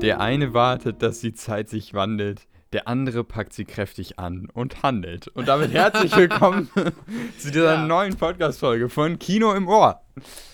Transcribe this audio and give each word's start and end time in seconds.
Der 0.00 0.20
eine 0.20 0.54
wartet, 0.54 1.02
dass 1.02 1.20
die 1.20 1.34
Zeit 1.34 1.68
sich 1.68 1.94
wandelt. 1.94 2.46
Der 2.72 2.86
andere 2.86 3.24
packt 3.24 3.52
sie 3.52 3.64
kräftig 3.64 4.18
an 4.18 4.48
und 4.52 4.82
handelt. 4.82 5.26
Und 5.28 5.48
damit 5.48 5.72
herzlich 5.72 6.16
willkommen 6.16 6.70
zu 7.38 7.50
dieser 7.50 7.74
Ja. 7.74 7.86
neuen 7.86 8.16
Podcast-Folge 8.16 8.88
von 8.88 9.18
Kino 9.18 9.52
im 9.54 9.66
Ohr. 9.68 10.00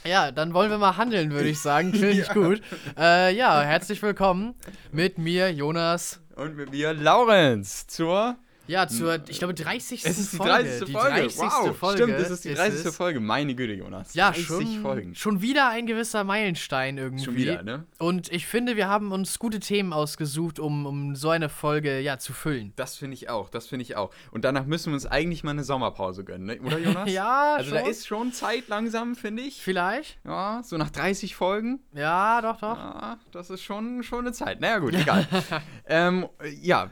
Ja, 0.05 0.32
dann 0.32 0.55
wollen 0.55 0.70
wir 0.70 0.79
mal 0.79 0.96
handeln, 0.96 1.30
würde 1.32 1.48
ich 1.48 1.61
sagen. 1.61 1.93
Finde 1.93 2.11
ich 2.11 2.29
gut. 2.32 2.62
Äh, 2.98 3.37
ja, 3.37 3.61
herzlich 3.61 4.01
willkommen 4.02 4.55
mit 4.93 5.19
mir, 5.19 5.52
Jonas. 5.52 6.20
Und 6.37 6.56
mit 6.56 6.70
mir 6.70 6.95
Laurenz 6.95 7.87
zur. 7.87 8.37
Ja, 8.66 8.88
zur, 8.88 9.20
ich 9.29 9.38
glaube, 9.38 9.55
30. 9.55 10.05
Es 10.05 10.19
ist 10.19 10.33
die 10.33 10.37
Folge. 10.37 10.65
30. 10.65 10.93
Folge. 10.93 11.09
30. 11.20 11.38
wow, 11.38 11.77
Folge. 11.77 12.02
stimmt, 12.02 12.19
es 12.19 12.30
ist 12.30 12.45
die 12.45 12.55
30. 12.55 12.84
es. 12.87 12.97
Folge. 12.97 13.20
Meine 13.20 13.55
Güte, 13.55 13.74
Jonas. 13.74 14.15
Ja, 14.15 14.30
30 14.30 14.47
schon, 14.47 14.83
Folgen. 14.83 15.15
schon 15.15 15.43
wieder 15.43 15.69
ein 15.69 15.87
gewisser 15.87 16.24
Meilenstein 16.24 16.98
irgendwie. 16.98 17.24
Schon 17.24 17.37
wieder, 17.37 17.62
ne? 17.62 17.84
Und 17.98 18.30
ich 18.33 18.47
finde, 18.47 18.77
wir 18.77 18.88
haben 18.88 19.12
uns 19.12 19.38
gute 19.38 19.60
Themen 19.60 19.93
ausgesucht, 19.93 20.59
um, 20.59 20.87
um 20.87 21.15
so 21.16 21.30
eine 21.30 21.48
Folge 21.48 22.01
ja, 22.01 22.19
zu 22.19 22.33
füllen. 22.33 22.73
Das 22.77 22.97
finde 22.97 23.15
ich 23.15 23.29
auch, 23.29 23.48
das 23.48 23.66
finde 23.69 23.83
ich 23.84 23.97
auch. 23.97 24.10
Und 24.30 24.45
danach 24.45 24.66
müssen 24.66 24.91
wir 24.91 24.95
uns 24.95 25.07
eigentlich 25.07 25.45
mal 25.45 25.52
eine 25.52 25.65
Sommerpause 25.65 26.24
gönnen, 26.24 26.46
ne? 26.46 26.60
oder 26.60 26.79
Jonas? 26.79 27.10
Ja, 27.16 27.55
Also 27.57 27.71
schon. 27.71 27.79
da 27.79 27.88
ist 27.88 28.07
schon 28.07 28.33
Zeit 28.33 28.69
langsam, 28.69 29.15
finde 29.15 29.43
ich. 29.43 29.62
Vielleicht? 29.62 30.19
Ja, 30.24 30.60
so 30.65 30.77
nach 30.77 30.91
30 30.91 31.35
Folgen. 31.37 31.80
Ja, 31.95 32.43
doch, 32.43 32.57
doch. 32.60 32.77
Ja, 32.77 33.19
das 33.33 33.51
ist 33.51 33.62
schon, 33.62 34.02
schon 34.02 34.21
eine 34.21 34.33
Zeit. 34.33 34.60
Naja, 34.60 34.79
gut, 34.79 34.95
egal. 34.95 35.27
ähm, 35.87 36.27
ja, 36.60 36.91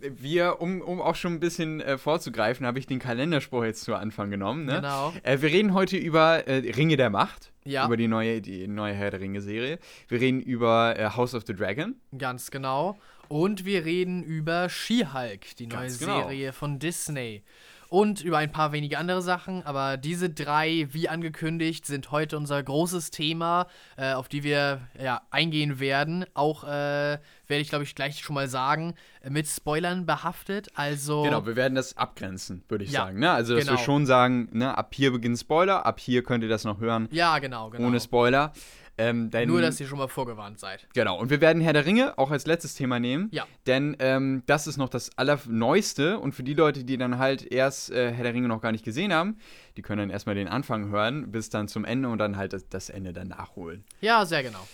wir, 0.00 0.60
um, 0.60 0.80
um 0.80 1.00
auch 1.00 1.14
schon 1.14 1.34
ein 1.34 1.40
bisschen 1.40 1.80
äh, 1.80 1.98
vorzugreifen, 1.98 2.66
habe 2.66 2.78
ich 2.78 2.86
den 2.86 2.98
Kalenderspruch 2.98 3.64
jetzt 3.64 3.82
zu 3.82 3.94
Anfang 3.94 4.30
genommen. 4.30 4.64
Ne? 4.64 4.76
Genau. 4.76 5.12
Äh, 5.22 5.40
wir 5.40 5.50
reden 5.50 5.74
heute 5.74 5.96
über 5.96 6.46
äh, 6.46 6.72
Ringe 6.72 6.96
der 6.96 7.10
Macht. 7.10 7.52
Ja. 7.64 7.84
Über 7.86 7.96
die 7.96 8.08
neue, 8.08 8.40
die 8.40 8.66
neue 8.66 8.94
Herr 8.94 9.10
der 9.10 9.20
Ringe-Serie. 9.20 9.78
Wir 10.08 10.20
reden 10.20 10.40
über 10.40 10.98
äh, 10.98 11.10
House 11.10 11.34
of 11.34 11.44
the 11.46 11.54
Dragon. 11.54 11.96
Ganz 12.16 12.50
genau. 12.50 12.98
Und 13.28 13.66
wir 13.66 13.84
reden 13.84 14.22
über 14.22 14.70
She-Hulk, 14.70 15.56
die 15.58 15.66
neue 15.66 15.88
genau. 15.88 16.22
Serie 16.22 16.54
von 16.54 16.78
Disney. 16.78 17.42
Und 17.90 18.20
über 18.22 18.38
ein 18.38 18.52
paar 18.52 18.72
wenige 18.72 18.98
andere 18.98 19.22
Sachen. 19.22 19.64
Aber 19.64 19.96
diese 19.96 20.28
drei, 20.28 20.88
wie 20.92 21.08
angekündigt, 21.08 21.86
sind 21.86 22.10
heute 22.10 22.36
unser 22.36 22.62
großes 22.62 23.10
Thema, 23.10 23.66
äh, 23.96 24.12
auf 24.12 24.28
die 24.28 24.42
wir 24.42 24.80
ja, 25.02 25.22
eingehen 25.30 25.80
werden. 25.80 26.26
Auch 26.34 26.64
äh, 26.64 26.66
werde 26.66 27.62
ich, 27.62 27.70
glaube 27.70 27.84
ich, 27.84 27.94
gleich 27.94 28.20
schon 28.20 28.34
mal 28.34 28.48
sagen, 28.48 28.94
mit 29.28 29.46
Spoilern 29.46 30.04
behaftet. 30.04 30.68
Also. 30.74 31.22
Genau, 31.22 31.46
wir 31.46 31.56
werden 31.56 31.74
das 31.74 31.96
abgrenzen, 31.96 32.62
würde 32.68 32.84
ich 32.84 32.92
Ja, 32.92 33.06
sagen. 33.06 33.18
Ne? 33.20 33.30
Also, 33.30 33.54
dass 33.54 33.64
wir 33.64 33.72
genau. 33.72 33.82
schon 33.84 34.04
sagen, 34.06 34.48
ne, 34.52 34.76
ab 34.76 34.94
hier 34.94 35.10
beginnt 35.10 35.38
Spoiler, 35.38 35.86
ab 35.86 35.98
hier 35.98 36.22
könnt 36.22 36.42
ihr 36.42 36.50
das 36.50 36.64
noch 36.64 36.80
hören, 36.80 37.08
Ja, 37.10 37.38
genau, 37.38 37.70
genau. 37.70 37.88
ohne 37.88 38.00
Spoiler. 38.00 38.52
Ähm, 38.98 39.30
denn, 39.30 39.48
Nur, 39.48 39.60
dass 39.60 39.78
ihr 39.80 39.86
schon 39.86 39.98
mal 39.98 40.08
vorgewarnt 40.08 40.58
seid. 40.58 40.88
Genau, 40.92 41.18
und 41.18 41.30
wir 41.30 41.40
werden 41.40 41.62
Herr 41.62 41.72
der 41.72 41.86
Ringe 41.86 42.18
auch 42.18 42.30
als 42.32 42.46
letztes 42.46 42.74
Thema 42.74 42.98
nehmen. 42.98 43.28
Ja. 43.30 43.46
Denn 43.66 43.96
ähm, 44.00 44.42
das 44.46 44.66
ist 44.66 44.76
noch 44.76 44.88
das 44.88 45.16
Allerneueste 45.16 46.18
und 46.18 46.32
für 46.32 46.42
die 46.42 46.54
Leute, 46.54 46.84
die 46.84 46.98
dann 46.98 47.18
halt 47.18 47.42
erst 47.50 47.90
äh, 47.90 48.12
Herr 48.12 48.24
der 48.24 48.34
Ringe 48.34 48.48
noch 48.48 48.60
gar 48.60 48.72
nicht 48.72 48.84
gesehen 48.84 49.12
haben, 49.12 49.38
die 49.76 49.82
können 49.82 50.00
dann 50.00 50.10
erstmal 50.10 50.34
den 50.34 50.48
Anfang 50.48 50.90
hören, 50.90 51.30
bis 51.30 51.48
dann 51.48 51.68
zum 51.68 51.84
Ende 51.84 52.08
und 52.08 52.18
dann 52.18 52.36
halt 52.36 52.52
das, 52.52 52.68
das 52.68 52.90
Ende 52.90 53.12
dann 53.12 53.28
nachholen. 53.28 53.84
Ja, 54.00 54.26
sehr 54.26 54.42
genau. 54.42 54.66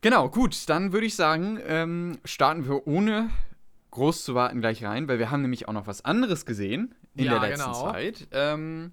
Genau, 0.00 0.28
gut, 0.28 0.68
dann 0.68 0.92
würde 0.92 1.06
ich 1.06 1.16
sagen, 1.16 1.58
ähm, 1.66 2.18
starten 2.24 2.68
wir 2.68 2.86
ohne 2.86 3.30
groß 3.90 4.24
zu 4.24 4.34
warten 4.34 4.60
gleich 4.60 4.84
rein, 4.84 5.08
weil 5.08 5.18
wir 5.18 5.30
haben 5.30 5.42
nämlich 5.42 5.66
auch 5.66 5.72
noch 5.72 5.86
was 5.86 6.04
anderes 6.04 6.44
gesehen 6.46 6.94
in 7.16 7.24
Ja, 7.24 7.38
der 7.38 7.48
letzten 7.50 7.70
genau. 7.70 7.90
Zeit. 7.90 8.28
Ähm, 8.32 8.92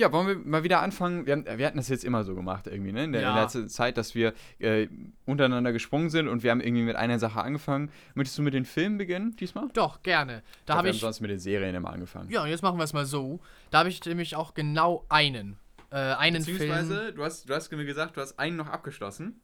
ja, 0.00 0.10
wollen 0.12 0.26
wir 0.26 0.36
mal 0.36 0.64
wieder 0.64 0.80
anfangen? 0.82 1.26
Wir, 1.26 1.34
haben, 1.34 1.44
wir 1.46 1.66
hatten 1.66 1.76
das 1.76 1.88
jetzt 1.88 2.04
immer 2.04 2.24
so 2.24 2.34
gemacht 2.34 2.66
irgendwie, 2.66 2.92
ne? 2.92 3.04
In 3.04 3.12
der, 3.12 3.20
in 3.22 3.26
Ja. 3.28 3.34
der 3.34 3.42
letzten 3.44 3.68
Zeit, 3.68 3.96
dass 3.96 4.14
wir 4.14 4.32
äh, 4.58 4.88
untereinander 5.26 5.72
gesprungen 5.72 6.10
sind 6.10 6.26
und 6.28 6.42
wir 6.42 6.50
haben 6.50 6.60
irgendwie 6.60 6.82
mit 6.82 6.96
einer 6.96 7.18
Sache 7.18 7.40
angefangen. 7.40 7.90
Möchtest 8.14 8.38
du 8.38 8.42
mit 8.42 8.54
den 8.54 8.64
Filmen 8.64 8.98
beginnen 8.98 9.36
diesmal? 9.36 9.68
Doch, 9.74 10.02
gerne. 10.02 10.42
Da 10.66 10.74
wir 10.74 10.78
habe 10.78 10.88
haben 10.88 10.94
ich. 10.94 11.00
sonst 11.00 11.20
mit 11.20 11.30
den 11.30 11.38
Serien 11.38 11.74
immer 11.74 11.90
angefangen. 11.92 12.30
Ja, 12.30 12.42
und 12.42 12.48
jetzt 12.48 12.62
machen 12.62 12.78
wir 12.78 12.84
es 12.84 12.92
mal 12.92 13.06
so. 13.06 13.40
Da 13.70 13.78
habe 13.80 13.88
ich 13.88 14.04
nämlich 14.04 14.34
auch 14.36 14.54
genau 14.54 15.04
einen. 15.08 15.56
Äh, 15.90 15.96
einen 15.96 16.42
Film. 16.44 16.58
Beziehungsweise, 16.58 17.12
du 17.12 17.24
hast, 17.24 17.48
du 17.48 17.54
hast 17.54 17.70
mir 17.72 17.84
gesagt, 17.84 18.16
du 18.16 18.20
hast 18.20 18.38
einen 18.38 18.56
noch 18.56 18.68
abgeschlossen. 18.68 19.40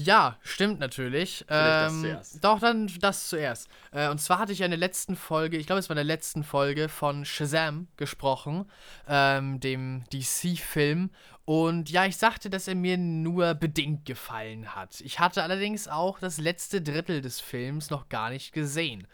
Ja, 0.00 0.38
stimmt 0.42 0.80
natürlich. 0.80 1.44
Vielleicht 1.46 1.48
das 1.48 1.92
Ähm, 1.92 2.00
zuerst. 2.00 2.44
Doch, 2.44 2.58
dann 2.58 2.90
das 3.00 3.28
zuerst. 3.28 3.68
Äh, 3.92 4.08
und 4.08 4.18
zwar 4.18 4.38
hatte 4.38 4.52
ich 4.52 4.60
ja 4.60 4.64
in 4.64 4.70
der 4.70 4.78
letzten 4.78 5.14
Folge, 5.14 5.58
ich 5.58 5.66
glaube, 5.66 5.80
es 5.80 5.88
war 5.88 5.94
in 5.94 5.98
der 5.98 6.04
letzten 6.04 6.42
Folge 6.42 6.88
von 6.88 7.24
Shazam 7.24 7.88
gesprochen, 7.96 8.64
ähm, 9.06 9.60
dem 9.60 10.04
DC-Film. 10.12 11.10
Und 11.44 11.90
ja, 11.90 12.06
ich 12.06 12.16
sagte, 12.16 12.48
dass 12.48 12.68
er 12.68 12.76
mir 12.76 12.96
nur 12.96 13.54
bedingt 13.54 14.06
gefallen 14.06 14.74
hat. 14.74 15.00
Ich 15.00 15.18
hatte 15.18 15.42
allerdings 15.42 15.88
auch 15.88 16.18
das 16.18 16.38
letzte 16.38 16.80
Drittel 16.80 17.20
des 17.20 17.40
Films 17.40 17.90
noch 17.90 18.08
gar 18.08 18.30
nicht 18.30 18.52
gesehen. 18.52 19.06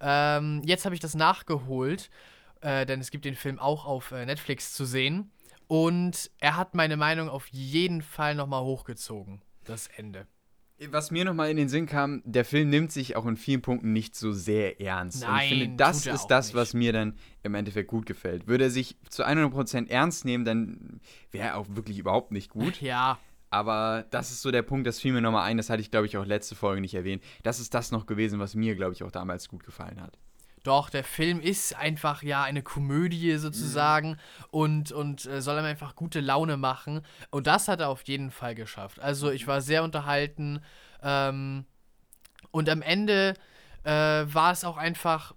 Ähm, 0.00 0.62
jetzt 0.64 0.84
habe 0.84 0.94
ich 0.94 1.00
das 1.00 1.14
nachgeholt, 1.14 2.10
äh, 2.60 2.86
denn 2.86 3.00
es 3.00 3.10
gibt 3.10 3.24
den 3.24 3.34
Film 3.34 3.58
auch 3.58 3.86
auf 3.86 4.12
äh, 4.12 4.24
Netflix 4.24 4.74
zu 4.74 4.84
sehen. 4.84 5.32
Und 5.66 6.30
er 6.38 6.56
hat 6.56 6.74
meine 6.74 6.96
Meinung 6.96 7.28
auf 7.28 7.48
jeden 7.48 8.02
Fall 8.02 8.34
nochmal 8.34 8.62
hochgezogen. 8.62 9.42
Das 9.68 9.86
Ende. 9.96 10.26
Was 10.90 11.10
mir 11.10 11.24
nochmal 11.24 11.50
in 11.50 11.56
den 11.56 11.68
Sinn 11.68 11.86
kam, 11.86 12.22
der 12.24 12.44
Film 12.44 12.70
nimmt 12.70 12.92
sich 12.92 13.16
auch 13.16 13.26
in 13.26 13.36
vielen 13.36 13.62
Punkten 13.62 13.92
nicht 13.92 14.14
so 14.14 14.30
sehr 14.32 14.80
ernst. 14.80 15.24
und 15.26 15.36
ich 15.38 15.48
finde, 15.48 15.66
Nein, 15.66 15.76
das 15.76 16.06
ist 16.06 16.26
das, 16.28 16.46
nicht. 16.48 16.54
was 16.56 16.72
mir 16.72 16.92
dann 16.92 17.14
im 17.42 17.54
Endeffekt 17.56 17.88
gut 17.88 18.06
gefällt. 18.06 18.46
Würde 18.46 18.64
er 18.64 18.70
sich 18.70 18.96
zu 19.10 19.24
100% 19.26 19.88
ernst 19.90 20.24
nehmen, 20.24 20.44
dann 20.44 21.00
wäre 21.32 21.48
er 21.48 21.56
auch 21.56 21.66
wirklich 21.70 21.98
überhaupt 21.98 22.30
nicht 22.30 22.48
gut. 22.50 22.80
Ja, 22.80 23.18
Aber 23.50 24.06
das 24.10 24.30
ist 24.30 24.40
so 24.42 24.52
der 24.52 24.62
Punkt, 24.62 24.86
das 24.86 25.00
fiel 25.00 25.12
mir 25.12 25.20
nochmal 25.20 25.44
ein, 25.48 25.56
das 25.56 25.68
hatte 25.68 25.80
ich, 25.80 25.90
glaube 25.90 26.06
ich, 26.06 26.16
auch 26.16 26.24
letzte 26.26 26.54
Folge 26.54 26.80
nicht 26.80 26.94
erwähnt. 26.94 27.24
Das 27.42 27.58
ist 27.58 27.74
das 27.74 27.90
noch 27.90 28.06
gewesen, 28.06 28.38
was 28.38 28.54
mir, 28.54 28.76
glaube 28.76 28.92
ich, 28.92 29.02
auch 29.02 29.10
damals 29.10 29.48
gut 29.48 29.64
gefallen 29.64 30.00
hat. 30.00 30.16
Doch, 30.68 30.90
der 30.90 31.02
Film 31.02 31.40
ist 31.40 31.74
einfach 31.74 32.22
ja 32.22 32.42
eine 32.42 32.62
Komödie 32.62 33.36
sozusagen 33.38 34.18
und, 34.50 34.92
und 34.92 35.24
äh, 35.24 35.40
soll 35.40 35.56
einem 35.56 35.66
einfach 35.66 35.94
gute 35.94 36.20
Laune 36.20 36.58
machen. 36.58 37.00
Und 37.30 37.46
das 37.46 37.68
hat 37.68 37.80
er 37.80 37.88
auf 37.88 38.02
jeden 38.02 38.30
Fall 38.30 38.54
geschafft. 38.54 39.00
Also 39.00 39.30
ich 39.30 39.46
war 39.46 39.62
sehr 39.62 39.82
unterhalten 39.82 40.60
ähm, 41.02 41.64
und 42.50 42.68
am 42.68 42.82
Ende 42.82 43.32
äh, 43.84 43.90
war 43.90 44.52
es 44.52 44.62
auch 44.64 44.76
einfach, 44.76 45.34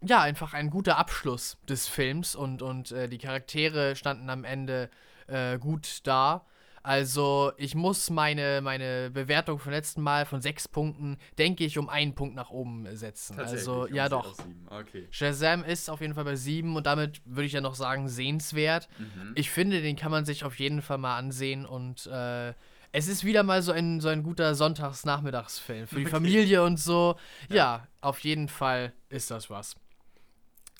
ja, 0.00 0.22
einfach 0.22 0.54
ein 0.54 0.70
guter 0.70 0.96
Abschluss 0.96 1.58
des 1.68 1.86
Films 1.86 2.34
und, 2.34 2.62
und 2.62 2.92
äh, 2.92 3.10
die 3.10 3.18
Charaktere 3.18 3.94
standen 3.94 4.30
am 4.30 4.44
Ende 4.44 4.88
äh, 5.26 5.58
gut 5.58 6.00
da. 6.04 6.46
Also 6.82 7.52
ich 7.56 7.74
muss 7.74 8.10
meine, 8.10 8.60
meine 8.60 9.10
Bewertung 9.10 9.58
vom 9.58 9.72
letzten 9.72 10.02
Mal 10.02 10.26
von 10.26 10.40
sechs 10.40 10.66
Punkten, 10.66 11.16
denke 11.38 11.64
ich, 11.64 11.78
um 11.78 11.88
einen 11.88 12.14
Punkt 12.14 12.34
nach 12.34 12.50
oben 12.50 12.86
setzen. 12.96 13.38
Also 13.38 13.86
ja 13.86 14.08
doch. 14.08 14.34
Okay. 14.68 15.06
Shazam 15.10 15.62
ist 15.64 15.88
auf 15.88 16.00
jeden 16.00 16.14
Fall 16.14 16.24
bei 16.24 16.36
7 16.36 16.74
und 16.74 16.86
damit 16.86 17.20
würde 17.24 17.46
ich 17.46 17.52
ja 17.52 17.60
noch 17.60 17.74
sagen, 17.74 18.08
sehenswert. 18.08 18.88
Mhm. 18.98 19.32
Ich 19.36 19.50
finde, 19.50 19.80
den 19.80 19.96
kann 19.96 20.10
man 20.10 20.24
sich 20.24 20.44
auf 20.44 20.58
jeden 20.58 20.82
Fall 20.82 20.98
mal 20.98 21.16
ansehen 21.16 21.66
und 21.66 22.06
äh, 22.06 22.52
es 22.94 23.08
ist 23.08 23.24
wieder 23.24 23.42
mal 23.42 23.62
so 23.62 23.72
ein, 23.72 24.00
so 24.00 24.08
ein 24.08 24.22
guter 24.22 24.54
Sonntagsnachmittagsfilm 24.54 25.86
für 25.86 25.96
die 25.96 26.02
Okay. 26.02 26.10
Familie 26.10 26.62
und 26.62 26.78
so. 26.78 27.16
Ja. 27.48 27.86
auf 28.00 28.18
jeden 28.20 28.48
Fall 28.48 28.92
ist 29.08 29.30
das 29.30 29.48
was. 29.48 29.76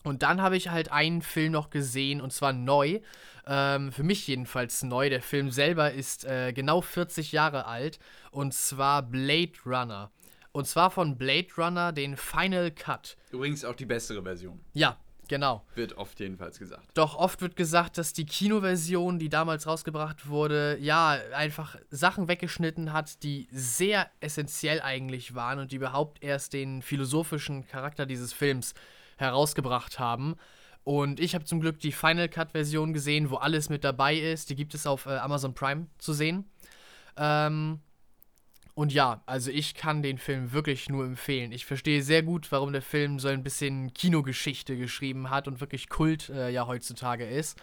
Und 0.05 0.23
dann 0.23 0.43
habe 0.43 0.57
ich 0.57 0.69
halt 0.71 0.91
einen 0.91 1.23
Film 1.23 1.53
noch 1.53 1.71
gesehen 1.71 2.21
und 2.21 2.33
zwar 2.33 2.53
neu. 2.53 3.01
Ähm, 3.47 3.93
für 3.93 4.03
mich 4.03 4.27
jedenfalls 4.27 4.83
neu. 4.83 5.09
Der 5.11 5.23
Film 5.23 5.51
selber 5.51 5.93
ist 5.93 6.25
äh, 6.25 6.53
genau 6.53 6.81
40 6.81 7.33
Jahre 7.33 7.67
alt 7.67 7.99
und 8.31 8.55
zwar 8.55 9.03
Blade 9.03 9.53
Runner. 9.67 10.11
Und 10.53 10.67
zwar 10.67 10.91
von 10.91 11.17
Blade 11.17 11.49
Runner, 11.57 11.93
den 11.93 12.17
Final 12.17 12.71
Cut. 12.71 13.17
Übrigens 13.31 13.65
auch 13.65 13.75
die 13.75 13.87
bessere 13.87 14.23
Version, 14.23 14.61
Ja, 14.75 14.99
genau. 15.27 15.65
wird 15.75 15.97
oft 15.97 16.21
jedenfalls 16.21 16.59
gesagt. 16.59 16.87
Doch 16.93 17.17
oft 17.17 17.41
wird 17.41 17.57
gesagt, 17.57 17.97
dass 17.97 18.13
die 18.13 18.27
Kinoversion, 18.27 19.19
die 19.19 19.31
damals 19.31 19.67
rausgebracht 19.67 20.29
wurde, 20.29 20.77
ja, 20.79 21.17
einfach 21.35 21.77
Sachen 21.91 22.29
weggeschnitten 22.29 22.93
hat, 22.93 23.23
die 23.23 23.49
sehr 23.51 24.11
essentiell 24.21 24.83
eigentlich 24.83 25.35
waren 25.35 25.59
und 25.59 25.73
die 25.73 25.77
überhaupt 25.77 26.23
erst 26.23 26.53
den 26.53 26.83
philosophischen 26.83 27.67
Charakter 27.67 28.05
dieses 28.05 28.35
Films 28.35 28.75
herausgebracht 29.23 29.99
haben. 29.99 30.37
Und 30.85 31.21
ich 31.21 31.35
habe 31.35 31.45
zum 31.45 31.61
Glück 31.61 31.79
die 31.79 31.93
Final 31.93 32.29
Cut-Version 32.29 32.93
gesehen, 32.93 33.31
wo 33.31 33.37
alles 33.37 33.69
mit 33.69 33.85
dabei 33.85 34.17
ist. 34.17 34.51
Die 34.51 34.57
gibt 34.57 34.75
es 34.75 34.87
auf 34.87 35.07
äh, 35.07 35.17
Amazon 35.17 35.55
Prime 35.55 35.87
zu 35.99 36.13
sehen. 36.13 36.51
Ähm, 37.17 37.81
und 38.75 38.93
ja, 38.93 39.23
also 39.27 39.51
ich 39.51 39.75
kann 39.75 40.03
den 40.03 40.19
Film 40.19 40.53
wirklich 40.53 40.89
nur 40.89 41.05
empfehlen. 41.05 41.53
Ich 41.53 41.67
verstehe 41.67 42.03
sehr 42.03 42.23
gut, 42.23 42.51
warum 42.51 42.73
der 42.73 42.83
Film 42.83 43.19
so 43.19 43.29
ein 43.29 43.43
bisschen 43.43 43.93
Kinogeschichte 43.93 44.77
geschrieben 44.77 45.31
hat 45.31 45.47
und 45.47 45.61
wirklich 45.61 45.89
Kult 45.89 46.31
äh, 46.31 46.51
ja 46.51 46.67
heutzutage 46.67 47.27
ist. 47.29 47.59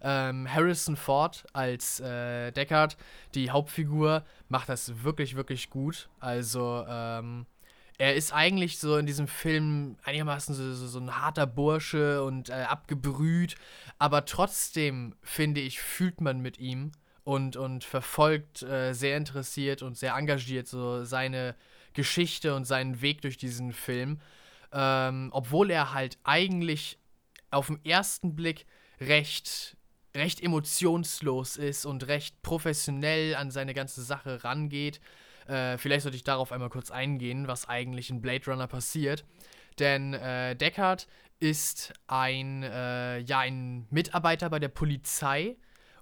Ähm, 0.00 0.52
Harrison 0.52 0.96
Ford 0.96 1.44
als 1.52 2.00
äh, 2.00 2.52
Deckard, 2.52 2.96
die 3.34 3.50
Hauptfigur, 3.50 4.24
macht 4.48 4.68
das 4.68 5.02
wirklich, 5.02 5.36
wirklich 5.36 5.68
gut. 5.68 6.08
Also, 6.20 6.84
ähm, 6.88 7.46
er 8.02 8.16
ist 8.16 8.32
eigentlich 8.32 8.80
so 8.80 8.96
in 8.96 9.06
diesem 9.06 9.28
Film 9.28 9.96
einigermaßen 10.02 10.56
so, 10.56 10.74
so, 10.74 10.88
so 10.88 10.98
ein 10.98 11.20
harter 11.20 11.46
Bursche 11.46 12.24
und 12.24 12.48
äh, 12.48 12.54
abgebrüht, 12.54 13.54
aber 13.96 14.24
trotzdem, 14.24 15.14
finde 15.22 15.60
ich, 15.60 15.80
fühlt 15.80 16.20
man 16.20 16.40
mit 16.40 16.58
ihm 16.58 16.90
und, 17.22 17.54
und 17.54 17.84
verfolgt 17.84 18.64
äh, 18.64 18.92
sehr 18.92 19.16
interessiert 19.16 19.82
und 19.82 19.96
sehr 19.96 20.14
engagiert 20.16 20.66
so 20.66 21.04
seine 21.04 21.54
Geschichte 21.92 22.56
und 22.56 22.64
seinen 22.64 23.02
Weg 23.02 23.22
durch 23.22 23.36
diesen 23.36 23.72
Film. 23.72 24.20
Ähm, 24.72 25.28
obwohl 25.32 25.70
er 25.70 25.94
halt 25.94 26.18
eigentlich 26.24 26.98
auf 27.52 27.68
den 27.68 27.84
ersten 27.84 28.34
Blick 28.34 28.66
recht, 29.00 29.76
recht 30.12 30.42
emotionslos 30.42 31.56
ist 31.56 31.86
und 31.86 32.08
recht 32.08 32.42
professionell 32.42 33.36
an 33.36 33.52
seine 33.52 33.74
ganze 33.74 34.02
Sache 34.02 34.42
rangeht. 34.42 35.00
Äh, 35.48 35.78
vielleicht 35.78 36.02
sollte 36.02 36.16
ich 36.16 36.24
darauf 36.24 36.52
einmal 36.52 36.70
kurz 36.70 36.90
eingehen, 36.90 37.48
was 37.48 37.68
eigentlich 37.68 38.10
in 38.10 38.20
Blade 38.20 38.50
Runner 38.50 38.66
passiert. 38.66 39.24
Denn 39.78 40.14
äh, 40.14 40.54
Deckard 40.56 41.06
ist 41.40 41.92
ein, 42.06 42.62
äh, 42.62 43.18
ja, 43.18 43.40
ein 43.40 43.86
Mitarbeiter 43.90 44.50
bei 44.50 44.58
der 44.58 44.68
Polizei 44.68 45.56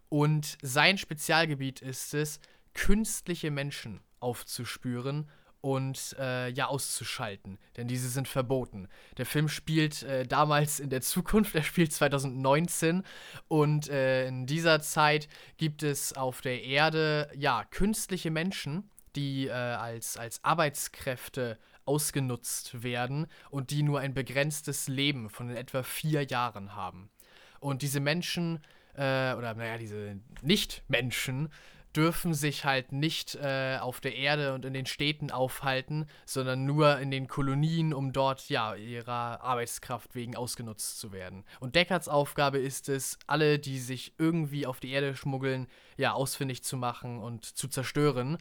und 0.08 0.58
sein 0.60 0.98
Spezialgebiet 0.98 1.80
ist 1.80 2.14
es, 2.14 2.40
künstliche 2.74 3.50
Menschen 3.50 4.00
aufzuspüren 4.18 5.30
und 5.60 6.16
äh, 6.18 6.48
ja 6.50 6.66
auszuschalten, 6.66 7.58
denn 7.76 7.86
diese 7.86 8.08
sind 8.08 8.28
verboten. 8.28 8.88
Der 9.18 9.26
Film 9.26 9.48
spielt 9.48 10.02
äh, 10.02 10.26
damals 10.26 10.80
in 10.80 10.90
der 10.90 11.00
Zukunft, 11.00 11.54
er 11.54 11.62
spielt 11.62 11.92
2019 11.92 13.02
und 13.48 13.88
äh, 13.88 14.26
in 14.26 14.46
dieser 14.46 14.80
Zeit 14.80 15.28
gibt 15.58 15.82
es 15.82 16.14
auf 16.14 16.40
der 16.40 16.62
Erde 16.64 17.30
ja 17.36 17.64
künstliche 17.64 18.30
Menschen, 18.30 18.90
die 19.16 19.46
äh, 19.46 19.52
als, 19.52 20.16
als 20.16 20.42
Arbeitskräfte 20.44 21.58
ausgenutzt 21.84 22.82
werden 22.82 23.26
und 23.50 23.70
die 23.70 23.82
nur 23.82 24.00
ein 24.00 24.14
begrenztes 24.14 24.88
Leben 24.88 25.30
von 25.30 25.50
etwa 25.50 25.82
vier 25.82 26.24
Jahren 26.24 26.74
haben. 26.74 27.10
Und 27.58 27.82
diese 27.82 28.00
Menschen, 28.00 28.60
äh, 28.94 29.34
oder 29.34 29.54
naja, 29.54 29.76
diese 29.78 30.20
Nicht-Menschen, 30.42 31.50
dürfen 31.94 32.34
sich 32.34 32.64
halt 32.64 32.92
nicht 32.92 33.34
äh, 33.34 33.78
auf 33.80 34.00
der 34.00 34.14
Erde 34.14 34.54
und 34.54 34.64
in 34.64 34.74
den 34.74 34.86
Städten 34.86 35.30
aufhalten, 35.30 36.06
sondern 36.24 36.64
nur 36.64 36.98
in 36.98 37.10
den 37.10 37.26
Kolonien, 37.26 37.92
um 37.92 38.12
dort 38.12 38.48
ja 38.48 38.74
ihrer 38.74 39.42
Arbeitskraft 39.42 40.14
wegen 40.14 40.36
ausgenutzt 40.36 41.00
zu 41.00 41.12
werden. 41.12 41.44
Und 41.58 41.74
Deckards 41.74 42.08
Aufgabe 42.08 42.58
ist 42.58 42.88
es, 42.88 43.18
alle, 43.26 43.58
die 43.58 43.78
sich 43.78 44.14
irgendwie 44.18 44.66
auf 44.66 44.78
die 44.78 44.90
Erde 44.90 45.16
schmuggeln, 45.16 45.66
ja 45.96 46.12
ausfindig 46.12 46.62
zu 46.62 46.76
machen 46.76 47.18
und 47.18 47.44
zu 47.44 47.66
zerstören. 47.66 48.38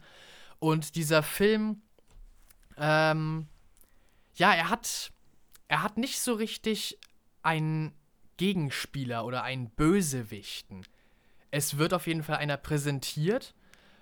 Und 0.60 0.94
dieser 0.94 1.24
Film, 1.24 1.82
ähm, 2.76 3.48
ja, 4.36 4.52
er 4.52 4.70
hat, 4.70 5.12
er 5.66 5.82
hat 5.82 5.98
nicht 5.98 6.20
so 6.20 6.34
richtig 6.34 6.98
einen 7.42 7.92
Gegenspieler 8.36 9.24
oder 9.24 9.42
einen 9.42 9.70
Bösewichten 9.70 10.84
es 11.50 11.78
wird 11.78 11.94
auf 11.94 12.06
jeden 12.06 12.22
Fall 12.22 12.36
einer 12.36 12.56
präsentiert, 12.56 13.54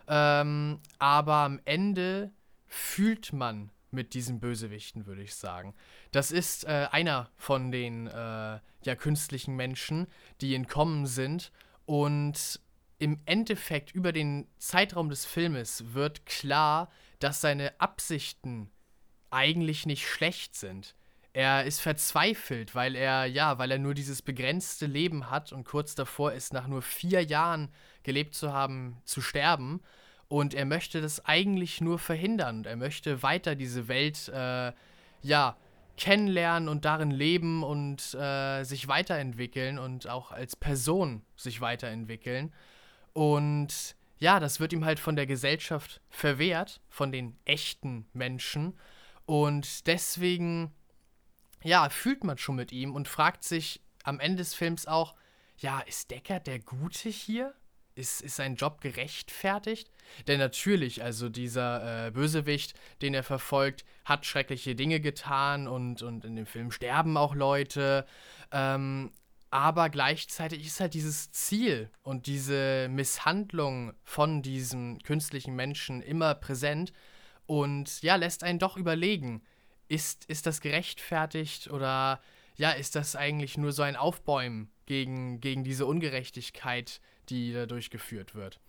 ähm, 0.06 0.80
aber 0.98 1.36
am 1.36 1.60
Ende 1.64 2.30
fühlt 2.66 3.32
man 3.32 3.70
mit 3.90 4.12
diesen 4.12 4.38
Bösewichten, 4.38 5.06
würde 5.06 5.22
ich 5.22 5.34
sagen. 5.34 5.74
Das 6.12 6.30
ist 6.30 6.64
äh, 6.64 6.88
einer 6.90 7.30
von 7.36 7.70
den 7.70 8.06
äh, 8.06 8.10
ja, 8.10 8.96
künstlichen 8.96 9.56
Menschen, 9.56 10.06
die 10.40 10.54
entkommen 10.54 11.06
sind 11.06 11.52
und 11.86 12.60
im 12.98 13.20
Endeffekt 13.26 13.94
über 13.94 14.12
den 14.12 14.46
Zeitraum 14.58 15.08
des 15.08 15.24
Filmes 15.24 15.94
wird 15.94 16.26
klar, 16.26 16.90
dass 17.18 17.40
seine 17.40 17.80
Absichten 17.80 18.70
eigentlich 19.30 19.86
nicht 19.86 20.08
schlecht 20.08 20.54
sind 20.56 20.94
er 21.38 21.64
ist 21.64 21.80
verzweifelt, 21.80 22.74
weil 22.74 22.96
er, 22.96 23.26
ja, 23.26 23.58
weil 23.58 23.70
er 23.70 23.78
nur 23.78 23.94
dieses 23.94 24.22
begrenzte 24.22 24.86
Leben 24.86 25.30
hat 25.30 25.52
und 25.52 25.62
kurz 25.64 25.94
davor 25.94 26.32
ist, 26.32 26.52
nach 26.52 26.66
nur 26.66 26.82
vier 26.82 27.22
Jahren 27.22 27.68
gelebt 28.02 28.34
zu 28.34 28.52
haben, 28.52 29.00
zu 29.04 29.20
sterben. 29.20 29.80
Und 30.26 30.52
er 30.52 30.64
möchte 30.64 31.00
das 31.00 31.24
eigentlich 31.26 31.80
nur 31.80 32.00
verhindern. 32.00 32.64
Er 32.64 32.74
möchte 32.74 33.22
weiter 33.22 33.54
diese 33.54 33.86
Welt, 33.86 34.28
äh, 34.28 34.72
ja, 35.22 35.56
kennenlernen 35.96 36.68
und 36.68 36.84
darin 36.84 37.12
leben 37.12 37.62
und 37.62 38.14
äh, 38.14 38.64
sich 38.64 38.88
weiterentwickeln 38.88 39.78
und 39.78 40.08
auch 40.08 40.32
als 40.32 40.56
Person 40.56 41.22
sich 41.36 41.60
weiterentwickeln. 41.60 42.52
Und 43.18 43.96
ja, 44.18 44.38
das 44.38 44.60
wird 44.60 44.72
ihm 44.72 44.84
halt 44.84 45.00
von 45.00 45.16
der 45.16 45.26
Gesellschaft 45.26 46.00
verwehrt, 46.08 46.80
von 46.88 47.10
den 47.10 47.36
echten 47.44 48.06
Menschen. 48.12 48.78
Und 49.26 49.88
deswegen 49.88 50.72
ja, 51.64 51.88
fühlt 51.88 52.22
man 52.22 52.38
schon 52.38 52.54
mit 52.54 52.70
ihm 52.70 52.94
und 52.94 53.08
fragt 53.08 53.42
sich 53.42 53.80
am 54.04 54.20
Ende 54.20 54.38
des 54.38 54.54
Films 54.54 54.86
auch, 54.86 55.16
ja, 55.56 55.80
ist 55.80 56.12
Decker 56.12 56.38
der 56.38 56.60
Gute 56.60 57.08
hier? 57.08 57.54
Ist, 57.96 58.20
ist 58.20 58.36
sein 58.36 58.54
Job 58.54 58.80
gerechtfertigt? 58.80 59.90
Denn 60.28 60.38
natürlich, 60.38 61.02
also 61.02 61.28
dieser 61.28 62.06
äh, 62.06 62.10
Bösewicht, 62.12 62.74
den 63.02 63.12
er 63.14 63.24
verfolgt, 63.24 63.84
hat 64.04 64.24
schreckliche 64.24 64.76
Dinge 64.76 65.00
getan 65.00 65.66
und, 65.66 66.02
und 66.02 66.24
in 66.24 66.36
dem 66.36 66.46
Film 66.46 66.70
sterben 66.70 67.16
auch 67.16 67.34
Leute. 67.34 68.06
Ähm, 68.52 69.10
aber 69.50 69.88
gleichzeitig 69.88 70.66
ist 70.66 70.80
halt 70.80 70.94
dieses 70.94 71.32
Ziel 71.32 71.90
und 72.02 72.26
diese 72.26 72.88
Misshandlung 72.90 73.94
von 74.04 74.42
diesem 74.42 74.98
künstlichen 75.00 75.54
Menschen 75.54 76.02
immer 76.02 76.34
präsent 76.34 76.92
und 77.46 78.02
ja, 78.02 78.16
lässt 78.16 78.44
einen 78.44 78.58
doch 78.58 78.76
überlegen, 78.76 79.42
ist, 79.88 80.26
ist 80.26 80.46
das 80.46 80.60
gerechtfertigt 80.60 81.70
oder 81.70 82.20
ja, 82.56 82.72
ist 82.72 82.94
das 82.94 83.16
eigentlich 83.16 83.56
nur 83.56 83.72
so 83.72 83.82
ein 83.82 83.96
Aufbäumen 83.96 84.70
gegen, 84.84 85.40
gegen 85.40 85.64
diese 85.64 85.86
Ungerechtigkeit, 85.86 87.00
die 87.30 87.52
da 87.52 87.66
durchgeführt 87.66 88.34
wird? 88.34 88.60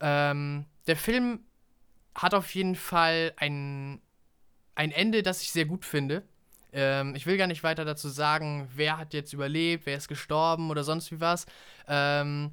Ähm, 0.00 0.66
der 0.86 0.96
Film 0.96 1.40
hat 2.14 2.34
auf 2.34 2.54
jeden 2.54 2.76
Fall 2.76 3.32
ein, 3.36 4.00
ein 4.74 4.92
Ende, 4.92 5.22
das 5.22 5.42
ich 5.42 5.50
sehr 5.50 5.64
gut 5.64 5.84
finde. 5.84 6.22
Ähm, 6.74 7.14
ich 7.14 7.24
will 7.24 7.36
gar 7.36 7.46
nicht 7.46 7.62
weiter 7.62 7.84
dazu 7.84 8.08
sagen, 8.08 8.68
wer 8.74 8.98
hat 8.98 9.14
jetzt 9.14 9.32
überlebt, 9.32 9.86
wer 9.86 9.96
ist 9.96 10.08
gestorben 10.08 10.70
oder 10.70 10.84
sonst 10.84 11.10
wie 11.12 11.20
was. 11.20 11.46
Ähm, 11.88 12.50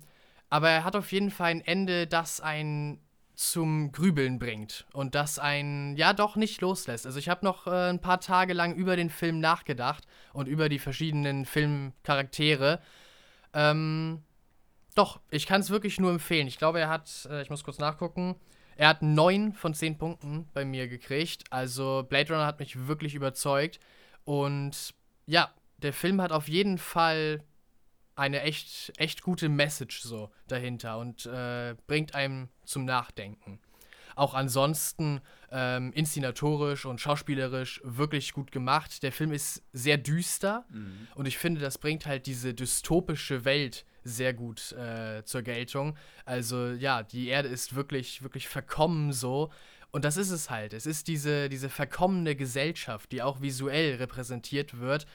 aber 0.49 0.69
er 0.69 0.83
hat 0.83 0.95
auf 0.95 1.11
jeden 1.11 1.31
Fall 1.31 1.51
ein 1.51 1.61
Ende, 1.61 2.07
das 2.07 2.39
ein 2.39 2.99
zum 3.35 3.91
Grübeln 3.91 4.37
bringt 4.37 4.85
und 4.93 5.15
das 5.15 5.39
einen 5.39 5.97
ja 5.97 6.13
doch 6.13 6.35
nicht 6.35 6.61
loslässt. 6.61 7.07
Also 7.07 7.17
ich 7.17 7.27
habe 7.27 7.43
noch 7.43 7.65
äh, 7.65 7.89
ein 7.89 7.99
paar 7.99 8.19
Tage 8.19 8.53
lang 8.53 8.75
über 8.75 8.95
den 8.95 9.09
Film 9.09 9.39
nachgedacht 9.39 10.05
und 10.33 10.47
über 10.47 10.69
die 10.69 10.77
verschiedenen 10.77 11.45
Filmcharaktere. 11.45 12.79
Ähm, 13.53 14.21
doch, 14.93 15.19
ich 15.31 15.47
kann 15.47 15.61
es 15.61 15.71
wirklich 15.71 15.99
nur 15.99 16.11
empfehlen. 16.11 16.47
Ich 16.47 16.59
glaube, 16.59 16.79
er 16.79 16.89
hat, 16.89 17.27
äh, 17.31 17.41
ich 17.41 17.49
muss 17.49 17.63
kurz 17.63 17.79
nachgucken, 17.79 18.35
er 18.75 18.89
hat 18.89 19.01
neun 19.01 19.53
von 19.53 19.73
zehn 19.73 19.97
Punkten 19.97 20.47
bei 20.53 20.65
mir 20.65 20.87
gekriegt. 20.87 21.43
Also 21.49 22.05
Blade 22.07 22.33
Runner 22.33 22.45
hat 22.45 22.59
mich 22.59 22.87
wirklich 22.87 23.15
überzeugt. 23.15 23.79
Und 24.23 24.93
ja, 25.25 25.53
der 25.77 25.93
Film 25.93 26.21
hat 26.21 26.31
auf 26.31 26.47
jeden 26.47 26.77
Fall 26.77 27.43
eine 28.15 28.41
echt, 28.41 28.93
echt 28.97 29.21
gute 29.21 29.49
Message 29.49 30.01
so 30.01 30.29
dahinter 30.47 30.99
und 30.99 31.25
äh, 31.25 31.75
bringt 31.87 32.13
einem 32.13 32.49
zum 32.65 32.85
Nachdenken. 32.85 33.59
Auch 34.15 34.33
ansonsten 34.33 35.21
ähm, 35.51 35.91
inszenatorisch 35.93 36.85
und 36.85 36.99
schauspielerisch 36.99 37.81
wirklich 37.83 38.33
gut 38.33 38.51
gemacht. 38.51 39.03
Der 39.03 39.11
Film 39.11 39.31
ist 39.31 39.63
sehr 39.73 39.97
düster 39.97 40.65
mhm. 40.69 41.07
und 41.15 41.27
ich 41.27 41.37
finde, 41.37 41.61
das 41.61 41.77
bringt 41.77 42.05
halt 42.05 42.27
diese 42.27 42.53
dystopische 42.53 43.45
Welt 43.45 43.85
sehr 44.03 44.33
gut 44.33 44.71
äh, 44.73 45.23
zur 45.23 45.41
Geltung. 45.43 45.97
Also 46.25 46.71
ja, 46.71 47.03
die 47.03 47.27
Erde 47.27 47.47
ist 47.47 47.75
wirklich, 47.75 48.21
wirklich 48.23 48.47
verkommen 48.47 49.13
so. 49.13 49.51
Und 49.91 50.05
das 50.05 50.17
ist 50.17 50.31
es 50.31 50.49
halt. 50.49 50.73
Es 50.73 50.85
ist 50.85 51.07
diese, 51.07 51.49
diese 51.49 51.69
verkommene 51.69 52.35
Gesellschaft, 52.35 53.11
die 53.11 53.21
auch 53.21 53.41
visuell 53.41 53.95
repräsentiert 53.95 54.79
wird, 54.79 55.05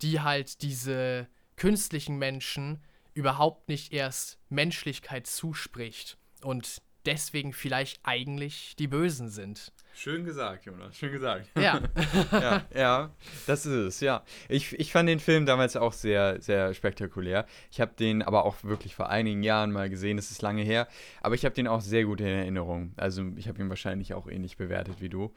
die 0.00 0.20
halt 0.20 0.62
diese, 0.62 1.28
künstlichen 1.56 2.16
Menschen 2.16 2.82
überhaupt 3.14 3.68
nicht 3.68 3.92
erst 3.92 4.38
Menschlichkeit 4.48 5.26
zuspricht 5.26 6.18
und 6.42 6.82
deswegen 7.06 7.52
vielleicht 7.52 8.00
eigentlich 8.04 8.76
die 8.76 8.88
Bösen 8.88 9.28
sind. 9.28 9.72
Schön 9.94 10.24
gesagt, 10.24 10.64
Jonas, 10.64 10.96
schön 10.96 11.12
gesagt. 11.12 11.48
Ja. 11.54 11.80
ja, 12.32 12.62
ja, 12.74 13.10
das 13.46 13.66
ist 13.66 13.72
es, 13.72 14.00
ja. 14.00 14.22
Ich, 14.48 14.72
ich 14.80 14.90
fand 14.90 15.08
den 15.08 15.20
Film 15.20 15.44
damals 15.44 15.76
auch 15.76 15.92
sehr, 15.92 16.40
sehr 16.40 16.72
spektakulär. 16.72 17.46
Ich 17.70 17.80
habe 17.80 17.92
den 17.98 18.22
aber 18.22 18.46
auch 18.46 18.64
wirklich 18.64 18.94
vor 18.94 19.10
einigen 19.10 19.42
Jahren 19.42 19.70
mal 19.70 19.90
gesehen, 19.90 20.16
das 20.16 20.30
ist 20.30 20.40
lange 20.40 20.62
her. 20.62 20.88
Aber 21.20 21.34
ich 21.34 21.44
habe 21.44 21.54
den 21.54 21.68
auch 21.68 21.82
sehr 21.82 22.04
gut 22.04 22.20
in 22.20 22.26
Erinnerung. 22.26 22.92
Also 22.96 23.22
ich 23.36 23.48
habe 23.48 23.60
ihn 23.60 23.68
wahrscheinlich 23.68 24.14
auch 24.14 24.28
ähnlich 24.28 24.56
bewertet 24.56 24.96
wie 25.00 25.10
du. 25.10 25.32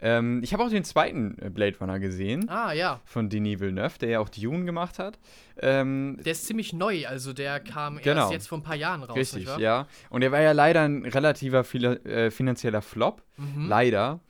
Ähm, 0.00 0.40
ich 0.42 0.52
habe 0.52 0.64
auch 0.64 0.70
den 0.70 0.84
zweiten 0.84 1.38
äh, 1.40 1.48
Blade 1.48 1.78
Runner 1.78 2.00
gesehen. 2.00 2.48
Ah, 2.48 2.72
ja. 2.72 3.00
Von 3.04 3.30
Denis 3.30 3.60
Villeneuve, 3.60 3.98
der 4.00 4.08
ja 4.08 4.20
auch 4.20 4.28
Dune 4.28 4.64
gemacht 4.64 4.98
hat. 4.98 5.18
Ähm, 5.62 6.18
der 6.24 6.32
ist 6.32 6.46
ziemlich 6.46 6.72
neu, 6.72 7.06
also 7.06 7.32
der 7.32 7.60
kam 7.60 7.98
genau. 7.98 8.22
erst 8.22 8.32
jetzt 8.32 8.48
vor 8.48 8.58
ein 8.58 8.62
paar 8.62 8.76
Jahren 8.76 9.02
raus. 9.02 9.16
Richtig, 9.16 9.46
ja. 9.58 9.86
Und 10.08 10.22
der 10.22 10.32
war 10.32 10.40
ja 10.40 10.52
leider 10.52 10.82
ein 10.82 11.04
relativer 11.14 11.64
äh, 12.06 12.30
finanzieller 12.30 12.82
Flop. 12.82 13.22
Mhm. 13.36 13.68
Leider. 13.68 14.20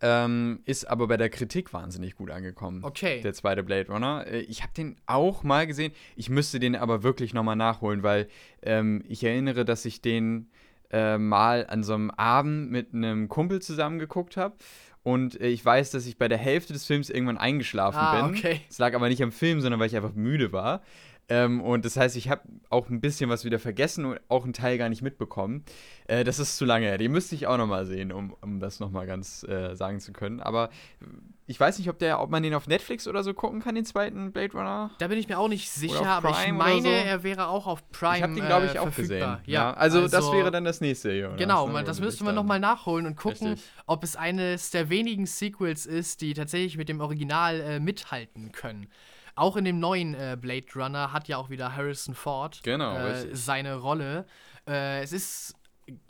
Ähm, 0.00 0.60
ist 0.64 0.84
aber 0.84 1.08
bei 1.08 1.16
der 1.16 1.28
Kritik 1.28 1.72
wahnsinnig 1.72 2.14
gut 2.14 2.30
angekommen. 2.30 2.84
Okay. 2.84 3.20
Der 3.22 3.34
zweite 3.34 3.64
Blade 3.64 3.90
Runner. 3.90 4.24
Äh, 4.28 4.40
ich 4.42 4.62
habe 4.62 4.72
den 4.76 4.94
auch 5.06 5.42
mal 5.42 5.66
gesehen. 5.66 5.92
Ich 6.14 6.30
müsste 6.30 6.60
den 6.60 6.76
aber 6.76 7.02
wirklich 7.02 7.34
nochmal 7.34 7.56
nachholen, 7.56 8.04
weil 8.04 8.28
ähm, 8.62 9.02
ich 9.08 9.24
erinnere, 9.24 9.64
dass 9.64 9.84
ich 9.84 10.00
den 10.00 10.50
äh, 10.92 11.18
mal 11.18 11.66
an 11.68 11.82
so 11.82 11.94
einem 11.94 12.10
Abend 12.12 12.70
mit 12.70 12.94
einem 12.94 13.28
Kumpel 13.28 13.60
zusammen 13.60 13.98
geguckt 13.98 14.36
habe. 14.36 14.54
Und 15.02 15.40
äh, 15.40 15.48
ich 15.48 15.64
weiß, 15.64 15.90
dass 15.90 16.06
ich 16.06 16.16
bei 16.16 16.28
der 16.28 16.38
Hälfte 16.38 16.72
des 16.72 16.84
Films 16.86 17.10
irgendwann 17.10 17.38
eingeschlafen 17.38 17.98
Ah, 17.98 18.22
bin. 18.28 18.36
okay. 18.38 18.60
Es 18.70 18.78
lag 18.78 18.94
aber 18.94 19.08
nicht 19.08 19.22
am 19.22 19.32
Film, 19.32 19.60
sondern 19.60 19.80
weil 19.80 19.88
ich 19.88 19.96
einfach 19.96 20.14
müde 20.14 20.52
war. 20.52 20.82
Ähm, 21.30 21.60
und 21.60 21.84
das 21.84 21.96
heißt, 21.96 22.16
ich 22.16 22.28
habe 22.30 22.42
auch 22.70 22.88
ein 22.88 23.00
bisschen 23.00 23.28
was 23.28 23.44
wieder 23.44 23.58
vergessen 23.58 24.06
und 24.06 24.20
auch 24.28 24.44
einen 24.44 24.54
Teil 24.54 24.78
gar 24.78 24.88
nicht 24.88 25.02
mitbekommen. 25.02 25.64
Äh, 26.06 26.24
das 26.24 26.38
ist 26.38 26.56
zu 26.56 26.64
lange 26.64 26.86
her. 26.86 26.98
Den 26.98 27.12
müsste 27.12 27.34
ich 27.34 27.46
auch 27.46 27.58
nochmal 27.58 27.84
sehen, 27.84 28.12
um, 28.12 28.34
um 28.40 28.60
das 28.60 28.80
nochmal 28.80 29.06
ganz 29.06 29.42
äh, 29.44 29.74
sagen 29.74 30.00
zu 30.00 30.12
können. 30.12 30.40
Aber 30.40 30.70
äh, 31.00 31.04
ich 31.46 31.58
weiß 31.58 31.78
nicht, 31.78 31.88
ob, 31.88 31.98
der, 31.98 32.20
ob 32.20 32.30
man 32.30 32.42
den 32.42 32.54
auf 32.54 32.66
Netflix 32.66 33.08
oder 33.08 33.22
so 33.22 33.32
gucken 33.32 33.60
kann, 33.60 33.74
den 33.74 33.84
zweiten 33.84 34.32
Blade 34.32 34.52
Runner. 34.52 34.90
Da 34.98 35.08
bin 35.08 35.18
ich 35.18 35.28
mir 35.28 35.38
auch 35.38 35.48
nicht 35.48 35.70
sicher, 35.70 36.06
aber 36.06 36.30
ich 36.30 36.52
meine, 36.52 36.82
so. 36.82 36.88
er 36.88 37.22
wäre 37.22 37.48
auch 37.48 37.66
auf 37.66 37.90
Prime 37.90 38.16
ich 38.16 38.22
habe 38.22 38.34
den, 38.34 38.46
glaube 38.46 38.66
ich, 38.66 38.74
äh, 38.74 38.78
auch 38.78 38.90
verfügbar. 38.90 39.38
gesehen. 39.38 39.52
Ja, 39.52 39.72
also, 39.72 40.08
das 40.08 40.30
wäre 40.30 40.50
dann 40.50 40.64
das 40.64 40.80
nächste 40.82 41.08
oder 41.26 41.36
Genau, 41.36 41.68
ne, 41.68 41.84
das 41.84 42.00
müsste 42.00 42.24
man 42.24 42.34
nochmal 42.34 42.60
nachholen 42.60 43.06
und 43.06 43.16
gucken, 43.16 43.48
Richtig. 43.48 43.70
ob 43.86 44.04
es 44.04 44.14
eines 44.14 44.70
der 44.70 44.90
wenigen 44.90 45.24
Sequels 45.24 45.86
ist, 45.86 46.20
die 46.20 46.34
tatsächlich 46.34 46.76
mit 46.76 46.90
dem 46.90 47.00
Original 47.00 47.60
äh, 47.60 47.80
mithalten 47.80 48.52
können. 48.52 48.88
Auch 49.38 49.56
in 49.56 49.64
dem 49.64 49.78
neuen 49.78 50.14
äh, 50.14 50.36
Blade 50.40 50.66
Runner 50.74 51.12
hat 51.12 51.28
ja 51.28 51.36
auch 51.36 51.50
wieder 51.50 51.76
Harrison 51.76 52.14
Ford 52.14 52.60
Genau, 52.62 52.96
äh, 52.96 53.34
seine 53.34 53.76
Rolle. 53.76 54.26
Äh, 54.66 55.02
es 55.02 55.12
ist, 55.12 55.54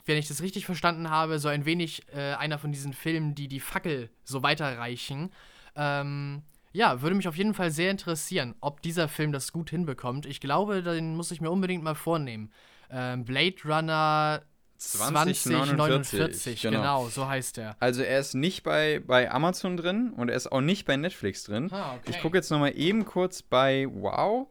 wenn 0.05 0.17
ich 0.17 0.27
das 0.27 0.41
richtig 0.41 0.65
verstanden 0.65 1.09
habe, 1.09 1.39
so 1.39 1.47
ein 1.47 1.65
wenig 1.65 2.03
äh, 2.13 2.33
einer 2.33 2.57
von 2.57 2.71
diesen 2.71 2.93
Filmen, 2.93 3.35
die 3.35 3.47
die 3.47 3.59
Fackel 3.59 4.09
so 4.23 4.43
weiterreichen. 4.43 5.31
Ähm, 5.75 6.41
ja, 6.71 7.01
würde 7.01 7.15
mich 7.15 7.27
auf 7.27 7.35
jeden 7.35 7.53
Fall 7.53 7.71
sehr 7.71 7.91
interessieren, 7.91 8.55
ob 8.61 8.81
dieser 8.81 9.07
Film 9.07 9.31
das 9.31 9.51
gut 9.51 9.69
hinbekommt. 9.69 10.25
Ich 10.25 10.39
glaube, 10.39 10.83
den 10.83 11.15
muss 11.15 11.31
ich 11.31 11.41
mir 11.41 11.51
unbedingt 11.51 11.83
mal 11.83 11.95
vornehmen. 11.95 12.51
Ähm, 12.91 13.25
Blade 13.25 13.57
Runner 13.65 14.41
2049, 14.79 15.41
2049, 15.43 16.61
genau. 16.61 16.77
genau. 16.79 17.07
so 17.09 17.27
heißt 17.27 17.57
er. 17.57 17.75
Also 17.79 18.01
er 18.01 18.19
ist 18.19 18.33
nicht 18.33 18.63
bei, 18.63 19.01
bei 19.05 19.29
Amazon 19.29 19.75
drin 19.75 20.13
und 20.15 20.29
er 20.29 20.35
ist 20.35 20.51
auch 20.51 20.61
nicht 20.61 20.85
bei 20.85 20.95
Netflix 20.95 21.43
drin. 21.43 21.69
Ah, 21.71 21.95
okay. 21.95 22.11
Ich 22.11 22.21
gucke 22.21 22.37
jetzt 22.37 22.49
nochmal 22.49 22.77
eben 22.77 23.03
kurz 23.05 23.41
bei 23.41 23.87
Wow. 23.91 24.47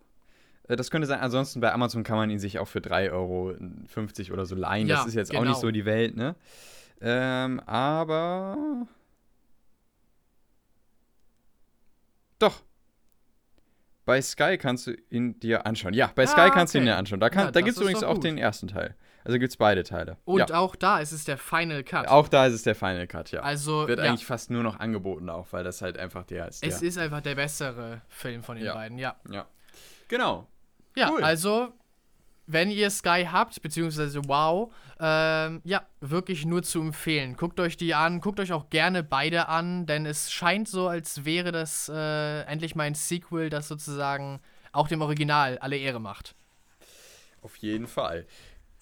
Äh, 0.69 0.77
Das 0.77 0.91
könnte 0.91 1.07
sein, 1.09 1.21
ansonsten 1.21 1.61
bei 1.61 1.73
Amazon 1.73 2.05
kann 2.05 2.17
man 2.19 2.29
ihn 2.31 2.39
sich 2.39 2.59
auch 2.59 2.69
für 2.69 2.81
3,50 2.81 3.11
Euro 3.13 3.55
oder 4.35 4.45
so 4.45 4.55
leihen. 4.55 4.87
Ja, 4.87 4.97
das 4.97 5.07
ist 5.07 5.15
jetzt 5.15 5.31
auch 5.31 5.41
genau. 5.41 5.51
nicht 5.53 5.61
so 5.61 5.71
die 5.71 5.87
Welt, 5.87 6.15
ne? 6.17 6.35
Ähm, 7.01 7.61
aber. 7.61 8.87
Doch. 12.39 12.63
Bei 14.05 14.21
Sky 14.23 14.57
kannst 14.59 14.87
du 14.87 14.93
ihn 15.11 15.39
dir 15.41 15.67
anschauen. 15.67 15.93
Ja, 15.95 16.11
bei 16.15 16.25
Ah, 16.25 16.27
Sky 16.27 16.51
kannst 16.51 16.75
du 16.75 16.79
ihn 16.79 16.83
okay. 16.85 16.93
dir 16.93 16.97
anschauen. 16.97 17.21
Da, 17.21 17.31
kann, 17.31 17.47
Ja, 17.47 17.51
da 17.51 17.61
gibt 17.61 17.77
es 17.77 17.81
übrigens 17.81 18.03
auch 18.05 18.15
gut. 18.15 18.25
den 18.25 18.39
ersten 18.39 18.69
Teil. 18.69 18.95
Also 19.29 19.39
gibt 19.39 19.51
es 19.51 19.59
beide 19.59 19.85
Teile. 19.85 20.17
Und 20.25 20.49
ja. 20.49 20.57
auch 20.57 20.75
da 20.75 21.01
ist 21.01 21.13
es 21.13 21.25
der 21.25 21.37
Final 21.37 21.85
Cut. 21.85 22.09
Auch 22.09 22.29
da 22.29 22.47
ist 22.47 22.55
es 22.55 22.63
der 22.63 22.75
Final 22.75 23.07
Cut, 23.07 23.31
ja. 23.31 23.41
also, 23.41 23.87
Wird 23.87 23.99
ja, 23.99 24.07
eigentlich 24.07 24.25
fast 24.25 24.51
nur 24.51 24.63
noch 24.63 24.81
angeboten 24.81 25.29
auch, 25.29 25.49
weil 25.51 25.65
das 25.65 25.83
halt 25.83 25.99
einfach 25.99 26.25
der 26.25 26.49
ist. 26.49 26.63
Der. 26.63 26.71
es 26.71 26.81
ist 26.81 26.97
einfach 26.97 27.21
der 27.21 27.35
bessere 27.35 28.01
Film 28.09 28.43
von 28.43 28.57
den 28.57 28.65
Ja. 28.65 28.73
beiden, 28.73 28.97
ja. 28.97 29.17
ja. 29.31 29.45
Genau. 30.09 30.47
Ja, 30.97 31.11
Cool. 31.11 31.23
also, 31.23 31.69
wenn 32.47 32.71
ihr 32.71 32.89
Sky 32.89 33.29
habt, 33.31 33.61
beziehungsweise 33.61 34.27
Wow, 34.27 34.73
ähm, 34.99 35.61
ja, 35.63 35.83
wirklich 36.01 36.47
nur 36.47 36.63
zu 36.63 36.81
empfehlen. 36.81 37.37
Guckt 37.37 37.61
euch 37.61 37.77
die 37.77 37.95
an, 37.95 38.23
guckt 38.23 38.41
euch 38.41 38.55
auch 38.55 38.71
gerne 38.71 39.03
beide 39.03 39.49
an, 39.49 39.85
denn 39.85 40.07
es 40.07 40.33
scheint 40.33 40.69
so, 40.69 40.89
als 40.89 41.27
wäre 41.27 41.53
das 41.53 41.91
äh, 41.95 42.45
endlich 42.45 42.75
mal 42.75 42.85
ein 42.85 42.95
Sequel, 42.95 43.51
das 43.51 43.69
sozusagen 43.69 44.41
auch 44.73 44.89
dem 44.89 45.03
Original 45.03 45.59
alle 45.59 45.77
Ehre 45.77 46.01
macht. 46.01 46.35
Auf 47.43 47.57
jeden 47.57 47.87
Fall. 47.87 48.27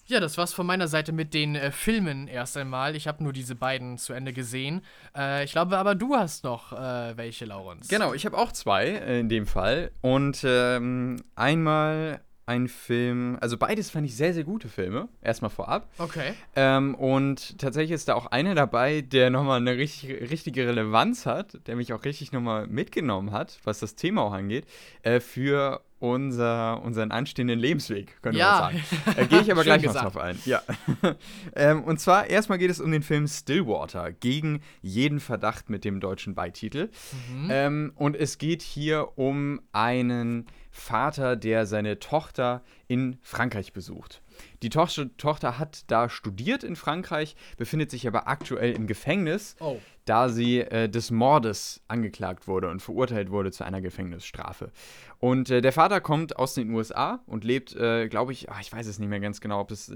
Ja, 0.09 0.21
das 0.21 0.37
war's 0.37 0.53
von 0.53 0.65
meiner 0.65 0.87
Seite 0.87 1.11
mit 1.11 1.33
den 1.33 1.55
äh, 1.55 1.69
Filmen 1.69 2.29
erst 2.29 2.55
einmal. 2.55 2.95
Ich 2.95 3.09
habe 3.09 3.21
nur 3.21 3.33
diese 3.33 3.55
beiden 3.55 3.97
zu 3.97 4.13
Ende 4.13 4.31
gesehen. 4.31 4.81
Äh, 5.13 5.43
ich 5.43 5.51
glaube 5.51 5.77
aber, 5.77 5.95
du 5.95 6.15
hast 6.15 6.45
noch 6.45 6.71
äh, 6.71 7.17
welche, 7.17 7.43
Laurens. 7.43 7.89
Genau, 7.89 8.13
ich 8.13 8.25
habe 8.25 8.37
auch 8.37 8.53
zwei 8.53 8.85
äh, 8.85 9.19
in 9.19 9.27
dem 9.27 9.45
Fall. 9.45 9.91
Und 9.99 10.45
ähm, 10.45 11.21
einmal 11.35 12.21
ein 12.45 12.69
Film, 12.69 13.37
also 13.41 13.57
beides 13.57 13.89
fand 13.89 14.07
ich 14.07 14.15
sehr, 14.15 14.33
sehr 14.33 14.45
gute 14.45 14.69
Filme, 14.69 15.09
erstmal 15.21 15.51
vorab. 15.51 15.89
Okay. 15.97 16.33
Ähm, 16.55 16.95
und 16.95 17.57
tatsächlich 17.59 17.91
ist 17.91 18.07
da 18.07 18.15
auch 18.15 18.27
einer 18.27 18.55
dabei, 18.55 19.01
der 19.01 19.29
nochmal 19.29 19.59
eine 19.59 19.75
richtig, 19.75 20.29
richtige 20.31 20.65
Relevanz 20.65 21.25
hat, 21.25 21.67
der 21.67 21.75
mich 21.75 21.91
auch 21.91 22.05
richtig 22.05 22.31
nochmal 22.31 22.65
mitgenommen 22.67 23.33
hat, 23.33 23.59
was 23.65 23.79
das 23.79 23.95
Thema 23.95 24.21
auch 24.21 24.31
angeht, 24.31 24.65
äh, 25.03 25.19
für 25.19 25.81
unser, 25.99 26.81
unseren 26.83 27.11
anstehenden 27.11 27.59
Lebensweg, 27.59 28.21
könnte 28.21 28.39
Ja. 28.39 28.71
man 28.71 28.81
sagen. 28.83 29.19
Äh, 29.19 29.25
Gehe 29.27 29.41
ich 29.41 29.51
aber 29.51 29.63
gleich 29.63 29.83
noch 29.83 29.95
drauf 29.95 30.17
ein. 30.17 30.37
Ja. 30.45 30.61
ähm, 31.55 31.83
und 31.83 31.99
zwar 31.99 32.27
erstmal 32.27 32.57
geht 32.57 32.69
es 32.69 32.79
um 32.79 32.91
den 32.91 33.01
Film 33.03 33.27
Stillwater, 33.27 34.11
gegen 34.11 34.61
jeden 34.81 35.19
Verdacht 35.19 35.69
mit 35.69 35.83
dem 35.85 35.99
deutschen 35.99 36.35
Beititel. 36.35 36.89
Mhm. 37.33 37.47
Ähm, 37.49 37.91
und 37.95 38.15
es 38.15 38.37
geht 38.37 38.61
hier 38.61 39.17
um 39.17 39.61
einen 39.71 40.45
Vater, 40.71 41.35
der 41.35 41.65
seine 41.65 41.99
Tochter 41.99 42.61
in 42.87 43.17
Frankreich 43.21 43.73
besucht. 43.73 44.21
Die 44.63 44.69
Tochter, 44.69 45.15
Tochter 45.17 45.59
hat 45.59 45.83
da 45.91 46.09
studiert 46.09 46.63
in 46.63 46.75
Frankreich, 46.75 47.35
befindet 47.57 47.91
sich 47.91 48.07
aber 48.07 48.27
aktuell 48.27 48.71
im 48.73 48.87
Gefängnis, 48.87 49.55
Oh. 49.59 49.79
da 50.05 50.29
sie 50.29 50.59
äh, 50.61 50.89
des 50.89 51.11
Mordes 51.11 51.81
angeklagt 51.87 52.47
wurde 52.47 52.69
und 52.69 52.81
verurteilt 52.81 53.29
wurde 53.31 53.51
zu 53.51 53.63
einer 53.63 53.81
Gefängnisstrafe. 53.81 54.71
Und 55.19 55.49
äh, 55.49 55.61
der 55.61 55.73
Vater 55.73 56.01
kommt 56.01 56.37
aus 56.37 56.53
den 56.53 56.71
USA 56.71 57.19
und 57.25 57.43
lebt, 57.43 57.75
äh, 57.75 58.07
glaube 58.07 58.31
ich, 58.31 58.49
ah, 58.51 58.57
ich 58.61 58.71
weiß 58.71 58.87
es 58.87 58.99
nicht 58.99 59.09
mehr 59.09 59.19
ganz 59.19 59.41
genau, 59.41 59.59
ob 59.61 59.71
es 59.71 59.91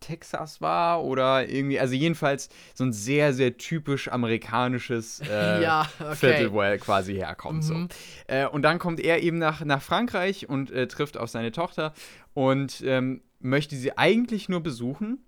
Texas 0.00 0.62
war 0.62 1.04
oder 1.04 1.46
irgendwie, 1.48 1.78
also 1.78 1.92
jedenfalls 1.94 2.48
so 2.74 2.84
ein 2.84 2.92
sehr, 2.94 3.34
sehr 3.34 3.58
typisch 3.58 4.08
amerikanisches 4.10 5.20
äh, 5.30 5.62
Ja, 5.62 5.86
okay. 6.00 6.14
Viertel, 6.16 6.52
wo 6.52 6.62
er 6.62 6.78
quasi 6.78 7.14
herkommt. 7.14 7.64
So. 7.64 7.74
Mhm. 7.74 7.88
Äh, 8.26 8.46
und 8.46 8.62
dann 8.62 8.78
kommt 8.78 8.98
er 9.00 9.22
eben 9.22 9.36
nach, 9.36 9.62
nach 9.64 9.82
Frankreich 9.82 10.48
und 10.48 10.70
äh, 10.70 10.88
trifft 10.88 11.18
auf 11.18 11.28
seine 11.28 11.52
Tochter 11.52 11.92
und 12.32 12.82
ähm, 12.86 13.20
möchte 13.40 13.76
sie 13.76 13.96
eigentlich 13.96 14.48
nur 14.48 14.60
besuchen, 14.60 15.24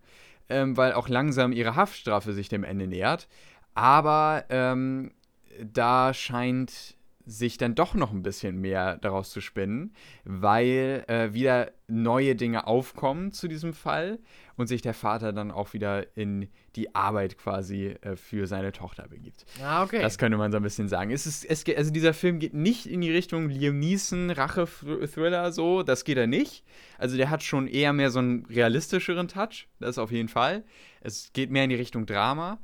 ähm, 0.48 0.76
weil 0.76 0.92
auch 0.92 1.08
langsam 1.08 1.52
ihre 1.52 1.76
Haftstrafe 1.76 2.32
sich 2.32 2.48
dem 2.48 2.64
Ende 2.64 2.86
nähert. 2.86 3.28
Aber 3.74 4.44
ähm, 4.50 5.12
da 5.60 6.14
scheint 6.14 6.96
sich 7.26 7.56
dann 7.58 7.74
doch 7.74 7.94
noch 7.94 8.12
ein 8.12 8.22
bisschen 8.22 8.60
mehr 8.60 8.96
daraus 8.98 9.30
zu 9.30 9.40
spinnen, 9.40 9.94
weil 10.24 11.04
äh, 11.08 11.32
wieder 11.32 11.72
neue 11.86 12.34
Dinge 12.34 12.66
aufkommen 12.66 13.32
zu 13.32 13.48
diesem 13.48 13.74
Fall 13.74 14.18
und 14.56 14.66
sich 14.66 14.82
der 14.82 14.94
Vater 14.94 15.32
dann 15.32 15.50
auch 15.50 15.72
wieder 15.72 16.16
in 16.16 16.48
die 16.76 16.94
Arbeit 16.94 17.36
quasi 17.36 17.96
äh, 18.00 18.16
für 18.16 18.46
seine 18.46 18.72
Tochter 18.72 19.08
begibt. 19.08 19.44
Ah, 19.62 19.82
okay. 19.82 20.00
Das 20.00 20.18
könnte 20.18 20.38
man 20.38 20.50
so 20.52 20.56
ein 20.56 20.62
bisschen 20.62 20.88
sagen. 20.88 21.10
Es 21.10 21.26
ist, 21.26 21.44
es, 21.44 21.64
also 21.76 21.90
dieser 21.90 22.14
Film 22.14 22.38
geht 22.38 22.54
nicht 22.54 22.86
in 22.86 23.00
die 23.00 23.10
Richtung 23.10 23.48
Liam 23.48 23.78
Neeson, 23.78 24.30
Rache-Thriller, 24.30 25.52
so. 25.52 25.82
Das 25.82 26.04
geht 26.04 26.16
er 26.16 26.26
nicht. 26.26 26.64
Also 26.98 27.16
der 27.16 27.30
hat 27.30 27.42
schon 27.42 27.68
eher 27.68 27.92
mehr 27.92 28.10
so 28.10 28.20
einen 28.20 28.46
realistischeren 28.46 29.28
Touch. 29.28 29.68
Das 29.80 29.98
auf 29.98 30.10
jeden 30.10 30.28
Fall. 30.28 30.64
Es 31.00 31.32
geht 31.32 31.50
mehr 31.50 31.64
in 31.64 31.70
die 31.70 31.76
Richtung 31.76 32.06
Drama. 32.06 32.58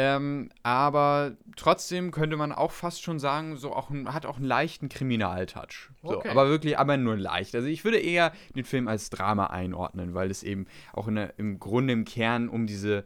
Ähm, 0.00 0.50
aber 0.62 1.36
trotzdem 1.56 2.12
könnte 2.12 2.36
man 2.36 2.52
auch 2.52 2.70
fast 2.70 3.02
schon 3.02 3.18
sagen, 3.18 3.56
so 3.56 3.72
auch 3.74 3.90
ein, 3.90 4.14
hat 4.14 4.26
auch 4.26 4.36
einen 4.36 4.46
leichten 4.46 4.88
Kriminaltouch. 4.88 5.90
So, 6.04 6.18
Okay. 6.18 6.28
Aber 6.28 6.48
wirklich, 6.48 6.78
aber 6.78 6.96
nur 6.96 7.16
leicht. 7.16 7.56
Also 7.56 7.66
ich 7.66 7.82
würde 7.84 7.98
eher 7.98 8.32
den 8.54 8.64
Film 8.64 8.86
als 8.86 9.10
Drama 9.10 9.48
einordnen, 9.48 10.14
weil 10.14 10.30
es 10.30 10.44
eben 10.44 10.66
auch 10.92 11.08
in 11.08 11.16
der, 11.16 11.36
im 11.36 11.58
Grunde 11.58 11.92
im 11.94 12.04
Kern 12.04 12.48
um 12.48 12.68
diese 12.68 13.04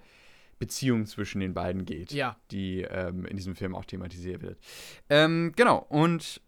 Beziehung 0.58 1.06
zwischen 1.06 1.40
den 1.40 1.54
beiden 1.54 1.86
geht 1.86 2.12
Ja. 2.12 2.36
die 2.50 2.82
ähm, 2.82 3.24
in 3.24 3.36
diesem 3.38 3.56
Film 3.56 3.74
auch 3.74 3.86
thematisiert 3.86 4.42
wird. 4.42 4.58
Ähm, 5.08 5.52
genau, 5.56 5.78
und 5.88 6.42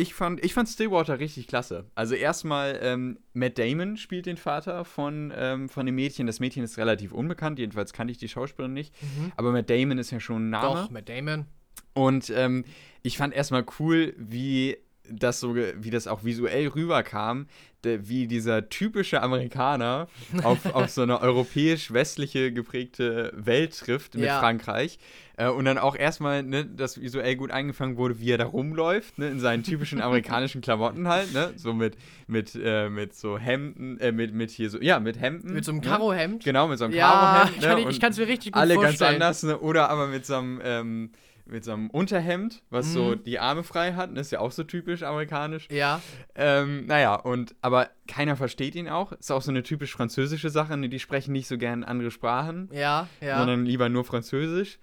ich 0.00 0.14
fand, 0.14 0.42
ich 0.44 0.54
fand 0.54 0.68
Stillwater 0.68 1.18
richtig 1.18 1.46
klasse. 1.46 1.90
Also 1.94 2.14
erstmal, 2.14 2.78
ähm, 2.82 3.18
Matt 3.34 3.58
Damon 3.58 3.96
spielt 3.96 4.26
den 4.26 4.36
Vater 4.36 4.84
von, 4.84 5.32
ähm, 5.36 5.68
von 5.68 5.84
dem 5.86 5.94
Mädchen. 5.94 6.26
Das 6.26 6.40
Mädchen 6.40 6.64
ist 6.64 6.78
relativ 6.78 7.12
unbekannt, 7.12 7.58
jedenfalls 7.58 7.92
kannte 7.92 8.12
ich 8.12 8.18
die 8.18 8.28
Schauspielerin 8.28 8.72
nicht. 8.72 8.94
Mhm. 9.02 9.32
Aber 9.36 9.52
Matt 9.52 9.68
Damon 9.68 9.98
ist 9.98 10.10
ja 10.10 10.20
schon 10.20 10.46
ein 10.46 10.50
Name. 10.50 10.82
Doch, 10.82 10.90
mit 10.90 11.08
Damon. 11.08 11.46
Und 11.92 12.30
ähm, 12.34 12.64
ich 13.02 13.18
fand 13.18 13.34
erstmal 13.34 13.64
cool, 13.78 14.14
wie 14.16 14.78
das 15.10 15.40
so, 15.40 15.54
wie 15.56 15.90
das 15.90 16.06
auch 16.06 16.24
visuell 16.24 16.68
rüberkam, 16.68 17.46
de, 17.84 18.00
wie 18.04 18.26
dieser 18.26 18.68
typische 18.68 19.22
Amerikaner 19.22 20.08
auf, 20.42 20.66
auf 20.74 20.90
so 20.90 21.02
eine 21.02 21.20
europäisch-westliche 21.20 22.52
geprägte 22.52 23.32
Welt 23.36 23.78
trifft 23.78 24.14
mit 24.14 24.24
Ja. 24.24 24.38
Frankreich. 24.40 24.98
Äh, 25.36 25.48
und 25.48 25.64
dann 25.64 25.78
auch 25.78 25.96
erstmal, 25.96 26.42
ne, 26.42 26.64
das 26.66 27.00
visuell 27.00 27.36
gut 27.36 27.50
eingefangen 27.50 27.96
wurde, 27.96 28.20
wie 28.20 28.30
er 28.30 28.38
da 28.38 28.44
rumläuft, 28.44 29.18
ne, 29.18 29.28
in 29.28 29.40
seinen 29.40 29.62
typischen 29.62 30.00
amerikanischen 30.02 30.60
Klamotten 30.60 31.08
halt, 31.08 31.32
ne, 31.32 31.52
so 31.56 31.72
mit, 31.72 31.96
mit, 32.26 32.58
äh, 32.62 32.90
mit 32.90 33.14
so 33.14 33.38
Hemden, 33.38 33.98
äh, 34.00 34.12
mit, 34.12 34.34
mit 34.34 34.50
hier 34.50 34.68
so, 34.68 34.78
ja, 34.80 35.00
mit 35.00 35.18
Hemden. 35.18 35.54
Mit 35.54 35.64
so 35.64 35.72
einem 35.72 35.80
ne? 35.80 35.86
Karohemd. 35.86 36.44
Genau, 36.44 36.68
mit 36.68 36.78
so 36.78 36.84
einem 36.84 36.94
Ja, 36.94 37.10
Karohemd. 37.10 37.56
ich 37.56 37.84
ne, 37.86 37.90
ich 37.90 38.00
kann 38.00 38.12
es 38.12 38.18
mir 38.18 38.26
richtig 38.28 38.52
gut 38.52 38.60
alle 38.60 38.74
ganz 38.74 38.86
vorstellen. 38.98 39.14
anders, 39.14 39.42
ne? 39.42 39.58
Oder 39.58 39.88
aber 39.90 40.06
mit 40.08 40.26
so 40.26 40.34
einem, 40.36 40.60
ähm, 40.62 41.10
mit 41.50 41.64
so 41.64 41.72
einem 41.72 41.90
Unterhemd, 41.90 42.62
was 42.70 42.92
so 42.92 43.10
Mhm. 43.16 43.24
die 43.24 43.38
Arme 43.38 43.62
frei 43.62 43.94
hat. 43.94 44.10
Das 44.16 44.28
ist 44.28 44.30
ja 44.32 44.40
auch 44.40 44.52
so 44.52 44.64
typisch 44.64 45.02
amerikanisch. 45.02 45.68
Ja, 45.70 46.00
Ähm, 46.34 46.86
naja, 46.86 47.14
und 47.14 47.54
aber 47.60 47.90
keiner 48.08 48.36
versteht 48.36 48.74
ihn 48.74 48.88
auch. 48.88 49.12
Ist 49.12 49.30
auch 49.30 49.42
so 49.42 49.50
eine 49.50 49.62
typisch 49.62 49.92
französische 49.92 50.50
Sache. 50.50 50.76
Ne? 50.76 50.88
Die 50.88 50.98
sprechen 50.98 51.32
nicht 51.32 51.48
so 51.48 51.58
gern 51.58 51.84
andere 51.84 52.10
Sprachen, 52.10 52.68
ja, 52.72 53.08
ja. 53.20 53.38
sondern 53.38 53.66
lieber 53.66 53.88
nur 53.88 54.04
Französisch. 54.04 54.78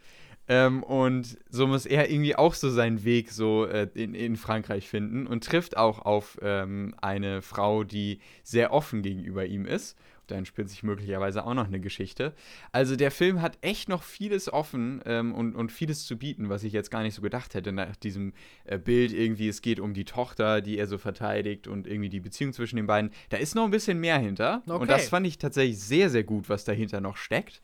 Ähm, 0.50 0.82
und 0.84 1.38
so 1.50 1.68
muss 1.68 1.86
er 1.86 2.10
irgendwie 2.10 2.36
auch 2.36 2.54
so 2.54 2.70
seinen 2.70 3.04
Weg 3.04 3.32
so 3.32 3.66
äh, 3.66 3.90
in, 3.96 4.14
in 4.14 4.38
Frankreich 4.38 4.88
finden 4.88 5.28
und 5.28 5.44
trifft 5.44 5.76
auch 5.76 6.00
auf 6.00 6.38
ähm, 6.42 6.96
eine 7.02 7.42
Frau, 7.42 7.84
die 7.84 8.20
sehr 8.44 8.72
offen 8.72 9.02
gegenüber 9.02 9.46
ihm 9.46 9.66
ist. 9.66 9.98
Dann 10.28 10.46
spielt 10.46 10.70
sich 10.70 10.84
möglicherweise 10.84 11.46
auch 11.46 11.54
noch 11.54 11.68
eine 11.68 11.80
Geschichte. 11.80 12.34
Also 12.72 12.96
der 12.96 13.12
Film 13.12 13.42
hat 13.42 13.58
echt 13.62 13.90
noch 13.90 14.04
vieles 14.04 14.52
offen 14.52 15.02
ähm, 15.06 15.34
und, 15.34 15.56
und 15.56 15.72
vieles 15.72 16.06
zu 16.06 16.18
bieten, 16.18 16.50
was 16.50 16.64
ich 16.64 16.74
jetzt 16.74 16.92
gar 16.92 17.04
nicht 17.04 17.16
so 17.16 17.22
gedacht 17.22 17.54
hätte 17.54 17.72
nach 17.72 17.96
diesem 17.96 18.34
äh, 18.66 18.78
Bild 18.78 19.14
irgendwie, 19.14 19.48
es 19.48 19.62
geht 19.62 19.80
um 19.80 19.94
die 19.94 20.06
Tochter, 20.06 20.62
die 20.62 20.78
er 20.78 20.88
so 20.88 20.98
verteidigt 20.98 21.68
und 21.68 21.88
irgendwie 21.88 22.10
die 22.10 22.20
Beziehung 22.20 22.54
zwischen 22.54 22.76
den 22.78 22.88
beiden. 22.88 23.12
Da 23.30 23.38
ist 23.38 23.56
noch 23.56 23.66
ein 23.66 23.72
bisschen 23.72 24.00
mehr 24.00 24.20
hinter. 24.20 24.62
Okay. 24.68 24.82
Und 24.82 24.90
das 24.90 25.10
fand 25.10 25.26
ich 25.28 25.38
tatsächlich 25.38 25.80
sehr, 25.80 26.10
sehr 26.10 26.24
gut, 26.24 26.50
was 26.50 26.64
dahinter 26.64 27.02
noch 27.02 27.18
steckt. 27.18 27.62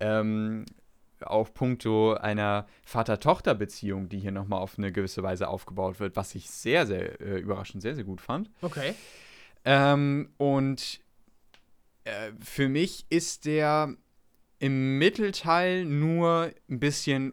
Ähm, 0.00 0.64
auch 1.22 1.52
puncto 1.52 2.14
einer 2.14 2.66
Vater-Tochter-Beziehung, 2.84 4.08
die 4.08 4.18
hier 4.18 4.32
nochmal 4.32 4.60
auf 4.60 4.78
eine 4.78 4.92
gewisse 4.92 5.22
Weise 5.22 5.48
aufgebaut 5.48 6.00
wird, 6.00 6.16
was 6.16 6.34
ich 6.34 6.50
sehr, 6.50 6.86
sehr 6.86 7.20
äh, 7.20 7.38
überraschend 7.38 7.82
sehr, 7.82 7.94
sehr 7.94 8.04
gut 8.04 8.20
fand. 8.20 8.50
Okay. 8.62 8.94
Ähm, 9.64 10.30
und 10.38 11.00
äh, 12.10 12.32
für 12.40 12.68
mich 12.68 13.06
ist 13.08 13.46
der 13.46 13.94
im 14.58 14.98
Mittelteil 14.98 15.84
nur 15.84 16.50
ein 16.68 16.80
bisschen 16.80 17.32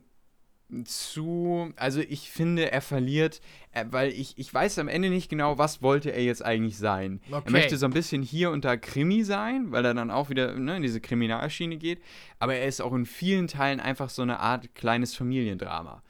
zu, 0.83 1.71
also 1.77 2.01
ich 2.01 2.29
finde, 2.29 2.71
er 2.71 2.81
verliert, 2.81 3.41
äh, 3.71 3.85
weil 3.89 4.11
ich, 4.11 4.37
ich 4.37 4.53
weiß 4.53 4.79
am 4.79 4.89
Ende 4.89 5.09
nicht 5.09 5.29
genau, 5.29 5.57
was 5.57 5.81
wollte 5.81 6.11
er 6.11 6.23
jetzt 6.23 6.43
eigentlich 6.43 6.77
sein. 6.77 7.21
Okay. 7.31 7.43
Er 7.45 7.51
möchte 7.51 7.77
so 7.77 7.85
ein 7.85 7.93
bisschen 7.93 8.21
hier 8.21 8.51
und 8.51 8.65
da 8.65 8.75
Krimi 8.75 9.23
sein, 9.23 9.71
weil 9.71 9.85
er 9.85 9.93
dann 9.93 10.11
auch 10.11 10.29
wieder 10.29 10.53
ne, 10.55 10.77
in 10.77 10.83
diese 10.83 10.99
Kriminalschiene 10.99 11.77
geht, 11.77 12.01
aber 12.39 12.55
er 12.55 12.67
ist 12.67 12.81
auch 12.81 12.93
in 12.93 13.05
vielen 13.05 13.47
Teilen 13.47 13.79
einfach 13.79 14.09
so 14.09 14.21
eine 14.21 14.39
Art 14.39 14.75
kleines 14.75 15.15
Familiendrama. 15.15 16.03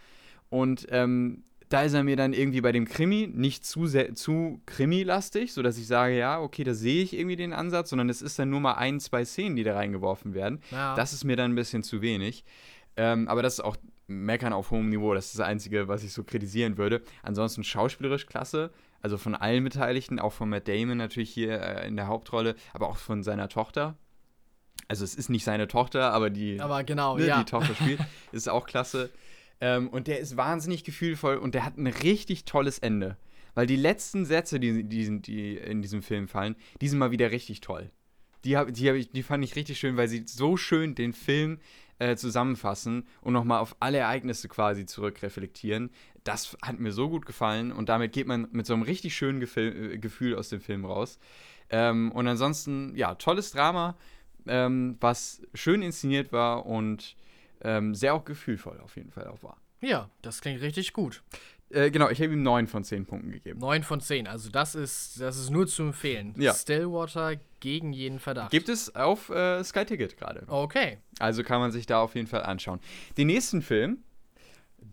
Und 0.49 0.87
ähm, 0.89 1.43
da 1.69 1.81
ist 1.83 1.93
er 1.93 2.03
mir 2.03 2.15
dann 2.15 2.33
irgendwie 2.33 2.61
bei 2.61 2.71
dem 2.71 2.85
Krimi 2.85 3.29
nicht 3.33 3.65
zu, 3.65 3.87
sehr- 3.87 4.15
zu 4.15 4.61
Krimi-lastig, 4.65 5.51
sodass 5.53 5.77
ich 5.77 5.87
sage, 5.87 6.17
ja, 6.17 6.39
okay, 6.39 6.63
da 6.63 6.73
sehe 6.73 7.03
ich 7.03 7.13
irgendwie 7.13 7.35
den 7.35 7.53
Ansatz, 7.53 7.89
sondern 7.89 8.09
es 8.09 8.21
ist 8.21 8.39
dann 8.39 8.49
nur 8.49 8.59
mal 8.61 8.73
ein, 8.75 8.99
zwei 8.99 9.25
Szenen, 9.25 9.55
die 9.55 9.63
da 9.63 9.73
reingeworfen 9.75 10.33
werden. 10.33 10.61
Ja. 10.71 10.95
Das 10.95 11.13
ist 11.13 11.23
mir 11.23 11.35
dann 11.35 11.51
ein 11.51 11.55
bisschen 11.55 11.83
zu 11.83 12.01
wenig. 12.01 12.45
Ähm, 12.95 13.27
aber 13.27 13.41
das 13.43 13.55
ist 13.55 13.59
auch 13.59 13.75
Meckern 14.07 14.53
auf 14.53 14.71
hohem 14.71 14.89
Niveau. 14.89 15.13
Das 15.13 15.25
ist 15.27 15.39
das 15.39 15.45
Einzige, 15.45 15.87
was 15.89 16.03
ich 16.03 16.13
so 16.13 16.23
kritisieren 16.23 16.77
würde. 16.77 17.01
Ansonsten 17.23 17.63
schauspielerisch 17.63 18.25
klasse. 18.25 18.71
Also 19.01 19.17
von 19.17 19.35
allen 19.35 19.63
Beteiligten, 19.63 20.19
auch 20.19 20.33
von 20.33 20.49
Matt 20.49 20.67
Damon 20.67 20.97
natürlich 20.97 21.29
hier 21.29 21.61
äh, 21.61 21.87
in 21.87 21.95
der 21.97 22.07
Hauptrolle, 22.07 22.55
aber 22.73 22.87
auch 22.89 22.97
von 22.97 23.21
seiner 23.23 23.49
Tochter. 23.49 23.95
Also 24.87 25.03
es 25.03 25.15
ist 25.15 25.29
nicht 25.29 25.43
seine 25.43 25.67
Tochter, 25.67 26.13
aber 26.13 26.29
die, 26.29 26.61
Aber 26.61 26.83
genau, 26.83 27.17
ne, 27.17 27.27
ja. 27.27 27.39
die 27.39 27.45
Tochter 27.45 27.75
spielt. 27.75 27.99
ist 28.31 28.47
auch 28.47 28.65
klasse. 28.65 29.09
Ähm, 29.59 29.89
und 29.89 30.07
der 30.07 30.19
ist 30.19 30.37
wahnsinnig 30.37 30.83
gefühlvoll 30.83 31.37
und 31.37 31.55
der 31.55 31.65
hat 31.65 31.77
ein 31.77 31.87
richtig 31.87 32.45
tolles 32.45 32.79
Ende. 32.79 33.17
Weil 33.55 33.65
die 33.65 33.75
letzten 33.75 34.25
Sätze, 34.25 34.59
die, 34.59 34.83
die, 34.83 35.21
die 35.21 35.57
in 35.57 35.81
diesem 35.81 36.03
Film 36.03 36.27
fallen, 36.27 36.55
die 36.79 36.87
sind 36.87 36.99
mal 36.99 37.11
wieder 37.11 37.31
richtig 37.31 37.61
toll. 37.61 37.89
Die, 38.45 38.55
hab, 38.55 38.71
die, 38.71 38.87
hab 38.87 38.95
ich, 38.95 39.09
die 39.11 39.23
fand 39.23 39.43
ich 39.43 39.55
richtig 39.55 39.79
schön, 39.79 39.97
weil 39.97 40.07
sie 40.07 40.23
so 40.27 40.57
schön 40.57 40.93
den 40.93 41.11
Film 41.11 41.59
äh, 41.99 42.15
zusammenfassen 42.15 43.07
und 43.21 43.33
nochmal 43.33 43.59
auf 43.59 43.75
alle 43.79 43.97
Ereignisse 43.97 44.47
quasi 44.47 44.85
zurückreflektieren. 44.85 45.89
Das 46.23 46.55
hat 46.61 46.79
mir 46.79 46.91
so 46.91 47.09
gut 47.09 47.25
gefallen 47.25 47.71
und 47.71 47.89
damit 47.89 48.13
geht 48.13 48.27
man 48.27 48.47
mit 48.51 48.67
so 48.67 48.73
einem 48.73 48.83
richtig 48.83 49.15
schönen 49.15 49.39
Gefil 49.39 49.93
äh, 49.93 49.97
Gefühl 49.97 50.35
aus 50.35 50.49
dem 50.49 50.61
Film 50.61 50.85
raus. 50.85 51.17
Ähm, 51.69 52.11
und 52.11 52.27
ansonsten, 52.27 52.95
ja, 52.95 53.15
tolles 53.15 53.51
Drama, 53.51 53.97
ähm, 54.45 54.97
was 54.99 55.41
schön 55.53 55.81
inszeniert 55.81 56.31
war 56.31 56.65
und 56.65 57.15
ähm, 57.61 57.95
sehr 57.95 58.13
auch 58.13 58.25
gefühlvoll 58.25 58.79
auf 58.79 58.95
jeden 58.95 59.11
Fall 59.11 59.27
auch 59.27 59.41
war. 59.43 59.57
Ja, 59.81 60.09
das 60.21 60.41
klingt 60.41 60.61
richtig 60.61 60.93
gut. 60.93 61.23
Äh, 61.69 61.91
genau, 61.91 62.09
ich 62.09 62.21
habe 62.21 62.31
ihm 62.31 62.43
9 62.43 62.67
von 62.67 62.83
10 62.83 63.05
Punkten 63.05 63.31
gegeben. 63.31 63.59
9 63.59 63.83
von 63.83 63.99
10. 63.99 64.27
Also 64.27 64.49
das 64.49 64.73
ist, 64.73 65.19
das 65.19 65.37
ist 65.37 65.49
nur 65.49 65.67
zu 65.67 65.83
empfehlen. 65.83 66.33
Ja. 66.37 66.53
Stillwater 66.53 67.35
gegen 67.59 67.91
jeden 67.91 68.19
Verdacht. 68.19 68.51
Gibt 68.51 68.69
es 68.69 68.95
auf 68.95 69.29
äh, 69.29 69.63
Sky 69.63 69.85
Ticket 69.85 70.17
gerade. 70.17 70.43
Okay. 70.47 70.99
Also 71.19 71.43
kann 71.43 71.59
man 71.59 71.71
sich 71.71 71.85
da 71.85 71.99
auf 72.01 72.15
jeden 72.15 72.27
Fall 72.27 72.43
anschauen. 72.43 72.79
Den 73.17 73.27
nächsten 73.27 73.61
Film, 73.61 74.03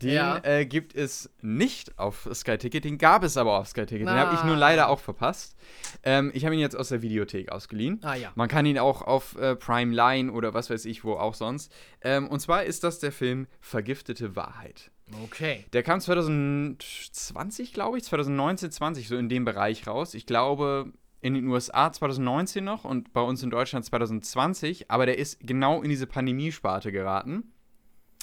den 0.02 0.14
Ja. 0.14 0.38
äh, 0.44 0.66
gibt 0.66 0.94
es 0.94 1.30
nicht 1.40 1.98
auf 1.98 2.28
Sky 2.34 2.58
Ticket, 2.58 2.84
den 2.84 2.98
gab 2.98 3.22
es 3.22 3.36
aber 3.36 3.58
auf 3.58 3.68
Sky 3.68 3.86
Ticket. 3.86 4.08
Den 4.08 4.14
habe 4.14 4.34
ich 4.34 4.42
nur 4.44 4.56
Ah. 4.56 4.58
leider 4.58 4.88
auch 4.88 5.00
verpasst. 5.00 5.56
Ähm, 6.02 6.30
ich 6.34 6.44
habe 6.44 6.54
ihn 6.54 6.60
jetzt 6.60 6.76
aus 6.76 6.88
der 6.88 7.02
Videothek 7.02 7.50
ausgeliehen. 7.52 8.00
Ah 8.02 8.14
ja. 8.14 8.32
Man 8.34 8.48
kann 8.48 8.66
ihn 8.66 8.78
auch 8.78 9.02
auf 9.02 9.36
äh, 9.38 9.56
Prime 9.56 9.94
Line 9.94 10.32
oder 10.32 10.52
was 10.54 10.70
weiß 10.70 10.84
ich 10.86 11.04
wo 11.04 11.14
auch 11.14 11.34
sonst. 11.34 11.72
Ähm, 12.02 12.28
und 12.28 12.40
zwar 12.40 12.64
ist 12.64 12.84
das 12.84 12.98
der 12.98 13.12
Film 13.12 13.46
Vergiftete 13.60 14.36
Wahrheit. 14.36 14.90
Okay. 15.24 15.64
Der 15.74 15.82
kam 15.82 16.00
2020, 16.00 17.72
glaube 17.72 17.98
ich, 17.98 18.04
2019, 18.04 18.70
20, 18.70 19.08
so 19.08 19.16
in 19.16 19.28
dem 19.28 19.44
Bereich 19.44 19.86
raus. 19.86 20.14
Ich 20.14 20.26
glaube, 20.26 20.92
in 21.20 21.34
den 21.34 21.46
USA 21.48 21.90
2019 21.92 22.64
noch 22.64 22.84
und 22.84 23.12
bei 23.12 23.20
uns 23.22 23.42
in 23.42 23.50
Deutschland 23.50 23.84
2020, 23.84 24.90
aber 24.90 25.06
der 25.06 25.18
ist 25.18 25.38
genau 25.40 25.82
in 25.82 25.88
diese 25.88 26.06
Pandemiesparte 26.06 26.92
geraten. 26.92 27.53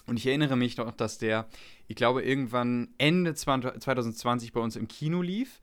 Und 0.08 0.18
ich 0.18 0.28
erinnere 0.28 0.56
mich 0.56 0.78
noch, 0.78 0.92
dass 0.92 1.18
der, 1.18 1.48
ich 1.88 1.96
glaube, 1.96 2.24
irgendwann 2.24 2.90
Ende 2.98 3.34
20 3.34 3.80
2020 3.82 4.54
bei 4.54 4.60
uns 4.60 4.76
im 4.76 4.88
Kino 4.88 5.22
lief. 5.22 5.62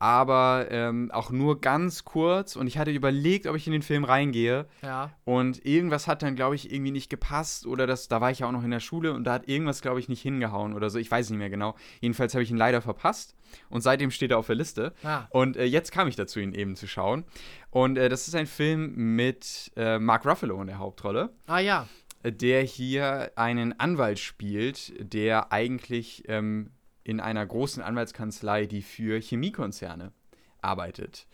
Aber 0.00 0.68
ähm, 0.70 1.10
auch 1.12 1.30
nur 1.30 1.60
ganz 1.60 2.04
kurz. 2.04 2.54
Und 2.54 2.68
ich 2.68 2.78
hatte 2.78 2.92
überlegt, 2.92 3.46
ob 3.48 3.56
ich 3.56 3.66
in 3.66 3.72
den 3.72 3.82
Film 3.82 4.04
reingehe. 4.04 4.66
Ja. 4.80 5.10
Und 5.24 5.64
irgendwas 5.66 6.06
hat 6.06 6.22
dann, 6.22 6.36
glaube 6.36 6.54
ich, 6.54 6.72
irgendwie 6.72 6.92
nicht 6.92 7.10
gepasst. 7.10 7.66
Oder 7.66 7.86
das, 7.86 8.06
da 8.06 8.20
war 8.20 8.30
ich 8.30 8.40
ja 8.40 8.46
auch 8.46 8.52
noch 8.52 8.62
in 8.62 8.70
der 8.70 8.80
Schule 8.80 9.12
und 9.12 9.24
da 9.24 9.32
hat 9.32 9.48
irgendwas, 9.48 9.82
glaube 9.82 9.98
ich, 9.98 10.08
nicht 10.08 10.22
hingehauen 10.22 10.74
oder 10.74 10.88
so. 10.88 10.98
Ich 10.98 11.10
weiß 11.10 11.30
nicht 11.30 11.38
mehr 11.38 11.50
genau. 11.50 11.74
Jedenfalls 12.00 12.34
habe 12.34 12.44
ich 12.44 12.50
ihn 12.50 12.56
leider 12.56 12.80
verpasst. 12.80 13.34
Und 13.70 13.80
seitdem 13.80 14.10
steht 14.10 14.30
er 14.30 14.38
auf 14.38 14.46
der 14.46 14.56
Liste. 14.56 14.94
Ah. 15.02 15.26
Und 15.30 15.56
äh, 15.56 15.64
jetzt 15.64 15.90
kam 15.90 16.06
ich 16.06 16.14
dazu, 16.14 16.38
ihn 16.38 16.52
eben 16.52 16.76
zu 16.76 16.86
schauen. 16.86 17.24
Und 17.70 17.98
äh, 17.98 18.08
das 18.08 18.28
ist 18.28 18.34
ein 18.34 18.46
Film 18.46 19.16
mit 19.16 19.72
äh, 19.76 19.98
Mark 19.98 20.24
Ruffalo 20.24 20.60
in 20.60 20.68
der 20.68 20.78
Hauptrolle, 20.78 21.30
Ah 21.46 21.58
ja. 21.58 21.88
Der 22.24 22.62
hier 22.62 23.32
einen 23.36 23.78
Anwalt 23.78 24.18
spielt, 24.18 24.92
der 25.12 25.52
eigentlich 25.52 26.24
ähm, 26.28 26.70
in 27.04 27.20
einer 27.20 27.44
großen 27.46 27.82
Anwaltskanzlei, 27.82 28.66
die 28.66 28.82
für 28.82 29.20
Chemiekonzerne 29.20 30.12
arbeitet. 30.60 31.26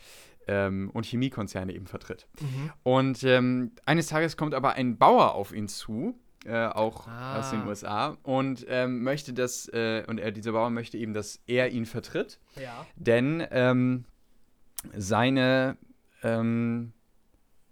Ähm, 0.46 0.90
und 0.92 1.06
Chemiekonzerne 1.06 1.72
eben 1.72 1.86
vertritt. 1.86 2.26
Mhm. 2.38 2.70
Und 2.82 3.24
ähm, 3.24 3.72
eines 3.86 4.08
Tages 4.08 4.36
kommt 4.36 4.52
aber 4.52 4.74
ein 4.74 4.98
Bauer 4.98 5.34
auf 5.34 5.54
ihn 5.54 5.68
zu, 5.68 6.18
äh, 6.44 6.66
auch 6.66 7.06
Ah. 7.08 7.38
aus 7.38 7.48
den 7.50 7.66
USA, 7.66 8.18
und 8.22 8.66
ähm, 8.68 9.02
möchte 9.02 9.32
das, 9.32 9.68
äh, 9.68 10.04
und 10.06 10.18
er, 10.20 10.32
dieser 10.32 10.52
Bauer 10.52 10.68
möchte 10.68 10.98
eben, 10.98 11.14
dass 11.14 11.40
er 11.46 11.70
ihn 11.70 11.86
vertritt, 11.86 12.38
Ja. 12.60 12.86
denn 12.96 13.42
ähm, 13.52 14.04
seine, 14.96 15.78
ähm, 16.22 16.92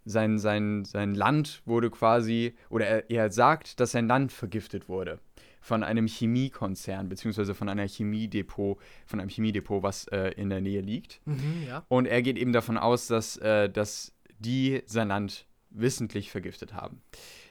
sein, 0.05 0.39
sein, 0.39 0.85
sein 0.85 1.15
Land 1.15 1.63
wurde 1.65 1.91
quasi, 1.91 2.55
oder 2.71 2.87
er, 2.87 3.11
er 3.11 3.31
sagt, 3.31 3.81
dass 3.81 3.93
sein 3.93 4.09
Land 4.09 4.33
vergiftet 4.33 4.89
wurde 4.89 5.21
von 5.63 5.85
einem 5.85 6.09
Chemiekonzern, 6.09 7.09
beziehungsweise 7.09 7.55
von 7.55 7.69
einer 7.69 7.87
Chemiedepot, 7.87 8.79
von 9.07 9.21
einem 9.21 9.31
Chemiedepot, 9.31 9.83
was 9.83 10.09
äh, 10.09 10.33
in 10.37 10.51
der 10.51 10.61
Nähe 10.61 10.81
liegt. 10.81 11.21
Mhm, 11.25 11.65
ja. 11.69 11.85
Und 11.89 12.07
er 12.07 12.21
geht 12.21 12.37
eben 12.37 12.53
davon 12.53 12.77
aus, 12.77 13.07
dass, 13.07 13.37
äh, 13.37 13.71
dass 13.71 14.13
die 14.41 14.83
sein 14.87 15.09
Land 15.09 15.47
wissentlich 15.71 16.31
vergiftet 16.31 16.75
haben. 16.75 17.01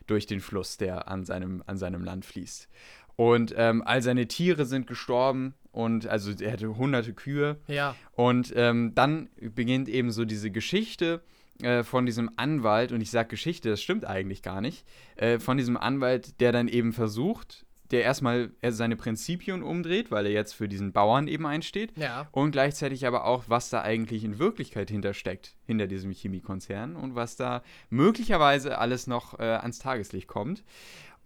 Durch 0.08 0.26
den 0.26 0.42
Fluss, 0.42 0.78
der 0.78 1.08
an 1.08 1.24
seinem, 1.24 1.64
an 1.68 1.78
seinem 1.78 2.04
Land 2.04 2.26
fließt. 2.26 2.68
Und 3.16 3.54
ähm, 3.56 3.82
all 3.86 4.02
seine 4.02 4.28
Tiere 4.28 4.66
sind 4.66 4.88
gestorben 4.88 5.54
und 5.72 6.08
also 6.08 6.32
er 6.32 6.54
hatte 6.54 6.76
hunderte 6.76 7.14
Kühe. 7.14 7.60
Ja. 7.68 7.96
Und 8.14 8.52
ähm, 8.56 8.94
dann 8.94 9.30
beginnt 9.38 9.88
eben 9.88 10.12
so 10.12 10.26
diese 10.26 10.52
Geschichte 10.52 11.22
äh, 11.64 11.84
von 11.84 12.06
diesem 12.06 12.30
Anwalt, 12.38 12.92
und 12.92 13.02
ich 13.02 13.12
sage 13.12 13.30
Geschichte, 13.30 13.70
das 13.70 13.82
stimmt 13.82 14.06
eigentlich 14.06 14.42
gar 14.42 14.62
nicht, 14.62 14.86
äh, 15.16 15.40
von 15.40 15.58
diesem 15.58 15.78
Anwalt, 15.78 16.40
der 16.40 16.52
dann 16.52 16.68
eben 16.68 16.94
versucht, 16.94 17.66
der 17.92 18.04
erstmal 18.04 18.52
er 18.62 18.72
seine 18.72 18.96
Prinzipien 18.96 19.64
umdreht, 19.64 20.12
weil 20.12 20.26
er 20.26 20.32
jetzt 20.32 20.54
für 20.54 20.70
diesen 20.70 20.94
Bauern 20.94 21.28
eben 21.28 21.46
einsteht 21.46 21.98
Ja. 21.98 22.28
und 22.32 22.52
gleichzeitig 22.52 23.06
aber 23.06 23.26
auch, 23.26 23.44
was 23.48 23.70
da 23.70 23.82
eigentlich 23.82 24.24
in 24.24 24.40
Wirklichkeit 24.40 24.90
hintersteckt, 24.90 25.56
hinter 25.66 25.88
diesem 25.88 26.12
Chemiekonzern 26.12 26.96
und 26.96 27.16
was 27.16 27.36
da 27.36 27.64
möglicherweise 27.90 28.78
alles 28.78 29.08
noch 29.08 29.40
äh, 29.40 29.44
ans 29.44 29.80
Tageslicht 29.80 30.28
kommt. 30.28 30.64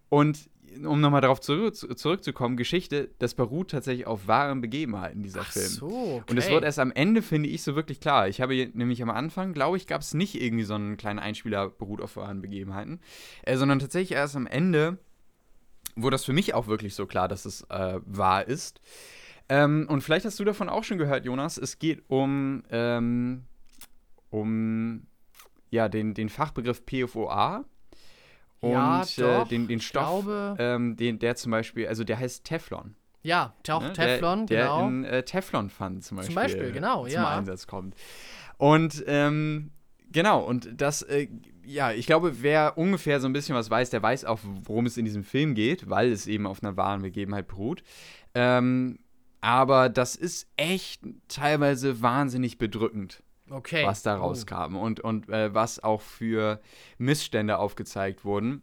Und 0.10 0.50
um 0.84 1.02
nochmal 1.02 1.22
darauf 1.22 1.42
zurück, 1.42 1.76
zurückzukommen, 1.76 2.58
Geschichte, 2.58 3.10
das 3.20 3.36
beruht 3.36 3.72
tatsächlich 3.72 4.08
auf 4.08 4.28
wahren 4.28 4.62
Begebenheiten, 4.62 5.24
dieser 5.24 5.42
Ach 5.42 5.52
Film. 5.52 5.66
so, 5.66 5.88
okay. 5.88 6.32
Und 6.32 6.38
es 6.38 6.50
wird 6.50 6.64
erst 6.64 6.80
am 6.80 6.92
Ende, 6.92 7.22
finde 7.22 7.50
ich, 7.50 7.64
so 7.64 7.76
wirklich 7.76 8.00
klar. 8.00 8.28
Ich 8.28 8.42
habe 8.42 8.54
hier 8.54 8.70
nämlich 8.74 9.02
am 9.02 9.10
Anfang, 9.10 9.54
glaube 9.54 9.78
ich, 9.78 9.88
gab 9.88 10.02
es 10.02 10.14
nicht 10.14 10.40
irgendwie 10.42 10.64
so 10.64 10.76
einen 10.76 10.98
kleinen 10.98 11.20
Einspieler, 11.20 11.70
beruht 11.70 12.02
auf 12.02 12.16
wahren 12.16 12.42
Begebenheiten, 12.42 13.00
äh, 13.44 13.58
sondern 13.58 13.80
tatsächlich 13.80 14.18
erst 14.18 14.36
am 14.36 14.48
Ende 14.48 14.98
wurde 15.96 16.16
das 16.16 16.26
für 16.26 16.34
mich 16.34 16.54
auch 16.54 16.68
wirklich 16.68 16.96
so 16.96 17.06
klar, 17.06 17.28
dass 17.28 17.46
es 17.46 17.62
äh, 17.70 18.00
wahr 18.06 18.48
ist. 18.48 18.82
Ähm, 19.48 19.88
und 19.90 20.02
vielleicht 20.02 20.26
hast 20.26 20.40
du 20.40 20.44
davon 20.44 20.70
auch 20.70 20.84
schon 20.84 20.98
gehört, 20.98 21.26
Jonas. 21.26 21.58
Es 21.58 21.80
geht 21.80 22.04
um, 22.08 22.64
ähm, 22.72 23.44
um 24.30 25.08
ja, 25.70 25.88
den, 25.90 26.14
den 26.14 26.30
Fachbegriff 26.30 26.86
PFOA. 26.86 27.66
Und 28.62 28.72
Ja, 28.72 29.04
äh, 29.04 29.06
doch, 29.18 29.48
den, 29.48 29.68
den 29.68 29.80
Stoff, 29.80 30.24
glaube- 30.26 30.56
ähm, 30.60 30.96
den, 30.96 31.20
der 31.20 31.36
zum 31.36 31.52
Beispiel, 31.52 31.88
also 31.88 32.04
der 32.04 32.18
heißt 32.20 32.44
Teflon. 32.46 32.96
Ja, 33.22 33.56
auch 33.70 33.82
ne? 33.82 33.94
Teflon, 33.94 34.46
der, 34.48 34.64
genau. 34.66 34.78
Der 34.78 34.88
in 34.88 35.04
äh, 35.04 35.24
Teflon-Pfannen 35.24 36.02
zum 36.02 36.18
Beispiel, 36.18 36.36
Beispiel, 36.36 36.72
genau, 36.72 37.04
zum 37.06 37.12
ja. 37.12 37.38
Einsatz 37.38 37.66
kommt. 37.68 37.96
Und 38.58 39.04
ähm, 39.08 39.72
genau, 40.12 40.42
und 40.42 40.70
das, 40.80 41.02
äh, 41.02 41.28
ja, 41.66 41.92
ich 41.92 42.06
glaube, 42.06 42.44
wer 42.44 42.78
ungefähr 42.78 43.20
so 43.20 43.28
ein 43.28 43.34
bisschen 43.34 43.56
was 43.56 43.70
weiß, 43.70 43.90
der 43.90 44.04
weiß 44.04 44.26
auch, 44.26 44.40
worum 44.64 44.86
es 44.86 44.98
in 44.98 45.06
diesem 45.06 45.24
Film 45.24 45.56
geht, 45.56 45.90
weil 45.90 46.12
es 46.12 46.28
eben 46.28 46.46
auf 46.46 46.62
einer 46.64 46.78
wahren 46.78 47.02
Begebenheit 47.02 47.48
beruht. 47.48 47.82
Ähm, 48.36 49.00
aber 49.42 49.90
das 49.90 50.16
ist 50.16 50.48
echt 50.58 51.02
teilweise 51.28 52.02
wahnsinnig 52.02 52.58
bedrückend 52.58 53.24
okay. 53.50 53.86
was 53.86 54.02
da 54.04 54.18
Oh. 54.18 54.22
rauskam 54.24 54.76
und, 54.76 55.00
und 55.00 55.30
äh, 55.30 55.54
was 55.54 55.84
auch 55.84 56.02
für 56.02 56.60
Missstände 56.98 57.58
aufgezeigt 57.58 58.26
wurden. 58.26 58.62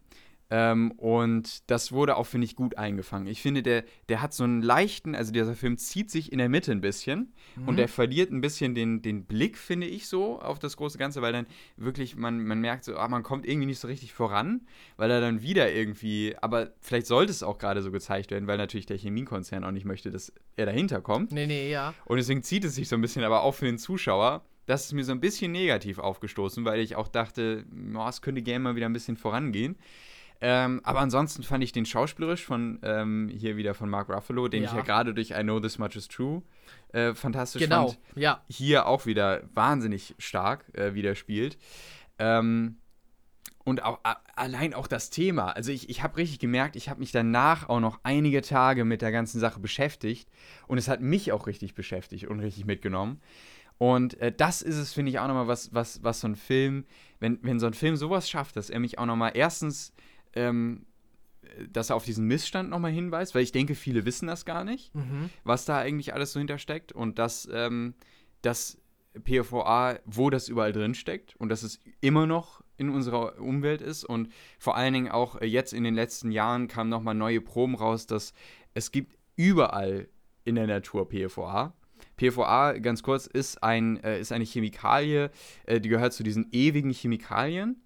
Ähm, 0.49 0.91
und 0.97 1.69
das 1.71 1.91
wurde 1.93 2.15
auch, 2.15 2.25
finde 2.25 2.45
ich, 2.45 2.55
gut 2.55 2.77
eingefangen. 2.77 3.25
Ich 3.27 3.41
finde, 3.41 3.63
der, 3.63 3.85
der 4.09 4.21
hat 4.21 4.33
so 4.33 4.43
einen 4.43 4.61
leichten, 4.61 5.15
also 5.15 5.31
dieser 5.31 5.55
Film 5.55 5.77
zieht 5.77 6.11
sich 6.11 6.31
in 6.31 6.37
der 6.37 6.49
Mitte 6.49 6.71
ein 6.71 6.81
bisschen 6.81 7.33
Mhm. 7.55 7.67
und 7.69 7.77
der 7.77 7.87
verliert 7.87 8.29
ein 8.31 8.41
bisschen 8.41 8.75
den, 8.75 9.01
den 9.01 9.25
Blick, 9.25 9.57
finde 9.57 9.87
ich, 9.87 10.07
so 10.07 10.39
auf 10.39 10.59
das 10.59 10.77
große 10.77 10.97
Ganze, 10.99 11.21
weil 11.23 11.33
dann 11.33 11.47
wirklich 11.77 12.15
man, 12.17 12.43
man 12.45 12.59
merkt 12.59 12.83
so, 12.83 12.97
ah, 12.97 13.07
man 13.07 13.23
kommt 13.23 13.47
irgendwie 13.47 13.65
nicht 13.67 13.79
so 13.79 13.87
richtig 13.87 14.13
voran, 14.13 14.67
weil 14.97 15.09
er 15.09 15.21
dann 15.21 15.41
wieder 15.41 15.71
irgendwie, 15.73 16.35
aber 16.39 16.71
vielleicht 16.81 17.07
sollte 17.07 17.31
es 17.31 17.41
auch 17.41 17.57
gerade 17.57 17.81
so 17.81 17.91
gezeigt 17.91 18.29
werden, 18.29 18.45
weil 18.45 18.57
natürlich 18.57 18.85
der 18.85 18.97
Chemiekonzern 18.97 19.63
auch 19.63 19.71
nicht 19.71 19.85
möchte, 19.85 20.11
dass 20.11 20.33
er 20.55 20.65
dahinter 20.67 21.01
kommt. 21.01 21.31
Nee, 21.31 21.47
nee, 21.47 21.71
ja. 21.71 21.93
Und 22.05 22.17
deswegen 22.17 22.43
zieht 22.43 22.63
es 22.65 22.75
sich 22.75 22.89
so 22.89 22.95
ein 22.95 23.01
bisschen, 23.01 23.23
aber 23.23 23.41
auch 23.41 23.53
für 23.55 23.65
den 23.65 23.79
Zuschauer. 23.79 24.43
Das 24.65 24.85
ist 24.85 24.93
mir 24.93 25.03
so 25.03 25.11
ein 25.11 25.19
bisschen 25.19 25.51
negativ 25.51 25.99
aufgestoßen, 25.99 26.63
weil 26.65 26.79
ich 26.79 26.95
auch 26.95 27.07
dachte, 27.07 27.65
oh, 27.95 28.07
es 28.07 28.21
könnte 28.21 28.41
gerne 28.41 28.59
mal 28.59 28.75
wieder 28.75 28.85
ein 28.87 28.93
bisschen 28.93 29.17
vorangehen. 29.17 29.77
Ähm, 30.45 30.81
aber 30.83 30.99
ansonsten 30.99 31.43
fand 31.43 31.63
ich 31.63 31.71
den 31.71 31.85
schauspielerisch 31.85 32.43
von 32.43 32.79
ähm, 32.83 33.29
hier 33.29 33.55
wieder 33.55 33.73
von 33.73 33.89
Mark 33.89 34.09
Ruffalo, 34.09 34.49
den 34.49 34.63
ich 34.63 34.71
Ja. 34.71 34.77
ja 34.77 34.83
gerade 34.83 35.13
durch 35.13 35.31
I 35.31 35.41
Know 35.41 35.59
This 35.61 35.79
Much 35.79 35.95
Is 35.95 36.09
True 36.09 36.41
äh, 36.91 37.13
fantastisch 37.13 37.61
Genau, 37.61 37.89
fand, 37.89 37.99
ja. 38.15 38.41
hier 38.49 38.87
auch 38.87 39.05
wieder 39.05 39.43
wahnsinnig 39.53 40.15
stark 40.17 40.65
äh, 40.73 40.93
wieder 40.95 41.15
spielt. 41.15 41.57
Ähm, 42.19 42.77
und 43.63 43.83
auch 43.83 43.99
allein 44.35 44.73
auch 44.73 44.87
das 44.87 45.09
Thema. 45.09 45.51
Also 45.51 45.71
ich, 45.71 45.89
ich 45.89 46.03
habe 46.03 46.17
richtig 46.17 46.39
gemerkt, 46.39 46.75
ich 46.75 46.89
habe 46.89 46.99
mich 46.99 47.13
danach 47.13 47.69
auch 47.69 47.79
noch 47.79 47.99
einige 48.03 48.41
Tage 48.41 48.83
mit 48.83 49.01
der 49.01 49.13
ganzen 49.13 49.39
Sache 49.39 49.61
beschäftigt. 49.61 50.29
Und 50.67 50.77
es 50.77 50.89
hat 50.89 50.99
mich 50.99 51.31
auch 51.31 51.47
richtig 51.47 51.73
beschäftigt 51.73 52.27
und 52.27 52.41
richtig 52.41 52.65
mitgenommen. 52.65 53.21
Und 53.77 54.19
äh, 54.19 54.31
das 54.31 54.61
ist 54.61 54.77
es, 54.77 54.93
finde 54.93 55.11
ich, 55.11 55.19
auch 55.19 55.27
nochmal 55.27 55.47
was, 55.47 55.73
was, 55.73 56.03
was 56.03 56.21
so 56.21 56.27
ein 56.27 56.35
Film, 56.35 56.85
wenn, 57.19 57.39
wenn 57.41 57.59
so 57.59 57.67
ein 57.67 57.73
Film 57.73 57.95
sowas 57.95 58.29
schafft, 58.29 58.55
dass 58.55 58.69
er 58.69 58.79
mich 58.79 58.99
auch 58.99 59.05
nochmal 59.05 59.31
erstens, 59.33 59.93
ähm, 60.33 60.85
dass 61.71 61.89
er 61.89 61.95
auf 61.97 62.05
diesen 62.05 62.25
Missstand 62.25 62.69
nochmal 62.69 62.91
hinweist, 62.91 63.35
weil 63.35 63.43
ich 63.43 63.51
denke, 63.51 63.75
viele 63.75 64.05
wissen 64.05 64.27
das 64.27 64.45
gar 64.45 64.63
nicht 64.63 64.93
Mhm. 64.95 65.29
was 65.43 65.65
da 65.65 65.77
eigentlich 65.79 66.13
alles 66.13 66.31
so 66.31 66.39
hintersteckt 66.39 66.91
und 66.91 67.19
dass 67.19 67.47
ähm, 67.51 67.93
das 68.41 68.77
PFOA, 69.23 69.99
wo 70.05 70.29
das 70.29 70.47
überall 70.47 70.73
drin 70.73 70.95
steckt 70.95 71.35
und 71.37 71.49
dass 71.49 71.63
es 71.63 71.79
immer 72.01 72.25
noch 72.25 72.61
in 72.77 72.89
unserer 72.89 73.39
Umwelt 73.39 73.81
ist 73.81 74.03
und 74.03 74.29
vor 74.57 74.75
allen 74.75 74.93
Dingen 74.93 75.11
auch 75.11 75.39
äh, 75.41 75.45
jetzt 75.45 75.73
in 75.73 75.83
den 75.83 75.93
letzten 75.95 76.31
Jahren 76.31 76.67
kamen 76.67 76.89
nochmal 76.89 77.13
neue 77.15 77.41
Proben 77.41 77.75
raus, 77.75 78.07
dass 78.07 78.33
es 78.73 78.91
gibt 78.91 79.15
überall 79.35 80.07
in 80.45 80.55
der 80.55 80.67
Natur 80.67 81.07
PFOA. 81.07 81.73
PFOA, 82.17 82.73
ganz 82.79 83.03
kurz, 83.03 83.27
ist, 83.27 83.63
ein, 83.63 84.03
äh, 84.03 84.19
ist 84.19 84.31
eine 84.31 84.43
Chemikalie, 84.45 85.31
äh, 85.65 85.79
die 85.79 85.89
gehört 85.89 86.13
zu 86.13 86.23
diesen 86.23 86.47
ewigen 86.51 86.91
Chemikalien, 86.91 87.81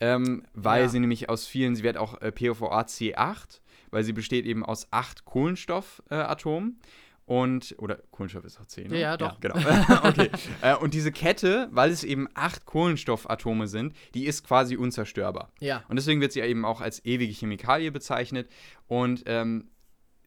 ähm, 0.00 0.44
weil 0.54 0.82
Ja. 0.82 0.88
sie 0.88 1.00
nämlich 1.00 1.28
aus 1.28 1.46
vielen, 1.46 1.76
sie 1.76 1.82
wird 1.82 1.96
auch 1.96 2.20
äh, 2.20 2.32
PFOA 2.32 2.82
C8, 2.82 3.60
weil 3.90 4.04
sie 4.04 4.12
besteht 4.12 4.46
eben 4.46 4.64
aus 4.64 4.88
acht 4.90 5.24
Kohlenstoffatomen. 5.24 6.80
Äh, 6.80 6.86
und, 7.24 7.76
oder 7.78 8.00
Kohlenstoff 8.10 8.44
ist 8.44 8.60
auch 8.60 8.66
10, 8.66 8.88
ne? 8.90 8.94
Ja, 8.96 9.00
ja, 9.12 9.16
doch. 9.16 9.38
genau. 9.40 9.54
okay. 10.02 10.28
Äh, 10.60 10.74
und 10.74 10.92
diese 10.92 11.12
Kette, 11.12 11.68
weil 11.70 11.90
es 11.92 12.02
eben 12.02 12.28
acht 12.34 12.66
Kohlenstoffatome 12.66 13.68
sind, 13.68 13.94
die 14.14 14.26
ist 14.26 14.44
quasi 14.44 14.76
unzerstörbar. 14.76 15.52
Ja. 15.60 15.84
Und 15.88 15.96
deswegen 15.96 16.20
wird 16.20 16.32
sie 16.32 16.40
eben 16.40 16.64
auch 16.64 16.80
als 16.80 17.04
ewige 17.04 17.32
Chemikalie 17.32 17.92
bezeichnet. 17.92 18.50
Und 18.88 19.22
ähm, 19.26 19.68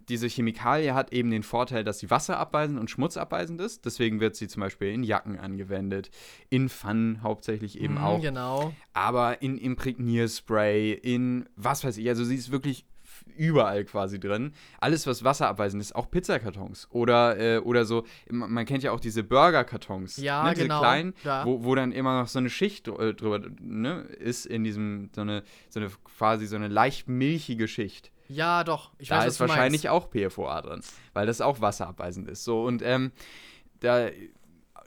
diese 0.09 0.27
Chemikalie 0.27 0.93
hat 0.93 1.11
eben 1.13 1.31
den 1.31 1.43
Vorteil, 1.43 1.83
dass 1.83 1.99
sie 1.99 2.09
wasserabweisend 2.09 2.79
und 2.79 2.89
schmutzabweisend 2.89 3.59
ist. 3.61 3.85
Deswegen 3.85 4.19
wird 4.19 4.35
sie 4.35 4.47
zum 4.47 4.61
Beispiel 4.61 4.89
in 4.93 5.03
Jacken 5.03 5.37
angewendet, 5.39 6.09
in 6.49 6.69
Pfannen 6.69 7.21
hauptsächlich 7.23 7.79
eben 7.79 7.95
Mhm, 7.95 7.99
auch, 8.03 8.21
Genau. 8.21 8.73
aber 8.93 9.41
in 9.41 9.57
Imprägnierspray, 9.57 10.93
in 10.93 11.47
was 11.55 11.83
weiß 11.83 11.97
ich. 11.97 12.07
Also 12.07 12.23
sie 12.23 12.35
ist 12.35 12.51
wirklich 12.51 12.85
überall 13.37 13.85
quasi 13.85 14.19
drin. 14.19 14.53
Alles, 14.79 15.07
was 15.07 15.23
wasserabweisend 15.23 15.81
ist, 15.81 15.95
auch 15.95 16.09
Pizzakartons 16.11 16.87
oder, 16.91 17.37
äh, 17.39 17.57
oder 17.59 17.85
so. 17.85 18.05
Man 18.29 18.65
kennt 18.65 18.83
ja 18.83 18.91
auch 18.91 18.99
diese 18.99 19.23
Burgerkartons. 19.23 20.17
Ja, 20.17 20.43
ne, 20.43 20.51
diese 20.53 20.63
genau. 20.63 20.79
kleinen, 20.79 21.13
Ja. 21.23 21.45
wo, 21.45 21.63
wo 21.63 21.75
dann 21.75 21.91
immer 21.91 22.19
noch 22.21 22.27
so 22.27 22.39
eine 22.39 22.49
Schicht 22.49 22.87
äh, 22.87 23.13
drüber 23.13 23.41
ne, 23.59 24.01
ist 24.19 24.45
in 24.45 24.63
diesem, 24.63 25.09
so 25.13 25.21
eine, 25.21 25.43
so 25.69 25.79
eine 25.79 25.89
quasi 26.17 26.45
so 26.45 26.55
eine 26.55 26.67
leicht 26.67 27.07
milchige 27.07 27.67
Schicht. 27.67 28.11
Ja, 28.27 28.63
doch. 28.63 28.91
Ich 28.97 29.09
da 29.09 29.19
weiß, 29.19 29.33
ist 29.33 29.39
wahrscheinlich 29.39 29.83
meinst. 29.83 29.93
auch 30.05 30.09
PFOA 30.09 30.61
drin, 30.61 30.81
weil 31.13 31.25
das 31.27 31.41
auch 31.41 31.61
wasserabweisend 31.61 32.27
ist. 32.27 32.43
So 32.43 32.63
und 32.63 32.81
ähm, 32.81 33.11
da 33.79 34.09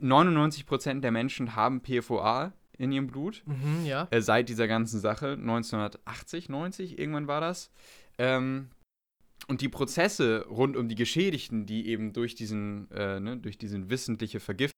99% 0.00 1.00
der 1.00 1.10
Menschen 1.10 1.54
haben 1.56 1.80
PFOA 1.82 2.52
in 2.76 2.92
ihrem 2.92 3.08
Blut 3.08 3.42
Mhm, 3.46 3.84
ja. 3.84 4.06
äh, 4.10 4.20
seit 4.20 4.48
dieser 4.48 4.68
ganzen 4.68 5.00
Sache 5.00 5.32
1980, 5.32 6.48
90 6.48 6.98
irgendwann 6.98 7.26
war 7.26 7.40
das. 7.40 7.70
Ähm, 8.18 8.70
und 9.48 9.60
die 9.60 9.68
Prozesse 9.68 10.46
rund 10.48 10.76
um 10.76 10.88
die 10.88 10.94
Geschädigten, 10.94 11.64
die 11.66 11.88
eben 11.88 12.12
durch 12.12 12.34
diesen, 12.34 12.90
äh, 12.90 13.18
ne, 13.20 13.36
durch 13.36 13.56
diesen 13.58 13.88
wissentliche 13.90 14.40
Vergiftung 14.40 14.74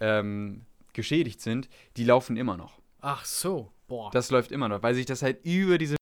ähm, 0.00 0.62
geschädigt 0.92 1.40
sind, 1.40 1.68
die 1.96 2.04
laufen 2.04 2.36
immer 2.36 2.56
noch. 2.56 2.80
Ach 3.00 3.24
so. 3.24 3.70
Boah. 3.86 4.10
Das 4.10 4.30
läuft 4.30 4.50
immer 4.50 4.68
noch, 4.68 4.82
weil 4.82 4.94
sich 4.94 5.06
das 5.06 5.22
halt 5.22 5.44
über 5.44 5.78
diese 5.78 5.96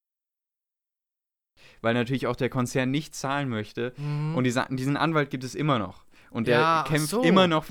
weil 1.83 1.93
natürlich 1.95 2.27
auch 2.27 2.37
der 2.37 2.49
Konzern 2.49 2.91
nicht 2.91 3.15
zahlen 3.15 3.49
möchte. 3.51 3.93
Mhm. 3.99 4.35
Und 4.37 4.45
dieser, 4.45 4.67
diesen 4.71 4.97
Anwalt 4.97 5.29
gibt 5.31 5.45
es 5.45 5.55
immer 5.55 5.79
noch. 5.79 6.05
Und 6.31 6.47
der 6.49 6.59
Ja, 6.59 6.85
kämpft 6.89 7.09
so. 7.11 7.23
immer 7.23 7.47
noch. 7.47 7.67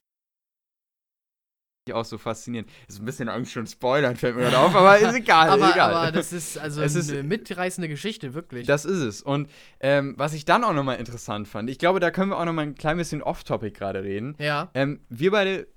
Auch 1.92 2.06
so 2.06 2.18
faszinierend. 2.20 2.70
Ist 2.88 3.00
ein 3.02 3.06
bisschen 3.06 3.28
Angst 3.28 3.52
schon 3.52 3.66
spoilern, 3.66 4.16
fällt 4.16 4.36
mir 4.36 4.44
gerade 4.44 4.60
auf, 4.60 4.74
aber 4.76 5.00
ist 5.00 5.14
egal. 5.16 5.50
aber, 5.50 5.72
egal. 5.74 5.94
aber 5.94 6.12
das 6.12 6.32
ist 6.32 6.58
also 6.58 6.82
Es 6.82 6.94
ist- 6.96 7.10
eine 7.12 7.24
mitreißende 7.24 7.90
Geschichte, 7.90 8.34
wirklich. 8.36 8.68
Das 8.68 8.86
ist 8.86 9.00
es. 9.00 9.22
Und 9.24 9.50
ähm, 9.80 10.14
was 10.16 10.34
ich 10.34 10.46
dann 10.46 10.64
auch 10.64 10.74
nochmal 10.74 10.98
interessant 11.00 11.48
fand, 11.48 11.70
ich 11.72 11.80
glaube, 11.80 12.00
da 12.00 12.12
können 12.12 12.30
wir 12.30 12.38
auch 12.38 12.46
nochmal 12.46 12.66
ein 12.68 12.76
klein 12.76 12.98
bisschen 12.98 13.24
off-topic 13.24 13.72
gerade 13.78 14.04
reden. 14.04 14.36
ja. 14.38 14.70
Ähm, 14.76 15.02
wir 15.10 15.32
beide, 15.32 15.68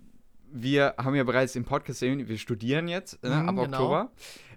wir 0.52 0.94
haben 0.98 1.14
ja 1.16 1.24
bereits 1.24 1.56
im 1.56 1.64
Podcast 1.64 2.02
wir 2.02 2.38
studieren 2.38 2.86
jetzt 2.86 3.20
ne, 3.24 3.30
Mhm, 3.30 3.48
ab 3.48 3.56
genau. 3.56 3.62
Oktober. 3.78 4.12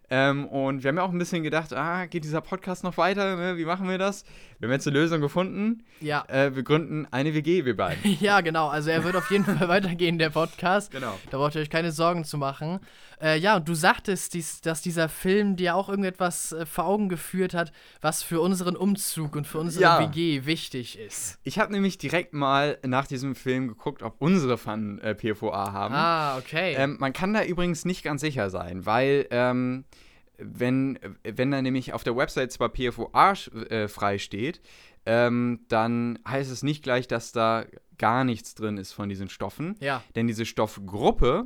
Ähm, 0.10 0.46
und 0.46 0.84
wir 0.84 0.89
haben 0.89 0.98
ja 0.98 1.04
auch 1.04 1.12
ein 1.12 1.17
bisschen 1.17 1.43
gedacht, 1.43 1.74
ah, 1.74 2.06
geht 2.06 2.24
dieser 2.24 2.41
Podcast 2.41 2.84
noch 2.84 2.98
weiter? 2.98 3.36
Ne? 3.36 3.58
Wie 3.58 3.65
machen 3.65 3.89
wir 3.89 3.98
das? 3.98 4.24
Wir 4.60 4.67
haben 4.67 4.74
jetzt 4.74 4.88
eine 4.88 4.98
Lösung 4.98 5.22
gefunden. 5.22 5.84
Ja. 6.00 6.26
Äh, 6.28 6.56
wir 6.56 6.63
gründen 6.63 7.08
eine 7.12 7.36
WG, 7.36 7.63
wir 7.65 7.78
beiden. 7.78 8.17
Ja, 8.20 8.41
genau. 8.41 8.70
Also 8.70 8.89
er 8.89 9.04
wird 9.04 9.15
auf 9.15 9.30
jeden 9.30 9.46
Fall 9.46 9.67
weitergehen, 9.67 10.17
der 10.17 10.32
Podcast. 10.32 10.91
Genau. 10.91 11.13
Da 11.30 11.38
braucht 11.38 11.54
ihr 11.54 11.62
euch 11.62 11.70
keine 11.70 11.91
Sorgen 11.91 12.24
zu 12.26 12.39
machen. 12.39 12.80
Äh, 13.22 13.38
ja, 13.38 13.58
und 13.58 13.70
du 13.70 13.76
sagtest, 13.76 14.34
dies, 14.34 14.62
dass 14.62 14.82
dieser 14.82 15.10
Film 15.10 15.56
dir 15.58 15.76
auch 15.76 15.89
irgendetwas 15.89 16.54
äh, 16.54 16.65
vor 16.65 16.86
Augen 16.86 17.08
geführt 17.08 17.54
hat, 17.54 17.72
was 18.02 18.24
für 18.24 18.41
unseren 18.41 18.76
Umzug 18.76 19.36
und 19.36 19.46
für 19.46 19.60
unsere 19.60 19.84
Ja. 19.84 20.00
WG 20.00 20.46
wichtig 20.46 20.98
ist. 20.98 21.38
Ich 21.43 21.60
habe 21.60 21.72
nämlich 21.72 22.00
direkt 22.00 22.34
mal 22.34 22.80
nach 22.84 23.06
diesem 23.06 23.36
Film 23.36 23.67
geguckt, 23.67 24.02
ob 24.02 24.15
unsere 24.20 24.58
Pfannen 24.58 24.98
äh, 25.00 25.13
PFOA 25.13 25.72
haben. 25.72 25.93
Ah, 25.93 26.38
okay. 26.39 26.74
Ähm, 26.78 26.98
man 27.00 27.13
kann 27.13 27.34
da 27.34 27.43
übrigens 27.43 27.86
nicht 27.86 28.04
ganz 28.04 28.22
sicher 28.22 28.50
sein, 28.50 28.88
weil 28.88 29.28
ähm, 29.30 29.86
wenn, 30.38 31.00
wenn 31.23 31.52
da 31.52 31.62
nämlich 31.62 31.93
auf 31.93 32.04
der 32.04 32.15
Website 32.15 32.52
zwar 32.52 32.69
PFOA 32.69 33.34
äh, 33.69 33.88
frei 33.88 34.17
steht, 34.17 34.62
ähm, 35.06 35.62
dann 35.69 36.19
heißt 36.28 36.52
es 36.52 36.63
nicht 36.63 36.84
gleich, 36.84 37.08
dass 37.08 37.32
da 37.32 37.65
gar 37.97 38.23
nichts 38.23 38.54
drin 38.56 38.78
ist 38.78 38.91
von 38.93 39.10
diesen 39.10 39.30
Stoffen. 39.30 39.76
ja. 39.80 40.04
Denn 40.15 40.28
diese 40.28 40.45
Stoffgruppe, 40.45 41.45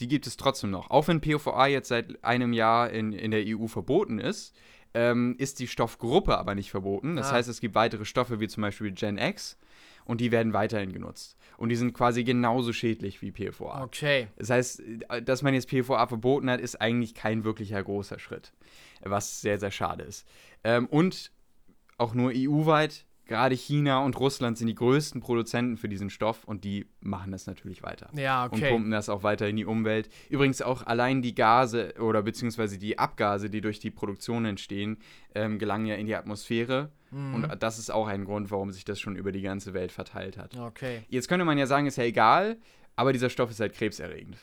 die 0.00 0.08
gibt 0.08 0.26
es 0.26 0.36
trotzdem 0.36 0.70
noch. 0.70 0.90
Auch 0.90 1.08
wenn 1.08 1.20
PFOA 1.20 1.66
jetzt 1.66 1.88
seit 1.88 2.24
einem 2.24 2.52
Jahr 2.52 2.90
in, 2.90 3.12
in 3.12 3.30
der 3.30 3.44
EU 3.46 3.66
verboten 3.66 4.18
ist, 4.18 4.54
ähm, 4.94 5.36
ist 5.38 5.58
die 5.58 5.68
Stoffgruppe 5.68 6.36
aber 6.36 6.54
nicht 6.54 6.70
verboten. 6.70 7.16
Das 7.16 7.28
Ah. 7.30 7.32
heißt, 7.34 7.48
es 7.48 7.60
gibt 7.60 7.74
weitere 7.74 8.04
Stoffe 8.04 8.40
wie 8.40 8.48
zum 8.48 8.62
Beispiel 8.62 8.90
Gen 8.92 9.16
X 9.18 9.58
und 10.04 10.20
die 10.20 10.30
werden 10.32 10.52
weiterhin 10.52 10.92
genutzt. 10.92 11.36
Und 11.56 11.68
die 11.68 11.76
sind 11.76 11.92
quasi 11.92 12.24
genauso 12.24 12.72
schädlich 12.72 13.22
wie 13.22 13.32
PFOA. 13.32 13.84
Okay. 13.84 14.28
Das 14.36 14.50
heißt, 14.50 14.82
dass 15.24 15.42
man 15.42 15.54
jetzt 15.54 15.68
PFOA 15.68 16.06
verboten 16.06 16.50
hat, 16.50 16.60
ist 16.60 16.80
eigentlich 16.80 17.14
kein 17.14 17.44
wirklicher 17.44 17.82
großer 17.82 18.18
Schritt, 18.18 18.52
was 19.00 19.40
sehr, 19.40 19.58
sehr 19.58 19.70
schade 19.70 20.04
ist. 20.04 20.26
Ähm, 20.64 20.86
und 20.86 21.30
auch 21.98 22.14
nur 22.14 22.32
EU-weit 22.34 23.06
gerade 23.26 23.54
China 23.54 24.04
und 24.04 24.18
Russland 24.18 24.58
sind 24.58 24.66
die 24.66 24.74
größten 24.74 25.20
Produzenten 25.20 25.76
für 25.76 25.88
diesen 25.88 26.10
Stoff 26.10 26.44
und 26.44 26.64
die 26.64 26.86
machen 27.00 27.32
das 27.32 27.46
natürlich 27.46 27.82
weiter. 27.82 28.10
Ja, 28.14 28.44
Und 28.44 28.54
okay. 28.54 28.70
pumpen 28.70 28.90
das 28.90 29.08
auch 29.08 29.22
weiter 29.22 29.48
in 29.48 29.56
die 29.56 29.64
Umwelt. 29.64 30.08
Übrigens 30.28 30.62
auch 30.62 30.86
allein 30.86 31.22
die 31.22 31.34
Gase 31.34 31.94
oder 31.98 32.22
beziehungsweise 32.22 32.78
die 32.78 32.98
Abgase, 32.98 33.48
die 33.50 33.60
durch 33.60 33.78
die 33.78 33.90
Produktion 33.90 34.44
entstehen, 34.44 34.98
ähm, 35.34 35.58
gelangen 35.58 35.86
ja 35.86 35.94
in 35.94 36.06
die 36.06 36.14
Atmosphäre. 36.14 36.90
Mhm. 37.10 37.34
Und 37.34 37.62
das 37.62 37.78
ist 37.78 37.90
auch 37.90 38.08
ein 38.08 38.24
Grund, 38.24 38.50
warum 38.50 38.72
sich 38.72 38.84
das 38.84 39.00
schon 39.00 39.16
über 39.16 39.32
die 39.32 39.42
ganze 39.42 39.74
Welt 39.74 39.92
verteilt 39.92 40.36
hat. 40.36 40.56
Okay. 40.56 41.02
Jetzt 41.08 41.28
könnte 41.28 41.44
man 41.44 41.58
ja 41.58 41.66
sagen, 41.66 41.86
ist 41.86 41.96
ja 41.96 42.04
egal, 42.04 42.56
aber 42.96 43.12
dieser 43.12 43.30
Stoff 43.30 43.50
ist 43.50 43.60
halt 43.60 43.74
krebserregend. 43.74 44.36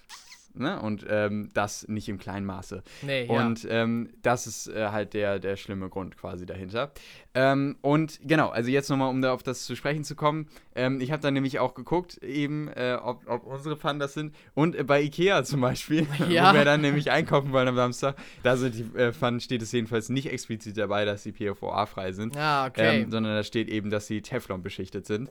Ne? 0.54 0.82
Und 0.82 1.06
ähm, 1.10 1.50
das 1.54 1.88
nicht 1.88 2.10
im 2.10 2.18
kleinen 2.18 2.46
Maße. 2.46 2.84
Nee, 3.02 3.26
ja. 3.26 3.46
Und 3.46 3.66
ähm, 3.70 4.10
das 4.22 4.48
ist 4.48 4.68
äh, 4.68 4.88
halt 4.90 5.14
der, 5.14 5.40
der 5.40 5.56
schlimme 5.56 5.90
Grund 5.90 6.18
quasi 6.18 6.46
dahinter. 6.46 6.92
Ähm, 7.36 7.78
und 7.82 8.20
genau, 8.24 8.50
also 8.50 8.70
jetzt 8.70 8.90
nochmal, 8.90 9.10
um 9.10 9.22
da 9.22 9.32
auf 9.34 9.44
das 9.44 9.66
zu 9.66 9.76
sprechen 9.76 10.04
zu 10.04 10.16
kommen. 10.16 10.48
Ähm, 10.76 11.00
ich 11.00 11.12
habe 11.12 11.22
dann 11.22 11.34
nämlich 11.34 11.60
auch 11.60 11.76
geguckt, 11.76 12.18
eben, 12.24 12.68
äh, 12.70 12.98
ob, 13.02 13.28
ob 13.30 13.46
unsere 13.46 13.78
Pfannen 13.78 14.00
das 14.00 14.14
sind. 14.16 14.34
Und 14.56 14.76
äh, 14.76 14.84
bei 14.84 15.02
Ikea 15.02 15.44
zum 15.44 15.62
Beispiel, 15.62 16.08
Ja. 16.30 16.52
wo 16.52 16.58
wir 16.58 16.66
dann 16.66 16.82
nämlich 16.82 17.12
einkaufen 17.12 17.52
wollen 17.52 17.68
am 17.68 17.76
Samstag, 17.76 18.16
da 18.44 18.58
sind 18.58 18.76
die 18.76 18.98
äh, 18.98 19.14
Pfannen, 19.14 19.40
steht 19.40 19.62
es 19.62 19.72
jedenfalls 19.72 20.10
nicht 20.10 20.32
explizit 20.32 20.78
dabei, 20.78 21.06
dass 21.06 21.24
die 21.24 21.32
PFOA-frei 21.32 22.12
sind. 22.14 22.36
Ja, 22.36 22.66
okay. 22.66 23.02
Ähm, 23.04 23.12
sondern 23.12 23.36
da 23.36 23.44
steht 23.44 23.70
eben, 23.70 23.90
dass 23.90 24.08
sie 24.08 24.22
Teflon 24.22 24.64
beschichtet 24.64 25.06
sind. 25.06 25.30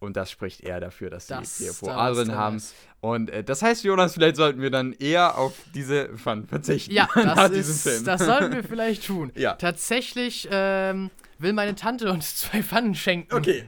Und 0.00 0.16
das 0.16 0.30
spricht 0.30 0.62
eher 0.62 0.80
dafür, 0.80 1.10
dass 1.10 1.26
sie 1.26 1.34
da 1.34 1.40
PFOA 1.42 2.10
was 2.10 2.16
drin 2.16 2.34
haben. 2.34 2.62
Und 3.00 3.28
äh, 3.30 3.44
das 3.44 3.60
heißt, 3.62 3.84
Jonas, 3.84 4.14
vielleicht 4.14 4.36
sollten 4.36 4.62
wir 4.62 4.70
dann 4.70 4.92
eher 4.94 5.36
auf 5.36 5.52
diese 5.74 6.08
Pfannen 6.16 6.46
verzichten. 6.46 6.92
Ja, 6.94 7.06
das, 7.14 7.50
ist, 7.50 7.82
Film. 7.82 8.04
das 8.06 8.22
sollten 8.24 8.54
wir 8.54 8.64
vielleicht 8.64 9.06
tun. 9.06 9.30
Ja. 9.36 9.54
Tatsächlich 9.56 10.48
ähm, 10.50 11.10
will 11.38 11.52
meine 11.52 11.74
Tante 11.74 12.10
uns 12.10 12.34
zwei 12.40 12.62
Pfannen 12.62 12.94
schenken. 12.94 13.34
Okay. 13.34 13.64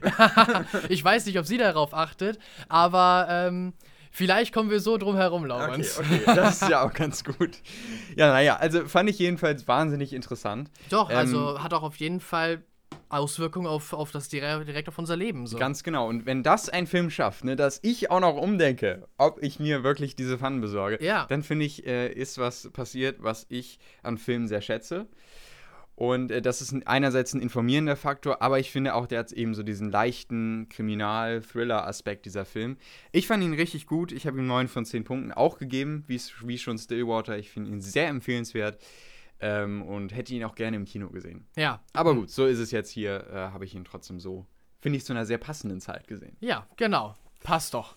ich 0.89 1.03
weiß 1.03 1.27
nicht, 1.27 1.37
ob 1.37 1.45
sie 1.45 1.57
darauf 1.59 1.93
achtet, 1.93 2.39
aber 2.67 3.27
ähm, 3.29 3.73
vielleicht 4.11 4.53
kommen 4.53 4.71
wir 4.71 4.79
so 4.79 4.97
drum 4.97 5.15
herum, 5.15 5.43
Okay, 5.43 5.49
Laurens. 5.49 5.99
okay, 5.99 6.21
das 6.25 6.63
ist 6.63 6.69
ja 6.69 6.83
auch 6.83 6.93
ganz 6.93 7.23
gut. 7.23 7.51
Ja, 8.15 8.29
naja, 8.29 8.55
also 8.57 8.85
fand 8.87 9.07
ich 9.09 9.19
jedenfalls 9.19 9.67
wahnsinnig 9.67 10.13
interessant. 10.13 10.69
Doch, 10.89 11.09
Ähm, 11.11 11.17
also 11.17 11.61
hat 11.61 11.73
auch 11.75 11.83
auf 11.83 11.97
jeden 11.97 12.19
Fall 12.19 12.63
Auswirkungen 13.13 13.67
auf, 13.67 13.93
auf 13.93 14.11
das 14.11 14.29
dire- 14.29 14.65
direkt 14.65 14.87
auf 14.89 14.97
unser 14.97 15.15
Leben. 15.15 15.47
So. 15.47 15.57
Ganz 15.57 15.83
genau. 15.83 16.07
Und 16.07 16.25
wenn 16.25 16.43
das 16.43 16.69
ein 16.69 16.87
Film 16.87 17.09
schafft, 17.09 17.43
ne, 17.43 17.55
dass 17.55 17.79
ich 17.83 18.11
auch 18.11 18.19
noch 18.19 18.35
umdenke, 18.35 19.07
ob 19.17 19.41
ich 19.41 19.59
mir 19.59 19.83
wirklich 19.83 20.15
diese 20.15 20.37
Pfannen 20.37 20.61
besorge, 20.61 21.03
Ja. 21.03 21.25
dann 21.29 21.43
finde 21.43 21.65
ich, 21.65 21.85
äh, 21.85 22.11
ist 22.11 22.37
was 22.37 22.69
passiert, 22.71 23.17
was 23.23 23.45
ich 23.49 23.79
an 24.01 24.17
Filmen 24.17 24.47
sehr 24.47 24.61
schätze. 24.61 25.07
Und 25.95 26.31
äh, 26.31 26.41
das 26.41 26.59
ist 26.61 26.71
ein, 26.71 26.87
einerseits 26.87 27.35
ein 27.35 27.39
informierender 27.41 27.95
Faktor, 27.95 28.41
aber 28.41 28.57
ich 28.59 28.71
finde 28.71 28.95
auch, 28.95 29.05
der 29.05 29.19
hat 29.19 29.31
eben 29.31 29.53
so 29.53 29.61
diesen 29.61 29.91
leichten 29.91 30.67
Kriminal-Thriller-Aspekt 30.69 32.25
dieser 32.25 32.45
Film. 32.45 32.77
Ich 33.11 33.27
fand 33.27 33.43
ihn 33.43 33.53
richtig 33.53 33.85
gut. 33.85 34.11
Ich 34.11 34.25
habe 34.27 34.37
ihm 34.39 34.47
9 34.47 34.67
von 34.67 34.85
10 34.85 35.03
Punkten 35.03 35.31
auch 35.31 35.57
gegeben, 35.57 36.03
wie 36.07 36.57
schon 36.57 36.77
Stillwater. 36.77 37.37
Ich 37.37 37.51
finde 37.51 37.69
ihn 37.71 37.81
sehr 37.81 38.07
empfehlenswert 38.07 38.79
ähm, 39.43 39.81
und 39.83 40.15
hätte 40.15 40.33
ihn 40.33 40.43
auch 40.43 40.55
gerne 40.55 40.77
im 40.77 40.85
Kino 40.85 41.09
gesehen. 41.09 41.45
Ja. 41.55 41.81
Aber 41.93 42.15
gut, 42.15 42.29
so 42.31 42.45
ist 42.45 42.59
es 42.59 42.71
jetzt 42.71 42.89
hier, 42.89 43.27
äh, 43.31 43.35
habe 43.35 43.65
ich 43.65 43.75
ihn 43.75 43.83
trotzdem 43.83 44.19
so, 44.19 44.45
finde 44.79 44.97
ich, 44.97 45.05
zu 45.05 45.13
einer 45.13 45.25
sehr 45.25 45.37
passenden 45.37 45.79
Zeit 45.81 46.07
gesehen. 46.07 46.35
Ja, 46.39 46.65
genau. 46.77 47.15
Passt 47.43 47.73
doch. 47.73 47.95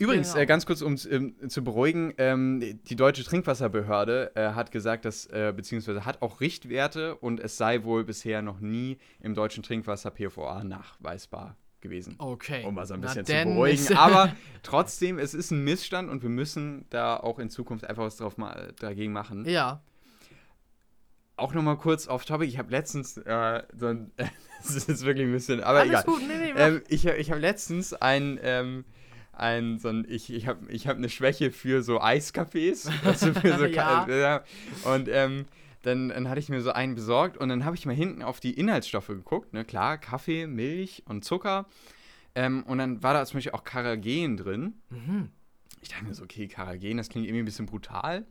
Übrigens, 0.00 0.28
Genau. 0.32 0.42
äh, 0.42 0.46
ganz 0.46 0.64
kurz, 0.64 0.80
um 0.80 0.92
es 0.92 1.06
ähm, 1.06 1.34
zu 1.48 1.64
beruhigen, 1.64 2.14
ähm, 2.18 2.60
die 2.84 2.94
deutsche 2.94 3.24
Trinkwasserbehörde 3.24 4.30
äh, 4.36 4.50
hat 4.52 4.70
gesagt, 4.70 5.04
dass, 5.04 5.26
äh, 5.26 5.52
beziehungsweise 5.56 6.04
hat 6.04 6.22
auch 6.22 6.40
Richtwerte 6.40 7.16
und 7.16 7.40
es 7.40 7.56
sei 7.56 7.82
wohl 7.82 8.04
bisher 8.04 8.40
noch 8.42 8.60
nie 8.60 8.98
im 9.20 9.34
deutschen 9.34 9.64
Trinkwasser 9.64 10.12
PFOA 10.12 10.62
nachweisbar 10.62 11.56
gewesen. 11.80 12.14
Okay. 12.18 12.64
Um 12.64 12.74
mal 12.74 12.86
so 12.86 12.94
ein 12.94 13.00
bisschen 13.00 13.24
zu 13.24 13.32
beruhigen. 13.32 13.96
Aber 13.96 14.32
trotzdem, 14.62 15.18
es 15.18 15.34
ist 15.34 15.50
ein 15.50 15.64
Missstand 15.64 16.08
und 16.10 16.22
wir 16.22 16.30
müssen 16.30 16.86
da 16.90 17.16
auch 17.16 17.38
in 17.40 17.50
Zukunft 17.50 17.84
einfach 17.84 18.04
was 18.04 18.16
drauf 18.18 18.36
ma 18.36 18.54
dagegen 18.78 19.12
machen. 19.12 19.44
ja. 19.48 19.82
Auch 21.38 21.54
nochmal 21.54 21.76
kurz 21.76 22.06
auf 22.08 22.24
Topic. 22.24 22.48
Ich 22.48 22.58
habe 22.58 22.70
letztens 22.70 23.16
äh, 23.16 23.62
so 23.76 23.86
ein. 23.86 24.10
das 24.58 24.74
ist 24.74 24.88
jetzt 24.88 25.04
wirklich 25.04 25.26
ein 25.26 25.32
bisschen. 25.32 25.62
Aber 25.62 25.80
Alles 25.80 25.90
egal. 25.90 26.04
gut, 26.04 26.22
nee, 26.26 26.52
nee. 26.52 26.60
Ähm, 26.60 26.82
ich 26.88 27.06
ich 27.06 27.30
habe 27.30 27.40
letztens 27.40 27.94
ein. 27.94 28.38
Ähm, 28.42 28.84
ein, 29.32 29.78
so 29.78 29.88
ein, 29.88 30.04
ich 30.08 30.32
ich 30.32 30.48
habe 30.48 30.70
ich 30.70 30.88
hab 30.88 30.96
eine 30.96 31.08
Schwäche 31.08 31.52
für 31.52 31.82
so 31.82 32.00
Eiscafés. 32.00 32.90
Also 33.04 33.32
für 33.32 33.56
so 33.56 33.66
Ja. 33.66 34.00
Ka-. 34.04 34.44
Und 34.92 35.08
ähm, 35.08 35.46
dann, 35.82 36.08
dann 36.08 36.28
hatte 36.28 36.40
ich 36.40 36.48
mir 36.48 36.60
so 36.60 36.72
einen 36.72 36.96
besorgt 36.96 37.36
und 37.38 37.48
dann 37.48 37.64
habe 37.64 37.76
ich 37.76 37.86
mal 37.86 37.94
hinten 37.94 38.22
auf 38.22 38.40
die 38.40 38.52
Inhaltsstoffe 38.52 39.06
geguckt. 39.06 39.52
Ne? 39.54 39.64
Klar, 39.64 39.98
Kaffee, 39.98 40.46
Milch 40.48 41.04
und 41.06 41.24
Zucker. 41.24 41.66
Ähm, 42.34 42.64
und 42.64 42.78
dann 42.78 43.02
war 43.02 43.14
da 43.14 43.24
zum 43.26 43.38
Beispiel 43.38 43.52
auch 43.52 43.64
Karagen 43.64 44.36
drin. 44.36 44.74
Mhm. 44.90 45.30
Ich 45.80 45.88
dachte 45.90 46.04
mir 46.04 46.14
so, 46.14 46.24
okay, 46.24 46.48
Karagen, 46.48 46.96
das 46.96 47.08
klingt 47.08 47.26
irgendwie 47.26 47.42
ein 47.42 47.44
bisschen 47.44 47.66
brutal. 47.66 48.26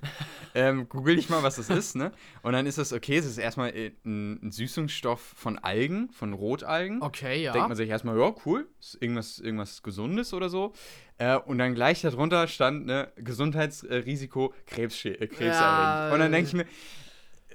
ähm, 0.55 0.89
google 0.89 1.17
ich 1.17 1.29
mal, 1.29 1.43
was 1.43 1.55
das 1.55 1.69
ist, 1.69 1.95
ne? 1.95 2.11
Und 2.41 2.53
dann 2.53 2.65
ist 2.65 2.77
das, 2.77 2.93
okay, 2.93 3.17
es 3.17 3.25
ist 3.25 3.37
erstmal 3.37 3.69
äh, 3.75 3.91
ein, 4.05 4.51
Süßungsstoff 4.51 5.21
von 5.21 5.57
Algen, 5.57 6.09
von 6.11 6.33
Rotalgen. 6.33 7.01
Okay, 7.01 7.43
ja. 7.43 7.53
Denkt 7.53 7.69
man 7.69 7.77
sich 7.77 7.89
erstmal, 7.89 8.17
ja, 8.17 8.33
cool, 8.45 8.67
ist 8.79 9.01
irgendwas, 9.01 9.39
irgendwas 9.39 9.81
Gesundes 9.83 10.33
oder 10.33 10.49
so. 10.49 10.73
Äh, 11.17 11.37
und 11.37 11.57
dann 11.57 11.73
gleich 11.73 12.01
darunter 12.01 12.47
stand, 12.47 12.85
ne, 12.85 13.11
Gesundheitsrisiko 13.15 14.53
Krebs, 14.65 15.03
äh, 15.05 15.15
krebserregend. 15.15 15.53
Ja. 15.53 16.13
Und 16.13 16.19
dann 16.19 16.31
denke 16.31 16.47
ich 16.47 16.53
mir, 16.53 16.65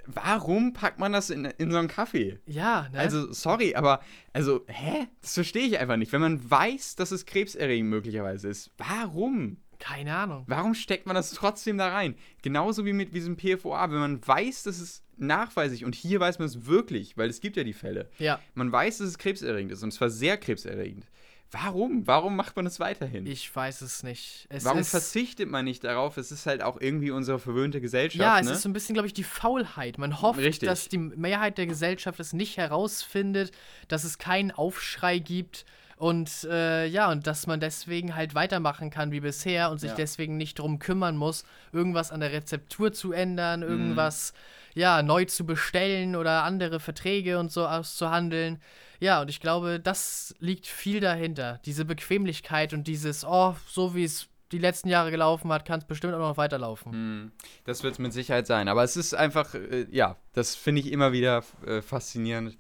warum 0.07 0.73
packt 0.73 0.99
man 0.99 1.13
das 1.13 1.31
in, 1.31 1.45
in 1.45 1.71
so 1.71 1.79
einen 1.79 1.89
Kaffee? 1.89 2.41
ja, 2.47 2.89
ne? 2.93 2.99
Also, 2.99 3.33
sorry, 3.33 3.75
aber, 3.75 4.01
also, 4.33 4.65
hä? 4.67 5.07
Das 5.21 5.35
verstehe 5.35 5.67
ich 5.67 5.79
einfach 5.79 5.97
nicht. 5.97 6.13
Wenn 6.13 6.21
man 6.21 6.51
weiß, 6.51 6.97
dass 6.97 7.11
es 7.11 7.27
krebserregend 7.27 7.91
möglicherweise 7.91 8.49
ist, 8.49 8.71
warum? 8.79 9.59
Keine 9.83 10.15
Ahnung. 10.15 10.45
Warum 10.47 10.75
steckt 10.75 11.07
man 11.07 11.17
das 11.17 11.33
trotzdem 11.33 11.77
da 11.77 11.89
rein? 11.89 12.15
Genauso 12.41 12.85
wie 12.85 12.93
mit 12.93 13.13
diesem 13.15 13.37
PFOA. 13.37 13.91
Wenn 13.91 13.99
man 13.99 14.27
weiß, 14.27 14.63
dass 14.63 14.79
es 14.79 15.03
nachweislich, 15.17 15.85
und 15.85 15.97
hier 15.97 16.21
weiß 16.21 16.39
man 16.39 16.47
es 16.47 16.67
wirklich, 16.67 17.17
weil 17.17 17.29
es 17.29 17.41
gibt 17.41 17.57
ja 17.57 17.65
die 17.65 17.73
Fälle, 17.73 18.09
Ja, 18.19 18.39
man 18.55 18.71
weiß, 18.71 18.99
dass 18.99 19.09
es 19.09 19.19
krebserregend 19.19 19.73
ist 19.73 19.83
und 19.83 19.91
zwar 19.91 20.09
sehr 20.09 20.37
krebserregend. 20.37 21.07
Warum? 21.51 22.07
Warum 22.07 22.37
macht 22.37 22.57
man 22.57 22.65
es 22.65 22.81
weiterhin? 22.81 23.27
ich 23.27 23.55
weiß 23.55 23.83
es 23.83 24.05
nicht. 24.05 24.47
Es 24.49 24.65
Warum 24.65 24.85
verzichtet 24.85 25.51
man 25.51 25.65
nicht 25.67 25.85
darauf? 25.85 26.17
Es 26.17 26.31
ist 26.33 26.47
halt 26.47 26.63
auch 26.63 26.81
irgendwie 26.81 27.11
unsere 27.11 27.39
verwöhnte 27.39 27.81
Gesellschaft. 27.81 28.23
Ja, 28.23 28.39
es 28.39 28.47
ne? 28.47 28.53
ist 28.53 28.63
so 28.63 28.69
ein 28.69 28.73
bisschen, 28.73 28.95
glaube 28.95 29.09
ich, 29.09 29.13
die 29.13 29.25
Faulheit. 29.25 29.99
Man 29.99 30.23
hofft, 30.23 30.39
Richtig. 30.39 30.69
dass 30.69 30.89
die 30.89 30.99
Mehrheit 30.99 31.59
der 31.59 31.67
Gesellschaft 31.67 32.21
es 32.21 32.33
nicht 32.33 32.57
herausfindet, 32.57 33.51
dass 33.89 34.05
es 34.05 34.17
keinen 34.17 34.53
Aufschrei 34.53 35.19
gibt 35.19 35.67
und 36.03 36.43
äh, 36.51 36.85
ja, 36.87 37.13
und 37.13 37.29
dass 37.29 37.47
man 37.47 37.61
deswegen 37.61 38.17
halt 38.17 38.35
weitermachen 38.35 38.91
kann 38.91 39.13
wie 39.13 39.21
bisher 39.21 39.71
und 39.71 39.79
sich 39.79 39.91
Ja. 39.91 39.95
deswegen 39.97 40.37
nicht 40.37 40.59
drum 40.59 40.81
kümmern 40.81 41.17
muss, 41.17 41.45
irgendwas 41.73 42.11
an 42.11 42.19
der 42.19 42.33
Rezeptur 42.33 42.93
zu 42.93 43.09
Mhm. 43.09 43.15
ändern, 43.15 43.63
irgendwas 43.63 44.33
ja 44.75 45.01
neu 45.03 45.27
zu 45.27 45.47
bestellen 45.47 46.17
oder 46.17 46.43
andere 46.43 46.81
Verträge 46.81 47.39
und 47.39 47.53
so 47.53 47.69
auszuhandeln. 47.69 48.61
Ja, 48.99 49.21
und 49.21 49.31
ich 49.31 49.39
glaube, 49.39 49.79
das 49.79 50.35
liegt 50.41 50.67
viel 50.67 50.99
dahinter. 50.99 51.61
Diese 51.67 51.85
Bequemlichkeit 51.85 52.73
und 52.73 52.89
dieses, 52.89 53.25
oh, 53.25 53.55
so 53.69 53.95
wie 53.95 54.03
es 54.03 54.27
die 54.51 54.59
letzten 54.59 54.89
Jahre 54.89 55.13
gelaufen 55.13 55.53
hat, 55.53 55.65
kann 55.65 55.79
es 55.79 55.85
bestimmt 55.87 56.15
auch 56.15 56.19
noch 56.19 56.37
weiterlaufen. 56.37 56.93
Hm, 56.93 57.33
Das 57.65 57.85
wird 57.85 57.93
es 57.93 57.99
mit 58.01 58.13
Sicherheit 58.13 58.49
sein. 58.49 58.67
Aber 58.67 58.83
es 58.83 58.97
ist 58.97 59.15
einfach, 59.15 59.55
äh, 59.55 59.87
ja, 59.91 60.17
das 60.33 60.57
finde 60.57 60.81
ich 60.81 60.91
immer 60.91 61.13
wieder 61.13 61.45
äh, 61.65 61.81
faszinierend, 61.81 62.59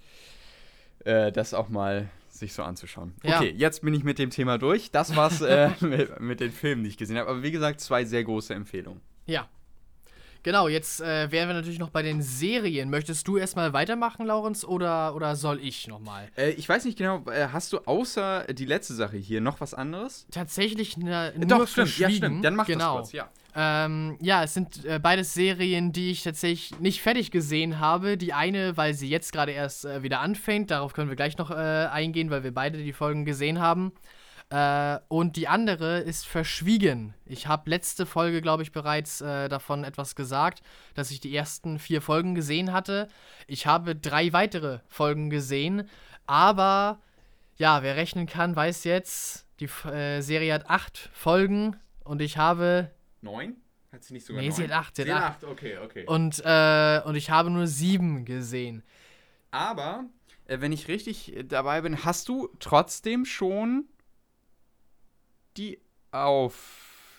äh, 1.05 1.33
das 1.33 1.55
auch 1.55 1.68
mal 1.68 2.09
sich 2.42 2.52
so 2.52 2.62
anzuschauen. 2.62 3.14
Ja. 3.22 3.38
Okay, 3.38 3.55
jetzt 3.57 3.83
bin 3.83 3.94
ich 3.94 4.05
mit 4.05 4.18
dem 4.18 4.31
Thema 4.31 4.59
durch. 4.59 4.90
Das 4.90 5.16
war's 5.16 5.40
äh, 5.40 5.70
mit, 5.81 6.20
mit 6.20 6.40
den 6.40 6.52
Filmen, 6.52 6.83
die 6.85 6.90
ich 6.90 6.98
gesehen 6.98 7.16
habe. 7.18 7.31
Aber 7.31 7.42
wie 7.42 7.50
gesagt, 7.50 7.81
zwei 7.81 8.05
sehr 8.05 8.22
große 8.24 8.52
Empfehlungen. 8.52 9.00
Ja. 9.26 9.48
Genau, 10.44 10.66
jetzt 10.66 11.00
äh, 11.00 11.31
wären 11.31 11.48
wir 11.48 11.55
natürlich 11.55 11.78
noch 11.78 11.90
bei 11.90 12.02
den 12.02 12.20
Serien. 12.20 12.90
Möchtest 12.90 13.28
du 13.28 13.37
erstmal 13.37 13.72
weitermachen, 13.72 14.26
Laurens, 14.26 14.64
oder, 14.64 15.14
oder 15.14 15.37
soll 15.37 15.61
ich 15.61 15.87
nochmal? 15.87 16.28
Äh, 16.37 16.50
ich 16.50 16.68
weiß 16.68 16.85
nicht 16.85 16.98
genau, 16.98 17.24
äh, 17.31 17.48
hast 17.52 17.72
du 17.72 17.78
außer 17.78 18.46
die 18.52 18.64
letzte 18.64 18.94
Sache 18.94 19.16
hier 19.16 19.40
noch 19.40 19.61
was 19.61 19.72
anderes? 19.72 20.26
Tatsächlich 20.33 20.96
ne, 20.96 21.33
nur 21.37 21.46
Doch, 21.46 21.68
stimmt, 21.68 21.96
ja, 21.96 22.11
stimmt. 22.11 22.44
Dann 22.44 22.57
mach 22.57 22.66
genau. 22.66 22.98
das 22.98 23.11
kurz, 23.11 23.12
ja. 23.12 23.31
Ähm, 23.55 24.17
ja, 24.21 24.45
es 24.45 24.55
sind 24.55 24.85
äh, 24.85 24.99
beides 24.99 25.35
Serien, 25.35 25.93
die 25.93 26.11
ich 26.11 26.23
tatsächlich 26.23 26.79
nicht 26.81 27.03
fertig 27.03 27.31
gesehen 27.31 27.81
habe. 27.81 28.17
Die 28.17 28.33
eine, 28.33 28.77
weil 28.77 28.95
sie 28.95 29.09
jetzt 29.09 29.33
gerade 29.33 29.53
erst 29.53 29.85
äh, 29.85 30.03
wieder 30.03 30.21
anfängt. 30.21 30.71
Darauf 30.71 30.95
können 30.95 31.11
wir 31.11 31.17
gleich 31.17 31.37
noch 31.37 31.51
äh, 31.51 31.55
eingehen, 31.55 32.31
weil 32.31 32.45
wir 32.45 32.55
beide 32.55 32.79
die 32.79 32.93
Folgen 32.93 33.25
gesehen 33.25 33.61
haben. 33.61 33.93
Äh, 34.53 34.99
und 35.09 35.37
die 35.37 35.49
andere 35.49 36.01
ist 36.01 36.27
Verschwiegen. 36.27 37.15
Ich 37.25 37.47
habe 37.47 37.71
letzte 37.71 38.05
Folge, 38.05 38.43
glaube 38.43 38.62
ich, 38.62 38.73
bereits 38.73 39.21
äh, 39.21 39.49
davon 39.49 39.83
etwas 39.83 40.15
gesagt, 40.15 40.62
dass 40.95 41.11
ich 41.11 41.21
die 41.21 41.35
ersten 41.35 41.79
vier 41.79 42.03
Folgen 42.03 42.35
gesehen 42.35 42.73
hatte. 42.73 43.09
Ich 43.47 43.67
habe 43.67 43.97
drei 43.97 44.33
weitere 44.35 44.81
Folgen 44.88 45.31
gesehen, 45.31 45.88
aber 46.27 47.01
ja, 47.57 47.83
wer 47.83 47.97
rechnen 47.97 48.27
kann, 48.27 48.55
weiß 48.55 48.85
jetzt, 48.85 49.47
die 49.61 49.69
äh, 49.88 50.21
Serie 50.21 50.53
hat 50.53 50.69
acht 50.69 51.11
Folgen 51.15 51.77
und 52.05 52.21
ich 52.21 52.37
habe 52.37 52.91
Neun? 53.22 53.56
Hat 53.90 54.04
sie 54.04 54.14
nicht 54.14 54.26
sogar 54.26 54.42
Nee, 54.42 54.50
sie 54.50 54.62
neun? 54.62 54.70
hat 54.70 54.78
acht, 54.87 54.96
sie 54.96 55.12
hat 55.12 55.22
acht. 55.22 55.44
okay, 55.44 55.78
okay. 55.78 56.04
Und, 56.06 56.40
äh, 56.44 57.00
und 57.04 57.14
ich 57.14 57.30
habe 57.30 57.50
nur 57.50 57.66
sieben 57.66 58.24
gesehen. 58.24 58.82
Aber 59.50 60.04
äh, 60.46 60.61
wenn 60.61 60.72
ich 60.72 60.88
richtig 60.88 61.35
äh, 61.37 61.42
dabei 61.44 61.80
bin, 61.82 62.04
hast 62.04 62.28
du 62.28 62.48
trotzdem 62.58 63.24
schon 63.24 63.85
die 65.56 65.80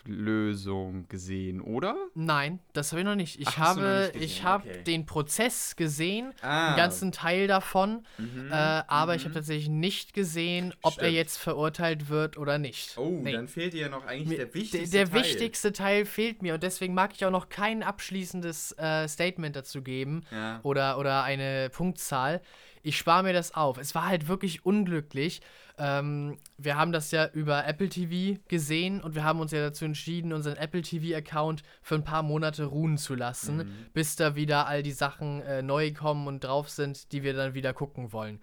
Auflösung 0.07 1.07
gesehen, 1.07 1.61
oder? 1.61 1.95
Nein, 2.13 2.59
das 2.73 2.91
habe 2.91 3.01
ich 3.01 3.05
noch 3.05 3.15
nicht. 3.15 3.39
Ich 3.39 3.47
Ach, 3.47 3.57
habe, 3.57 4.11
nicht 4.13 4.23
ich 4.23 4.43
habe 4.43 4.69
okay. 4.69 4.83
den 4.83 5.05
Prozess 5.05 5.75
gesehen, 5.75 6.33
Ah. 6.41 6.67
einen 6.69 6.77
ganzen 6.77 7.11
Teil 7.11 7.47
davon, 7.47 8.05
Mhm, 8.17 8.49
äh, 8.51 8.53
aber 8.53 9.15
ich 9.15 9.21
mhm. 9.23 9.25
habe 9.29 9.35
tatsächlich 9.35 9.69
nicht 9.69 10.13
gesehen, 10.13 10.73
ob 10.81 10.93
er 10.97 11.03
Stimmt. 11.03 11.13
jetzt 11.15 11.37
verurteilt 11.37 12.09
wird 12.09 12.37
oder 12.37 12.57
nicht. 12.57 12.97
Oh, 12.97 13.19
Nee. 13.23 13.31
dann 13.33 13.47
fehlt 13.47 13.73
dir 13.73 13.81
ja 13.81 13.89
noch 13.89 14.05
eigentlich 14.05 14.27
Mir- 14.29 14.37
der 14.45 14.53
wichtigste 14.53 14.97
der 14.97 15.09
Teil. 15.09 15.23
wichtigste 15.23 15.71
Teil 15.73 16.05
fehlt 16.05 16.41
mir 16.41 16.53
und 16.55 16.63
deswegen 16.63 16.93
mag 16.93 17.11
ich 17.13 17.25
auch 17.25 17.31
noch 17.31 17.49
kein 17.49 17.83
abschließendes 17.83 18.73
äh, 18.77 19.07
Statement 19.07 19.55
dazu 19.55 19.81
geben 19.81 20.23
Ja. 20.31 20.59
oder, 20.63 20.97
oder 20.97 21.23
eine 21.23 21.69
Punktzahl. 21.71 22.41
Ich 22.85 22.97
spare 22.97 23.23
mir 23.23 23.33
das 23.33 23.53
auf. 23.53 23.77
Es 23.77 23.95
war 23.95 24.07
halt 24.07 24.27
wirklich 24.27 24.65
unglücklich. 24.65 25.39
Ähm, 25.77 26.38
wir 26.57 26.77
haben 26.77 26.91
das 26.91 27.09
ja 27.12 27.27
über 27.33 27.65
Apple 27.65 27.89
TV 27.89 28.39
gesehen 28.47 29.01
und 29.01 29.15
wir 29.15 29.23
haben 29.23 29.39
uns 29.39 29.51
ja 29.51 29.59
dazu 29.59 29.86
entschieden, 29.86 30.31
unseren 30.31 30.55
Apple 30.57 30.81
TV-Account 30.83 31.63
für 31.81 31.95
ein 31.95 32.03
paar 32.03 32.21
Monate 32.23 32.65
ruhen 32.65 32.97
zu 32.97 33.15
lassen, 33.15 33.57
Mhm. 33.57 33.71
bis 33.93 34.15
da 34.15 34.36
wieder 34.36 34.67
all 34.67 34.83
die 34.83 34.91
Sachen 34.91 35.41
äh, 35.41 35.62
neu 35.63 35.91
kommen 35.93 36.27
und 36.27 36.43
drauf 36.43 36.69
sind, 36.69 37.12
die 37.12 37.23
wir 37.23 37.33
dann 37.33 37.53
wieder 37.55 37.73
gucken 37.73 38.13
wollen. 38.13 38.39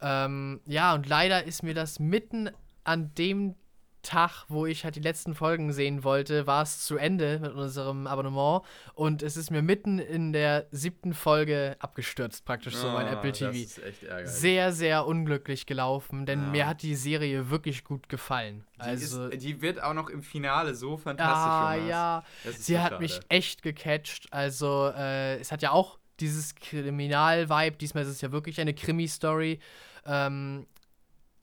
Ähm, 0.00 0.60
ja, 0.66 0.94
und 0.94 1.08
leider 1.08 1.42
ist 1.44 1.64
mir 1.64 1.74
das 1.74 1.98
mitten 1.98 2.50
an 2.84 3.12
dem 3.14 3.56
Tag, 4.02 4.44
wo 4.48 4.64
ich 4.66 4.84
halt 4.84 4.94
die 4.96 5.00
letzten 5.00 5.34
Folgen 5.34 5.72
sehen 5.72 6.04
wollte, 6.04 6.46
war 6.46 6.62
es 6.62 6.84
zu 6.84 6.96
Ende 6.96 7.38
mit 7.40 7.52
unserem 7.52 8.06
Abonnement 8.06 8.62
und 8.94 9.22
es 9.22 9.36
ist 9.36 9.50
mir 9.50 9.60
mitten 9.62 9.98
in 9.98 10.32
der 10.32 10.66
siebten 10.70 11.14
Folge 11.14 11.76
abgestürzt, 11.80 12.44
praktisch 12.44 12.74
so 12.76 12.88
mein 12.90 13.06
Ah, 13.06 13.12
Apple 13.14 13.32
TV. 13.32 13.50
Das 13.50 13.56
ist 13.58 13.78
echt 13.84 14.02
ärgerlich. 14.04 14.30
Sehr, 14.30 14.72
sehr 14.72 15.06
unglücklich 15.06 15.66
gelaufen, 15.66 16.26
denn 16.26 16.40
Ja. 16.42 16.48
mir 16.50 16.66
hat 16.68 16.82
die 16.82 16.94
Serie 16.94 17.50
wirklich 17.50 17.84
gut 17.84 18.08
gefallen. 18.08 18.64
die, 18.76 18.80
Also, 18.80 19.26
ist, 19.28 19.42
die 19.42 19.60
wird 19.60 19.82
auch 19.82 19.94
noch 19.94 20.08
im 20.08 20.22
Finale 20.22 20.74
so 20.74 20.96
fantastisch. 20.96 21.34
ah, 21.36 21.74
ja, 21.74 22.24
sie 22.56 22.78
hat 22.78 22.90
schade. 22.92 23.02
mich 23.02 23.20
echt 23.28 23.62
gecatcht. 23.62 24.32
Also, 24.32 24.92
äh, 24.96 25.38
es 25.40 25.50
hat 25.52 25.62
ja 25.62 25.72
auch 25.72 25.98
dieses 26.20 26.54
Kriminal-Vibe. 26.54 27.76
Diesmal 27.76 28.02
ist 28.04 28.10
es 28.10 28.20
ja 28.20 28.32
wirklich 28.32 28.60
eine 28.60 28.74
Krimi-Story. 28.74 29.58
Ähm, 30.06 30.66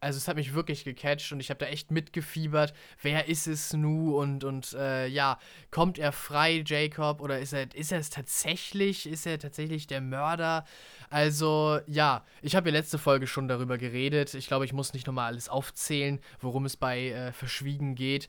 also, 0.06 0.18
es 0.18 0.28
hat 0.28 0.36
mich 0.36 0.54
wirklich 0.54 0.84
gecatcht 0.84 1.32
und 1.32 1.40
ich 1.40 1.50
habe 1.50 1.58
da 1.58 1.66
echt 1.66 1.90
mitgefiebert. 1.90 2.76
Wer 3.02 3.28
ist 3.28 3.48
es 3.48 3.74
nu? 3.74 4.16
Und, 4.16 4.44
und 4.44 4.74
äh, 4.74 5.08
ja, 5.08 5.40
kommt 5.72 5.98
er 5.98 6.12
frei, 6.12 6.64
Jacob? 6.64 7.22
Oder 7.22 7.40
ist 7.40 7.54
er, 7.54 7.74
ist 7.74 7.92
er 7.92 7.98
es 7.98 8.12
tatsächlich? 8.12 9.08
Ist 9.08 9.26
er 9.26 9.40
tatsächlich 9.40 9.88
der 9.88 10.02
Mörder? 10.02 10.64
Also, 11.10 11.80
ja, 11.88 12.24
ich 12.44 12.56
habe 12.56 12.70
ja 12.70 12.76
letzte 12.76 13.00
Folge 13.00 13.26
schon 13.26 13.48
darüber 13.48 13.80
geredet. 13.80 14.36
Ich 14.36 14.46
glaube, 14.46 14.66
ich 14.66 14.74
muss 14.74 14.94
nicht 14.94 15.08
nochmal 15.08 15.26
alles 15.26 15.50
aufzählen, 15.50 16.20
worum 16.40 16.66
es 16.66 16.78
bei 16.78 17.10
äh, 17.10 17.32
Verschwiegen 17.32 17.96
geht. 17.96 18.28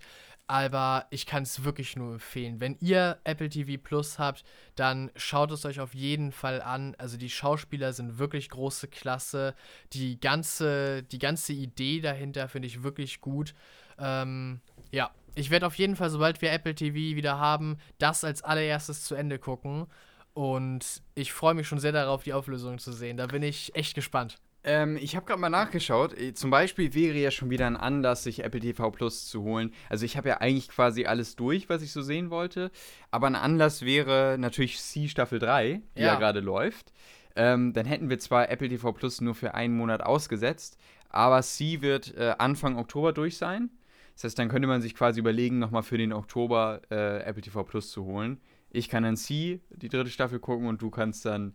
Aber 0.49 1.07
ich 1.11 1.27
kann 1.27 1.43
es 1.43 1.65
wirklich 1.65 1.97
nur 1.97 2.13
empfehlen. 2.15 2.61
Wenn 2.61 2.77
ihr 2.81 3.19
Apple 3.25 3.49
TV 3.49 3.83
Plus 3.83 4.19
habt, 4.19 4.45
dann 4.77 5.11
schaut 5.17 5.51
es 5.51 5.65
euch 5.65 5.81
auf 5.81 5.95
jeden 5.95 6.31
Fall 6.31 6.63
an. 6.63 6.95
Also 6.99 7.17
die 7.17 7.31
Schauspieler 7.31 7.93
sind 7.93 8.19
wirklich 8.19 8.51
große 8.51 8.87
Klasse. 8.87 9.55
Die 9.93 10.21
ganze, 10.21 11.03
die 11.03 11.19
ganze 11.19 11.53
Idee 11.53 12.01
dahinter 12.01 12.49
finde 12.49 12.69
ich 12.69 12.85
wirklich 12.85 13.21
gut. 13.21 13.55
Ähm, 13.99 14.61
ja, 14.93 15.11
ich 15.35 15.51
werde 15.51 15.67
auf 15.67 15.75
jeden 15.75 15.97
Fall, 15.97 16.11
sobald 16.11 16.41
wir 16.41 16.53
Apple 16.53 16.75
TV 16.75 17.17
wieder 17.17 17.39
haben, 17.39 17.79
das 17.99 18.23
als 18.23 18.43
allererstes 18.43 19.03
zu 19.05 19.17
Ende 19.17 19.39
gucken. 19.39 19.87
Und 20.33 21.03
ich 21.15 21.33
freue 21.33 21.55
mich 21.55 21.67
schon 21.67 21.81
sehr 21.81 21.93
darauf, 21.93 22.23
die 22.23 22.35
Auflösung 22.35 22.79
zu 22.79 22.93
sehen. 22.93 23.17
Da 23.17 23.27
bin 23.27 23.43
ich 23.43 23.75
echt 23.75 23.95
gespannt. 23.95 24.39
Ähm, 24.67 24.97
ich 25.01 25.15
habe 25.15 25.25
gerade 25.25 25.41
mal 25.41 25.49
nachgeschaut. 25.49 26.13
Äh, 26.19 26.35
Zum 26.35 26.51
Beispiel 26.51 26.93
wäre 26.93 27.17
ja 27.17 27.31
schon 27.31 27.51
wieder 27.51 27.67
ein 27.67 27.77
Anlass, 27.77 28.25
sich 28.25 28.43
Apple 28.45 28.61
TV 28.61 28.91
Plus 28.91 29.27
zu 29.29 29.43
holen. 29.43 29.73
Also 29.89 30.05
ich 30.05 30.17
habe 30.17 30.29
ja 30.29 30.39
eigentlich 30.39 30.69
quasi 30.69 31.07
alles 31.07 31.37
durch, 31.37 31.69
was 31.69 31.83
ich 31.83 31.93
so 31.93 32.03
sehen 32.03 32.31
wollte. 32.31 32.71
Aber 33.11 33.29
ein 33.29 33.37
Anlass 33.37 33.83
wäre 33.83 34.37
natürlich 34.39 34.79
C 34.81 35.09
Staffel 35.09 35.39
3, 35.39 35.81
die 35.97 36.01
ja, 36.03 36.09
Ja. 36.09 36.15
gerade 36.19 36.41
läuft. 36.41 36.93
Ähm, 37.37 37.73
dann 37.75 37.87
hätten 37.87 38.11
wir 38.11 38.19
zwar 38.19 38.51
Apple 38.51 38.69
TV 38.69 38.93
Plus 38.93 39.21
nur 39.21 39.35
für 39.35 39.55
einen 39.55 39.77
Monat 39.77 40.03
ausgesetzt, 40.03 40.79
aber 41.11 41.43
C 41.43 41.81
wird 41.83 42.15
äh, 42.17 42.35
Anfang 42.39 42.77
Oktober 42.77 43.13
durch 43.13 43.37
sein. 43.37 43.71
Das 44.15 44.25
heißt, 44.25 44.39
dann 44.39 44.49
könnte 44.49 44.67
man 44.67 44.81
sich 44.81 44.95
quasi 44.95 45.21
überlegen, 45.21 45.59
nochmal 45.59 45.83
für 45.83 45.99
den 45.99 46.13
Oktober 46.15 46.81
äh, 46.91 47.19
Apple 47.25 47.43
TV 47.43 47.63
Plus 47.63 47.91
zu 47.91 48.05
holen. 48.05 48.41
Ich 48.71 48.89
kann 48.89 49.03
dann 49.05 49.17
C, 49.17 49.61
die 49.71 49.91
dritte 49.91 50.11
Staffel, 50.11 50.41
gucken 50.41 50.67
und 50.67 50.81
du 50.83 50.91
kannst 50.91 51.25
dann 51.27 51.55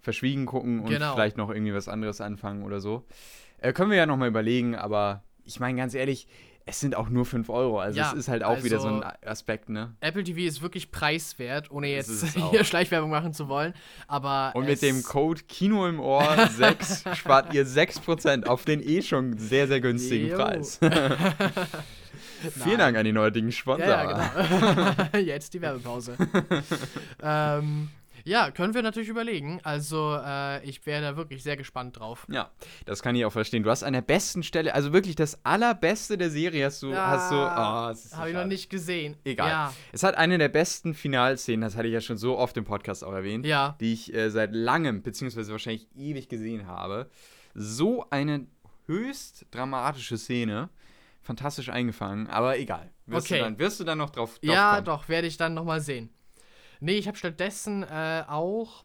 Verschwiegen 0.00 0.46
gucken 0.46 0.80
und 0.80 0.88
Genau. 0.90 1.14
vielleicht 1.14 1.36
noch 1.36 1.50
irgendwie 1.50 1.74
was 1.74 1.88
anderes 1.88 2.20
anfangen 2.20 2.62
oder 2.64 2.80
so. 2.80 3.04
Äh, 3.58 3.72
können 3.72 3.90
wir 3.90 3.98
ja 3.98 4.06
nochmal 4.06 4.28
überlegen, 4.28 4.74
aber 4.74 5.22
ich 5.44 5.60
meine 5.60 5.76
ganz 5.78 5.94
ehrlich, 5.94 6.26
es 6.66 6.78
sind 6.78 6.94
auch 6.94 7.08
nur 7.08 7.24
5 7.24 7.48
Euro. 7.48 7.80
Also 7.80 7.98
Ja, 7.98 8.10
es 8.12 8.18
ist 8.18 8.28
halt 8.28 8.44
auch 8.44 8.62
wieder 8.62 8.78
so 8.78 8.88
ein 8.88 9.02
also- 9.02 9.16
Aspekt, 9.26 9.68
ne? 9.70 9.96
Apple 10.00 10.22
TV 10.22 10.40
ist 10.40 10.62
wirklich 10.62 10.92
preiswert, 10.92 11.70
ohne 11.70 11.88
jetzt 11.88 12.24
hier 12.50 12.62
Schleichwerbung 12.64 13.10
machen 13.10 13.32
zu 13.32 13.48
wollen. 13.48 13.74
Aber 14.06 14.52
Und 14.54 14.66
mit 14.66 14.80
dem 14.82 15.02
Code 15.02 15.42
Kino 15.48 15.86
im 15.88 15.98
Ohr 16.00 16.48
6 16.56 17.04
spart 17.14 17.52
ihr 17.54 17.66
6% 17.66 18.46
auf 18.46 18.64
den 18.64 18.80
eh 18.86 19.02
schon 19.02 19.36
sehr, 19.38 19.66
sehr 19.68 19.80
günstigen 19.80 20.28
Jo. 20.28 20.36
Preis. 20.36 20.78
Vielen 22.64 22.78
Dank 22.78 22.96
an 22.96 23.04
den 23.04 23.18
heutigen 23.18 23.52
Sponsor. 23.52 23.86
Ja, 23.86 24.10
ja, 24.10 25.04
genau. 25.12 25.18
Jetzt 25.18 25.52
die 25.52 25.60
Werbepause. 25.60 26.16
ähm, 27.22 27.88
ja, 28.30 28.50
können 28.50 28.74
wir 28.74 28.82
natürlich 28.82 29.08
überlegen. 29.08 29.60
Also, 29.64 30.16
äh, 30.24 30.62
ich 30.64 30.86
wäre 30.86 31.02
da 31.02 31.16
wirklich 31.16 31.42
sehr 31.42 31.56
gespannt 31.56 31.98
drauf. 31.98 32.26
Ja, 32.30 32.50
das 32.86 33.02
kann 33.02 33.14
ich 33.16 33.24
auch 33.24 33.32
verstehen. 33.32 33.62
Du 33.62 33.70
hast 33.70 33.82
an 33.82 33.92
der 33.92 34.02
besten 34.02 34.42
Stelle, 34.42 34.74
also 34.74 34.92
wirklich 34.92 35.16
das 35.16 35.44
allerbeste 35.44 36.16
der 36.16 36.30
Serie 36.30 36.66
hast 36.66 36.82
du, 36.82 36.94
hast 36.94 37.30
du, 37.32 37.34
oh, 37.36 37.92
so 38.10 38.16
Habe 38.16 38.28
ich 38.30 38.34
noch 38.36 38.44
nicht 38.46 38.70
gesehen. 38.70 39.16
Egal. 39.24 39.48
Ja, 39.48 39.74
Es 39.92 40.02
hat 40.02 40.14
eine 40.16 40.38
der 40.38 40.48
besten 40.48 40.94
Finalszenen, 40.94 41.62
das 41.62 41.76
hatte 41.76 41.88
ich 41.88 41.94
ja 41.94 42.00
schon 42.00 42.16
so 42.18 42.38
oft 42.38 42.56
im 42.56 42.64
Podcast 42.64 43.02
auch 43.04 43.12
erwähnt, 43.12 43.44
ja. 43.46 43.76
die 43.80 43.92
ich 43.92 44.14
äh, 44.14 44.30
seit 44.30 44.54
langem, 44.54 45.02
beziehungsweise 45.02 45.50
wahrscheinlich 45.52 45.88
ewig 45.96 46.28
gesehen 46.28 46.66
habe. 46.66 47.10
So 47.54 48.06
eine 48.10 48.46
höchst 48.86 49.46
dramatische 49.50 50.16
Szene. 50.18 50.68
Fantastisch 51.22 51.68
eingefangen, 51.68 52.28
aber 52.28 52.58
egal. 52.58 52.90
Wirst, 53.06 53.26
Okay. 53.26 53.38
du, 53.38 53.44
dann, 53.44 53.58
wirst 53.58 53.78
du 53.78 53.84
dann 53.84 53.98
noch 53.98 54.10
drauf, 54.10 54.38
drauf 54.38 54.54
Ja, 54.54 54.74
kommen. 54.76 54.84
doch, 54.86 55.08
werde 55.08 55.26
ich 55.26 55.36
dann 55.36 55.52
nochmal 55.54 55.80
sehen. 55.80 56.08
Nee, 56.80 56.96
ich 56.98 57.06
habe 57.06 57.16
stattdessen 57.16 57.82
äh, 57.82 58.24
auch. 58.26 58.84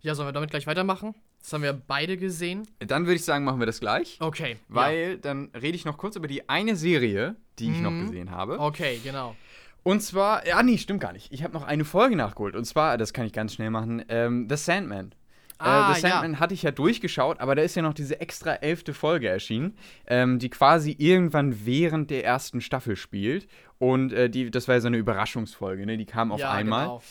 Ja, 0.00 0.14
sollen 0.14 0.28
wir 0.28 0.32
damit 0.32 0.50
gleich 0.50 0.66
weitermachen? 0.66 1.14
Das 1.40 1.52
haben 1.52 1.62
wir 1.62 1.72
beide 1.72 2.16
gesehen. 2.16 2.66
Dann 2.80 3.04
würde 3.06 3.14
ich 3.14 3.24
sagen, 3.24 3.44
machen 3.44 3.60
wir 3.60 3.66
das 3.66 3.80
gleich. 3.80 4.18
Okay. 4.20 4.56
Weil 4.68 5.18
dann 5.18 5.50
rede 5.54 5.76
ich 5.76 5.84
noch 5.84 5.96
kurz 5.96 6.16
über 6.16 6.26
die 6.28 6.48
eine 6.48 6.74
Serie, 6.76 7.36
die 7.58 7.70
ich 7.70 7.80
noch 7.80 7.90
Mhm. 7.92 8.06
gesehen 8.06 8.30
habe. 8.32 8.54
ja. 8.54 8.60
Okay, 8.60 9.00
genau. 9.02 9.36
Und 9.84 10.02
zwar, 10.02 10.46
ja, 10.46 10.62
nee, 10.62 10.76
stimmt 10.78 11.00
gar 11.00 11.12
nicht. 11.12 11.32
Ich 11.32 11.42
habe 11.44 11.54
noch 11.54 11.62
eine 11.62 11.84
Folge 11.84 12.16
nachgeholt. 12.16 12.56
Und 12.56 12.64
zwar, 12.64 12.98
das 12.98 13.12
kann 13.12 13.24
ich 13.26 13.32
ganz 13.32 13.54
schnell 13.54 13.70
machen, 13.70 14.04
ähm, 14.08 14.46
The 14.50 14.56
Sandman. 14.56 15.14
Ah, 15.58 15.90
äh, 15.90 15.94
The 15.94 16.00
Sandman 16.00 16.40
hatte 16.40 16.54
ich 16.54 16.62
ja 16.62 16.70
durchgeschaut, 16.70 17.40
aber 17.40 17.54
da 17.54 17.62
ist 17.62 17.74
ja 17.74 17.82
noch 17.82 17.94
diese 17.94 18.20
extra 18.20 18.54
elfte 18.54 18.94
Folge 18.94 19.28
erschienen, 19.28 19.76
ähm, 20.06 20.38
die 20.38 20.50
quasi 20.50 20.94
irgendwann 20.98 21.66
während 21.66 22.10
der 22.10 22.24
ersten 22.24 22.60
Staffel 22.60 22.96
spielt. 22.96 23.48
Und 23.78 24.12
äh, 24.12 24.30
die, 24.30 24.50
das 24.50 24.68
war 24.68 24.76
ja 24.76 24.80
so 24.80 24.88
eine 24.88 24.96
Überraschungsfolge, 24.96 25.86
ne? 25.86 25.96
Die 25.96 26.06
kam 26.06 26.32
auf 26.32 26.40
ja, 26.40 26.50
einmal. 26.50 26.84
Genau. 26.84 27.02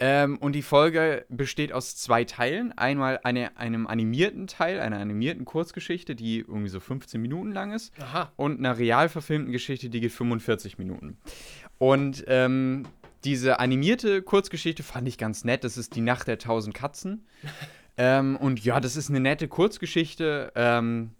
Ähm, 0.00 0.38
und 0.38 0.52
die 0.52 0.62
Folge 0.62 1.26
besteht 1.28 1.72
aus 1.72 1.96
zwei 1.96 2.24
Teilen. 2.24 2.76
Einmal 2.76 3.18
eine, 3.24 3.56
einem 3.56 3.88
animierten 3.88 4.46
Teil, 4.46 4.78
einer 4.78 4.98
animierten 4.98 5.44
Kurzgeschichte, 5.44 6.14
die 6.14 6.38
irgendwie 6.38 6.68
so 6.68 6.78
15 6.78 7.20
Minuten 7.20 7.50
lang 7.50 7.72
ist 7.72 7.92
Aha. 8.00 8.32
und 8.36 8.58
einer 8.58 8.78
real 8.78 9.08
verfilmten 9.08 9.50
Geschichte, 9.50 9.90
die 9.90 10.00
geht 10.00 10.12
45 10.12 10.78
Minuten. 10.78 11.18
Und 11.78 12.24
ähm, 12.28 12.84
diese 13.24 13.58
animierte 13.58 14.22
Kurzgeschichte 14.22 14.84
fand 14.84 15.08
ich 15.08 15.18
ganz 15.18 15.44
nett. 15.44 15.64
Das 15.64 15.76
ist 15.76 15.96
Die 15.96 16.00
Nacht 16.00 16.28
der 16.28 16.38
tausend 16.38 16.74
Katzen. 16.74 17.26
ähm, 17.98 18.36
und 18.36 18.64
ja, 18.64 18.80
das 18.80 18.96
ist 18.96 19.10
eine 19.10 19.20
nette 19.20 19.48
Kurzgeschichte. 19.48 20.52
Ähm, 20.54 21.10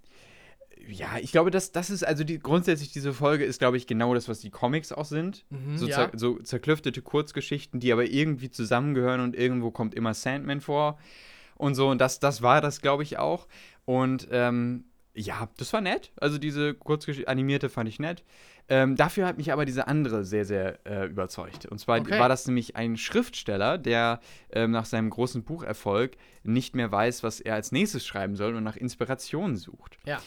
ja, 0.89 1.19
ich 1.21 1.33
glaube, 1.33 1.51
das, 1.51 1.73
das 1.73 1.91
ist 1.91 2.05
also 2.05 2.25
die, 2.25 2.39
grundsätzlich 2.39 2.93
diese 2.93 3.13
Folge 3.13 3.45
ist, 3.45 3.59
glaube 3.59 3.77
ich, 3.77 3.87
genau 3.87 4.15
das, 4.15 4.29
was 4.29 4.41
die 4.41 4.51
Comics 4.51 4.93
auch 4.93 5.05
sind. 5.05 5.45
Mhm, 5.51 5.77
so, 5.77 5.87
ja. 5.87 5.95
zer, 5.95 6.11
so 6.15 6.39
zerklüftete 6.39 7.03
Kurzgeschichten, 7.03 7.81
die 7.81 7.93
aber 7.93 8.07
irgendwie 8.07 8.51
zusammengehören 8.51 9.21
und 9.21 9.37
irgendwo 9.37 9.73
kommt 9.73 9.95
immer 9.95 10.15
Sandman 10.15 10.61
vor 10.61 10.99
und 11.57 11.75
so. 11.75 11.89
Und 11.89 12.01
das, 12.01 12.21
das 12.21 12.43
war 12.43 12.61
das, 12.61 12.81
glaube 12.81 13.03
ich, 13.03 13.19
auch. 13.19 13.49
Und 13.85 14.29
ähm, 14.31 14.85
ja, 15.15 15.49
das 15.57 15.73
war 15.73 15.81
nett. 15.81 16.13
Also 16.17 16.39
diese 16.39 16.75
Kurzgeschichte 16.75 17.29
animierte 17.29 17.69
fand 17.69 17.89
ich 17.89 17.99
nett. 17.99 18.23
Ähm, 18.71 18.97
dafür 18.97 19.27
hat 19.27 19.39
mich 19.39 19.53
aber 19.53 19.65
diese 19.65 19.89
andere 19.89 20.25
sehr, 20.25 20.45
sehr 20.45 20.79
äh, 20.87 21.07
überzeugt. 21.07 21.67
Und 21.67 21.79
zwar 21.79 22.01
Okay. 22.01 22.19
war 22.19 22.29
das 22.29 22.47
nämlich 22.47 22.77
ein 22.77 22.97
Schriftsteller, 22.97 23.79
der 23.79 24.21
ähm, 24.51 24.73
nach 24.73 24.85
seinem 24.85 25.09
großen 25.11 25.43
Bucherfolg 25.43 26.17
nicht 26.43 26.75
mehr 26.75 26.93
weiß, 26.93 27.23
was 27.23 27.41
er 27.41 27.55
als 27.55 27.73
nächstes 27.73 28.07
schreiben 28.07 28.37
soll 28.37 28.55
und 28.55 28.65
nach 28.65 28.77
Inspiration 28.77 29.57
sucht. 29.57 29.99
Ja. 30.05 30.21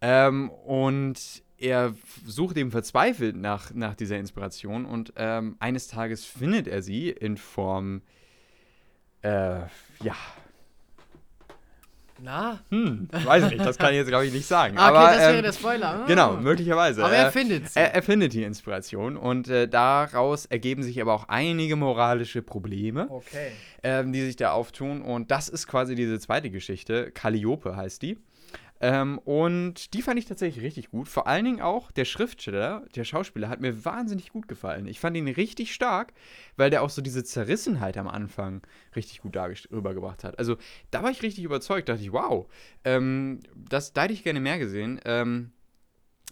Ähm, 0.00 0.50
und 0.50 1.42
er 1.56 1.94
sucht 2.26 2.56
eben 2.56 2.70
verzweifelt 2.70 3.36
nach, 3.36 3.72
nach 3.74 3.94
dieser 3.94 4.18
Inspiration 4.18 4.84
und 4.84 5.12
ähm, 5.16 5.56
eines 5.58 5.88
Tages 5.88 6.24
findet 6.24 6.68
er 6.68 6.82
sie 6.82 7.10
in 7.10 7.36
Form, 7.36 8.02
äh, 9.22 9.60
ja, 10.02 10.14
Na? 12.22 12.58
Hm, 12.70 13.08
weiß 13.12 13.44
ich 13.44 13.50
nicht, 13.52 13.64
das 13.64 13.78
kann 13.78 13.90
ich 13.90 13.96
jetzt, 13.96 14.08
glaube 14.08 14.26
ich, 14.26 14.32
nicht 14.32 14.46
sagen. 14.46 14.76
Ah, 14.76 14.88
okay, 14.90 14.96
aber, 14.98 15.06
das 15.10 15.18
wäre 15.18 15.36
ähm, 15.36 15.42
der 15.42 15.52
Spoiler. 15.52 15.88
Ah. 15.88 16.04
Genau, 16.06 16.36
möglicherweise. 16.36 17.04
Aber 17.04 17.14
er 17.14 17.28
Äh, 17.28 17.30
findet 17.32 17.68
sie. 17.70 17.78
Er, 17.78 17.94
er 17.94 18.02
findet 18.02 18.32
die 18.32 18.42
Inspiration 18.42 19.16
und 19.16 19.48
äh, 19.48 19.68
daraus 19.68 20.46
ergeben 20.46 20.82
sich 20.82 21.00
aber 21.00 21.12
auch 21.14 21.28
einige 21.28 21.76
moralische 21.76 22.42
Probleme, 22.42 23.06
Okay. 23.10 23.52
ähm, 23.82 24.12
die 24.12 24.22
sich 24.22 24.36
da 24.36 24.50
auftun. 24.52 25.02
Und 25.02 25.30
das 25.30 25.48
ist 25.48 25.66
quasi 25.66 25.94
diese 25.94 26.18
zweite 26.18 26.50
Geschichte. 26.50 27.10
Calliope 27.12 27.76
heißt 27.76 28.02
die. 28.02 28.18
Ähm, 28.80 29.18
und 29.18 29.94
die 29.94 30.02
fand 30.02 30.18
ich 30.18 30.26
tatsächlich 30.26 30.64
richtig 30.64 30.90
gut. 30.90 31.08
Vor 31.08 31.26
allen 31.26 31.44
Dingen 31.44 31.60
auch 31.60 31.90
der 31.90 32.04
Schriftsteller, 32.04 32.84
der 32.94 33.04
Schauspieler, 33.04 33.48
hat 33.48 33.60
mir 33.60 33.84
wahnsinnig 33.84 34.30
gut 34.30 34.48
gefallen. 34.48 34.86
Ich 34.86 35.00
fand 35.00 35.16
ihn 35.16 35.28
richtig 35.28 35.74
stark, 35.74 36.12
weil 36.56 36.70
der 36.70 36.82
auch 36.82 36.90
so 36.90 37.02
diese 37.02 37.24
Zerrissenheit 37.24 37.96
am 37.96 38.08
Anfang 38.08 38.62
richtig 38.94 39.20
gut 39.20 39.36
rübergebracht 39.36 40.24
hat. 40.24 40.38
Also 40.38 40.56
da 40.90 41.02
war 41.02 41.10
ich 41.10 41.22
richtig 41.22 41.44
überzeugt, 41.44 41.88
dachte 41.88 42.02
ich, 42.02 42.12
wow, 42.12 42.46
ähm, 42.84 43.40
das, 43.54 43.92
da 43.92 44.02
hätte 44.02 44.14
ich 44.14 44.24
gerne 44.24 44.40
mehr 44.40 44.58
gesehen. 44.58 45.00
Ähm, 45.04 45.52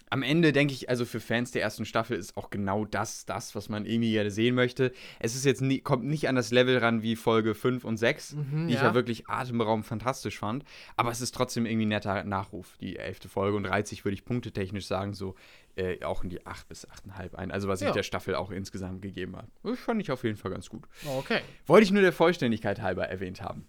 am 0.09 0.22
Ende 0.22 0.52
denke 0.52 0.72
ich, 0.72 0.88
also 0.88 1.04
für 1.04 1.18
Fans 1.20 1.50
der 1.50 1.62
ersten 1.62 1.84
Staffel 1.84 2.16
ist 2.16 2.36
auch 2.36 2.50
genau 2.50 2.84
das, 2.84 3.24
das, 3.26 3.54
was 3.57 3.68
man 3.68 3.84
irgendwie 3.86 4.12
gerne 4.12 4.30
sehen 4.30 4.54
möchte. 4.54 4.92
Es 5.18 5.34
ist 5.34 5.44
jetzt 5.44 5.62
nie, 5.62 5.80
kommt 5.80 6.04
nicht 6.04 6.28
an 6.28 6.36
das 6.36 6.52
Level 6.52 6.78
ran 6.78 7.02
wie 7.02 7.16
Folge 7.16 7.54
5 7.54 7.84
und 7.84 7.96
6, 7.96 8.34
Mhm, 8.34 8.68
die 8.68 8.74
ich 8.74 8.80
ja. 8.80 8.86
ja 8.88 8.94
wirklich 8.94 9.28
atemberaubend 9.28 9.84
fantastisch 9.84 10.38
fand. 10.38 10.64
Aber 10.96 11.11
es 11.11 11.20
ist 11.20 11.34
trotzdem 11.34 11.66
irgendwie 11.66 11.86
ein 11.86 11.90
netter 11.90 12.22
Nachruf, 12.24 12.76
die 12.80 12.96
elfte 12.96 13.28
Folge. 13.28 13.57
Und 13.57 13.66
reiht 13.66 13.88
sich, 13.88 14.04
würde 14.04 14.14
ich 14.14 14.24
punktetechnisch 14.24 14.86
sagen, 14.86 15.12
so 15.12 15.34
äh, 15.74 16.02
auch 16.04 16.22
in 16.22 16.30
die 16.30 16.46
8 16.46 16.68
bis 16.68 16.86
8,5 16.88 17.34
ein. 17.34 17.50
Also 17.50 17.66
was 17.68 17.80
ich 17.80 17.88
Ja. 17.88 17.92
der 17.92 18.02
Staffel 18.04 18.34
auch 18.36 18.50
insgesamt 18.52 19.02
gegeben 19.02 19.36
habe. 19.36 19.48
Das 19.64 19.78
fand 19.80 20.00
ich 20.00 20.11
auf 20.12 20.22
jeden 20.24 20.36
Fall 20.36 20.52
ganz 20.52 20.68
gut. 20.70 20.84
Okay. 21.18 21.40
Wollte 21.66 21.84
ich 21.84 21.90
nur 21.90 22.02
der 22.02 22.12
Vollständigkeit 22.12 22.80
halber 22.80 23.09
erwähnt 23.09 23.42
haben. 23.42 23.66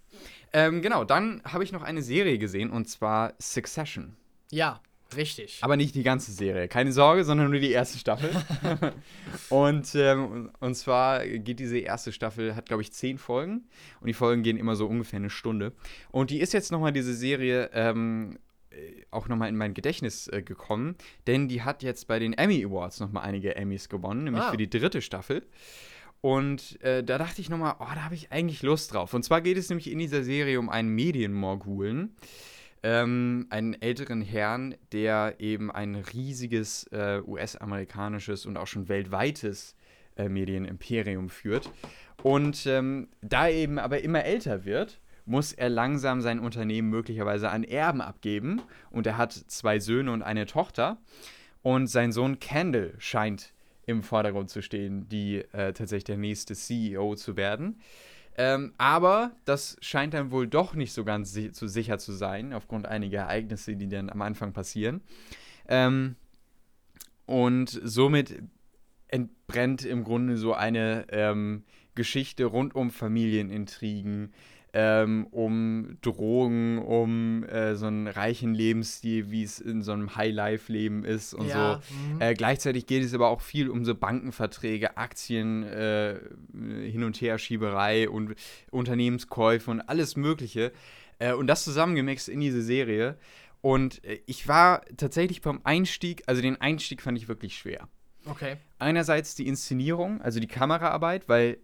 Ähm, 0.54 0.82
genau, 0.84 1.04
dann 1.04 1.42
habe 1.46 1.64
ich 1.64 1.72
noch 1.72 1.82
eine 1.84 2.02
Serie 2.04 2.38
gesehen 2.38 2.70
und 2.70 2.88
zwar 2.88 3.34
Succession. 3.40 4.16
Ja, 4.52 4.80
richtig. 5.16 5.60
Aber 5.62 5.78
nicht 5.78 5.96
die 5.96 6.04
ganze 6.04 6.32
Serie. 6.32 6.68
Keine 6.68 6.92
Sorge, 6.92 7.24
sondern 7.24 7.52
nur 7.52 7.60
die 7.60 7.72
erste 7.72 7.98
Staffel. 7.98 8.30
und, 9.50 9.94
ähm, 9.96 10.52
und 10.60 10.76
zwar 10.76 11.26
geht 11.26 11.60
diese 11.60 11.78
erste 11.80 12.12
Staffel, 12.12 12.56
hat 12.56 12.66
glaube 12.68 12.82
ich 12.82 12.92
zehn 12.92 13.18
Folgen. 13.18 13.68
Und 14.02 14.08
die 14.08 14.14
Folgen 14.14 14.44
gehen 14.44 14.58
immer 14.58 14.76
so 14.76 14.88
ungefähr 14.88 15.18
eine 15.18 15.30
Stunde. 15.30 15.74
Und 16.12 16.30
die 16.30 16.40
ist 16.40 16.54
jetzt 16.54 16.72
nochmal 16.72 16.92
diese 16.94 17.14
Serie 17.14 17.70
ähm, 17.74 18.38
äh, 18.70 18.76
auch 19.12 19.28
nochmal 19.28 19.50
in 19.50 19.58
mein 19.58 19.74
Gedächtnis 19.74 20.28
äh, 20.28 20.42
gekommen. 20.42 20.96
Denn 21.28 21.48
die 21.48 21.62
hat 21.64 21.84
jetzt 21.84 22.08
bei 22.08 22.20
den 22.20 22.34
Emmy 22.34 22.64
Awards 22.66 23.00
nochmal 23.00 23.24
einige 23.24 23.56
Emmys 23.56 23.90
gewonnen, 23.90 24.24
nämlich 24.26 24.44
Ah. 24.44 24.52
für 24.52 24.58
die 24.58 24.70
dritte 24.70 25.02
Staffel. 25.02 25.46
Und 26.20 26.82
äh, 26.82 27.04
da 27.04 27.20
dachte 27.20 27.42
ich 27.42 27.50
nochmal, 27.50 27.76
oh, 27.80 27.86
da 27.94 28.04
habe 28.04 28.16
ich 28.16 28.32
eigentlich 28.32 28.64
Lust 28.64 28.92
drauf. 28.94 29.14
Und 29.14 29.24
zwar 29.24 29.40
geht 29.42 29.56
es 29.56 29.70
nämlich 29.70 29.90
in 29.92 30.00
dieser 30.00 30.24
Serie 30.24 30.60
um 30.60 30.68
einen 30.70 30.90
Medienmorgulen 30.90 32.16
ähm, 32.88 33.48
einen 33.50 33.74
älteren 33.82 34.22
Herrn, 34.22 34.76
der 34.94 35.36
eben 35.40 35.70
ein 35.70 35.96
riesiges 35.96 36.86
äh, 36.94 37.22
US-amerikanisches 37.22 38.46
und 38.46 38.56
auch 38.56 38.68
schon 38.68 38.88
weltweites 38.88 39.76
äh, 40.16 40.30
Medienimperium 40.30 41.30
führt. 41.30 41.70
Und 42.24 42.66
ähm, 42.66 43.10
da 43.22 43.48
er 43.48 43.56
eben 43.56 43.78
aber 43.78 44.02
immer 44.04 44.24
älter 44.24 44.64
wird, 44.64 45.02
muss 45.26 45.52
er 45.52 45.68
langsam 45.68 46.22
sein 46.22 46.40
Unternehmen 46.40 46.90
möglicherweise 46.90 47.50
an 47.50 47.66
Erben 47.66 48.00
abgeben. 48.00 48.62
Und 48.90 49.06
er 49.06 49.18
hat 49.18 49.34
zwei 49.34 49.80
Söhne 49.80 50.14
und 50.14 50.22
eine 50.22 50.46
Tochter. 50.46 50.98
Und 51.64 51.88
sein 51.88 52.14
Sohn 52.14 52.40
Kendall 52.40 52.94
scheint 53.00 53.52
im 53.86 54.02
Vordergrund 54.02 54.50
zu 54.50 54.62
stehen, 54.62 55.10
die 55.10 55.40
äh, 55.52 55.74
tatsächlich 55.74 56.06
der 56.06 56.18
nächste 56.18 56.56
CEO 56.56 57.16
zu 57.16 57.36
werden. 57.36 57.82
Ähm, 58.38 58.74
aber 58.78 59.32
das 59.46 59.78
scheint 59.82 60.14
dann 60.14 60.30
wohl 60.30 60.48
doch 60.48 60.76
nicht 60.76 60.94
so 60.94 61.04
ganz 61.04 61.34
si 61.34 61.52
zu 61.52 61.68
sicher 61.68 61.98
zu 61.98 62.12
sein, 62.12 62.54
aufgrund 62.54 62.86
einiger 62.86 63.22
Ereignisse, 63.22 63.76
die 63.76 63.90
dann 63.90 64.12
am 64.12 64.22
Anfang 64.22 64.54
passieren. 64.54 65.02
Ähm, 65.68 66.16
und 67.26 67.70
somit 67.84 68.42
entbrennt 69.08 69.84
im 69.84 70.04
Grunde 70.04 70.38
so 70.38 70.54
eine 70.54 71.08
ähm, 71.10 71.64
Geschichte 71.96 72.46
rund 72.46 72.76
um 72.76 72.92
Familienintrigen, 72.92 74.34
ähm, 74.74 75.28
um 75.32 75.98
Drogen, 76.02 76.78
um 76.80 77.44
äh, 77.46 77.76
so 77.76 77.88
einen 77.88 78.08
reichen 78.08 78.54
Lebensstil, 78.54 79.32
wie 79.32 79.44
es 79.44 79.60
in 79.60 79.82
so 79.82 79.94
einem 79.94 80.16
High-Life-Leben 80.16 81.04
ist 81.06 81.34
und 81.34 81.48
Ja, 81.48 81.80
so. 81.82 81.94
mhm. 82.16 82.22
Äh, 82.22 82.34
gleichzeitig 82.34 82.86
geht 82.86 83.04
es 83.04 83.14
aber 83.14 83.30
auch 83.30 83.42
viel 83.42 83.70
um 83.70 83.86
so 83.86 83.96
Bankenverträge, 83.96 84.98
Aktien, 84.98 85.64
äh, 85.64 86.20
Hin- 86.54 87.04
und 87.04 87.20
Herschieberei 87.20 88.10
und 88.10 88.36
Unternehmenskäufe 88.72 89.72
und 89.72 89.82
alles 89.82 90.16
Mögliche. 90.16 90.72
Äh, 91.20 91.34
und 91.34 91.48
das 91.48 91.64
zusammengemixt 91.64 92.30
in 92.30 92.40
diese 92.40 92.62
Serie. 92.62 93.18
Und 93.62 94.04
äh, 94.04 94.20
ich 94.28 94.48
war 94.48 94.82
tatsächlich 94.98 95.42
beim 95.42 95.62
Einstieg, 95.64 96.24
also 96.28 96.42
den 96.42 96.60
Einstieg 96.62 97.02
fand 97.02 97.18
ich 97.18 97.28
wirklich 97.28 97.58
schwer. 97.58 97.88
Okay. 98.26 98.58
Einerseits 98.80 99.36
die 99.36 99.48
Inszenierung, 99.48 100.22
also 100.22 100.40
die 100.40 100.48
Kameraarbeit, 100.48 101.28
weil 101.30 101.58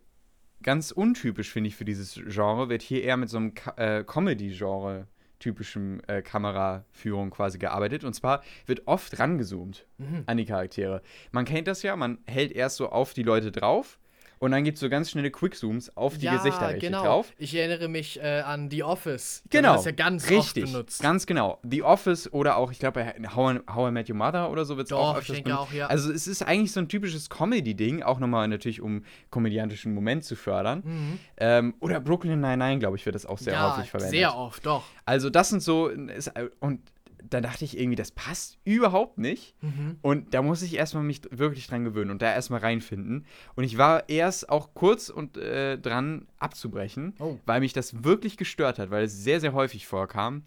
ganz 0.64 0.92
untypisch 0.92 1.52
finde 1.52 1.68
ich 1.68 1.76
für 1.76 1.86
dieses 1.86 2.20
Genre, 2.28 2.70
wird 2.70 2.82
hier 2.82 3.04
eher 3.04 3.18
mit 3.18 3.30
so 3.30 3.38
einem 3.38 3.54
äh, 3.78 4.04
Comedy-Genre 4.04 5.08
typischen 5.40 6.02
äh, 6.08 6.22
Kameraführung 6.22 7.30
quasi 7.30 7.58
gearbeitet. 7.60 8.04
Und 8.06 8.14
zwar 8.14 8.42
wird 8.66 8.88
oft 8.88 9.20
rangezoomt 9.20 9.86
Mhm. 9.98 10.24
an 10.26 10.38
die 10.38 10.46
Charaktere. 10.46 11.02
Man 11.32 11.46
kennt 11.46 11.68
das 11.68 11.84
ja, 11.84 11.96
man 11.96 12.18
hält 12.26 12.52
erst 12.54 12.78
so 12.78 12.90
auf 12.90 13.14
die 13.14 13.24
Leute 13.24 13.52
drauf 13.52 14.00
und 14.44 14.52
dann 14.52 14.66
gibt 14.66 14.76
es 14.76 14.82
so 14.82 14.90
ganz 14.90 15.10
schnelle 15.10 15.32
Quickzooms 15.32 15.96
auf 15.96 16.18
die 16.18 16.26
ja, 16.26 16.36
Gesichter 16.36 16.68
richtig 16.68 16.82
genau. 16.90 17.04
drauf. 17.04 17.32
Ich 17.38 17.56
erinnere 17.56 17.88
mich 17.88 18.20
äh, 18.20 18.42
an 18.42 18.70
The 18.70 18.84
Office. 18.84 19.42
Genau. 19.50 19.76
Das 19.76 19.86
ja 19.86 19.92
ganz 19.92 20.30
Richtig, 20.30 20.66
oft 20.66 20.74
benutzt. 20.74 21.02
ganz 21.02 21.26
genau. 21.26 21.60
The 21.64 21.84
Office 21.84 22.32
oder 22.34 22.58
auch, 22.58 22.70
ich 22.70 22.80
glaube, 22.80 23.06
bei 23.06 23.30
How, 23.36 23.54
I- 23.56 23.60
How 23.74 23.88
I 23.88 23.92
Met 23.94 24.10
Your 24.10 24.18
Mother 24.18 24.52
oder 24.52 24.66
so 24.66 24.76
wird 24.76 24.88
es 24.88 24.92
auch 24.92 25.14
ich 25.14 25.20
öfters 25.20 25.36
denke 25.38 25.50
benutzt. 25.52 25.70
auch, 25.70 25.74
ja. 25.74 25.88
Also 25.88 26.12
es 26.12 26.28
ist 26.28 26.42
eigentlich 26.42 26.74
so 26.74 26.82
ein 26.82 26.90
typisches 26.90 27.30
Comedy-Ding, 27.30 28.04
auch 28.04 28.20
nochmal 28.20 28.50
natürlich, 28.50 28.82
um 28.82 29.06
komödiantischen 29.30 29.94
Moment 29.94 30.26
zu 30.26 30.36
fördern. 30.36 30.82
Mhm. 30.84 31.20
Ähm, 31.38 31.74
oder 31.80 32.02
Brooklyn 32.02 32.42
Nine-Nine, 32.42 32.80
glaube 32.80 32.98
ich, 32.98 33.06
wird 33.06 33.16
das 33.16 33.26
auch 33.26 33.38
sehr 33.38 33.54
ja, 33.54 33.78
häufig 33.78 33.90
verwendet. 33.92 34.12
sehr 34.12 34.36
oft, 34.36 34.66
doch. 34.66 34.84
Also 35.06 35.30
das 35.30 35.50
sind 35.50 35.62
so, 35.64 35.88
ist, 35.88 36.32
und 36.60 36.82
da 37.30 37.42
dachte 37.42 37.66
ich 37.66 37.78
irgendwie, 37.78 37.96
das 37.96 38.12
passt 38.12 38.58
überhaupt 38.66 39.18
nicht. 39.18 39.56
Mhm. 39.62 39.98
Und 40.02 40.34
da 40.34 40.42
muss 40.42 40.62
ich 40.62 40.76
erstmal 40.76 41.04
mich 41.04 41.22
wirklich 41.32 41.68
dran 41.68 41.84
gewöhnen 41.84 42.12
und 42.12 42.22
da 42.22 42.34
erstmal 42.34 42.60
reinfinden. 42.60 43.26
Und 43.56 43.64
ich 43.64 43.78
war 43.78 44.10
erst 44.10 44.50
auch 44.50 44.74
kurz 44.74 45.10
und 45.10 45.38
äh, 45.38 45.78
dran 45.78 46.28
abzubrechen, 46.40 47.16
Oh. 47.20 47.40
weil 47.46 47.60
mich 47.62 47.74
das 47.74 48.04
wirklich 48.04 48.38
gestört 48.38 48.80
hat, 48.80 48.92
weil 48.92 49.06
es 49.06 49.24
sehr, 49.24 49.40
sehr 49.40 49.54
häufig 49.54 49.88
vorkam. 49.88 50.44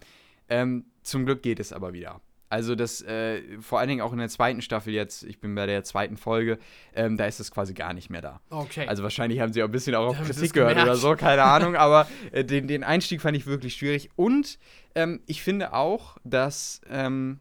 Ähm, 0.48 0.84
zum 1.02 1.24
Glück 1.26 1.42
geht 1.42 1.58
es 1.60 1.72
aber 1.72 1.92
wieder. 1.92 2.20
Also 2.49 2.74
das, 2.74 3.03
äh, 3.03 3.42
vor 3.61 3.80
allen 3.80 3.88
Dingen 3.88 4.01
auch 4.01 4.12
in 4.12 4.18
der 4.18 4.28
zweiten 4.28 4.62
Staffel 4.62 4.92
jetzt, 4.92 5.24
ich 5.24 5.40
bin 5.40 5.55
bei 5.55 5.66
der 5.66 5.82
zweiten 5.82 6.16
Folge, 6.16 6.59
ähm, 6.94 7.16
da 7.16 7.26
ist 7.26 7.40
es 7.40 7.51
quasi 7.51 7.74
gar 7.74 7.92
nicht 7.92 8.09
mehr 8.09 8.22
da. 8.22 8.40
Okay. 8.51 8.86
Also 8.86 9.03
wahrscheinlich 9.03 9.40
haben 9.40 9.53
sie 9.53 9.62
auch 9.62 9.68
ein 9.68 9.72
bisschen 9.72 9.94
auch 9.94 10.09
auf 10.09 10.22
Kritik 10.22 10.53
gehört 10.53 10.80
oder 10.80 10.97
so, 10.97 11.16
keine 11.16 11.42
Ahnung, 11.44 11.74
aber 11.74 12.09
äh, 12.30 12.44
den, 12.44 12.68
den 12.68 12.84
Einstieg 12.84 13.20
fand 13.20 13.36
ich 13.36 13.47
wirklich 13.47 13.74
schwierig. 13.74 14.11
Und 14.14 14.59
ähm, 14.94 15.20
ich 15.26 15.42
finde 15.42 15.72
auch, 15.72 16.18
dass 16.22 16.80
ähm, 16.88 17.40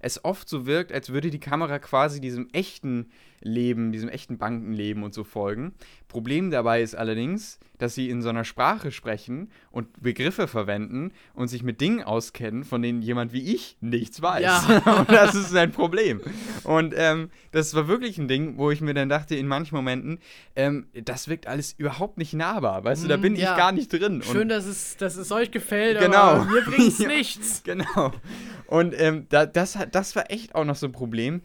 es 0.00 0.24
oft 0.24 0.48
so 0.48 0.66
wirkt, 0.66 0.92
als 0.92 1.10
würde 1.10 1.30
die 1.30 1.40
Kamera 1.40 1.78
quasi 1.78 2.20
diesem 2.20 2.48
echten 2.52 3.10
Leben, 3.40 3.92
diesem 3.92 4.08
echten 4.08 4.38
Bankenleben 4.38 5.02
und 5.02 5.14
so 5.14 5.24
folgen. 5.24 5.74
Problem 6.08 6.50
dabei 6.50 6.80
ist 6.82 6.94
allerdings, 6.94 7.58
dass 7.78 7.94
sie 7.96 8.08
in 8.08 8.22
so 8.22 8.28
einer 8.28 8.44
Sprache 8.44 8.92
sprechen 8.92 9.50
und 9.72 10.00
Begriffe 10.00 10.46
verwenden 10.46 11.10
und 11.34 11.48
sich 11.48 11.64
mit 11.64 11.80
Dingen 11.80 12.02
auskennen, 12.04 12.62
von 12.64 12.80
denen 12.82 13.02
jemand 13.02 13.32
wie 13.32 13.52
ich 13.52 13.76
nichts 13.80 14.22
weiß. 14.22 14.42
Ja. 14.42 14.82
und 15.00 15.10
das 15.10 15.34
ist 15.34 15.54
ein 15.56 15.72
Problem. 15.72 16.20
Und 16.62 16.94
ähm, 16.96 17.30
das 17.50 17.74
war 17.74 17.88
wirklich 17.88 18.16
ein 18.18 18.28
Ding, 18.28 18.58
wo 18.58 18.70
ich 18.70 18.80
mir 18.80 18.94
dann 18.94 19.08
dachte, 19.08 19.34
in 19.34 19.48
manchen 19.48 19.74
Momenten, 19.74 20.20
ähm, 20.54 20.86
das 20.94 21.26
wirkt 21.28 21.48
alles 21.48 21.72
überhaupt 21.76 22.16
nicht 22.16 22.32
nahbar. 22.32 22.84
Weißt 22.84 23.02
du, 23.04 23.08
da 23.08 23.16
Mm, 23.16 23.20
bin 23.22 23.36
ja. 23.36 23.50
ich 23.52 23.56
gar 23.58 23.72
nicht 23.72 23.92
drin. 23.92 24.14
Und 24.16 24.24
Schön, 24.24 24.48
dass 24.48 24.66
es, 24.66 24.96
dass 24.96 25.16
es 25.16 25.32
euch 25.32 25.50
gefällt, 25.50 25.98
Genau. 25.98 26.16
aber 26.16 26.44
mir 26.44 26.62
bringt 26.62 26.88
es 26.88 26.98
nichts. 27.06 27.62
Genau. 27.64 28.12
Und 28.68 28.94
ähm, 28.98 29.26
da, 29.30 29.46
das, 29.46 29.76
das 29.90 30.14
war 30.16 30.30
echt 30.30 30.54
auch 30.54 30.64
noch 30.64 30.76
so 30.76 30.86
ein 30.86 30.92
Problem, 30.92 31.42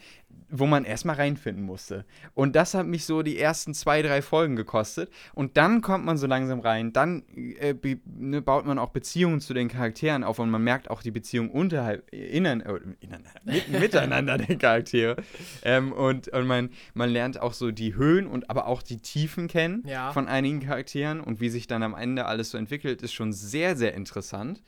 wo 0.52 0.66
man 0.66 0.86
erstmal 0.86 1.16
reinfinden 1.16 1.64
musste. 1.64 2.06
Und 2.34 2.56
das 2.56 2.74
hat 2.74 2.88
mich 2.88 3.06
so 3.06 3.22
die 3.22 3.38
ersten 3.38 3.74
zwei, 3.74 4.02
drei 4.02 4.22
Folgen 4.22 4.56
gekostet. 4.56 5.12
Und 5.34 5.58
dann 5.58 5.82
kommt 5.82 6.06
man 6.06 6.18
so 6.18 6.28
langsam 6.28 6.60
rein. 6.60 6.92
Dann 6.94 7.24
äh, 7.36 7.76
ne, 8.06 8.42
baut 8.42 8.66
man 8.66 8.80
auch 8.80 8.90
Beziehungen 8.90 9.42
zu 9.42 9.54
den 9.54 9.68
Charakteren 9.68 10.24
auf 10.24 10.40
und 10.40 10.50
man 10.50 10.64
merkt 10.64 10.90
auch 10.90 11.02
die 11.02 11.12
Beziehung 11.12 11.50
unterhalb, 11.52 12.12
innen, 12.14 12.62
äh, 12.62 12.80
innen, 13.00 13.24
mit, 13.44 13.70
miteinander 13.80 14.38
der 14.38 14.58
Charaktere. 14.58 15.18
Ähm, 15.64 15.92
und 15.92 16.30
und 16.30 16.48
man, 16.48 16.70
man 16.94 17.10
lernt 17.10 17.40
auch 17.40 17.54
so 17.54 17.72
die 17.72 17.96
Höhen 17.96 18.28
und 18.28 18.50
aber 18.50 18.68
auch 18.68 18.82
die 18.82 18.98
Tiefen 18.98 19.48
kennen 19.48 19.84
Ja. 19.86 20.12
von 20.12 20.28
einigen 20.28 20.62
Charakteren. 20.62 21.20
Und 21.22 21.40
wie 21.42 21.50
sich 21.50 21.68
dann 21.68 21.84
am 21.84 21.94
Ende 21.96 22.26
alles 22.26 22.52
so 22.52 22.58
entwickelt, 22.58 23.02
ist 23.02 23.14
schon 23.14 23.34
sehr, 23.34 23.76
sehr 23.76 23.94
interessant. 23.94 24.62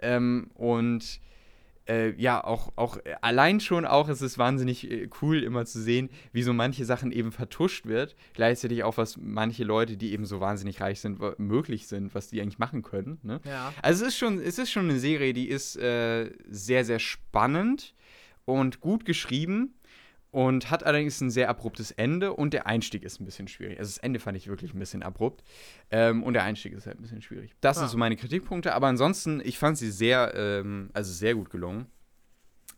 Ähm, 0.00 0.50
und 0.54 1.20
äh, 1.88 2.10
ja, 2.20 2.42
auch, 2.42 2.72
auch 2.76 2.96
äh, 2.98 3.14
allein 3.20 3.60
schon 3.60 3.84
auch, 3.84 4.08
es 4.08 4.22
ist 4.22 4.38
wahnsinnig 4.38 4.90
äh, 4.90 5.08
cool, 5.20 5.42
immer 5.42 5.64
zu 5.64 5.80
sehen, 5.80 6.10
wie 6.32 6.42
so 6.42 6.52
manche 6.52 6.84
Sachen 6.84 7.12
eben 7.12 7.32
vertuscht 7.32 7.86
wird. 7.86 8.16
Gleichzeitig 8.34 8.84
auch, 8.84 8.96
was 8.96 9.16
manche 9.16 9.64
Leute, 9.64 9.96
die 9.96 10.12
eben 10.12 10.24
so 10.24 10.40
wahnsinnig 10.40 10.80
reich 10.80 11.00
sind, 11.00 11.20
möglich 11.38 11.86
sind, 11.86 12.14
was 12.14 12.28
die 12.28 12.40
eigentlich 12.40 12.58
machen 12.58 12.82
können. 12.82 13.18
Ne? 13.22 13.40
Ja. 13.44 13.72
Also 13.82 14.04
es 14.04 14.12
ist 14.12 14.18
schon, 14.18 14.40
es 14.40 14.58
ist 14.58 14.70
schon 14.70 14.88
eine 14.88 14.98
Serie, 14.98 15.32
die 15.32 15.48
ist 15.48 15.76
äh, 15.76 16.30
sehr, 16.48 16.84
sehr 16.84 16.98
spannend 16.98 17.94
und 18.44 18.80
gut 18.80 19.04
geschrieben 19.04 19.74
und 20.32 20.70
hat 20.70 20.82
allerdings 20.84 21.20
ein 21.20 21.30
sehr 21.30 21.48
abruptes 21.48 21.92
Ende 21.92 22.32
und 22.32 22.54
der 22.54 22.66
Einstieg 22.66 23.04
ist 23.04 23.20
ein 23.20 23.26
bisschen 23.26 23.48
schwierig. 23.48 23.78
Also 23.78 23.90
das 23.90 23.98
Ende 23.98 24.18
fand 24.18 24.36
ich 24.36 24.48
wirklich 24.48 24.74
ein 24.74 24.78
bisschen 24.78 25.02
abrupt 25.02 25.44
ähm, 25.90 26.22
und 26.22 26.32
der 26.32 26.42
Einstieg 26.42 26.72
ist 26.72 26.86
halt 26.86 26.98
ein 26.98 27.02
bisschen 27.02 27.22
schwierig. 27.22 27.54
Das 27.60 27.76
ah. 27.76 27.80
sind 27.80 27.90
so 27.90 27.98
meine 27.98 28.16
Kritikpunkte, 28.16 28.74
aber 28.74 28.86
ansonsten, 28.86 29.42
ich 29.44 29.58
fand 29.58 29.76
sie 29.76 29.90
sehr, 29.90 30.32
ähm, 30.34 30.90
also 30.94 31.12
sehr 31.12 31.34
gut 31.34 31.50
gelungen. 31.50 31.86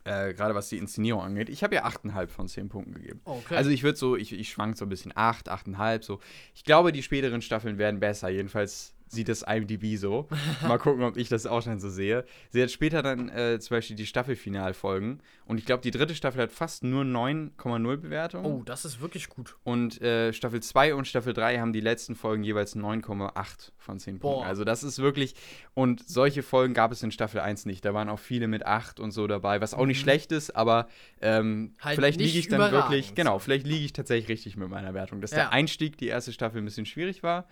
Äh, 0.03 0.33
Gerade 0.33 0.53
was 0.53 0.69
die 0.69 0.77
Inszenierung 0.77 1.21
angeht. 1.21 1.49
Ich 1.49 1.63
habe 1.63 1.73
ja 1.73 1.85
8,5 1.85 2.27
von 2.27 2.47
10 2.47 2.69
Punkten 2.69 2.93
gegeben. 2.93 3.21
Okay. 3.23 3.55
Also 3.55 3.71
ich 3.71 3.83
würde 3.83 3.97
so, 3.97 4.17
ich, 4.17 4.33
ich 4.33 4.49
schwank 4.49 4.77
so 4.77 4.85
ein 4.85 4.89
bisschen 4.89 5.13
8, 5.15 5.49
8,5 5.49 6.03
so. 6.03 6.19
Ich 6.53 6.65
glaube, 6.65 6.91
die 6.91 7.01
späteren 7.01 7.41
Staffeln 7.41 7.77
werden 7.77 8.01
besser. 8.01 8.29
Jedenfalls 8.29 8.94
sieht 9.07 9.29
das 9.29 9.43
IMDb 9.43 9.97
so. 9.97 10.27
Mal 10.61 10.77
gucken, 10.77 11.03
ob 11.03 11.17
ich 11.17 11.29
das 11.29 11.45
auch 11.45 11.61
schon 11.61 11.79
so 11.79 11.89
sehe. 11.89 12.25
Sie 12.49 12.61
hat 12.61 12.71
später 12.71 13.01
dann 13.01 13.29
äh, 13.29 13.59
zum 13.59 13.77
Beispiel 13.77 13.95
die 13.95 14.05
Staffelfinalfolgen. 14.05 15.21
Und 15.45 15.57
ich 15.57 15.65
glaube, 15.65 15.81
die 15.81 15.91
dritte 15.91 16.15
Staffel 16.15 16.41
hat 16.41 16.51
fast 16.51 16.83
nur 16.83 17.03
9,0 17.03 17.97
Bewertungen. 17.97 18.45
Oh, 18.45 18.63
das 18.63 18.85
ist 18.85 18.99
wirklich 19.01 19.29
gut. 19.29 19.57
Und 19.63 20.01
äh, 20.01 20.33
Staffel 20.33 20.61
2 20.61 20.95
und 20.95 21.07
Staffel 21.07 21.33
3 21.33 21.59
haben 21.59 21.73
die 21.73 21.81
letzten 21.81 22.15
Folgen 22.15 22.43
jeweils 22.43 22.75
9,8 22.75 23.71
von 23.77 23.99
10 23.99 24.19
Punkten. 24.19 24.41
Boah. 24.41 24.45
Also 24.45 24.63
das 24.63 24.83
ist 24.83 24.99
wirklich. 24.99 25.35
Und 25.73 26.07
solche 26.07 26.41
Folgen 26.41 26.73
gab 26.73 26.91
es 26.91 27.03
in 27.03 27.11
Staffel 27.11 27.39
1 27.39 27.65
nicht. 27.65 27.85
Da 27.85 27.93
waren 27.93 28.09
auch 28.09 28.19
viele 28.19 28.47
mit 28.47 28.65
8 28.65 28.99
und 28.99 29.11
so 29.11 29.27
dabei, 29.27 29.61
was 29.61 29.73
auch 29.73 29.81
mhm. 29.81 29.89
nicht 29.89 29.99
schlecht 29.99 30.31
ist, 30.31 30.55
aber 30.55 30.87
ähm, 31.21 31.73
halt 31.81 31.95
vielleicht 31.95 32.19
liege 32.19 32.37
ich 32.39 32.47
dann 32.47 32.71
wirklich. 32.71 33.13
Genau, 33.15 33.39
vielleicht 33.39 33.67
liege 33.67 33.85
ich 33.85 33.93
tatsächlich 33.93 34.29
richtig 34.29 34.57
mit 34.57 34.69
meiner 34.69 34.93
Wertung. 34.93 35.21
Dass 35.21 35.31
ja. 35.31 35.37
der 35.37 35.51
Einstieg, 35.51 35.97
die 35.97 36.07
erste 36.07 36.33
Staffel, 36.33 36.61
ein 36.61 36.65
bisschen 36.65 36.85
schwierig 36.85 37.23
war. 37.23 37.47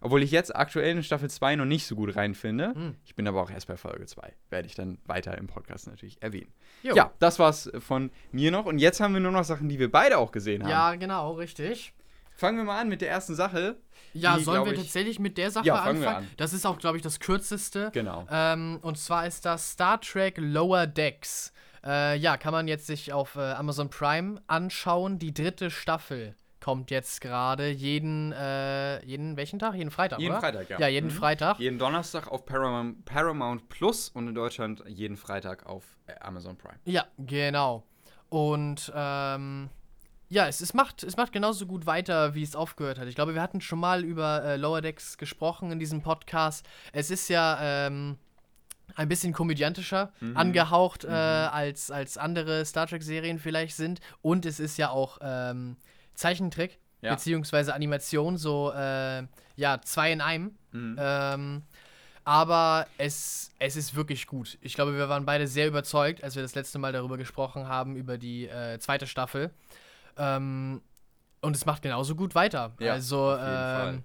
Obwohl 0.00 0.22
ich 0.22 0.30
jetzt 0.30 0.54
aktuell 0.56 0.96
in 0.96 1.02
Staffel 1.02 1.28
2 1.28 1.56
noch 1.56 1.66
nicht 1.66 1.86
so 1.86 1.94
gut 1.94 2.16
reinfinde. 2.16 2.72
Hm. 2.74 2.96
Ich 3.04 3.14
bin 3.14 3.28
aber 3.28 3.42
auch 3.42 3.50
erst 3.50 3.66
bei 3.66 3.76
Folge 3.76 4.06
2. 4.06 4.32
Werde 4.48 4.66
ich 4.66 4.74
dann 4.74 4.98
weiter 5.04 5.36
im 5.36 5.46
Podcast 5.46 5.86
natürlich 5.86 6.22
erwähnen. 6.22 6.52
Jo. 6.82 6.94
Ja, 6.94 7.12
das 7.18 7.38
war's 7.38 7.70
von 7.78 8.10
mir 8.32 8.50
noch. 8.50 8.64
Und 8.64 8.78
jetzt 8.78 9.00
haben 9.00 9.12
wir 9.12 9.20
nur 9.20 9.32
noch 9.32 9.44
Sachen, 9.44 9.68
die 9.68 9.78
wir 9.78 9.90
beide 9.90 10.18
auch 10.18 10.32
gesehen 10.32 10.62
haben. 10.62 10.70
Ja, 10.70 10.94
genau, 10.94 11.32
richtig. 11.32 11.92
Fangen 12.34 12.56
wir 12.56 12.64
mal 12.64 12.80
an 12.80 12.88
mit 12.88 13.02
der 13.02 13.10
ersten 13.10 13.34
Sache. 13.34 13.76
Ja, 14.14 14.38
die, 14.38 14.44
sollen 14.44 14.64
wir 14.64 14.72
ich, 14.72 14.78
tatsächlich 14.78 15.18
mit 15.18 15.36
der 15.36 15.50
Sache 15.50 15.66
Ja, 15.66 15.76
fangen 15.76 15.98
anfangen? 15.98 16.02
wir 16.02 16.16
an. 16.30 16.36
Das 16.38 16.54
ist 16.54 16.64
auch, 16.64 16.78
glaube 16.78 16.96
ich, 16.96 17.02
das 17.02 17.20
kürzeste. 17.20 17.90
Genau. 17.92 18.26
Ähm, 18.30 18.78
und 18.80 18.96
zwar 18.96 19.26
ist 19.26 19.44
das 19.44 19.72
Star 19.72 20.00
Trek 20.00 20.38
Lower 20.38 20.86
Decks. 20.86 21.52
Äh, 21.84 22.16
ja, 22.16 22.38
kann 22.38 22.52
man 22.52 22.66
jetzt 22.66 22.86
sich 22.86 23.12
auf 23.12 23.36
äh, 23.36 23.40
Amazon 23.40 23.90
Prime 23.90 24.40
anschauen. 24.46 25.18
Die 25.18 25.34
dritte 25.34 25.70
Staffel 25.70 26.34
kommt 26.60 26.90
jetzt 26.90 27.20
gerade 27.20 27.68
jeden, 27.70 28.32
äh, 28.32 29.04
jeden, 29.04 29.36
welchen 29.36 29.58
Tag? 29.58 29.74
Jeden 29.74 29.90
Freitag, 29.90 30.18
jeden 30.20 30.32
oder? 30.32 30.40
Freitag, 30.40 30.68
ja. 30.70 30.78
Ja, 30.80 30.88
jeden 30.88 31.06
Mhm. 31.06 31.10
Freitag. 31.14 31.58
Jeden 31.58 31.78
Donnerstag 31.78 32.28
auf 32.30 32.44
Paramount, 32.44 33.04
Paramount 33.04 33.68
Plus 33.68 34.08
und 34.10 34.28
in 34.28 34.34
Deutschland 34.34 34.82
jeden 34.86 35.16
Freitag 35.16 35.66
auf 35.66 35.84
äh, 36.06 36.12
Amazon 36.20 36.56
Prime. 36.56 36.78
Ja, 36.84 37.06
genau. 37.18 37.84
Und 38.28 38.92
ähm, 38.94 39.70
ja, 40.28 40.46
es, 40.46 40.60
es, 40.60 40.74
macht, 40.74 41.02
es 41.02 41.16
macht 41.16 41.32
genauso 41.32 41.66
gut 41.66 41.86
weiter, 41.86 42.34
wie 42.34 42.42
es 42.44 42.54
aufgehört 42.54 42.98
hat. 42.98 43.08
Ich 43.08 43.16
glaube, 43.16 43.34
wir 43.34 43.42
hatten 43.42 43.60
schon 43.60 43.80
mal 43.80 44.04
über 44.04 44.44
äh, 44.44 44.56
Lower 44.56 44.80
Decks 44.80 45.18
gesprochen 45.18 45.72
in 45.72 45.78
diesem 45.80 46.02
Podcast. 46.02 46.64
Es 46.92 47.10
ist 47.10 47.28
ja 47.28 47.58
ähm, 47.60 48.16
ein 48.94 49.08
bisschen 49.08 49.32
komödiantischer 49.32 50.12
Mhm. 50.20 50.36
angehaucht, 50.36 51.04
äh, 51.04 51.08
Mhm. 51.08 51.48
als, 51.52 51.90
als 51.90 52.16
andere 52.18 52.64
Star 52.64 52.86
Trek-Serien 52.86 53.38
vielleicht 53.40 53.74
sind. 53.76 54.00
Und 54.22 54.46
es 54.46 54.60
ist 54.60 54.76
ja 54.76 54.90
auch 54.90 55.18
ähm, 55.22 55.76
Zeichentrick, 56.20 56.78
Ja. 57.00 57.14
beziehungsweise 57.14 57.74
Animation, 57.74 58.36
so 58.36 58.72
äh, 58.72 59.22
ja, 59.56 59.80
zwei 59.82 60.12
in 60.12 60.20
einem. 60.20 60.54
Mhm. 60.72 60.96
Ähm, 60.98 61.62
aber 62.24 62.86
es, 62.98 63.50
es 63.58 63.76
ist 63.76 63.94
wirklich 63.96 64.26
gut. 64.26 64.58
Ich 64.60 64.74
glaube, 64.74 64.94
wir 64.96 65.08
waren 65.08 65.24
beide 65.24 65.46
sehr 65.48 65.66
überzeugt, 65.66 66.22
als 66.22 66.36
wir 66.36 66.42
das 66.42 66.54
letzte 66.54 66.78
Mal 66.78 66.92
darüber 66.92 67.16
gesprochen 67.16 67.66
haben, 67.66 67.96
über 67.96 68.18
die 68.18 68.46
äh, 68.46 68.78
zweite 68.78 69.06
Staffel. 69.06 69.50
Ähm, 70.16 70.82
und 71.40 71.56
es 71.56 71.64
macht 71.64 71.82
genauso 71.82 72.14
gut 72.14 72.34
weiter. 72.34 72.74
Ja, 72.78 72.92
also 72.92 73.34
ähm, 73.40 74.04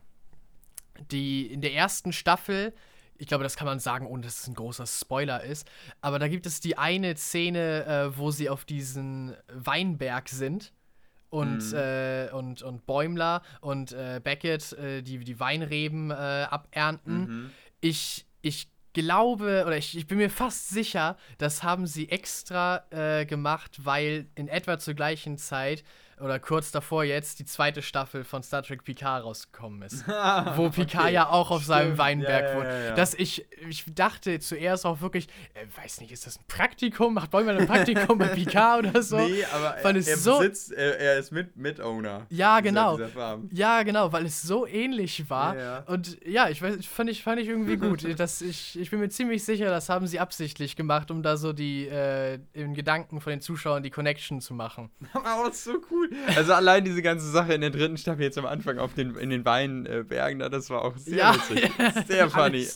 die 1.11 1.45
in 1.51 1.59
der 1.59 1.73
ersten 1.73 2.13
Staffel, 2.13 2.73
ich 3.17 3.27
glaube, 3.27 3.43
das 3.43 3.57
kann 3.57 3.65
man 3.67 3.79
sagen, 3.79 4.07
ohne 4.07 4.23
dass 4.23 4.39
es 4.41 4.47
ein 4.47 4.53
großer 4.55 4.87
Spoiler 4.87 5.43
ist, 5.43 5.67
aber 6.01 6.17
da 6.17 6.29
gibt 6.29 6.45
es 6.45 6.61
die 6.61 6.77
eine 6.77 7.15
Szene, 7.17 7.85
äh, 7.85 8.17
wo 8.17 8.31
sie 8.31 8.49
auf 8.49 8.63
diesen 8.63 9.35
Weinberg 9.53 10.29
sind 10.29 10.71
und, 11.35 11.71
Mhm. 11.71 11.77
äh, 11.77 12.29
und, 12.31 12.61
und 12.61 12.85
Bäumler 12.85 13.41
und 13.61 13.91
äh, 13.91 14.21
Beckett 14.23 14.73
äh, 14.73 15.01
die, 15.01 15.19
die 15.19 15.39
Weinreben 15.39 16.11
äh, 16.11 16.13
abernten. 16.13 17.19
Mhm. 17.19 17.51
Ich, 17.81 18.25
ich 18.41 18.69
glaube, 18.93 19.63
oder 19.67 19.77
ich, 19.77 19.97
ich 19.97 20.07
bin 20.07 20.17
mir 20.17 20.29
fast 20.29 20.69
sicher, 20.69 21.17
das 21.37 21.63
haben 21.63 21.85
sie 21.85 22.09
extra 22.09 22.85
äh, 22.91 23.25
gemacht, 23.25 23.79
weil 23.83 24.27
in 24.35 24.47
etwa 24.47 24.79
zur 24.79 24.93
gleichen 24.93 25.37
Zeit 25.37 25.83
oder 26.21 26.39
kurz 26.39 26.71
davor 26.71 27.03
jetzt 27.03 27.39
die 27.39 27.45
zweite 27.45 27.81
Staffel 27.81 28.23
von 28.23 28.41
Star 28.43 28.63
Trek 28.63 28.83
Picard 28.83 29.23
rausgekommen 29.23 29.81
ist. 29.81 30.07
Wo 30.55 30.69
Picard 30.69 31.05
Okay, 31.05 31.13
ja 31.13 31.29
auch 31.29 31.51
auf 31.51 31.63
seinem 31.65 31.87
stimmt. 31.87 31.97
Weinberg 31.97 32.43
Ja, 32.43 32.49
ja, 32.49 32.55
wohnt. 32.55 32.65
ja, 32.67 32.79
ja. 32.85 32.95
Dass 32.95 33.13
ich, 33.13 33.45
ich 33.67 33.83
dachte 33.93 34.39
zuerst 34.39 34.85
auch 34.85 35.01
wirklich, 35.01 35.27
äh, 35.53 35.65
weiß 35.83 35.99
nicht, 36.01 36.11
ist 36.11 36.25
das 36.25 36.37
ein 36.39 36.43
Praktikum? 36.47 37.13
Macht 37.13 37.31
Bäumer 37.31 37.51
ein 37.51 37.67
Praktikum 37.67 38.17
bei 38.17 38.27
Picard 38.27 38.85
oder 38.87 39.01
so? 39.03 39.17
Nee, 39.17 39.43
aber 39.53 39.73
Fand 39.79 39.97
er, 39.97 40.01
es 40.01 40.07
er 40.07 40.17
so- 40.17 40.37
besitzt, 40.39 40.71
er, 40.71 40.99
er 40.99 41.17
ist 41.19 41.31
mit, 41.31 41.55
Mitowner. 41.57 42.25
Ja, 42.29 42.61
dieser- 42.61 42.69
genau. 42.69 42.95
Dieser 42.97 43.09
Farm. 43.09 43.49
Ja, 43.51 43.83
genau, 43.83 44.11
weil 44.13 44.25
es 44.25 44.41
so 44.41 44.65
ähnlich 44.65 45.29
war. 45.29 45.55
Ja, 45.55 45.61
ja. 45.61 45.83
Und 45.87 46.17
ja, 46.25 46.49
ich 46.49 46.61
weiß, 46.61 46.85
fand 46.85 47.09
ich, 47.09 47.23
fand 47.23 47.41
ich 47.41 47.47
irgendwie 47.47 47.77
gut. 47.77 48.05
das, 48.19 48.41
ich, 48.41 48.79
ich 48.79 48.89
bin 48.89 48.99
mir 48.99 49.09
ziemlich 49.09 49.43
sicher, 49.43 49.65
das 49.69 49.89
haben 49.89 50.07
sie 50.07 50.19
absichtlich 50.19 50.75
gemacht, 50.75 51.11
um 51.11 51.23
da 51.23 51.35
so 51.37 51.51
die, 51.53 51.87
äh, 51.87 52.39
in 52.53 52.73
Gedanken 52.73 53.19
von 53.21 53.31
den 53.31 53.41
Zuschauern 53.41 53.83
die 53.83 53.89
Connection 53.91 54.39
zu 54.41 54.53
machen. 54.53 54.89
Aber 55.13 55.47
das 55.49 55.57
ist 55.57 55.63
so 55.65 55.73
cool. 55.91 56.04
Also 56.35 56.53
allein 56.53 56.83
diese 56.83 57.01
ganze 57.01 57.29
Sache 57.29 57.53
in 57.53 57.61
der 57.61 57.69
dritten 57.69 57.97
Staffel 57.97 58.23
jetzt 58.23 58.37
am 58.37 58.45
Anfang 58.45 58.77
auf 58.79 58.93
den, 58.93 59.15
in 59.15 59.29
den 59.29 59.45
Weinbergen, 59.45 60.39
da, 60.39 60.49
das 60.49 60.69
war 60.69 60.83
auch 60.83 60.97
sehr 60.97 61.17
Ja, 61.17 61.35
witzig. 61.35 61.71
ja, 61.77 61.91
Sehr 62.07 62.29
funny. 62.29 62.67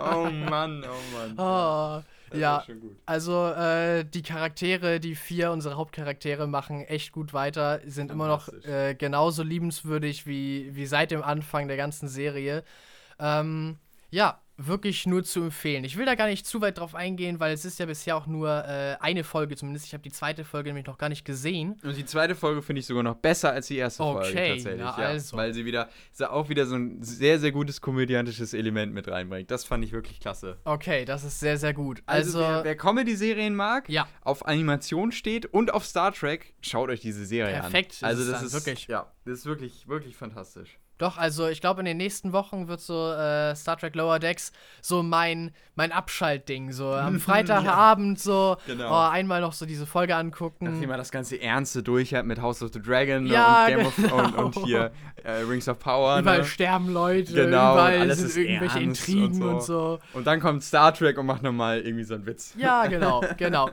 oh 0.00 0.30
Mann, 0.30 0.84
oh 0.84 1.16
Mann. 1.16 1.34
Oh, 1.36 2.02
Das 2.30 2.38
ja, 2.38 2.52
war 2.52 2.64
schon 2.64 2.80
gut. 2.80 2.96
also 3.06 3.48
äh, 3.48 4.04
die 4.04 4.22
Charaktere, 4.22 5.00
die 5.00 5.14
vier 5.14 5.50
unsere 5.50 5.76
Hauptcharaktere 5.76 6.46
machen 6.46 6.82
echt 6.84 7.12
gut 7.12 7.32
weiter, 7.32 7.80
sind 7.86 8.10
immer 8.10 8.28
noch 8.28 8.48
äh, 8.64 8.94
genauso 8.94 9.42
liebenswürdig 9.42 10.26
wie, 10.26 10.70
wie 10.74 10.86
seit 10.86 11.10
dem 11.10 11.22
Anfang 11.22 11.68
der 11.68 11.76
ganzen 11.76 12.08
Serie. 12.08 12.64
Ähm, 13.18 13.78
ja, 14.10 14.40
wirklich 14.66 15.06
nur 15.06 15.24
zu 15.24 15.42
empfehlen. 15.42 15.84
Ich 15.84 15.96
will 15.96 16.04
da 16.06 16.14
gar 16.14 16.26
nicht 16.26 16.46
zu 16.46 16.60
weit 16.60 16.78
drauf 16.78 16.94
eingehen, 16.94 17.40
weil 17.40 17.52
es 17.54 17.64
ist 17.64 17.78
ja 17.78 17.86
bisher 17.86 18.16
auch 18.16 18.26
nur 18.26 18.48
äh, 18.64 18.96
eine 19.00 19.24
Folge 19.24 19.56
zumindest. 19.56 19.86
Ich 19.86 19.92
habe 19.94 20.02
die 20.02 20.12
zweite 20.12 20.44
Folge 20.44 20.68
nämlich 20.68 20.86
noch 20.86 20.98
gar 20.98 21.08
nicht 21.08 21.24
gesehen. 21.24 21.80
Und 21.82 21.96
die 21.96 22.04
zweite 22.04 22.34
Folge 22.34 22.60
finde 22.62 22.80
ich 22.80 22.86
sogar 22.86 23.02
noch 23.02 23.16
besser 23.16 23.52
als 23.52 23.68
die 23.68 23.76
erste 23.76 24.02
Folge 24.02 24.28
Okay, 24.28 24.48
tatsächlich. 24.54 24.80
na 24.84 25.00
ja, 25.00 25.08
also. 25.08 25.36
Weil 25.36 25.54
sie 25.54 25.64
wieder 25.64 25.88
sie 26.12 26.30
auch 26.30 26.48
wieder 26.48 26.66
so 26.66 26.76
ein 26.76 27.02
sehr, 27.02 27.38
sehr 27.38 27.52
gutes 27.52 27.80
komödiantisches 27.80 28.52
Element 28.54 28.92
mit 28.92 29.08
reinbringt. 29.08 29.50
Das 29.50 29.64
fand 29.64 29.84
ich 29.84 29.92
wirklich 29.92 30.20
klasse. 30.20 30.58
Okay, 30.64 31.04
das 31.04 31.24
ist 31.24 31.40
sehr, 31.40 31.56
sehr 31.56 31.72
gut. 31.72 32.02
Also, 32.06 32.38
Also, 32.38 32.40
wer, 32.40 32.64
wer 32.64 32.76
Comedy-Serien 32.76 33.54
mag, 33.54 33.88
ja, 33.88 34.06
auf 34.22 34.46
Animation 34.46 35.12
steht 35.12 35.46
und 35.46 35.72
auf 35.72 35.86
Star 35.86 36.12
Trek, 36.12 36.54
schaut 36.60 36.90
euch 36.90 37.00
diese 37.00 37.24
Serie 37.24 37.54
Perfekt 37.60 37.98
an. 38.02 38.10
Also 38.10 38.22
es 38.22 38.30
das 38.30 38.42
ist 38.42 38.52
wirklich. 38.52 38.86
Ja, 38.88 39.10
das 39.24 39.38
ist 39.40 39.46
wirklich, 39.46 39.88
wirklich 39.88 40.16
fantastisch. 40.16 40.78
Doch, 41.00 41.16
also 41.16 41.48
ich 41.48 41.62
glaube, 41.62 41.80
in 41.80 41.86
den 41.86 41.96
nächsten 41.96 42.32
Wochen 42.34 42.68
wird 42.68 42.80
so 42.80 43.10
äh, 43.10 43.56
Star 43.56 43.78
Trek 43.78 43.94
Lower 43.94 44.18
Decks 44.18 44.52
so 44.82 45.02
mein, 45.02 45.52
mein 45.74 45.92
Abschaltding. 45.92 46.72
So 46.72 46.92
am 46.92 47.18
Freitagabend 47.20 48.20
so 48.20 48.58
Genau. 48.66 48.90
oh, 48.90 49.08
einmal 49.10 49.40
noch 49.40 49.54
so 49.54 49.64
diese 49.64 49.86
Folge 49.86 50.14
angucken. 50.14 50.66
Nachdem 50.70 50.90
er 50.90 50.98
das 50.98 51.10
ganze 51.10 51.40
Ernste 51.40 51.82
durch 51.82 52.12
hat 52.14 52.26
mit 52.26 52.42
House 52.42 52.62
of 52.62 52.70
the 52.74 52.82
Dragon 52.82 53.24
ne, 53.24 53.30
Ja, 53.32 53.62
und 53.64 53.68
Game 53.70 53.86
of 53.86 53.96
genau. 53.96 54.18
und, 54.18 54.34
und 54.36 54.64
hier 54.66 54.92
äh, 55.24 55.30
Rings 55.48 55.68
of 55.68 55.78
Power. 55.78 56.18
Überall 56.18 56.38
Ne? 56.40 56.44
sterben 56.44 56.92
Leute, 56.92 57.32
Genau, 57.32 57.72
überall 57.72 57.98
alles 58.00 58.18
sind 58.18 58.26
ist 58.28 58.36
irgendwelche 58.36 58.80
ernst 58.80 59.08
Intrigen 59.08 59.42
und 59.42 59.48
und 59.54 59.62
so. 59.62 59.98
Und 60.12 60.26
dann 60.26 60.38
kommt 60.38 60.62
Star 60.62 60.92
Trek 60.92 61.16
und 61.16 61.24
macht 61.24 61.42
nochmal 61.42 61.80
irgendwie 61.80 62.04
so 62.04 62.12
einen 62.14 62.26
Witz. 62.26 62.54
Ja, 62.58 62.86
genau, 62.86 63.24
genau. 63.38 63.70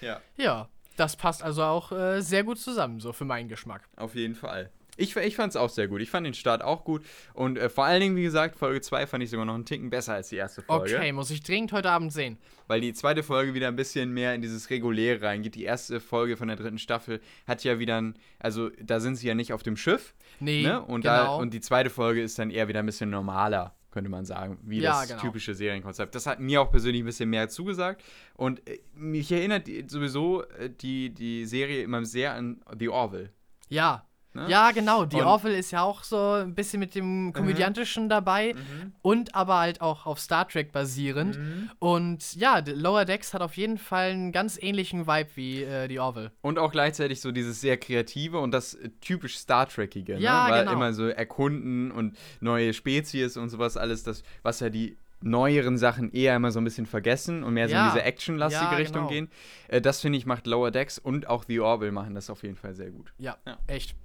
Ja, 0.00 0.18
Ja, 0.36 0.68
das 0.96 1.14
passt 1.14 1.42
also 1.44 1.62
auch 1.62 1.92
äh, 1.92 2.20
sehr 2.22 2.42
gut 2.42 2.58
zusammen, 2.58 2.98
so 3.00 3.12
für 3.12 3.24
meinen 3.24 3.48
Geschmack. 3.48 3.82
auf 3.96 4.14
jeden 4.16 4.34
Fall. 4.34 4.70
Ich, 4.96 5.14
ich 5.16 5.36
fand 5.36 5.50
es 5.50 5.56
auch 5.56 5.68
sehr 5.70 5.88
gut. 5.88 6.00
Ich 6.00 6.10
fand 6.10 6.26
den 6.26 6.34
Start 6.34 6.62
auch 6.62 6.84
gut. 6.84 7.04
Und 7.34 7.58
äh, 7.58 7.68
vor 7.68 7.84
allen 7.84 8.00
Dingen, 8.00 8.16
wie 8.16 8.22
gesagt, 8.22 8.56
Folge 8.56 8.80
2 8.80 9.06
fand 9.06 9.22
ich 9.22 9.30
sogar 9.30 9.44
noch 9.46 9.54
einen 9.54 9.64
Ticken 9.64 9.90
besser 9.90 10.14
als 10.14 10.28
die 10.30 10.36
erste 10.36 10.62
Folge. 10.62 10.96
Okay, 10.96 11.12
muss 11.12 11.30
ich 11.30 11.42
dringend 11.42 11.72
heute 11.72 11.90
Abend 11.90 12.12
sehen. 12.12 12.38
Weil 12.66 12.80
die 12.80 12.92
zweite 12.94 13.22
Folge 13.22 13.54
wieder 13.54 13.68
ein 13.68 13.76
bisschen 13.76 14.12
mehr 14.12 14.34
in 14.34 14.42
dieses 14.42 14.70
Reguläre 14.70 15.22
reingeht. 15.22 15.54
Die 15.54 15.64
erste 15.64 16.00
Folge 16.00 16.36
von 16.36 16.48
der 16.48 16.56
dritten 16.56 16.78
Staffel 16.78 17.20
hat 17.46 17.62
ja 17.64 17.78
wieder 17.78 18.00
ein, 18.00 18.14
also 18.38 18.70
da 18.82 18.98
sind 19.00 19.16
sie 19.16 19.28
ja 19.28 19.34
nicht 19.34 19.52
auf 19.52 19.62
dem 19.62 19.76
Schiff. 19.76 20.14
Nee, 20.40 20.62
Ne? 20.62 20.80
Und, 20.82 21.02
genau. 21.02 21.14
da, 21.14 21.34
und 21.36 21.54
die 21.54 21.60
zweite 21.60 21.90
Folge 21.90 22.22
ist 22.22 22.38
dann 22.38 22.50
eher 22.50 22.66
wieder 22.68 22.80
ein 22.80 22.86
bisschen 22.86 23.08
normaler, 23.10 23.74
könnte 23.92 24.10
man 24.10 24.24
sagen, 24.24 24.58
wie 24.62 24.80
Ja, 24.80 25.00
das 25.00 25.08
genau. 25.10 25.20
typische 25.20 25.54
Serienkonzept. 25.54 26.14
Das 26.14 26.26
hat 26.26 26.40
mir 26.40 26.60
auch 26.60 26.70
persönlich 26.70 27.02
ein 27.02 27.06
bisschen 27.06 27.30
mehr 27.30 27.48
zugesagt. 27.48 28.02
Und 28.34 28.68
äh, 28.68 28.80
mich 28.94 29.30
erinnert 29.30 29.68
sowieso 29.88 30.42
äh, 30.44 30.68
die, 30.70 31.10
die 31.14 31.44
Serie 31.46 31.82
immer 31.82 32.04
sehr 32.04 32.34
an 32.34 32.60
The 32.78 32.88
Orville. 32.88 33.30
Ja. 33.68 34.06
Ne? 34.36 34.46
Ja, 34.48 34.70
genau. 34.70 35.04
Die 35.04 35.20
Orville 35.22 35.56
ist 35.56 35.70
ja 35.72 35.82
auch 35.82 36.02
so 36.04 36.32
ein 36.32 36.54
bisschen 36.54 36.80
mit 36.80 36.94
dem 36.94 37.32
Komödiantischen 37.32 38.08
dabei 38.08 38.54
und 39.02 39.34
aber 39.34 39.58
halt 39.58 39.80
auch 39.80 40.06
auf 40.06 40.18
Star 40.20 40.46
Trek 40.48 40.72
basierend. 40.72 41.38
Und 41.78 42.34
ja, 42.36 42.62
Lower 42.66 43.04
Decks 43.04 43.34
hat 43.34 43.42
auf 43.42 43.56
jeden 43.56 43.78
Fall 43.78 44.10
einen 44.10 44.32
ganz 44.32 44.58
ähnlichen 44.60 45.06
Vibe 45.06 45.30
wie 45.34 45.62
äh, 45.62 45.88
die 45.88 45.98
Orville. 45.98 46.32
Und 46.42 46.58
auch 46.58 46.70
gleichzeitig 46.70 47.20
so 47.20 47.32
dieses 47.32 47.60
sehr 47.60 47.76
kreative 47.76 48.38
und 48.38 48.52
das 48.52 48.78
typisch 49.00 49.36
Star 49.38 49.68
Trekige. 49.68 50.18
Ja, 50.18 50.46
ne? 50.46 50.52
Weil 50.52 50.60
genau. 50.60 50.72
immer 50.72 50.92
so 50.92 51.06
erkunden 51.08 51.90
und 51.90 52.16
neue 52.40 52.72
Spezies 52.72 53.36
und 53.36 53.48
sowas 53.48 53.76
alles, 53.76 54.02
das, 54.02 54.22
was 54.42 54.60
ja 54.60 54.68
die 54.68 54.96
neueren 55.22 55.78
Sachen 55.78 56.12
eher 56.12 56.36
immer 56.36 56.50
so 56.50 56.60
ein 56.60 56.64
bisschen 56.64 56.84
vergessen 56.86 57.42
und 57.42 57.54
mehr 57.54 57.68
so 57.68 57.74
Ja. 57.74 57.86
in 57.88 57.92
diese 57.94 58.04
actionlastige 58.04 58.70
Ja, 58.70 58.76
Richtung 58.76 59.08
genau. 59.08 59.08
gehen. 59.08 59.30
Äh, 59.68 59.80
das 59.80 60.00
finde 60.02 60.18
ich 60.18 60.26
macht 60.26 60.46
Lower 60.46 60.70
Decks 60.70 60.98
und 60.98 61.26
auch 61.26 61.44
The 61.48 61.60
Orville 61.60 61.90
machen 61.90 62.14
das 62.14 62.28
auf 62.28 62.42
jeden 62.42 62.56
Fall 62.56 62.74
sehr 62.74 62.90
gut. 62.90 63.12
Ja, 63.18 63.36
Ja. 63.46 63.56
echt. 63.66 63.96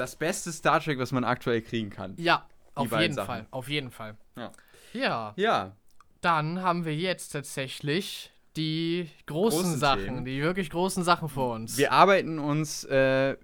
Das 0.00 0.16
beste 0.16 0.50
Star 0.50 0.80
Trek, 0.80 0.98
was 0.98 1.12
man 1.12 1.24
aktuell 1.24 1.60
kriegen 1.60 1.90
kann. 1.90 2.14
Ja, 2.16 2.46
auf 2.74 2.90
jeden 2.98 3.12
Sachen. 3.14 3.26
Fall. 3.26 3.46
Auf 3.50 3.68
jeden 3.68 3.90
Fall. 3.90 4.16
Ja. 4.36 4.50
Ja, 4.94 5.34
Ja, 5.36 5.76
dann 6.22 6.62
haben 6.62 6.84
wir 6.84 6.96
jetzt 6.96 7.28
tatsächlich 7.30 8.32
die 8.56 9.08
großen, 9.26 9.60
Großen 9.62 9.78
Sachen, 9.78 10.04
Themen. 10.04 10.24
die 10.24 10.42
wirklich 10.42 10.70
großen 10.70 11.04
Sachen 11.04 11.28
vor 11.28 11.54
uns. 11.54 11.76
wir 11.78 11.92
arbeiten 11.92 12.38
uns, 12.38 12.82
äh, 12.84 13.36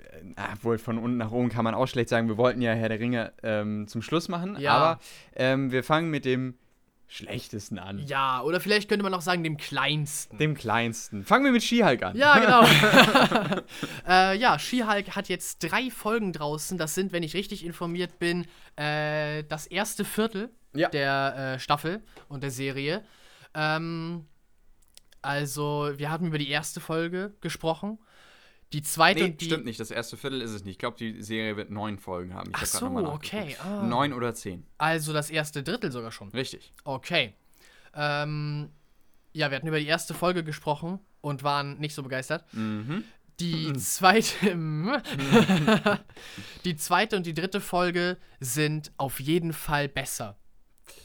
wohl 0.63 0.79
von 0.79 0.99
unten 0.99 1.19
nach 1.19 1.31
oben 1.31 1.49
kann 1.49 1.63
man 1.65 1.75
auch 1.75 1.87
schlecht 1.87 2.09
sagen, 2.09 2.27
wir 2.29 2.37
wollten 2.37 2.61
ja 2.61 2.73
Herr 2.73 2.89
der 2.89 2.99
Ringe 2.99 3.33
ähm, 3.45 3.87
zum 3.87 4.03
Schluss 4.03 4.29
machen, 4.29 4.57
Ja. 4.59 4.73
aber 4.73 5.01
ähm, 5.37 5.71
wir 5.71 5.85
fangen 5.85 6.11
mit 6.11 6.25
dem 6.25 6.55
schlechtesten 7.09 7.79
an. 7.79 7.99
ja, 7.99 8.43
oder 8.43 8.61
vielleicht 8.61 8.89
könnte 8.89 9.03
man 9.03 9.15
auch 9.15 9.21
sagen, 9.21 9.43
dem 9.45 9.57
kleinsten. 9.57 10.39
Dem 10.39 10.55
kleinsten. 10.55 11.25
Fangen 11.25 11.45
wir 11.45 11.53
mit 11.53 11.63
She-Hulk 11.63 12.03
an. 12.03 12.17
Ja, 12.17 12.39
genau. 12.39 12.63
äh, 14.09 14.37
ja, 14.37 14.59
She-Hulk 14.59 15.15
hat 15.15 15.29
jetzt 15.29 15.59
drei 15.63 15.91
Folgen 15.91 16.33
draußen. 16.33 16.79
Das 16.79 16.95
sind, 16.95 17.13
wenn 17.13 17.23
ich 17.23 17.35
richtig 17.35 17.65
informiert 17.65 18.19
bin, 18.19 18.47
äh, 18.77 19.45
das 19.45 19.67
erste 19.67 20.05
Viertel 20.05 20.51
Ja. 20.75 20.89
der 20.89 21.55
äh, 21.55 21.59
Staffel 21.61 22.03
und 22.29 22.43
der 22.43 22.51
Serie. 22.51 23.05
Ähm, 23.55 24.27
also, 25.23 25.91
wir 25.97 26.11
haben 26.11 26.27
über 26.27 26.39
die 26.39 26.51
erste 26.51 26.81
Folge 26.81 27.35
gesprochen. 27.41 27.99
Die 28.73 28.83
zweite 28.83 29.21
Nee, 29.21 29.27
und 29.27 29.41
die. 29.41 29.45
stimmt 29.45 29.65
nicht. 29.65 29.79
Das 29.79 29.91
erste 29.91 30.17
Viertel 30.17 30.43
ist 30.43 30.51
es 30.51 30.65
nicht. 30.65 30.73
Ich 30.75 30.79
glaube, 30.79 30.97
die 30.99 31.23
Serie 31.23 31.57
wird 31.57 31.71
neun 31.71 31.99
Folgen 31.99 32.35
haben. 32.35 32.51
Ich 32.51 32.57
Ach 32.57 32.61
hab 32.61 32.67
so, 32.67 32.87
okay. 33.13 33.57
Ah. 33.63 33.83
Neun 33.83 34.13
oder 34.13 34.35
zehn. 34.35 34.67
Also 34.79 35.13
das 35.13 35.31
erste 35.31 35.63
Drittel 35.63 35.93
sogar 35.93 36.11
schon. 36.11 36.31
Richtig. 36.31 36.73
Okay. 36.85 37.35
Ähm, 37.95 38.71
ja, 39.33 39.51
wir 39.51 39.57
hatten 39.57 39.69
über 39.69 39.79
die 39.79 39.87
erste 39.87 40.15
Folge 40.15 40.43
gesprochen 40.43 40.99
und 41.21 41.43
waren 41.43 41.79
nicht 41.79 41.95
so 41.95 42.03
begeistert. 42.03 42.45
Mhm. 42.53 43.05
Die 43.39 43.73
zweite, 43.75 44.57
die 46.65 46.77
zweite 46.77 47.17
und 47.17 47.27
die 47.27 47.35
dritte 47.35 47.61
Folge 47.61 48.17
sind 48.41 48.93
auf 48.97 49.21
jeden 49.21 49.53
Fall 49.53 49.89
besser. 49.89 50.39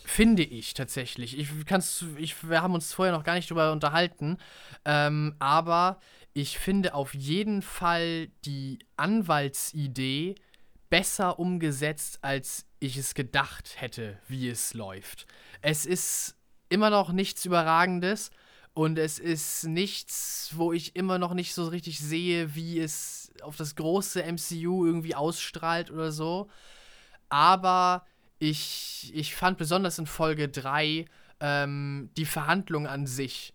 Finde 0.05 0.43
ich 0.43 0.73
tatsächlich. 0.73 1.37
Ich 1.37 1.49
kann's, 1.65 2.05
ich, 2.17 2.47
wir 2.47 2.61
haben 2.61 2.73
uns 2.73 2.93
vorher 2.93 3.13
noch 3.13 3.23
gar 3.23 3.35
nicht 3.35 3.49
drüber 3.49 3.71
unterhalten. 3.71 4.37
Ähm, 4.85 5.35
aber 5.39 5.99
ich 6.33 6.57
finde 6.57 6.93
auf 6.93 7.13
jeden 7.13 7.61
Fall 7.61 8.27
die 8.45 8.79
Anwaltsidee 8.97 10.35
besser 10.89 11.39
umgesetzt, 11.39 12.19
als 12.21 12.65
ich 12.79 12.97
es 12.97 13.13
gedacht 13.13 13.81
hätte, 13.81 14.17
wie 14.27 14.49
es 14.49 14.73
läuft. 14.73 15.25
Es 15.61 15.85
ist 15.85 16.35
immer 16.69 16.89
noch 16.89 17.11
nichts 17.11 17.45
Überragendes 17.45 18.31
und 18.73 18.97
es 18.97 19.19
ist 19.19 19.65
nichts, 19.65 20.51
wo 20.55 20.71
ich 20.73 20.95
immer 20.95 21.17
noch 21.17 21.33
nicht 21.33 21.53
so 21.53 21.65
richtig 21.67 21.99
sehe, 21.99 22.55
wie 22.55 22.79
es 22.79 23.31
auf 23.41 23.57
das 23.57 23.75
große 23.75 24.23
MCU 24.23 24.85
irgendwie 24.85 25.15
ausstrahlt 25.15 25.91
oder 25.91 26.11
so. 26.11 26.49
Aber 27.29 28.05
ich, 28.39 29.11
ich 29.13 29.35
fand 29.35 29.57
besonders 29.57 29.99
in 29.99 30.07
Folge 30.07 30.49
3 30.49 31.05
ähm, 31.39 32.09
die 32.17 32.25
Verhandlung 32.25 32.87
an 32.87 33.05
sich 33.07 33.53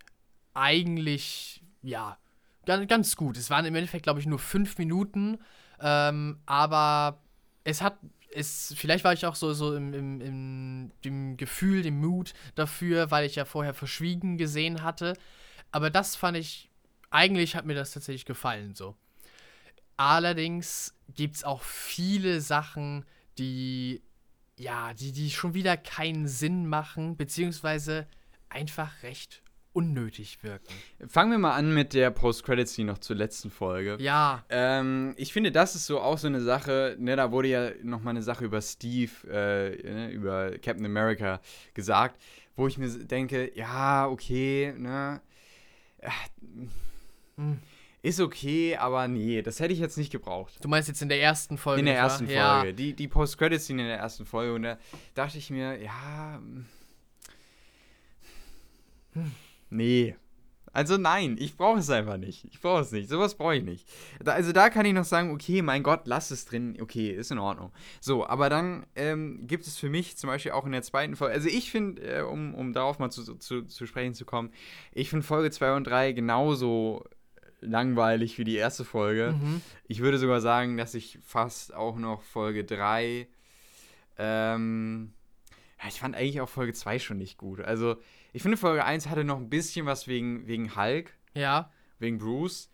eigentlich, 0.54 1.62
ja, 1.82 2.18
ganz, 2.66 3.16
gut. 3.16 3.38
Es 3.38 3.48
waren 3.48 3.64
im 3.64 3.74
Endeffekt, 3.74 4.02
glaube 4.02 4.20
ich, 4.20 4.26
nur 4.26 4.38
fünf 4.38 4.76
Minuten, 4.78 5.38
ähm, 5.80 6.38
aber 6.44 7.22
es 7.64 7.80
hat, 7.80 7.98
es, 8.34 8.74
vielleicht 8.76 9.04
war 9.04 9.12
ich 9.12 9.24
auch 9.24 9.34
so, 9.34 9.54
so 9.54 9.74
im, 9.74 9.94
im, 9.94 10.20
im 10.20 10.92
dem 11.04 11.36
Gefühl, 11.36 11.82
dem 11.82 12.00
Mut 12.00 12.34
dafür, 12.54 13.10
weil 13.10 13.24
ich 13.24 13.36
ja 13.36 13.44
vorher 13.44 13.72
verschwiegen 13.72 14.36
gesehen 14.36 14.82
hatte. 14.82 15.14
Aber 15.72 15.90
das 15.90 16.16
fand 16.16 16.36
ich, 16.36 16.70
eigentlich 17.10 17.56
hat 17.56 17.64
mir 17.64 17.74
das 17.74 17.92
tatsächlich 17.92 18.26
gefallen 18.26 18.74
so. 18.74 18.94
Allerdings 19.96 20.94
gibt 21.14 21.36
es 21.36 21.44
auch 21.44 21.62
viele 21.62 22.40
Sachen, 22.40 23.06
die, 23.38 24.02
ja, 24.58 24.92
die, 24.92 25.12
die 25.12 25.30
schon 25.30 25.54
wieder 25.54 25.76
keinen 25.76 26.28
Sinn 26.28 26.66
machen, 26.66 27.16
beziehungsweise 27.16 28.06
einfach 28.48 29.02
recht 29.02 29.42
unnötig 29.76 30.42
wirken. 30.42 30.72
Fangen 31.06 31.30
wir 31.30 31.38
mal 31.38 31.54
an 31.54 31.72
mit 31.74 31.92
der 31.92 32.10
Post-Credit-Scene 32.10 32.90
noch 32.90 32.98
zur 32.98 33.14
letzten 33.16 33.50
Folge. 33.50 33.96
Ja, 34.00 34.44
Ähm, 34.48 35.14
ich 35.16 35.32
finde, 35.32 35.52
das 35.52 35.74
ist 35.74 35.86
so 35.86 36.00
auch 36.00 36.18
so 36.18 36.26
eine 36.26 36.40
Sache, 36.40 36.96
ne, 36.98 37.14
da 37.14 37.30
wurde 37.30 37.48
ja 37.48 37.70
noch 37.82 38.02
mal 38.02 38.10
eine 38.10 38.22
Sache 38.22 38.44
über 38.46 38.60
Steve, 38.62 39.12
äh, 39.30 39.82
ne, 39.92 40.10
über 40.10 40.52
Captain 40.58 40.84
America 40.86 41.40
gesagt, 41.74 42.20
wo 42.56 42.66
ich 42.66 42.78
mir 42.78 42.88
denke, 42.88 43.52
ja, 43.54 44.08
okay, 44.08 44.74
ne, 44.76 45.20
äh, 45.98 46.08
Hm. 47.36 47.58
ist 48.00 48.18
okay, 48.20 48.76
aber 48.76 49.08
nee, 49.08 49.42
das 49.42 49.60
hätte 49.60 49.74
ich 49.74 49.78
jetzt 49.78 49.98
nicht 49.98 50.10
gebraucht. 50.10 50.54
du 50.62 50.68
meinst 50.68 50.88
jetzt 50.88 51.02
in 51.02 51.10
der 51.10 51.20
ersten 51.20 51.58
Folge. 51.58 51.80
In 51.80 51.86
der 51.86 51.96
ersten 51.96 52.26
Ja. 52.30 52.60
Folge. 52.60 52.72
Die, 52.74 52.94
die 52.94 53.08
Post-Credit-Scene 53.08 53.82
in 53.82 53.88
der 53.88 53.98
ersten 53.98 54.24
Folge. 54.24 54.54
Und 54.54 54.62
da 54.62 54.78
dachte 55.14 55.36
ich 55.36 55.50
mir, 55.50 55.78
ja. 55.82 56.40
hm, 59.12 59.32
Nee. 59.70 60.16
Also 60.72 60.98
nein, 60.98 61.36
ich 61.38 61.56
brauche 61.56 61.78
es 61.78 61.88
einfach 61.88 62.18
nicht. 62.18 62.44
Ich 62.44 62.60
brauche 62.60 62.82
es 62.82 62.92
nicht. 62.92 63.08
Sowas 63.08 63.34
brauche 63.34 63.56
ich 63.56 63.64
nicht. 63.64 63.88
Da, 64.22 64.32
also 64.32 64.52
da 64.52 64.68
kann 64.68 64.84
ich 64.84 64.92
noch 64.92 65.04
sagen, 65.04 65.30
okay, 65.30 65.62
mein 65.62 65.82
Gott, 65.82 66.02
lass 66.04 66.30
es 66.30 66.44
drin. 66.44 66.76
Okay, 66.78 67.10
ist 67.10 67.30
in 67.30 67.38
Ordnung. 67.38 67.72
So, 67.98 68.26
aber 68.26 68.50
dann 68.50 68.84
ähm, 68.94 69.46
gibt 69.46 69.66
es 69.66 69.78
für 69.78 69.88
mich 69.88 70.18
zum 70.18 70.28
Beispiel 70.28 70.52
auch 70.52 70.66
in 70.66 70.72
der 70.72 70.82
zweiten 70.82 71.16
Folge, 71.16 71.32
also 71.32 71.48
ich 71.48 71.70
finde, 71.70 72.02
äh, 72.02 72.20
um, 72.20 72.54
um 72.54 72.74
darauf 72.74 72.98
mal 72.98 73.10
zu, 73.10 73.36
zu, 73.36 73.62
zu 73.62 73.86
sprechen 73.86 74.12
zu 74.12 74.26
kommen, 74.26 74.50
ich 74.92 75.08
finde 75.08 75.24
Folge 75.24 75.50
2 75.50 75.76
und 75.76 75.84
3 75.86 76.12
genauso 76.12 77.04
langweilig 77.60 78.36
wie 78.36 78.44
die 78.44 78.56
erste 78.56 78.84
Folge. 78.84 79.34
Mhm. 79.40 79.62
Ich 79.88 80.00
würde 80.00 80.18
sogar 80.18 80.42
sagen, 80.42 80.76
dass 80.76 80.92
ich 80.94 81.18
fast 81.24 81.74
auch 81.74 81.96
noch 81.96 82.20
Folge 82.22 82.64
3. 82.64 83.26
Ähm, 84.18 85.12
ja, 85.80 85.88
ich 85.88 86.00
fand 86.00 86.16
eigentlich 86.16 86.40
auch 86.40 86.48
Folge 86.48 86.74
2 86.74 86.98
schon 86.98 87.18
nicht 87.18 87.38
gut. 87.38 87.60
Also, 87.60 87.96
ich 88.36 88.42
finde, 88.42 88.58
Folge 88.58 88.84
1 88.84 89.08
hatte 89.08 89.24
noch 89.24 89.38
ein 89.38 89.48
bisschen 89.48 89.86
was 89.86 90.06
wegen, 90.08 90.46
wegen 90.46 90.76
Hulk, 90.76 91.16
Ja. 91.32 91.70
wegen 91.98 92.18
Bruce. 92.18 92.70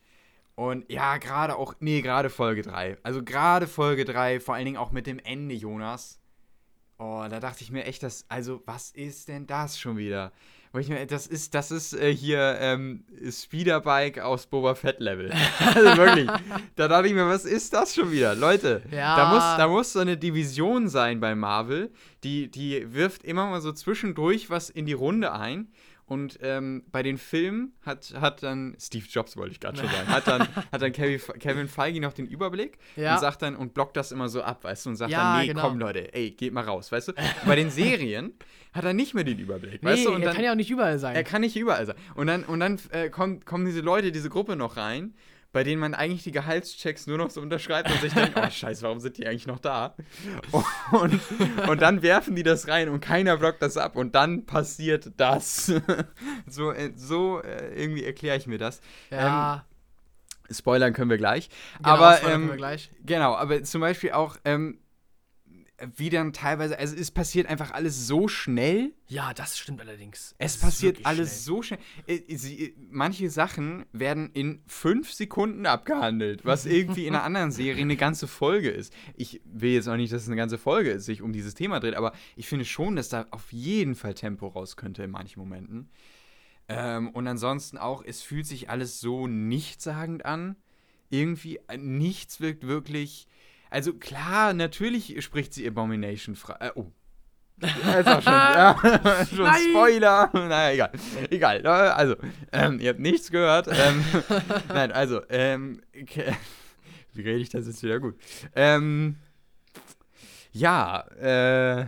Und 0.57 0.91
ja, 0.91 1.19
gerade 1.19 1.55
auch, 1.57 1.75
nee, 1.79 2.03
gerade 2.03 2.31
Folge 2.31 2.63
3. 2.63 2.99
Also, 3.05 3.23
gerade 3.23 3.69
Folge 3.69 4.05
3, 4.05 4.41
vor 4.41 4.57
allen 4.57 4.65
Dingen 4.65 4.77
auch 4.77 4.91
mit 4.91 5.07
dem 5.07 5.21
Ende, 5.21 5.55
Jonas. 5.55 6.21
Oh, 6.99 7.25
da 7.31 7.39
dachte 7.39 7.63
ich 7.63 7.71
mir 7.71 7.85
echt, 7.85 8.03
dass, 8.03 8.27
also, 8.29 8.61
was 8.67 8.91
ist 8.91 9.29
denn 9.29 9.47
das 9.47 9.79
schon 9.79 9.97
wieder? 9.97 10.33
Wo 10.73 10.79
ich 10.79 10.89
mir, 10.89 11.05
das 11.07 11.27
ist, 11.27 11.55
das 11.55 11.70
ist 11.70 11.93
äh, 11.93 12.14
hier 12.14 12.57
ähm, 12.59 13.05
Speederbike 13.31 14.20
aus 14.20 14.47
Boba 14.47 14.75
Fett 14.75 15.01
Level. 15.01 15.31
also 15.75 15.97
wirklich. 15.99 16.31
Da 16.77 16.89
dachte 16.89 17.09
ich 17.09 17.12
mir, 17.12 17.29
was 17.29 17.45
ist 17.45 17.75
das 17.75 17.95
schon 17.95 18.11
wieder? 18.11 18.35
Leute, 18.35 18.83
Ja. 18.91 19.16
da, 19.16 19.29
muss, 19.35 19.43
da 19.59 19.68
muss 19.68 19.93
so 19.93 19.99
eine 19.99 20.16
Division 20.16 20.89
sein 20.89 21.20
bei 21.20 21.35
Marvel, 21.35 21.93
die, 22.25 22.51
die 22.51 22.95
wirft 22.95 23.23
immer 23.23 23.47
mal 23.51 23.61
so 23.61 23.73
zwischendurch 23.73 24.49
was 24.49 24.70
in 24.70 24.87
die 24.87 24.95
Runde 24.95 25.33
ein. 25.33 25.68
Und 26.05 26.39
ähm, 26.43 26.83
bei 26.93 27.03
den 27.03 27.17
Filmen 27.17 27.73
hat, 27.87 28.13
hat 28.21 28.43
dann, 28.43 28.77
Steve 28.79 29.07
Jobs 29.09 29.37
wollte 29.37 29.53
ich 29.53 29.61
gerade 29.61 29.79
schon 29.79 29.89
sagen, 29.89 30.09
hat 30.09 30.27
dann, 30.29 30.49
hat 30.73 30.83
dann 30.83 30.93
Kevin, 30.93 31.21
Kevin 31.39 31.69
Feige 31.69 32.01
noch 32.01 32.13
den 32.13 32.27
Überblick 32.27 32.77
Ja. 32.97 33.15
und 33.15 33.21
sagt 33.21 33.41
dann 33.43 33.57
und 33.57 33.73
blockt 33.73 33.97
das 33.97 34.13
immer 34.13 34.29
so 34.29 34.43
ab, 34.43 34.65
weißt 34.65 34.85
du, 34.87 34.91
und 34.91 34.97
sagt 34.97 35.11
Ja, 35.13 35.33
dann, 35.37 35.41
nee, 35.43 35.47
genau. 35.49 35.63
komm 35.69 35.79
Leute, 35.79 36.13
ey, 36.13 36.33
geht 36.33 36.53
mal 36.53 36.65
raus, 36.65 36.93
weißt 36.93 37.09
du. 37.09 37.13
Bei 37.47 37.57
den 37.57 37.71
Serien 37.71 38.33
hat 38.75 38.85
er 38.85 38.93
nicht 38.93 39.15
mehr 39.15 39.25
den 39.25 39.39
Überblick, 39.39 39.83
Nee, 39.83 39.89
weißt 39.91 40.07
du, 40.07 40.11
und 40.13 40.21
er 40.23 40.27
dann, 40.27 40.35
kann 40.37 40.45
ja 40.45 40.53
auch 40.53 40.57
nicht 40.57 40.71
überall 40.71 40.99
sein. 40.99 41.15
er 41.15 41.25
kann 41.25 41.41
nicht 41.41 41.57
überall 41.57 41.87
sein. 41.87 41.97
Und 42.15 42.27
dann, 42.27 42.45
und 42.45 42.61
dann 42.61 42.79
äh, 42.91 43.09
kommen, 43.09 43.45
kommen 43.45 43.65
diese 43.65 43.81
Leute, 43.81 44.13
diese 44.13 44.29
Gruppe 44.29 44.57
noch 44.57 44.77
rein, 44.77 45.15
bei 45.53 45.65
denen 45.65 45.81
man 45.81 45.95
eigentlich 45.95 46.23
die 46.23 46.33
Gehaltschecks 46.33 47.07
nur 47.07 47.19
noch 47.19 47.31
so 47.31 47.41
unterschreibt 47.41 47.91
und 47.91 48.01
sich 48.01 48.15
denkt, 48.15 48.33
oh 48.37 48.51
scheiße, 48.51 48.83
warum 48.83 49.01
sind 49.01 49.19
die 49.19 49.27
eigentlich 49.27 49.47
noch 49.47 49.59
da? 49.59 49.95
Und, 50.93 51.21
und 51.69 51.83
dann 51.83 52.03
werfen 52.03 52.35
die 52.35 52.43
das 52.43 52.69
rein 52.69 52.89
und 52.89 53.01
keiner 53.01 53.37
blockt 53.37 53.61
das 53.63 53.77
ab 53.77 53.97
und 53.97 54.15
dann 54.15 54.47
passiert 54.47 55.13
das. 55.19 55.67
so 56.47 56.73
äh, 56.73 56.93
so 56.97 57.41
äh, 57.43 57.75
irgendwie 57.75 58.05
erkläre 58.05 58.37
ich 58.37 58.47
mir 58.47 58.59
das. 58.59 58.81
ja, 59.11 59.55
Ähm, 59.55 59.61
Spoilern 60.55 60.93
können 60.93 61.11
wir 61.11 61.19
gleich. 61.19 61.49
genau, 61.79 61.91
aber 61.91 62.23
ähm, 62.25 62.49
wir 62.49 62.57
gleich. 62.57 62.91
Genau, 63.05 63.35
aber 63.35 63.63
zum 63.63 63.81
Beispiel 63.81 64.13
auch, 64.13 64.37
ähm, 64.45 64.79
wie 65.97 66.11
dann 66.11 66.33
teilweise, 66.33 66.78
also 66.78 66.95
es 66.97 67.11
passiert 67.11 67.49
einfach 67.49 67.72
alles 67.72 68.07
so 68.07 68.28
schnell. 68.28 68.93
Ja, 69.09 69.35
das 69.35 69.59
stimmt 69.59 69.80
allerdings. 69.80 70.35
Es 70.39 70.57
ist 70.57 70.62
passiert 70.62 71.05
alles 71.05 71.30
schnell. 71.30 71.45
so 71.45 71.62
schnell. 71.62 71.78
Äh, 72.07 72.37
sie, 72.37 72.74
manche 72.91 73.30
Sachen 73.30 73.85
werden 73.93 74.30
in 74.33 74.62
fünf 74.66 75.12
Sekunden 75.12 75.66
abgehandelt, 75.66 76.45
was 76.45 76.66
irgendwie 76.66 77.07
in 77.07 77.14
einer 77.14 77.24
anderen 77.24 77.51
Serie 77.51 77.83
eine 77.83 77.97
ganze 77.97 78.28
Folge 78.28 78.70
ist. 78.70 78.93
Ich 79.16 79.41
will 79.45 79.72
jetzt 79.72 79.89
auch 79.89 79.97
nicht, 79.97 80.12
dass 80.12 80.22
es 80.22 80.28
eine 80.28 80.37
ganze 80.37 80.59
Folge 80.59 80.91
ist, 80.91 81.07
sich 81.07 81.22
um 81.22 81.33
dieses 81.33 81.55
Thema 81.55 81.80
dreht, 81.80 81.95
aber 81.95 82.12
ich 82.37 82.49
finde 82.49 82.64
schon, 82.64 82.97
dass 82.97 83.09
da 83.09 83.26
auf 83.30 83.53
jeden 83.53 83.95
Fall 83.95 84.14
Tempo 84.14 84.49
raus 84.49 84.76
könnte 84.76 85.03
in 85.03 85.11
manchen 85.11 85.41
Momenten. 85.41 85.91
Ähm, 86.68 87.11
und 87.11 87.26
ansonsten 87.26 87.76
auch, 87.76 88.03
es 88.05 88.22
fühlt 88.22 88.47
sich 88.47 88.70
alles 88.70 89.01
so 89.01 89.26
nichtssagend 89.26 90.24
an. 90.24 90.57
Irgendwie, 91.11 91.59
äh, 91.68 91.76
nichts 91.76 92.41
wirkt 92.41 92.66
wirklich. 92.66 93.26
Also 93.73 93.95
klar, 93.95 94.53
natürlich 94.53 95.23
spricht 95.25 95.55
sie 95.55 95.66
Abomination 95.66 96.37
frei. 96.37 96.57
Äh, 96.61 96.70
oh. 96.75 96.93
Ist 97.61 98.09
auch 98.09 98.23
schon, 98.23 98.33
ja, 98.33 98.77
schon 99.29 99.45
Nein! 99.45 99.61
Spoiler. 99.70 100.31
Naja, 100.35 100.70
egal. 100.73 100.91
Egal. 101.31 101.64
äh, 101.64 101.68
Also, 101.68 102.16
ähm, 102.53 102.81
ihr 102.81 102.91
habt 102.91 103.01
nichts 103.01 103.31
gehört. 103.31 103.68
Ähm, 103.68 104.05
nein, 104.68 104.93
also, 104.93 105.23
ähm, 105.31 105.81
ke- 106.07 106.35
wie 107.14 107.23
rede 107.23 107.39
ich 107.39 107.51
das 107.51 107.66
jetzt 107.66 107.83
wieder 107.83 108.01
gut? 108.01 108.16
Ähm, 108.55 109.16
ja, 110.53 111.01
äh, 111.20 111.83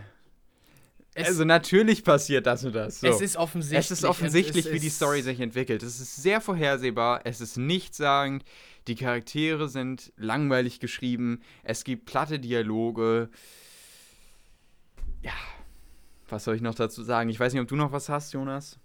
Es, 1.14 1.26
also 1.28 1.44
natürlich 1.44 2.02
passiert 2.04 2.46
das 2.46 2.64
und 2.64 2.74
das. 2.74 3.00
So. 3.00 3.08
es 3.08 3.20
ist 3.20 3.36
offensichtlich. 3.36 3.78
Es 3.80 3.90
ist 3.90 4.04
offensichtlich, 4.04 4.66
es 4.66 4.72
wie 4.72 4.80
die 4.80 4.88
Story 4.90 5.22
sich 5.22 5.40
entwickelt. 5.40 5.82
Es 5.82 6.00
ist 6.00 6.16
sehr 6.22 6.40
vorhersehbar, 6.40 7.20
es 7.24 7.40
ist 7.40 7.56
nichtssagend, 7.56 8.44
die 8.86 8.94
Charaktere 8.94 9.68
sind 9.68 10.12
langweilig 10.16 10.80
geschrieben, 10.80 11.40
es 11.62 11.84
gibt 11.84 12.06
platte 12.06 12.38
Dialoge. 12.38 13.30
Ja, 15.22 15.32
was 16.28 16.44
soll 16.44 16.56
ich 16.56 16.62
noch 16.62 16.74
dazu 16.74 17.02
sagen? 17.02 17.30
Ich 17.30 17.40
weiß 17.40 17.52
nicht, 17.52 17.62
ob 17.62 17.68
du 17.68 17.76
noch 17.76 17.92
was 17.92 18.08
hast, 18.08 18.32
Jonas. 18.32 18.78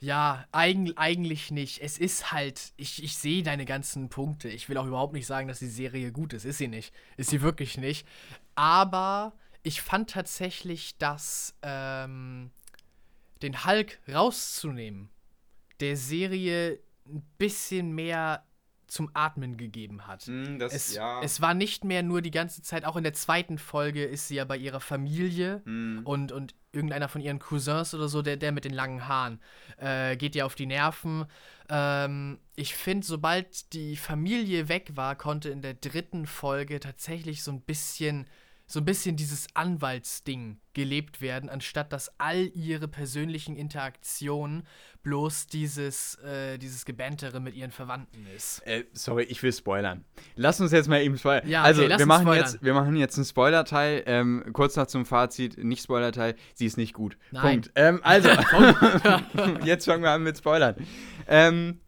Ja, 0.00 0.46
eigen, 0.52 0.96
eigentlich 0.96 1.50
nicht. 1.50 1.80
Es 1.82 1.98
ist 1.98 2.30
halt, 2.30 2.72
ich, 2.76 3.02
ich 3.02 3.16
sehe 3.16 3.42
deine 3.42 3.64
ganzen 3.64 4.08
Punkte. 4.08 4.48
Ich 4.48 4.68
will 4.68 4.76
auch 4.76 4.86
überhaupt 4.86 5.12
nicht 5.12 5.26
sagen, 5.26 5.48
dass 5.48 5.58
die 5.58 5.66
Serie 5.66 6.12
gut 6.12 6.32
ist. 6.32 6.44
Ist 6.44 6.58
sie 6.58 6.68
nicht. 6.68 6.94
Ist 7.16 7.30
sie 7.30 7.42
wirklich 7.42 7.78
nicht. 7.78 8.06
Aber 8.54 9.32
ich 9.64 9.82
fand 9.82 10.10
tatsächlich, 10.10 10.96
dass 10.98 11.56
ähm, 11.62 12.52
den 13.42 13.64
Hulk 13.64 13.98
rauszunehmen, 14.08 15.10
der 15.80 15.96
Serie 15.96 16.78
ein 17.06 17.22
bisschen 17.38 17.92
mehr 17.92 18.44
zum 18.88 19.10
Atmen 19.14 19.56
gegeben 19.56 20.06
hat. 20.06 20.22
Hm, 20.24 20.58
das, 20.58 20.72
Es, 20.74 20.98
es 21.22 21.40
war 21.40 21.54
nicht 21.54 21.84
mehr 21.84 22.02
nur 22.02 22.22
die 22.22 22.30
ganze 22.30 22.62
Zeit, 22.62 22.84
auch 22.84 22.96
in 22.96 23.04
der 23.04 23.12
zweiten 23.12 23.58
Folge 23.58 24.04
ist 24.04 24.28
sie 24.28 24.36
ja 24.36 24.44
bei 24.44 24.56
ihrer 24.56 24.80
Familie 24.80 25.62
Hm. 25.64 26.00
und, 26.04 26.32
und 26.32 26.54
irgendeiner 26.72 27.08
von 27.08 27.20
ihren 27.20 27.38
Cousins 27.38 27.94
oder 27.94 28.08
so, 28.08 28.22
der, 28.22 28.36
der 28.36 28.52
mit 28.52 28.64
den 28.64 28.74
langen 28.74 29.06
Haaren, 29.08 29.40
äh, 29.78 30.16
geht 30.16 30.34
ihr 30.36 30.46
auf 30.46 30.54
die 30.54 30.66
Nerven. 30.66 31.26
Ähm, 31.68 32.38
ich 32.56 32.74
finde, 32.74 33.06
sobald 33.06 33.72
die 33.72 33.96
Familie 33.96 34.68
weg 34.68 34.92
war, 34.94 35.16
konnte 35.16 35.48
in 35.50 35.62
der 35.62 35.74
dritten 35.74 36.26
Folge 36.26 36.80
tatsächlich 36.80 37.42
so 37.42 37.52
ein 37.52 37.60
bisschen, 37.62 38.26
so 38.70 38.80
ein 38.80 38.84
bisschen 38.84 39.16
dieses 39.16 39.46
Anwaltsding 39.54 40.60
gelebt 40.74 41.22
werden, 41.22 41.48
anstatt 41.48 41.90
dass 41.90 42.12
all 42.18 42.50
ihre 42.54 42.86
persönlichen 42.86 43.56
Interaktionen 43.56 44.64
bloß 45.02 45.46
dieses, 45.46 46.16
äh, 46.16 46.58
dieses 46.58 46.84
Gebäntere 46.84 47.40
mit 47.40 47.54
ihren 47.54 47.70
Verwandten 47.70 48.26
ist. 48.36 48.60
Äh, 48.66 48.84
sorry, 48.92 49.24
ich 49.24 49.42
will 49.42 49.54
spoilern. 49.54 50.04
Lass 50.36 50.60
uns 50.60 50.70
jetzt 50.70 50.86
mal 50.86 51.00
eben 51.00 51.16
spoilern. 51.16 51.48
Ja, 51.48 51.62
also, 51.62 51.80
okay, 51.80 51.88
lass 51.88 51.98
wir, 51.98 52.06
machen 52.06 52.26
spoilern. 52.26 52.44
jetzt, 52.44 52.62
wir 52.62 52.74
machen 52.74 52.96
jetzt 52.96 53.16
einen 53.16 53.24
Spoiler-Teil. 53.24 54.02
Ähm, 54.04 54.44
kurz 54.52 54.76
noch 54.76 54.86
zum 54.86 55.06
Fazit: 55.06 55.56
nicht 55.56 55.82
Spoiler-Teil, 55.82 56.36
sie 56.52 56.66
ist 56.66 56.76
nicht 56.76 56.92
gut. 56.92 57.16
Nein. 57.30 57.62
Punkt. 57.62 57.72
Ähm, 57.74 58.00
also, 58.02 58.28
jetzt 59.64 59.86
fangen 59.86 60.02
wir 60.02 60.10
an 60.10 60.22
mit 60.22 60.36
Spoilern. 60.36 60.76
Ähm, 61.26 61.80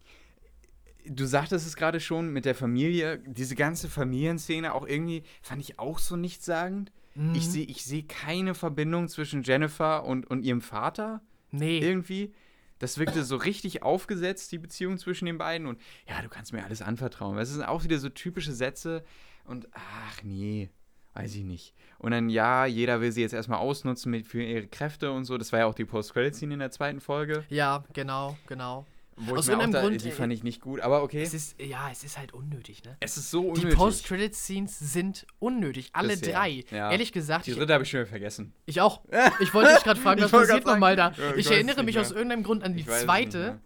du 1.06 1.26
sagtest 1.26 1.66
es 1.66 1.76
gerade 1.76 2.00
schon 2.00 2.30
mit 2.32 2.44
der 2.44 2.54
Familie, 2.54 3.18
diese 3.26 3.54
ganze 3.54 3.88
Familienszene 3.88 4.74
auch 4.74 4.86
irgendwie, 4.86 5.22
fand 5.42 5.60
ich 5.62 5.78
auch 5.78 5.98
so 5.98 6.16
nichtssagend. 6.16 6.92
Mhm. 7.14 7.34
Ich 7.34 7.48
sehe 7.48 7.64
ich 7.64 7.84
seh 7.84 8.02
keine 8.02 8.54
Verbindung 8.54 9.08
zwischen 9.08 9.42
Jennifer 9.42 10.04
und, 10.04 10.30
und 10.30 10.42
ihrem 10.42 10.60
Vater 10.60 11.22
Nee. 11.50 11.78
irgendwie. 11.78 12.32
Das 12.78 12.96
wirkte 12.98 13.24
so 13.24 13.36
richtig 13.36 13.82
aufgesetzt, 13.82 14.52
die 14.52 14.58
Beziehung 14.58 14.96
zwischen 14.96 15.26
den 15.26 15.36
beiden. 15.36 15.66
Und 15.66 15.80
ja, 16.08 16.22
du 16.22 16.28
kannst 16.28 16.52
mir 16.52 16.64
alles 16.64 16.80
anvertrauen. 16.80 17.36
Es 17.38 17.50
sind 17.50 17.62
auch 17.62 17.84
wieder 17.84 17.98
so 17.98 18.08
typische 18.08 18.52
Sätze. 18.52 19.04
Und 19.44 19.68
ach 19.72 20.22
nee, 20.22 20.70
weiß 21.12 21.34
ich 21.34 21.44
nicht. 21.44 21.74
Und 21.98 22.12
dann, 22.12 22.30
ja, 22.30 22.64
jeder 22.64 23.02
will 23.02 23.12
sie 23.12 23.20
jetzt 23.20 23.34
erstmal 23.34 23.58
ausnutzen 23.58 24.10
mit, 24.10 24.26
für 24.26 24.42
ihre 24.42 24.66
Kräfte 24.66 25.12
und 25.12 25.24
so. 25.26 25.36
Das 25.36 25.52
war 25.52 25.58
ja 25.58 25.66
auch 25.66 25.74
die 25.74 25.84
Post-Credit-Scene 25.84 26.54
in 26.54 26.60
der 26.60 26.70
zweiten 26.70 27.00
Folge. 27.00 27.44
Ja, 27.50 27.84
genau, 27.92 28.38
genau. 28.46 28.86
Wo 29.22 29.36
Aus 29.36 29.44
ich 29.44 29.50
irgendeinem 29.50 29.72
da, 29.72 29.80
Grund, 29.82 30.02
die 30.04 30.08
äh, 30.08 30.12
fand 30.12 30.32
ich 30.32 30.42
nicht 30.42 30.60
gut. 30.60 30.80
Aber 30.80 31.02
okay. 31.02 31.22
Es 31.22 31.34
ist, 31.34 31.60
ja, 31.60 31.88
es 31.92 32.04
ist 32.04 32.16
halt 32.18 32.32
unnötig, 32.32 32.82
ne? 32.84 32.96
Es 33.00 33.16
ist 33.16 33.30
so 33.30 33.42
Die 33.42 33.60
unnötig. 33.60 33.76
Post-Credit-Scenes 33.78 34.78
sind 34.78 35.26
unnötig. 35.38 35.90
Alle 35.92 36.16
Bisher, 36.16 36.32
drei. 36.34 36.64
ja. 36.70 36.90
Ehrlich 36.90 37.12
gesagt, 37.12 37.46
die 37.46 37.50
ich, 37.50 37.56
dritte 37.58 37.72
habe 37.74 37.84
ich 37.84 37.90
schon 37.90 38.00
wieder 38.00 38.08
vergessen. 38.08 38.54
ich 38.66 38.80
auch. 38.80 39.02
Ich 39.40 39.52
wollte 39.54 39.74
dich 39.74 39.84
gerade 39.84 40.00
fragen, 40.00 40.18
Ich 40.18 40.24
was 40.24 40.30
passiert 40.32 40.66
nochmal 40.66 40.96
da? 40.96 41.12
Ja, 41.16 41.30
ich 41.34 41.46
ich 41.46 41.50
erinnere 41.50 41.82
mich 41.82 41.98
aus 41.98 42.10
irgendeinem 42.10 42.42
Grund 42.42 42.62
an 42.62 42.74
die 42.74 42.80
Ich 42.80 42.86
zweite, 42.86 43.38
nicht 43.38 43.60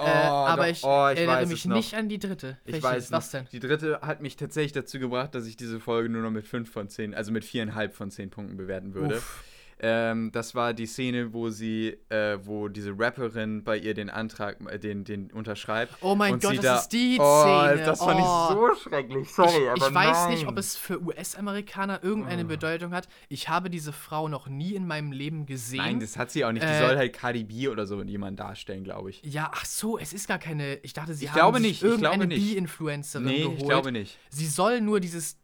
äh, 0.00 0.02
aber 0.04 0.62
doch. 0.66 0.70
ich, 0.70 0.84
Oh, 0.84 1.08
ich 1.12 1.18
erinnere 1.18 1.46
mich 1.46 1.64
nicht 1.64 1.94
an 1.94 2.08
die 2.08 2.20
dritte. 2.20 2.56
Ich 2.64 2.74
Welche? 2.74 2.84
weiß 2.86 3.10
Was 3.10 3.30
denn? 3.32 3.48
Die 3.50 3.58
dritte 3.58 4.00
hat 4.02 4.20
mich 4.22 4.36
tatsächlich 4.36 4.70
dazu 4.72 5.00
gebracht, 5.00 5.34
dass 5.34 5.44
ich 5.46 5.56
diese 5.56 5.80
Folge 5.80 6.08
nur 6.08 6.22
noch 6.22 6.30
mit 6.30 6.46
5 6.46 6.70
von 6.70 6.88
10, 6.88 7.14
also 7.14 7.32
mit 7.32 7.42
4,5 7.44 7.90
von 7.90 8.10
10 8.12 8.30
Punkten 8.30 8.56
bewerten 8.56 8.94
würde. 8.94 9.16
Uff. 9.16 9.42
Ähm, 9.80 10.30
das 10.32 10.54
war 10.56 10.74
die 10.74 10.86
Szene, 10.86 11.32
wo 11.32 11.50
sie, 11.50 11.96
äh, 12.08 12.38
wo 12.42 12.68
diese 12.68 12.92
Rapperin 12.98 13.62
bei 13.62 13.76
ihr 13.78 13.94
den 13.94 14.10
Antrag, 14.10 14.56
äh, 14.68 14.78
den, 14.78 15.04
den 15.04 15.30
unterschreibt. 15.30 15.94
Oh 16.00 16.14
mein 16.16 16.40
Gott, 16.40 16.56
das 16.58 16.64
da, 16.64 16.78
ist 16.78 16.88
die 16.88 17.16
oh, 17.20 17.42
Szene. 17.42 17.84
Das 17.84 17.98
fand 18.00 18.20
Oh. 18.20 18.70
ich 18.72 18.78
so 18.80 18.88
schrecklich. 18.88 19.28
Sorry, 19.30 19.50
ich, 19.64 19.70
aber 19.70 19.88
ich 19.88 19.94
weiß 19.94 20.28
nicht, 20.30 20.42
nein. 20.42 20.48
ob 20.52 20.58
es 20.58 20.76
für 20.76 21.00
US-Amerikaner 21.02 22.02
irgendeine 22.02 22.44
Oh. 22.44 22.48
Bedeutung 22.48 22.92
hat. 22.92 23.08
Ich 23.28 23.48
habe 23.48 23.70
diese 23.70 23.92
Frau 23.92 24.28
noch 24.28 24.48
nie 24.48 24.74
in 24.74 24.86
meinem 24.86 25.12
Leben 25.12 25.46
gesehen. 25.46 25.78
Nein, 25.78 26.00
das 26.00 26.16
hat 26.16 26.30
sie 26.32 26.44
auch 26.44 26.50
nicht. 26.52 26.64
Die 26.64 26.68
Äh, 26.68 26.80
soll 26.86 26.96
halt 26.96 27.12
Cardi 27.12 27.44
B 27.44 27.68
oder 27.68 27.86
so 27.86 28.02
jemand 28.02 28.40
darstellen, 28.40 28.82
glaube 28.84 29.10
ich. 29.10 29.22
ja, 29.24 29.50
ach 29.54 29.64
so, 29.64 29.96
es 29.98 30.12
ist 30.12 30.26
gar 30.26 30.38
keine. 30.38 30.74
Ich 30.82 30.92
dachte, 30.92 31.14
sie 31.14 31.26
Ich 31.26 31.30
haben 31.30 31.36
glaube 31.38 31.60
nicht, 31.60 31.82
irgendeine 31.82 32.26
nicht. 32.26 32.44
B-Influencerin 32.52 33.26
Nee, 33.26 33.42
geholt. 33.42 33.58
ich 33.60 33.64
glaube 33.68 33.92
nicht. 33.92 34.18
Sie 34.30 34.46
soll 34.46 34.80
nur 34.80 34.98
dieses 35.00 35.36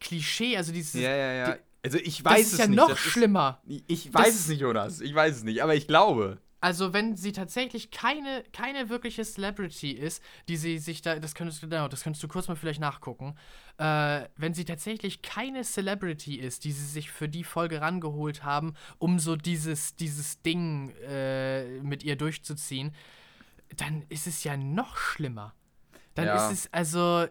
Klischee, 0.00 0.56
also 0.56 0.72
dieses. 0.72 0.94
Ja, 0.94 1.10
ja, 1.14 1.32
ja. 1.32 1.56
Also 1.82 1.98
ich 1.98 2.22
das 2.22 2.32
weiß 2.32 2.46
ist 2.46 2.52
es 2.54 2.58
ja 2.58 2.66
nicht. 2.66 2.76
noch 2.76 2.88
das 2.88 2.98
ist- 2.98 3.12
schlimmer. 3.12 3.62
Ich 3.86 4.12
weiß 4.12 4.26
Das- 4.26 4.34
es 4.40 4.48
nicht, 4.48 4.60
Jonas. 4.60 5.00
Ich 5.00 5.14
weiß 5.14 5.36
es 5.36 5.44
nicht, 5.44 5.62
aber 5.62 5.74
ich 5.74 5.86
glaube. 5.86 6.38
Also, 6.60 6.92
wenn 6.92 7.16
sie 7.16 7.30
tatsächlich 7.30 7.92
keine, 7.92 8.42
keine 8.52 8.88
wirkliche 8.88 9.22
Celebrity 9.24 9.92
ist, 9.92 10.20
die 10.48 10.56
sie 10.56 10.78
sich 10.78 11.02
da, 11.02 11.20
das 11.20 11.36
könntest 11.36 11.62
du, 11.62 11.68
genau, 11.68 11.86
das 11.86 12.02
könntest 12.02 12.20
du 12.24 12.26
kurz 12.26 12.48
mal 12.48 12.56
vielleicht 12.56 12.80
nachgucken, 12.80 13.36
äh, 13.78 14.22
wenn 14.36 14.54
sie 14.54 14.64
tatsächlich 14.64 15.22
keine 15.22 15.62
Celebrity 15.62 16.34
ist, 16.34 16.64
die 16.64 16.72
sie 16.72 16.84
sich 16.84 17.12
für 17.12 17.28
die 17.28 17.44
Folge 17.44 17.80
rangeholt 17.80 18.42
haben, 18.42 18.74
um 18.98 19.20
so 19.20 19.36
dieses, 19.36 19.94
dieses 19.94 20.42
Ding 20.42 20.90
äh, 21.08 21.80
mit 21.82 22.02
ihr 22.02 22.16
durchzuziehen, 22.16 22.92
dann 23.76 24.02
ist 24.08 24.26
es 24.26 24.42
ja 24.42 24.56
noch 24.56 24.96
schlimmer. 24.96 25.54
Dann 26.16 26.26
Ja. 26.26 26.48
ist 26.50 26.52
es, 26.64 26.72
also, 26.72 27.28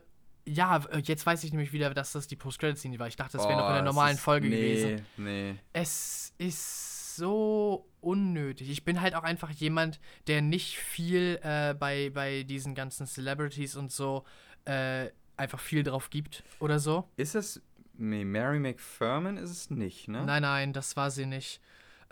ja, 0.48 0.78
äh, 0.92 1.00
jetzt 1.00 1.26
weiß 1.26 1.44
ich 1.44 1.52
nämlich 1.52 1.74
wieder, 1.74 1.94
dass 1.94 2.14
das 2.14 2.28
die 2.28 2.36
Post-Credit-Scene 2.36 2.98
war. 3.00 3.08
Ich 3.08 3.16
dachte, 3.16 3.38
das 3.38 3.48
wäre 3.48 3.58
noch 3.58 3.66
in 3.66 3.72
Oh, 3.72 3.74
der 3.74 3.80
es 3.80 3.86
normalen 3.86 4.18
Folge 4.18 4.48
nee, 4.48 4.56
gewesen. 4.56 5.06
Nee. 5.18 5.56
Es 5.74 6.34
ist 6.38 7.16
so 7.16 7.88
unnötig. 8.00 8.70
Ich 8.70 8.86
bin 8.86 9.02
halt 9.02 9.16
auch 9.16 9.24
einfach 9.24 9.50
jemand, 9.52 10.00
der 10.28 10.42
nicht 10.42 10.78
viel 10.78 11.40
äh, 11.44 11.74
bei, 11.74 12.12
bei 12.12 12.44
diesen 12.44 12.76
ganzen 12.76 13.08
Celebrities 13.08 13.76
und 13.76 13.92
so 13.92 14.24
äh, 14.66 15.10
einfach 15.36 15.60
viel 15.60 15.84
drauf 15.84 16.10
gibt 16.10 16.44
oder 16.60 16.80
so. 16.80 17.10
Ist 17.18 17.36
das. 17.36 17.62
Nee, 18.00 18.24
Mary 18.26 18.60
McFerman 18.60 19.38
ist 19.38 19.50
es 19.50 19.70
nicht, 19.72 20.08
ne? 20.08 20.24
Nein, 20.24 20.44
nein, 20.44 20.74
das 20.74 20.96
war 20.96 21.12
sie 21.12 21.26
nicht. 21.26 21.60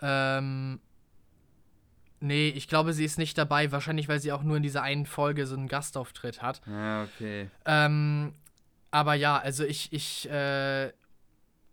Ähm. 0.00 0.80
Nee, 2.20 2.48
ich 2.48 2.66
glaube, 2.68 2.92
sie 2.92 3.04
ist 3.04 3.18
nicht 3.18 3.36
dabei. 3.36 3.70
Wahrscheinlich, 3.72 4.08
weil 4.08 4.20
sie 4.20 4.32
auch 4.32 4.42
nur 4.42 4.56
in 4.56 4.62
dieser 4.62 4.82
einen 4.82 5.06
Folge 5.06 5.46
so 5.46 5.54
einen 5.56 5.68
Gastauftritt 5.68 6.40
hat. 6.42 6.60
Ja, 6.66 7.04
okay. 7.04 7.50
Ähm, 7.66 8.32
aber 8.90 9.14
ja, 9.14 9.36
also 9.38 9.64
ich, 9.64 9.92
ich, 9.92 10.28
äh, 10.30 10.88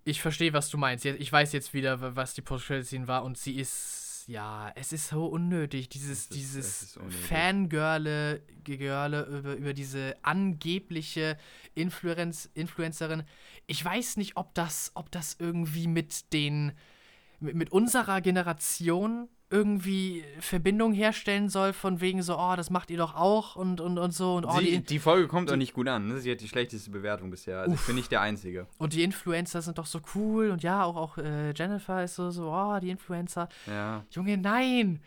ich 0.04 0.22
verstehe, 0.22 0.52
was 0.54 0.70
du 0.70 0.78
meinst. 0.78 1.06
Ich 1.06 1.32
weiß 1.32 1.54
jetzt 1.54 1.74
wieder, 1.74 2.16
was 2.16 2.34
die 2.34 2.42
Post-Credit-Scene 2.42 3.08
war 3.08 3.24
und 3.24 3.38
sie 3.38 3.56
ist, 3.56 4.26
ja, 4.28 4.72
es 4.76 4.92
ist 4.92 5.08
so 5.10 5.26
unnötig, 5.28 5.88
dieses, 5.90 6.30
Es 6.30 6.36
ist- 6.36 6.36
es 6.58 6.94
dieses. 6.94 7.28
Fangirle, 7.30 8.42
Gegirle 8.64 9.24
über, 9.24 9.54
über 9.56 9.74
diese 9.74 10.16
angebliche 10.24 11.38
Influenz, 11.76 12.50
Influencerin. 12.54 13.24
Ich 13.68 13.84
weiß 13.84 14.18
nicht, 14.18 14.36
ob 14.36 14.54
das, 14.56 14.92
ob 14.96 15.12
das 15.12 15.38
irgendwie 15.40 15.88
mit 15.88 16.34
den, 16.34 16.74
mit, 17.40 17.56
mit 17.56 17.72
unserer 17.72 18.20
Generation 18.22 19.30
irgendwie 19.54 20.26
Verbindung 20.40 20.94
herstellen 20.94 21.48
soll, 21.48 21.74
von 21.74 22.02
wegen 22.02 22.24
so, 22.24 22.40
oh, 22.40 22.56
das 22.56 22.72
macht 22.72 22.90
ihr 22.90 22.98
doch 22.98 23.14
auch 23.14 23.56
und, 23.56 23.80
und, 23.80 24.00
und 24.00 24.12
so. 24.12 24.36
Und, 24.36 24.46
oh, 24.46 24.58
Sie, 24.58 24.72
die, 24.72 24.84
die 24.84 25.00
Folge 25.00 25.28
kommt 25.28 25.52
auch 25.52 25.56
nicht 25.56 25.74
gut 25.74 25.88
an. 25.88 26.08
Ne? 26.08 26.20
Sie 26.20 26.32
hat 26.32 26.42
die 26.42 26.48
schlechteste 26.48 26.90
Bewertung 26.90 27.30
bisher. 27.30 27.60
Also 27.60 27.76
ich 27.76 27.82
bin 27.82 27.96
nicht 27.96 28.12
der 28.12 28.22
Einzige. 28.22 28.66
und 28.80 28.94
die 28.94 29.04
Influencer 29.04 29.62
sind 29.62 29.78
doch 29.78 29.86
so 29.86 30.02
cool 30.16 30.50
und 30.50 30.64
ja, 30.64 30.84
auch, 30.84 30.96
auch 30.96 31.18
äh, 31.20 31.52
Jennifer 31.52 32.04
ist 32.04 32.16
so, 32.16 32.32
so, 32.32 32.52
oh, 32.52 32.80
die 32.82 32.90
Influencer. 32.90 33.48
Ja, 33.68 34.04
Junge, 34.10 34.38
nein! 34.38 35.02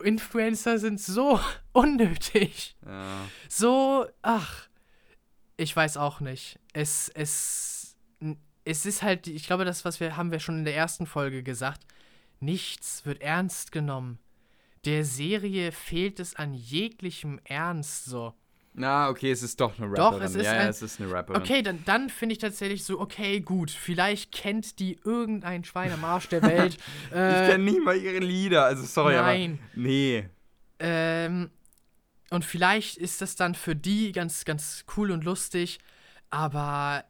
Influencer 0.00 0.78
sind 0.78 1.00
so 1.00 1.40
unnötig. 1.72 2.76
ja. 2.86 3.16
So, 3.48 4.06
ach, 4.22 4.68
ich 5.56 5.74
weiß 5.74 5.96
auch 5.96 6.20
nicht. 6.20 6.60
Es, 6.72 7.08
es, 7.08 7.96
es 8.64 8.86
ist 8.86 9.02
halt, 9.02 9.26
ich 9.26 9.44
glaube, 9.48 9.64
das, 9.64 9.84
was 9.84 9.98
wir, 9.98 10.16
haben 10.16 10.30
wir 10.30 10.38
schon 10.38 10.58
in 10.58 10.64
der 10.64 10.76
ersten 10.76 11.04
Folge 11.04 11.42
gesagt. 11.42 11.84
Nichts 12.40 13.04
wird 13.04 13.20
ernst 13.22 13.72
genommen. 13.72 14.18
Der 14.84 15.04
Serie 15.04 15.72
fehlt 15.72 16.20
es 16.20 16.36
an 16.36 16.54
jeglichem 16.54 17.40
Ernst, 17.44 18.04
so. 18.04 18.32
Na, 18.74 19.08
okay, 19.08 19.32
es 19.32 19.42
ist 19.42 19.60
doch 19.60 19.76
eine 19.78 19.92
Doch, 19.94 20.12
Rapperin. 20.12 20.22
es 20.26 20.34
ist 20.36 20.44
ja, 20.44 20.54
ja, 20.54 20.60
ein- 20.60 20.68
es 20.68 20.82
ist 20.82 21.00
eine 21.00 21.10
Rapperin. 21.10 21.42
Okay, 21.42 21.62
dann, 21.62 21.82
dann 21.84 22.08
finde 22.10 22.34
ich 22.34 22.38
tatsächlich 22.38 22.84
so, 22.84 23.00
okay, 23.00 23.40
gut, 23.40 23.72
vielleicht 23.72 24.30
kennt 24.30 24.78
die 24.78 25.00
irgendein 25.04 25.64
Schwein 25.64 25.90
am 25.92 26.04
Arsch 26.04 26.28
der 26.28 26.42
Welt. 26.42 26.76
Ich 27.10 27.16
äh, 27.16 27.48
kenne 27.50 27.64
nicht 27.64 27.82
mal 27.82 27.96
ihre 27.96 28.20
Lieder. 28.20 28.64
Also 28.66 28.84
sorry, 28.84 29.14
Nein. 29.14 29.58
aber. 29.60 29.82
Nee. 29.82 30.28
Ähm, 30.78 31.50
und 32.30 32.44
vielleicht 32.44 32.98
ist 32.98 33.20
das 33.20 33.34
dann 33.34 33.56
für 33.56 33.74
die 33.74 34.12
ganz, 34.12 34.44
ganz 34.44 34.84
cool 34.96 35.10
und 35.10 35.24
lustig, 35.24 35.80
aber 36.30 37.04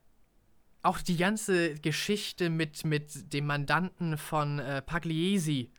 auch 0.83 1.01
die 1.01 1.17
ganze 1.17 1.75
Geschichte 1.75 2.51
mit, 2.51 2.85
mit 2.85 3.33
dem 3.33 3.47
Mandanten 3.47 4.17
von 4.19 4.59
äh, 4.59 4.81
Pagliesi, 4.83 5.71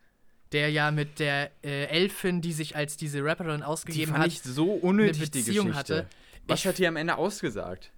der 0.52 0.70
ja 0.70 0.90
mit 0.90 1.18
der 1.18 1.50
äh, 1.64 1.84
Elfin, 1.86 2.40
die 2.40 2.52
sich 2.52 2.76
als 2.76 2.96
diese 2.96 3.24
Rapperin 3.24 3.58
Die 3.58 3.64
ausgegeben 3.64 4.12
fand 4.12 4.24
hat, 4.24 4.28
ich 4.32 4.42
so 4.42 4.72
unnötig, 4.72 5.30
die 5.30 5.38
Beziehung 5.40 5.68
Geschichte. 5.68 5.96
hatte. 5.96 6.08
Was 6.46 6.60
Ich- 6.60 6.66
hat 6.66 6.78
die 6.78 6.86
am 6.86 6.96
Ende 6.96 7.16
ausgesagt? 7.16 7.92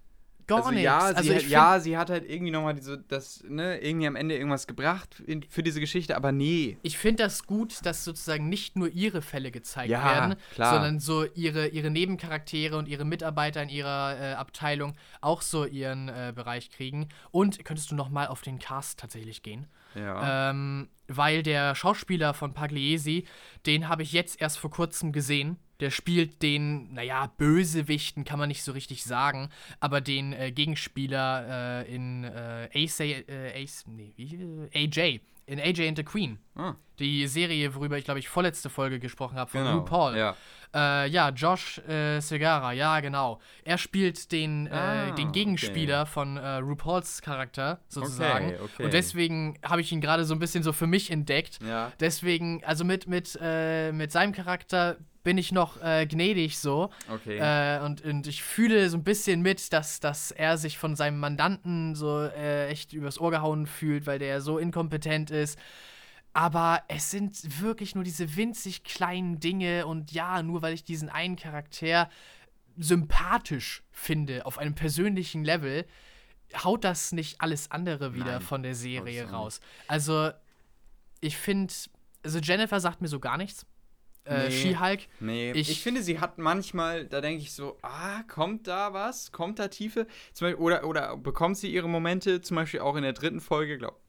Gar 0.47 0.59
also 0.59 0.71
nichts. 0.71 0.83
ja, 0.83 0.99
sie, 0.99 1.05
also 1.15 1.17
hat, 1.17 1.25
ich 1.25 1.41
find, 1.41 1.51
ja, 1.51 1.79
sie 1.79 1.97
hat 1.97 2.09
halt 2.09 2.29
irgendwie 2.29 2.51
nochmal 2.51 2.73
diese, 2.73 2.97
das, 2.97 3.43
ne, 3.47 3.79
irgendwie 3.79 4.07
am 4.07 4.15
Ende 4.15 4.35
irgendwas 4.35 4.67
gebracht 4.67 5.21
in, 5.25 5.43
für 5.43 5.63
diese 5.63 5.79
Geschichte, 5.79 6.15
aber 6.15 6.31
nee. 6.31 6.77
ich 6.81 6.97
finde 6.97 7.23
das 7.23 7.45
gut, 7.45 7.85
dass 7.85 8.03
sozusagen 8.03 8.49
nicht 8.49 8.75
nur 8.75 8.89
ihre 8.89 9.21
Fälle 9.21 9.51
gezeigt 9.51 9.89
Ja, 9.89 10.03
werden, 10.03 10.35
klar. 10.53 10.73
sondern 10.73 10.99
so 10.99 11.25
ihre, 11.33 11.67
ihre 11.67 11.89
Nebencharaktere 11.89 12.77
und 12.77 12.87
ihre 12.87 13.05
Mitarbeiter 13.05 13.63
in 13.63 13.69
ihrer 13.69 14.19
äh, 14.19 14.33
Abteilung 14.33 14.95
auch 15.21 15.41
so 15.41 15.65
ihren 15.65 16.09
äh, 16.09 16.33
Bereich 16.35 16.69
kriegen. 16.69 17.09
Und 17.31 17.63
könntest 17.65 17.91
du 17.91 17.95
noch 17.95 18.09
mal 18.09 18.27
auf 18.27 18.41
den 18.41 18.59
Cast 18.59 18.99
tatsächlich 18.99 19.43
gehen? 19.43 19.67
Ja. 19.95 20.49
Ähm, 20.49 20.89
weil 21.07 21.43
der 21.43 21.75
Schauspieler 21.75 22.33
von 22.33 22.53
Pagliesi, 22.53 23.25
den 23.65 23.89
habe 23.89 24.03
ich 24.03 24.13
jetzt 24.13 24.41
erst 24.41 24.57
vor 24.57 24.71
kurzem 24.71 25.11
gesehen. 25.11 25.57
Der 25.83 25.91
spielt 25.91 26.41
den, 26.41 26.93
naja, 26.93 27.29
Bösewichten 27.37 28.23
kann 28.23 28.39
man 28.39 28.47
nicht 28.47 28.63
so 28.63 28.71
richtig 28.71 29.03
sagen, 29.03 29.49
aber 29.81 29.99
den 29.99 30.31
äh, 30.31 30.53
Gegenspieler 30.53 31.83
äh, 31.85 31.93
in 31.93 32.23
äh, 32.23 32.69
Ace, 32.73 33.01
äh, 33.01 33.61
Ace, 33.61 33.83
nee, 33.87 34.13
wie, 34.15 34.69
äh, 34.71 34.85
AJ, 34.85 35.19
in 35.45 35.59
AJ 35.59 35.89
and 35.89 35.97
the 35.97 36.05
Queen. 36.05 36.39
Ah, 36.55 36.75
Die 36.99 37.27
Serie, 37.27 37.75
worüber 37.75 37.97
ich, 37.97 38.05
glaube 38.05 38.21
ich, 38.21 38.29
vorletzte 38.29 38.69
Folge 38.69 39.01
gesprochen 39.01 39.37
habe, 39.37 39.51
von 39.51 39.59
genau. 39.59 39.79
RuPaul. 39.79 40.15
Ja. 40.15 40.37
Äh, 40.73 41.09
ja, 41.09 41.29
Josh 41.31 41.79
äh, 41.79 42.21
Segara, 42.21 42.71
ja, 42.71 43.01
genau. 43.01 43.41
Er 43.65 43.77
spielt 43.77 44.31
den, 44.31 44.71
Ah, 44.71 45.09
äh, 45.09 45.15
den 45.15 45.33
Gegenspieler 45.33 46.05
von 46.05 46.37
äh, 46.37 46.55
RuPauls 46.59 47.21
Charakter, 47.21 47.81
sozusagen. 47.89 48.53
Okay, 48.53 48.59
okay. 48.63 48.83
Und 48.85 48.93
deswegen 48.93 49.59
habe 49.65 49.81
ich 49.81 49.91
ihn 49.91 49.99
gerade 49.99 50.23
so 50.23 50.33
ein 50.33 50.39
bisschen 50.39 50.63
so 50.63 50.71
für 50.71 50.87
mich 50.87 51.11
entdeckt. 51.11 51.59
Ja. 51.61 51.91
Deswegen, 51.99 52.63
also 52.63 52.85
mit, 52.85 53.07
mit, 53.07 53.37
äh, 53.41 53.91
mit 53.91 54.13
seinem 54.13 54.31
Charakter 54.31 54.95
bin 55.23 55.37
ich 55.37 55.51
noch 55.51 55.81
äh, 55.81 56.05
gnädig 56.05 56.59
so. 56.59 56.89
Okay. 57.09 57.37
Äh, 57.37 57.83
und, 57.83 58.03
und 58.03 58.27
ich 58.27 58.43
fühle 58.43 58.89
so 58.89 58.97
ein 58.97 59.03
bisschen 59.03 59.41
mit, 59.41 59.71
dass, 59.73 59.99
dass 59.99 60.31
er 60.31 60.57
sich 60.57 60.77
von 60.77 60.95
seinem 60.95 61.19
Mandanten 61.19 61.95
so 61.95 62.21
äh, 62.21 62.67
echt 62.67 62.93
übers 62.93 63.19
Ohr 63.19 63.31
gehauen 63.31 63.65
fühlt, 63.65 64.05
weil 64.05 64.19
der 64.19 64.41
so 64.41 64.57
inkompetent 64.57 65.31
ist. 65.31 65.57
Aber 66.33 66.81
es 66.87 67.11
sind 67.11 67.61
wirklich 67.61 67.95
nur 67.95 68.03
diese 68.03 68.35
winzig 68.35 68.83
kleinen 68.83 69.39
Dinge 69.39 69.85
und 69.85 70.11
ja, 70.11 70.41
nur 70.41 70.61
weil 70.61 70.73
ich 70.73 70.83
diesen 70.83 71.09
einen 71.09 71.35
Charakter 71.35 72.09
sympathisch 72.75 73.83
finde 73.91 74.45
auf 74.45 74.57
einem 74.57 74.73
persönlichen 74.73 75.45
Level, 75.45 75.85
haut 76.63 76.83
das 76.83 77.11
nicht 77.11 77.39
alles 77.39 77.69
andere 77.71 78.13
wieder 78.15 78.33
Nein, 78.33 78.41
von 78.41 78.63
der 78.63 78.75
Serie 78.75 79.29
raus. 79.29 79.59
Also, 79.87 80.31
ich 81.21 81.37
finde, 81.37 81.73
also 82.23 82.39
Jennifer 82.39 82.79
sagt 82.79 83.01
mir 83.01 83.07
so 83.07 83.19
gar 83.19 83.37
nichts. 83.37 83.65
Äh, 84.25 84.45
Nee. 84.47 84.51
She-Hulk, 84.51 84.99
Nee, 85.19 85.51
Ich- 85.51 85.69
ich, 85.69 85.81
finde, 85.83 86.01
sie 86.01 86.19
hat 86.19 86.37
manchmal, 86.37 87.05
da 87.05 87.19
denke 87.19 87.41
ich 87.41 87.51
so, 87.53 87.77
ah, 87.81 88.23
kommt 88.23 88.67
da 88.67 88.93
was? 88.93 89.31
Kommt 89.31 89.59
da 89.59 89.67
Tiefe? 89.67 90.07
Beispiel, 90.33 90.55
oder, 90.55 90.85
oder 90.85 91.17
bekommt 91.17 91.57
sie 91.57 91.71
ihre 91.71 91.89
Momente, 91.89 92.41
zum 92.41 92.55
Beispiel 92.55 92.79
auch 92.79 92.95
in 92.95 93.03
der 93.03 93.13
dritten 93.13 93.41
Folge, 93.41 93.77
glaub, 93.77 93.99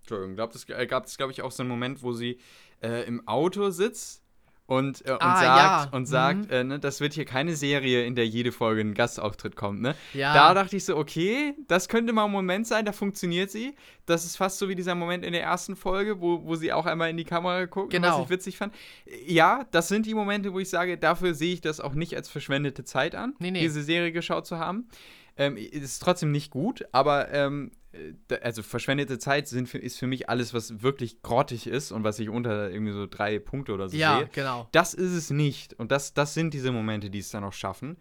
Entschuldigung, 0.00 0.34
glaub, 0.34 0.52
das, 0.52 0.68
äh, 0.68 0.86
gab 0.86 1.06
es, 1.06 1.16
glaube 1.16 1.32
ich, 1.32 1.42
auch 1.42 1.52
so 1.52 1.62
einen 1.62 1.70
Moment, 1.70 2.02
wo 2.02 2.12
sie 2.12 2.38
äh, 2.82 3.04
im 3.06 3.26
Auto 3.28 3.70
sitzt 3.70 4.21
und, 4.66 5.04
äh, 5.06 5.12
und 5.12 5.22
Ah, 5.22 5.36
sagt, 5.40 5.92
ja. 5.92 5.96
und 5.96 6.06
sagt 6.06 6.38
Mhm. 6.46 6.50
äh, 6.50 6.64
ne, 6.64 6.78
das 6.78 7.00
wird 7.00 7.12
hier 7.12 7.24
keine 7.24 7.56
Serie, 7.56 8.04
in 8.04 8.14
der 8.14 8.26
jede 8.26 8.52
Folge 8.52 8.80
ein 8.80 8.94
Gastauftritt 8.94 9.56
kommt, 9.56 9.80
ne? 9.82 9.94
ja. 10.14 10.32
Da 10.32 10.54
dachte 10.54 10.76
ich 10.76 10.84
so, 10.84 10.96
okay, 10.96 11.54
das 11.68 11.88
könnte 11.88 12.12
mal 12.12 12.24
ein 12.26 12.30
Moment 12.30 12.66
sein, 12.66 12.84
da 12.84 12.92
funktioniert 12.92 13.50
sie. 13.50 13.74
Das 14.06 14.24
ist 14.24 14.36
fast 14.36 14.58
so 14.58 14.68
wie 14.68 14.74
dieser 14.74 14.94
Moment 14.94 15.24
in 15.24 15.32
der 15.32 15.42
ersten 15.42 15.76
Folge, 15.76 16.20
wo, 16.20 16.44
wo 16.44 16.54
sie 16.56 16.72
auch 16.72 16.86
einmal 16.86 17.10
in 17.10 17.16
die 17.16 17.24
Kamera 17.24 17.64
guckt, 17.66 17.90
Genau. 17.90 18.18
was 18.18 18.24
ich 18.24 18.30
witzig 18.30 18.56
fand. 18.56 18.74
Ja, 19.26 19.66
das 19.72 19.88
sind 19.88 20.06
die 20.06 20.14
Momente, 20.14 20.52
wo 20.52 20.58
ich 20.58 20.70
sage, 20.70 20.96
dafür 20.96 21.34
sehe 21.34 21.52
ich 21.54 21.60
das 21.60 21.80
auch 21.80 21.94
nicht 21.94 22.14
als 22.16 22.28
verschwendete 22.28 22.84
Zeit 22.84 23.14
an, 23.14 23.34
Nee, 23.40 23.50
nee. 23.50 23.60
diese 23.60 23.82
Serie 23.82 24.12
geschaut 24.12 24.46
zu 24.46 24.58
haben. 24.58 24.88
Ähm, 25.36 25.56
ist 25.56 26.00
trotzdem 26.00 26.30
nicht 26.30 26.50
gut, 26.50 26.84
aber 26.92 27.32
ähm, 27.32 27.70
äh, 27.72 27.81
also 28.40 28.62
verschwendete 28.62 29.18
Zeit 29.18 29.48
sind 29.48 29.68
für, 29.68 29.78
ist 29.78 29.98
für 29.98 30.06
mich 30.06 30.28
alles, 30.28 30.54
was 30.54 30.82
wirklich 30.82 31.22
grottig 31.22 31.66
ist 31.66 31.92
und 31.92 32.04
was 32.04 32.18
ich 32.18 32.28
unter 32.28 32.70
irgendwie 32.70 32.92
so 32.92 33.06
drei 33.06 33.38
Punkte 33.38 33.72
oder 33.72 33.88
so 33.88 33.96
ja, 33.96 34.18
sehe. 34.18 34.28
genau. 34.32 34.68
Das 34.72 34.94
ist 34.94 35.12
es 35.12 35.30
nicht. 35.30 35.74
Und 35.74 35.92
das, 35.92 36.14
das 36.14 36.34
sind 36.34 36.54
diese 36.54 36.72
Momente, 36.72 37.10
die 37.10 37.18
es 37.18 37.30
dann 37.30 37.44
auch 37.44 37.52
schaffen. 37.52 37.98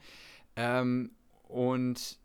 Ähm, 0.55 1.11
und 1.43 2.19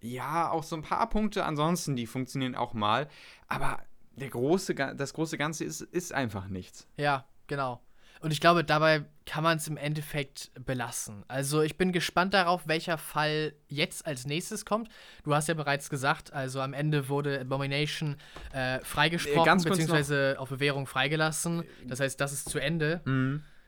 ja, 0.00 0.50
auch 0.50 0.62
so 0.62 0.76
ein 0.76 0.82
paar 0.82 1.08
Punkte 1.08 1.44
ansonsten, 1.44 1.96
die 1.96 2.06
funktionieren 2.06 2.54
auch 2.54 2.74
mal. 2.74 3.08
Aber 3.48 3.80
der 4.12 4.28
große, 4.28 4.74
das 4.74 5.12
große 5.14 5.38
Ganze 5.38 5.64
ist, 5.64 5.80
ist 5.80 6.12
einfach 6.12 6.48
nichts. 6.48 6.86
Ja, 6.96 7.26
genau. 7.46 7.80
Und 8.22 8.32
ich 8.32 8.40
glaube, 8.40 8.64
dabei 8.64 9.04
kann 9.26 9.44
man 9.44 9.56
es 9.58 9.68
im 9.68 9.76
Endeffekt 9.76 10.50
belassen. 10.64 11.24
Also 11.28 11.62
ich 11.62 11.76
bin 11.76 11.92
gespannt 11.92 12.34
darauf, 12.34 12.66
welcher 12.66 12.98
Fall 12.98 13.52
jetzt 13.68 14.06
als 14.06 14.26
nächstes 14.26 14.64
kommt. 14.64 14.88
Du 15.24 15.34
hast 15.34 15.48
ja 15.48 15.54
bereits 15.54 15.90
gesagt, 15.90 16.32
also 16.32 16.60
am 16.60 16.72
Ende 16.72 17.08
wurde 17.08 17.40
Abomination 17.40 18.16
äh, 18.52 18.80
freigesprochen, 18.80 19.42
Äh, 19.42 19.44
ganz 19.44 19.64
kurz 19.64 19.78
beziehungsweise 19.78 20.36
auf 20.38 20.48
Bewährung 20.50 20.86
freigelassen. 20.86 21.64
Das 21.86 22.00
heißt, 22.00 22.20
das 22.20 22.32
ist 22.32 22.48
zu 22.48 22.58
Ende. 22.58 23.00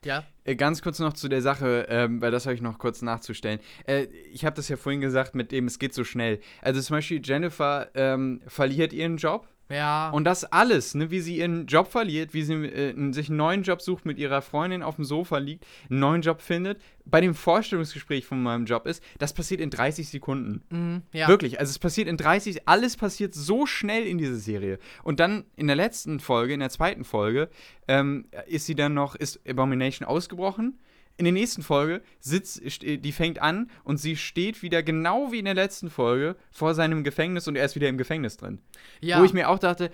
Ja. 0.04 0.24
Äh, 0.44 0.54
Ganz 0.54 0.82
kurz 0.82 0.98
noch 0.98 1.14
zu 1.14 1.28
der 1.28 1.40
Sache, 1.42 1.86
ähm, 1.88 2.20
weil 2.20 2.30
das 2.30 2.46
habe 2.46 2.54
ich 2.54 2.60
noch 2.60 2.78
kurz 2.78 3.00
nachzustellen. 3.02 3.58
Äh, 3.86 4.04
ich 4.32 4.44
habe 4.44 4.54
das 4.54 4.68
ja 4.68 4.76
vorhin 4.76 5.00
gesagt, 5.00 5.34
mit 5.34 5.50
dem 5.50 5.66
es 5.66 5.78
geht 5.78 5.94
so 5.94 6.04
schnell. 6.04 6.40
Also 6.60 6.80
zum 6.80 6.96
Beispiel 6.96 7.20
Jennifer 7.24 7.88
ähm, 7.94 8.42
verliert 8.46 8.92
ihren 8.92 9.16
Job. 9.16 9.48
Ja. 9.68 10.10
Und 10.10 10.24
das 10.24 10.44
alles, 10.44 10.94
ne, 10.94 11.10
wie 11.10 11.20
sie 11.20 11.38
ihren 11.38 11.66
Job 11.66 11.88
verliert, 11.88 12.34
wie 12.34 12.42
sie 12.42 12.54
äh, 12.54 13.12
sich 13.12 13.28
einen 13.28 13.38
neuen 13.38 13.62
Job 13.62 13.80
sucht, 13.80 14.04
mit 14.04 14.18
ihrer 14.18 14.42
Freundin 14.42 14.82
auf 14.82 14.96
dem 14.96 15.04
Sofa 15.04 15.38
liegt, 15.38 15.66
einen 15.90 16.00
neuen 16.00 16.22
Job 16.22 16.40
findet, 16.40 16.80
bei 17.06 17.20
dem 17.20 17.34
Vorstellungsgespräch 17.34 18.26
von 18.26 18.42
meinem 18.42 18.66
Job 18.66 18.86
ist, 18.86 19.02
das 19.18 19.32
passiert 19.32 19.60
in 19.60 19.70
30 19.70 20.08
Sekunden. 20.08 20.62
mhm, 20.70 21.02
ja. 21.12 21.28
Wirklich, 21.28 21.60
also 21.60 21.70
es 21.70 21.78
passiert 21.78 22.08
in 22.08 22.16
30, 22.16 22.68
alles 22.68 22.96
passiert 22.96 23.34
so 23.34 23.66
schnell 23.66 24.06
in 24.06 24.18
dieser 24.18 24.36
Serie. 24.36 24.78
Und 25.02 25.20
dann 25.20 25.44
in 25.56 25.66
der 25.66 25.76
letzten 25.76 26.20
Folge, 26.20 26.54
in 26.54 26.60
der 26.60 26.70
zweiten 26.70 27.04
Folge, 27.04 27.48
ähm, 27.88 28.26
ist 28.46 28.66
sie 28.66 28.74
dann 28.74 28.94
noch, 28.94 29.14
ist 29.14 29.40
Abomination 29.48 30.06
ausgebrochen. 30.06 30.78
In 31.16 31.24
der 31.24 31.32
nächsten 31.32 31.62
Folge 31.62 32.02
sitzt, 32.18 32.60
st- 32.62 32.96
die 32.98 33.12
fängt 33.12 33.40
an 33.40 33.70
und 33.84 33.98
sie 33.98 34.16
steht 34.16 34.62
wieder 34.62 34.82
genau 34.82 35.30
wie 35.30 35.38
in 35.38 35.44
der 35.44 35.54
letzten 35.54 35.88
Folge 35.88 36.34
vor 36.50 36.74
seinem 36.74 37.04
Gefängnis 37.04 37.46
und 37.46 37.54
er 37.56 37.64
ist 37.64 37.76
wieder 37.76 37.88
im 37.88 37.98
Gefängnis 37.98 38.36
drin. 38.36 38.60
ja. 39.00 39.20
Wo 39.20 39.24
ich 39.24 39.32
mir 39.32 39.48
auch 39.48 39.58
dachte, 39.60 39.90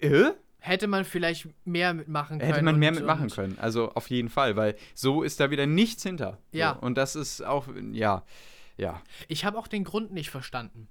äh, 0.00 0.06
äh, 0.06 0.32
Hätte 0.60 0.88
man 0.88 1.04
vielleicht 1.04 1.46
mehr 1.64 1.94
mitmachen 1.94 2.38
können. 2.40 2.52
hätte 2.52 2.64
man 2.64 2.78
mehr 2.78 2.90
und- 2.90 2.96
mitmachen 2.96 3.22
und- 3.24 3.34
können. 3.34 3.58
Also 3.60 3.92
auf 3.92 4.08
jeden 4.10 4.28
Fall, 4.28 4.56
weil 4.56 4.74
so 4.94 5.22
ist 5.22 5.38
da 5.38 5.50
wieder 5.50 5.66
nichts 5.66 6.02
hinter. 6.02 6.38
Ja. 6.50 6.74
So. 6.80 6.86
Und 6.86 6.96
das 6.98 7.14
ist 7.14 7.42
auch, 7.44 7.68
ja, 7.92 8.24
ja. 8.76 9.00
Ich 9.28 9.44
habe 9.44 9.56
auch 9.58 9.68
den 9.68 9.84
Grund 9.84 10.12
nicht 10.12 10.30
verstanden. 10.30 10.88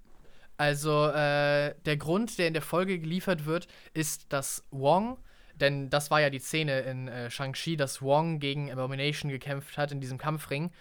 Also, 0.56 1.08
äh, 1.10 1.76
der 1.86 1.98
Grund, 1.98 2.38
der 2.40 2.48
in 2.48 2.54
der 2.54 2.62
Folge 2.64 2.98
geliefert 2.98 3.46
wird, 3.46 3.68
ist, 3.94 4.32
dass 4.34 4.64
Wong, 4.72 5.18
denn 5.60 5.90
das 5.90 6.12
war 6.12 6.22
ja 6.22 6.30
die 6.30 6.40
Szene 6.40 6.82
in 6.82 7.08
äh, 7.08 7.30
Shang-Chi, 7.30 7.78
dass 7.78 8.02
Wong 8.02 8.40
gegen 8.40 8.72
Abomination 8.72 9.32
gekämpft 9.32 9.78
hat 9.78 9.92
in 9.92 10.02
diesem 10.02 10.18
Kampfring. 10.18 10.72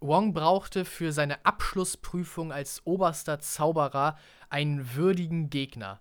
Wong 0.00 0.32
brauchte 0.32 0.84
für 0.84 1.12
seine 1.12 1.44
Abschlussprüfung 1.44 2.52
als 2.52 2.82
oberster 2.84 3.38
Zauberer 3.38 4.18
einen 4.48 4.94
würdigen 4.94 5.48
Gegner. 5.48 6.00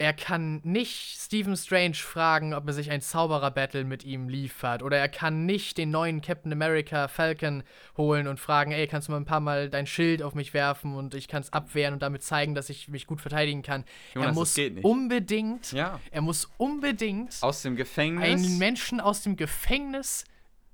Er 0.00 0.14
kann 0.14 0.62
nicht 0.64 1.18
Stephen 1.20 1.54
Strange 1.58 1.92
fragen, 1.92 2.54
ob 2.54 2.66
er 2.66 2.72
sich 2.72 2.90
ein 2.90 3.02
Zauberer-Battle 3.02 3.84
mit 3.84 4.02
ihm 4.02 4.30
liefert. 4.30 4.82
Oder 4.82 4.96
er 4.96 5.10
kann 5.10 5.44
nicht 5.44 5.76
den 5.76 5.90
neuen 5.90 6.22
Captain 6.22 6.50
America 6.54 7.06
Falcon 7.06 7.62
holen 7.98 8.26
und 8.26 8.40
fragen, 8.40 8.72
ey, 8.72 8.86
kannst 8.86 9.08
du 9.08 9.12
mal 9.12 9.18
ein 9.20 9.26
paar 9.26 9.40
Mal 9.40 9.68
dein 9.68 9.86
Schild 9.86 10.22
auf 10.22 10.34
mich 10.34 10.54
werfen 10.54 10.94
und 10.94 11.14
ich 11.14 11.28
kann 11.28 11.42
es 11.42 11.52
abwehren 11.52 11.92
und 11.92 12.00
damit 12.02 12.22
zeigen, 12.22 12.54
dass 12.54 12.70
ich 12.70 12.88
mich 12.88 13.06
gut 13.06 13.20
verteidigen 13.20 13.60
kann. 13.60 13.84
Jonas, 14.14 14.28
er 14.56 14.70
muss 14.70 14.82
unbedingt, 14.82 15.72
Ja. 15.72 16.00
er 16.10 16.22
muss 16.22 16.48
unbedingt 16.56 17.36
Aus 17.42 17.60
dem 17.60 17.76
Gefängnis. 17.76 18.24
einen 18.24 18.56
Menschen 18.56 19.00
aus 19.00 19.20
dem 19.22 19.36
Gefängnis 19.36 20.24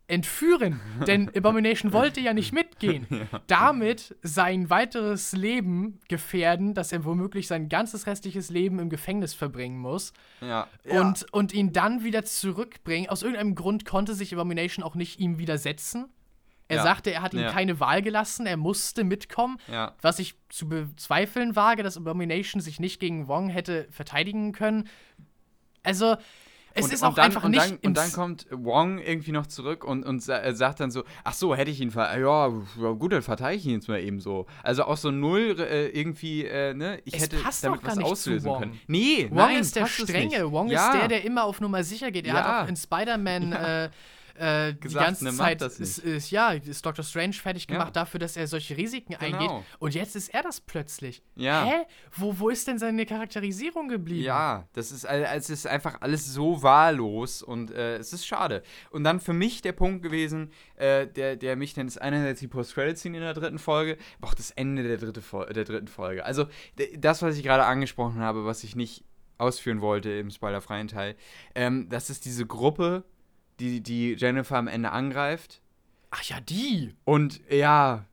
entführen. 0.08 0.80
Denn 1.06 1.28
Abomination 1.36 1.92
wollte 1.92 2.20
ja 2.20 2.32
nicht 2.32 2.52
mitgehen. 2.52 3.06
Damit 3.48 4.14
sein 4.22 4.70
weiteres 4.70 5.32
Leben 5.32 5.98
gefährden, 6.08 6.74
dass 6.74 6.92
er 6.92 7.04
womöglich 7.04 7.46
sein 7.48 7.68
ganzes 7.68 8.06
restliches 8.06 8.50
Leben 8.50 8.78
im 8.78 8.88
Gefängnis 8.88 9.34
verbringen 9.34 9.78
muss. 9.78 10.12
ja. 10.40 10.68
Und, 10.84 11.26
und 11.32 11.52
ihn 11.52 11.72
dann 11.72 12.04
wieder 12.04 12.24
zurückbringen. 12.24 13.08
Aus 13.08 13.22
irgendeinem 13.22 13.54
Grund 13.54 13.84
konnte 13.84 14.14
sich 14.14 14.32
Abomination 14.32 14.84
auch 14.84 14.94
nicht 14.94 15.18
ihm 15.18 15.38
widersetzen. 15.38 16.06
Er 16.68 16.78
Ja. 16.78 16.82
sagte, 16.82 17.12
er 17.12 17.22
hat 17.22 17.32
ihm 17.34 17.40
Ja. 17.40 17.52
keine 17.52 17.78
Wahl 17.78 18.02
gelassen, 18.02 18.44
er 18.46 18.56
musste 18.56 19.04
mitkommen. 19.04 19.58
Ja. 19.70 19.94
Was 20.02 20.18
ich 20.18 20.34
zu 20.48 20.68
bezweifeln 20.68 21.54
wage, 21.54 21.82
dass 21.84 21.96
Abomination 21.96 22.60
sich 22.60 22.80
nicht 22.80 22.98
gegen 22.98 23.28
Wong 23.28 23.48
hätte 23.48 23.86
verteidigen 23.90 24.50
können. 24.52 24.88
Also, 25.84 26.16
es 26.76 26.84
und, 26.84 26.92
ist 26.92 27.02
und 27.02 27.08
auch 27.08 27.14
dann, 27.14 27.24
einfach 27.24 27.44
und 27.44 27.50
nicht. 27.50 27.62
Dann, 27.62 27.78
und 27.84 27.96
dann 27.96 28.12
kommt 28.12 28.46
Wong 28.50 28.98
irgendwie 28.98 29.32
noch 29.32 29.46
zurück 29.46 29.84
und, 29.84 30.04
und 30.04 30.22
sa 30.22 30.54
sagt 30.54 30.80
dann 30.80 30.90
so: 30.90 31.02
Ach 31.24 31.32
so, 31.34 31.54
hätte 31.54 31.70
ich 31.70 31.80
ihn 31.80 31.90
ver. 31.90 32.18
Ja, 32.18 32.48
ja, 32.48 32.90
gut, 32.92 33.12
dann 33.12 33.22
verteidige 33.22 33.60
ich 33.60 33.66
ihn 33.66 33.72
jetzt 33.72 33.88
mal 33.88 34.00
eben 34.00 34.20
so. 34.20 34.46
Also 34.62 34.84
auch 34.84 34.96
so 34.96 35.10
null 35.10 35.56
äh, 35.58 35.88
irgendwie, 35.88 36.44
äh, 36.44 36.74
ne? 36.74 37.00
Ich 37.04 37.14
Es 37.14 37.22
hätte 37.22 37.36
damit 37.62 37.84
was 37.84 37.98
auslösen 37.98 38.52
können. 38.52 38.80
Nee, 38.86 39.26
Wong 39.30 39.36
nein, 39.36 39.60
ist 39.60 39.74
der 39.74 39.86
Strenge. 39.86 40.52
Wong 40.52 40.68
ja. 40.68 40.86
ist 40.92 41.00
der, 41.00 41.08
der 41.08 41.24
immer 41.24 41.44
auf 41.44 41.60
Nummer 41.60 41.82
sicher 41.82 42.10
geht. 42.10 42.26
Er 42.26 42.34
Ja. 42.34 42.44
hat 42.44 42.64
auch 42.64 42.68
in 42.68 42.76
Spider-Man 42.76 43.52
äh, 43.52 43.90
äh, 44.38 44.74
die 44.74 44.80
Gesagt, 44.80 45.06
ganze 45.06 45.24
ne, 45.24 45.32
Zeit 45.32 45.60
das 45.60 45.78
ist, 45.80 45.98
ist, 45.98 46.30
ja, 46.30 46.52
ist 46.52 46.84
Dr. 46.84 47.04
Strange 47.04 47.34
fertig 47.34 47.66
Ja. 47.68 47.76
gemacht 47.78 47.96
dafür, 47.96 48.20
dass 48.20 48.36
er 48.36 48.46
solche 48.46 48.76
Risiken 48.76 49.14
eingeht. 49.16 49.40
Genau. 49.40 49.64
Und 49.78 49.94
jetzt 49.94 50.16
ist 50.16 50.32
er 50.32 50.42
das 50.42 50.60
plötzlich. 50.60 51.22
Ja. 51.34 51.64
Hä? 51.64 51.86
Wo, 52.16 52.38
wo 52.38 52.48
ist 52.48 52.66
denn 52.66 52.78
seine 52.78 53.06
Charakterisierung 53.06 53.88
geblieben? 53.88 54.24
Ja, 54.24 54.68
das 54.72 54.92
ist, 54.92 55.04
es 55.04 55.50
ist 55.50 55.66
einfach 55.66 56.00
alles 56.00 56.26
so 56.32 56.62
wahllos 56.62 57.42
und 57.42 57.70
äh, 57.70 57.96
es 57.96 58.12
ist 58.12 58.26
schade. 58.26 58.62
Und 58.90 59.04
dann 59.04 59.20
für 59.20 59.32
mich 59.32 59.62
der 59.62 59.72
Punkt 59.72 60.02
gewesen, 60.02 60.50
äh, 60.76 61.06
der, 61.06 61.36
der 61.36 61.56
mich 61.56 61.74
dann 61.74 61.86
ist 61.86 61.98
einerseits 62.00 62.40
die 62.40 62.48
Post-Credit-Scene 62.48 63.16
in 63.16 63.22
der 63.22 63.34
dritten 63.34 63.58
Folge, 63.58 63.98
aber 64.18 64.28
auch 64.28 64.34
das 64.34 64.50
Ende 64.52 64.82
der, 64.82 64.96
dritte 64.98 65.22
Fol 65.22 65.46
der 65.46 65.64
dritten 65.64 65.88
Folge. 65.88 66.24
Also 66.24 66.46
das, 66.98 67.22
was 67.22 67.36
ich 67.36 67.42
gerade 67.42 67.64
angesprochen 67.64 68.20
habe, 68.20 68.44
was 68.44 68.64
ich 68.64 68.76
nicht 68.76 69.04
ausführen 69.38 69.80
wollte 69.80 70.10
im 70.10 70.30
spoilerfreien 70.30 70.88
Teil, 70.88 71.14
ähm, 71.54 71.88
das 71.88 72.10
ist 72.10 72.24
diese 72.24 72.46
Gruppe, 72.46 73.04
die, 73.60 73.80
die 73.82 74.14
Jennifer 74.14 74.56
am 74.56 74.68
Ende 74.68 74.90
angreift. 74.92 75.60
Ach 76.10 76.22
ja, 76.22 76.40
die. 76.40 76.94
Und 77.04 77.40
ja, 77.50 78.04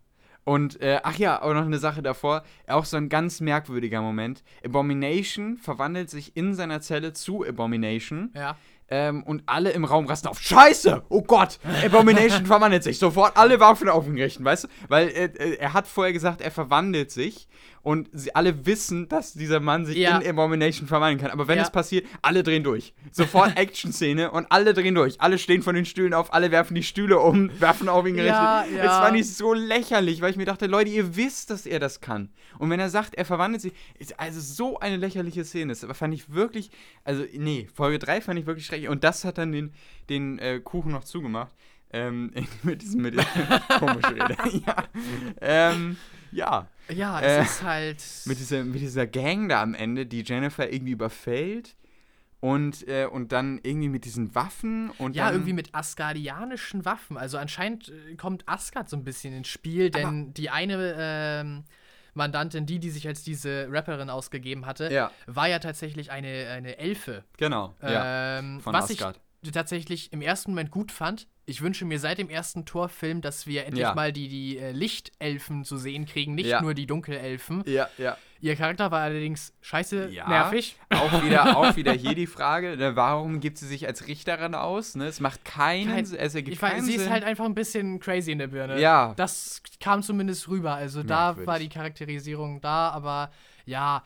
und 0.46 0.82
äh, 0.82 1.00
ach 1.04 1.18
ja, 1.18 1.42
auch 1.42 1.54
noch 1.54 1.66
eine 1.66 1.78
Sache 1.78 2.02
davor, 2.02 2.44
auch 2.68 2.84
so 2.86 2.98
ein 2.98 3.08
ganz 3.08 3.40
merkwürdiger 3.40 4.02
Moment. 4.02 4.44
Abomination 4.66 5.58
verwandelt 5.58 6.10
sich 6.10 6.36
in 6.36 6.54
seiner 6.54 6.82
Zelle 6.82 7.14
zu 7.14 7.46
Abomination 7.48 8.30
Ja. 8.36 8.58
ähm, 8.90 9.24
und 9.24 9.44
alle 9.46 9.70
im 9.72 9.86
Raum 9.86 10.06
rasten 10.06 10.28
auf. 10.28 10.42
Scheiße! 10.42 11.04
Oh 11.08 11.22
Gott! 11.22 11.60
Abomination 11.86 12.46
verwandelt 12.46 12.84
sich. 12.84 13.00
Sofort 13.00 13.38
alle 13.38 13.62
Waffen 13.62 13.88
auf 13.88 14.06
ihn 14.06 14.18
richten, 14.20 14.44
weißt 14.44 14.66
du? 14.66 14.68
Weil 14.90 15.08
äh, 15.10 15.26
äh, 15.26 15.56
er 15.60 15.72
hat 15.72 15.88
vorher 15.88 16.12
gesagt, 16.12 16.42
er 16.42 16.52
verwandelt 16.52 17.12
sich 17.12 17.48
und 17.84 18.10
sie 18.14 18.34
alle 18.34 18.66
wissen, 18.66 19.08
dass 19.10 19.34
dieser 19.34 19.60
Mann 19.60 19.86
sich 19.86 19.98
Ja. 19.98 20.18
in 20.18 20.28
Abomination 20.28 20.88
verwandeln 20.88 21.20
kann. 21.20 21.32
Aber 21.32 21.48
wenn 21.48 21.58
Ja. 21.58 21.64
es 21.64 21.72
passiert, 21.72 22.08
alle 22.22 22.42
drehen 22.42 22.64
durch. 22.64 22.94
Sofort 23.12 23.56
Action-Szene 23.58 24.32
und 24.32 24.48
alle 24.50 24.74
drehen 24.74 24.96
durch. 24.96 25.20
Alle 25.22 25.38
stehen 25.38 25.62
von 25.62 25.76
den 25.76 25.86
Stühlen 25.86 26.14
auf, 26.14 26.34
alle 26.34 26.50
werfen 26.50 26.76
die 26.76 26.84
Stühle 26.84 27.20
um, 27.20 27.52
werfen 27.60 27.90
auf 27.90 28.08
ihn 28.08 28.16
gerichtet. 28.16 28.34
Ja, 28.40 28.66
Es 28.66 28.78
ja. 28.78 29.02
war 29.02 29.12
nicht 29.12 29.28
so 29.30 29.54
lächerlich, 29.54 30.22
weil 30.22 30.32
ich 30.32 30.38
mir 30.38 30.46
dachte, 30.46 30.66
Leute, 30.68 30.90
ihr 30.90 31.16
wisst, 31.18 31.50
dass 31.50 31.66
er 31.66 31.80
das 31.80 32.00
kann. 32.02 32.30
Und 32.58 32.70
wenn 32.70 32.80
er 32.80 32.90
sagt, 32.90 33.16
er 33.16 33.26
verwandelt 33.26 33.62
sich, 33.62 33.74
ist 34.00 34.20
also 34.20 34.40
so 34.40 34.80
eine 34.80 34.96
lächerliche 34.98 35.44
Szene. 35.44 35.74
Das 35.76 35.86
fand 35.98 36.14
ich 36.14 36.32
wirklich, 36.34 36.72
also 37.04 37.26
nee, 37.34 37.68
Folge 37.74 38.00
3 38.00 38.22
fand 38.22 38.40
ich 38.40 38.46
wirklich 38.46 38.66
schrecklich. 38.66 38.90
Und 38.90 39.04
das 39.04 39.26
hat 39.26 39.38
dann 39.38 39.52
den, 39.52 39.74
den 40.10 40.40
äh, 40.40 40.62
Kuchen 40.64 40.92
noch 40.94 41.04
zugemacht. 41.04 41.52
Ähm, 41.92 42.32
mit 42.64 42.82
diesem, 42.82 43.02
mit 43.02 43.14
diesem 43.14 43.26
komische 43.78 44.10
Rede. 44.16 44.36
ja. 44.66 44.76
Ähm, 45.42 45.98
ja. 46.34 46.68
Ja, 46.90 47.22
es 47.22 47.26
Äh, 47.26 47.42
ist 47.44 47.64
halt. 47.64 48.04
Mit 48.26 48.40
dieser, 48.40 48.64
mit 48.64 48.82
dieser 48.82 49.08
Gang 49.08 49.48
da 49.50 49.62
am 49.62 49.74
Ende, 49.74 50.06
die 50.06 50.22
Jennifer 50.22 50.72
irgendwie 50.72 50.92
überfällt. 50.94 51.76
Und, 52.40 52.86
äh, 52.90 53.06
und 53.06 53.32
dann 53.32 53.62
irgendwie 53.64 53.88
mit 53.88 54.04
diesen 54.04 54.36
Waffen 54.36 54.90
und 54.98 55.16
ja, 55.16 55.32
irgendwie 55.32 55.54
mit 55.54 55.74
asgardianischen 55.74 56.84
Waffen. 56.84 57.18
Also 57.18 57.38
anscheinend 57.38 57.88
äh, 57.88 58.16
kommt 58.16 58.44
Asgard 58.50 58.90
so 58.90 58.98
ein 58.98 59.06
bisschen 59.06 59.34
ins 59.34 59.48
Spiel, 59.48 59.90
denn 59.90 60.34
die 60.34 60.50
eine 60.50 60.94
ähm, 60.98 61.64
Mandantin, 62.16 62.66
die, 62.66 62.80
die 62.80 62.90
sich 62.90 63.08
als 63.08 63.24
diese 63.24 63.68
Rapperin 63.72 64.10
ausgegeben 64.10 64.66
hatte, 64.66 64.92
Ja. 64.92 65.10
war 65.26 65.48
ja 65.48 65.60
tatsächlich 65.60 66.12
eine, 66.12 66.50
eine 66.50 66.78
Elfe. 66.80 67.24
Genau, 67.38 67.76
ja. 67.82 68.40
Ähm, 68.40 68.60
von 68.60 68.74
was 68.74 68.92
Asgard. 68.92 69.22
ich 69.42 69.52
tatsächlich 69.52 70.12
im 70.12 70.22
ersten 70.22 70.52
Moment 70.52 70.70
gut 70.70 70.92
fand. 70.92 71.28
Ich 71.46 71.62
wünsche 71.62 71.84
mir 71.84 72.00
seit 72.00 72.20
dem 72.20 72.30
ersten 72.30 72.64
Torfilm, 72.66 73.20
dass 73.22 73.46
wir 73.48 73.66
endlich 73.66 73.82
Ja. 73.82 73.94
mal 73.96 74.14
die, 74.14 74.30
die 74.30 74.58
äh, 74.58 74.72
Lichtelfen 74.72 75.66
zu 75.66 75.76
sehen 75.78 76.06
kriegen, 76.06 76.36
nicht 76.36 76.46
Ja. 76.48 76.62
nur 76.62 76.74
die 76.74 76.86
Dunkelelfen. 76.88 77.64
Ja, 77.66 77.90
ja. 77.98 78.18
Ihr 78.40 78.56
Charakter 78.56 78.92
war 78.92 79.02
allerdings 79.02 79.54
scheiße 79.62 80.10
Ja. 80.10 80.28
nervig. 80.30 80.78
Auch 80.90 81.24
wieder, 81.24 81.58
auch 81.58 81.76
wieder 81.76 81.92
hier 81.94 82.16
die 82.16 82.28
Frage, 82.28 82.78
ne, 82.78 82.96
warum 82.96 83.42
gibt 83.42 83.58
sie 83.58 83.68
sich 83.68 83.86
als 83.88 84.08
Richterin 84.08 84.56
aus? 84.56 84.96
Ne? 84.96 85.06
Es 85.06 85.20
macht 85.20 85.44
keinen 85.44 85.90
Kein- 85.90 86.06
Sinn. 86.06 86.20
Es 86.20 86.34
ergibt 86.36 86.56
Ich 86.56 86.62
weiß, 86.62 86.72
keinen 86.74 86.86
sie 86.86 86.94
ist 86.96 87.04
Sinn. 87.04 87.12
halt 87.12 87.24
einfach 87.26 87.46
ein 87.46 87.56
bisschen 87.56 88.00
crazy 88.00 88.32
in 88.32 88.40
der 88.40 88.48
Birne. 88.48 88.80
Ja. 88.80 89.14
Das 89.18 89.62
kam 89.82 90.02
zumindest 90.02 90.48
rüber. 90.48 90.74
Also 90.76 91.04
da 91.04 91.28
Merkwürdig. 91.28 91.48
war 91.48 91.60
die 91.60 91.70
Charakterisierung 91.70 92.62
da, 92.62 92.90
aber 92.90 93.32
ja, 93.66 94.04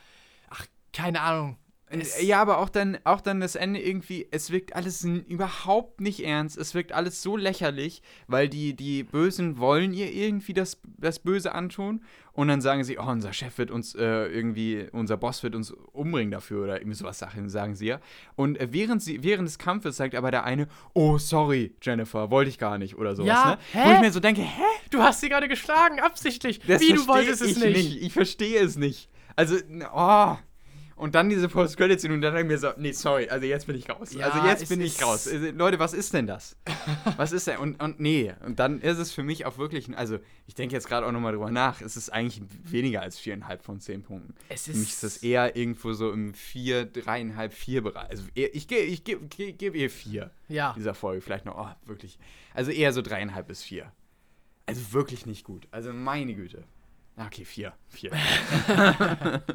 ach, 0.49 0.65
keine 0.91 1.21
Ahnung. 1.21 1.57
Es- 1.89 2.21
ja, 2.21 2.41
aber 2.41 2.57
auch 2.57 2.69
dann, 2.69 2.97
auch 3.05 3.21
dann 3.21 3.39
das 3.39 3.55
Ende 3.55 3.81
irgendwie, 3.81 4.27
es 4.31 4.51
wirkt 4.51 4.75
alles 4.75 5.03
überhaupt 5.03 6.01
nicht 6.01 6.19
ernst. 6.23 6.57
Es 6.57 6.73
wirkt 6.73 6.91
alles 6.91 7.21
so 7.21 7.37
lächerlich, 7.37 8.01
weil 8.27 8.49
die, 8.49 8.75
die 8.75 9.03
Bösen 9.03 9.57
wollen 9.57 9.93
ihr 9.93 10.11
irgendwie 10.11 10.53
das, 10.53 10.81
das 10.97 11.19
Böse 11.19 11.53
antun. 11.53 12.01
Und 12.33 12.49
dann 12.49 12.61
sagen 12.61 12.83
sie, 12.83 12.99
oh, 12.99 13.03
unser 13.03 13.33
Chef 13.33 13.57
wird 13.57 13.71
uns 13.71 13.95
äh, 13.95 14.27
irgendwie, 14.27 14.87
unser 14.91 15.17
Boss 15.17 15.41
wird 15.41 15.55
uns 15.55 15.71
umbringen 15.71 16.29
dafür 16.29 16.65
oder 16.65 16.79
irgendwie 16.79 16.95
sowas 16.95 17.17
sagen, 17.17 17.49
sagen 17.49 17.75
sie 17.75 17.87
ja. 17.87 17.99
Und 18.35 18.59
äh, 18.59 18.67
während, 18.71 19.01
sie, 19.01 19.23
während 19.23 19.47
des 19.47 19.57
Kampfes 19.57 19.97
sagt 19.97 20.13
aber 20.13 20.29
der 20.29 20.43
eine, 20.43 20.67
oh, 20.93 21.17
sorry, 21.17 21.73
Jennifer, 21.81 22.29
wollte 22.29 22.49
ich 22.49 22.59
gar 22.59 22.77
nicht 22.77 22.95
oder 22.95 23.15
sowas. 23.15 23.29
Ja, 23.29 23.51
ne? 23.51 23.57
hä? 23.71 23.79
Wo 23.89 23.93
ich 23.93 23.99
mir 24.01 24.11
so 24.11 24.19
denke, 24.19 24.41
hä? 24.41 24.61
Du 24.91 25.01
hast 25.01 25.21
sie 25.21 25.29
gerade 25.29 25.47
geschlagen, 25.47 25.99
absichtlich. 25.99 26.59
Das 26.59 26.81
Wie, 26.81 26.93
du 26.93 27.07
wolltest 27.07 27.41
es 27.41 27.57
ich 27.57 27.63
nicht. 27.63 28.01
Ich 28.03 28.13
verstehe 28.13 28.59
es 28.59 28.75
nicht. 28.75 29.09
Also, 29.35 29.55
oh. 29.95 30.35
Und 30.97 31.13
dann 31.13 31.29
diese 31.29 31.47
Post-Credit-Scene 31.47 32.11
und 32.13 32.21
dann 32.21 32.33
denke 32.33 32.53
ich 32.55 32.59
mir 32.61 32.67
so, 32.69 32.73
nee, 32.77 32.91
sorry, 32.91 33.29
also 33.29 33.45
jetzt 33.45 33.67
bin 33.67 33.75
ich 33.75 33.87
raus. 33.87 34.13
Ja, 34.13 34.29
also 34.29 34.47
jetzt 34.47 34.67
bin 34.67 34.81
ich 34.81 34.95
ist- 34.95 35.03
raus. 35.05 35.27
Also, 35.27 35.51
Leute, 35.51 35.77
was 35.77 35.93
ist 35.93 36.11
denn 36.13 36.25
das? 36.25 36.57
was 37.17 37.31
ist 37.33 37.45
denn? 37.45 37.57
Und, 37.59 37.79
und 37.81 37.99
nee, 37.99 38.33
und 38.43 38.57
dann 38.57 38.81
ist 38.81 38.97
es 38.97 39.11
für 39.11 39.21
mich 39.21 39.45
auch 39.45 39.59
wirklich, 39.59 39.87
ein- 39.87 39.93
also 39.93 40.17
ich 40.47 40.55
denke 40.55 40.73
jetzt 40.73 40.87
gerade 40.87 41.05
auch 41.05 41.11
nochmal 41.11 41.33
drüber 41.33 41.51
nach, 41.51 41.81
es 41.81 41.97
ist 41.97 42.09
eigentlich 42.11 42.41
weniger 42.63 43.03
als 43.03 43.19
viereinhalb 43.19 43.61
von 43.63 43.79
zehn 43.79 44.01
Punkten. 44.01 44.33
Es 44.49 44.63
Für 44.65 44.71
mich 44.73 44.89
ist 44.89 45.03
das 45.03 45.17
eher 45.17 45.55
irgendwo 45.55 45.93
so 45.93 46.11
im 46.11 46.33
vier, 46.33 46.85
dreieinhalb, 46.85 47.53
vier 47.53 47.83
Bereich. 47.83 48.09
Also 48.09 48.23
eher, 48.33 48.55
ich 48.55 48.67
gebe 48.67 48.81
ich 48.81 49.03
geb, 49.03 49.29
geb, 49.29 49.59
geb 49.59 49.75
ihr 49.75 49.91
vier 49.91 50.31
Ja. 50.49 50.73
dieser 50.75 50.95
Folge. 50.95 51.21
Vielleicht 51.21 51.45
noch, 51.45 51.57
oh, 51.59 51.87
wirklich. 51.87 52.17
Also 52.55 52.71
eher 52.71 52.91
so 52.91 53.03
dreieinhalb 53.03 53.47
bis 53.47 53.61
vier. 53.61 53.91
Also 54.65 54.93
wirklich 54.93 55.27
nicht 55.27 55.43
gut. 55.43 55.67
Also 55.69 55.93
meine 55.93 56.33
Güte. 56.33 56.63
Okay, 57.17 57.45
vier. 57.45 57.73
Vier. 57.87 58.11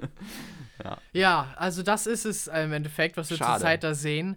Ja, 1.12 1.55
also 1.57 1.83
das 1.83 2.07
ist 2.07 2.25
es 2.25 2.47
im 2.47 2.73
Endeffekt, 2.73 3.16
was 3.16 3.31
wir 3.31 3.37
zurzeit 3.37 3.83
da 3.85 3.95
sehen. 3.95 4.37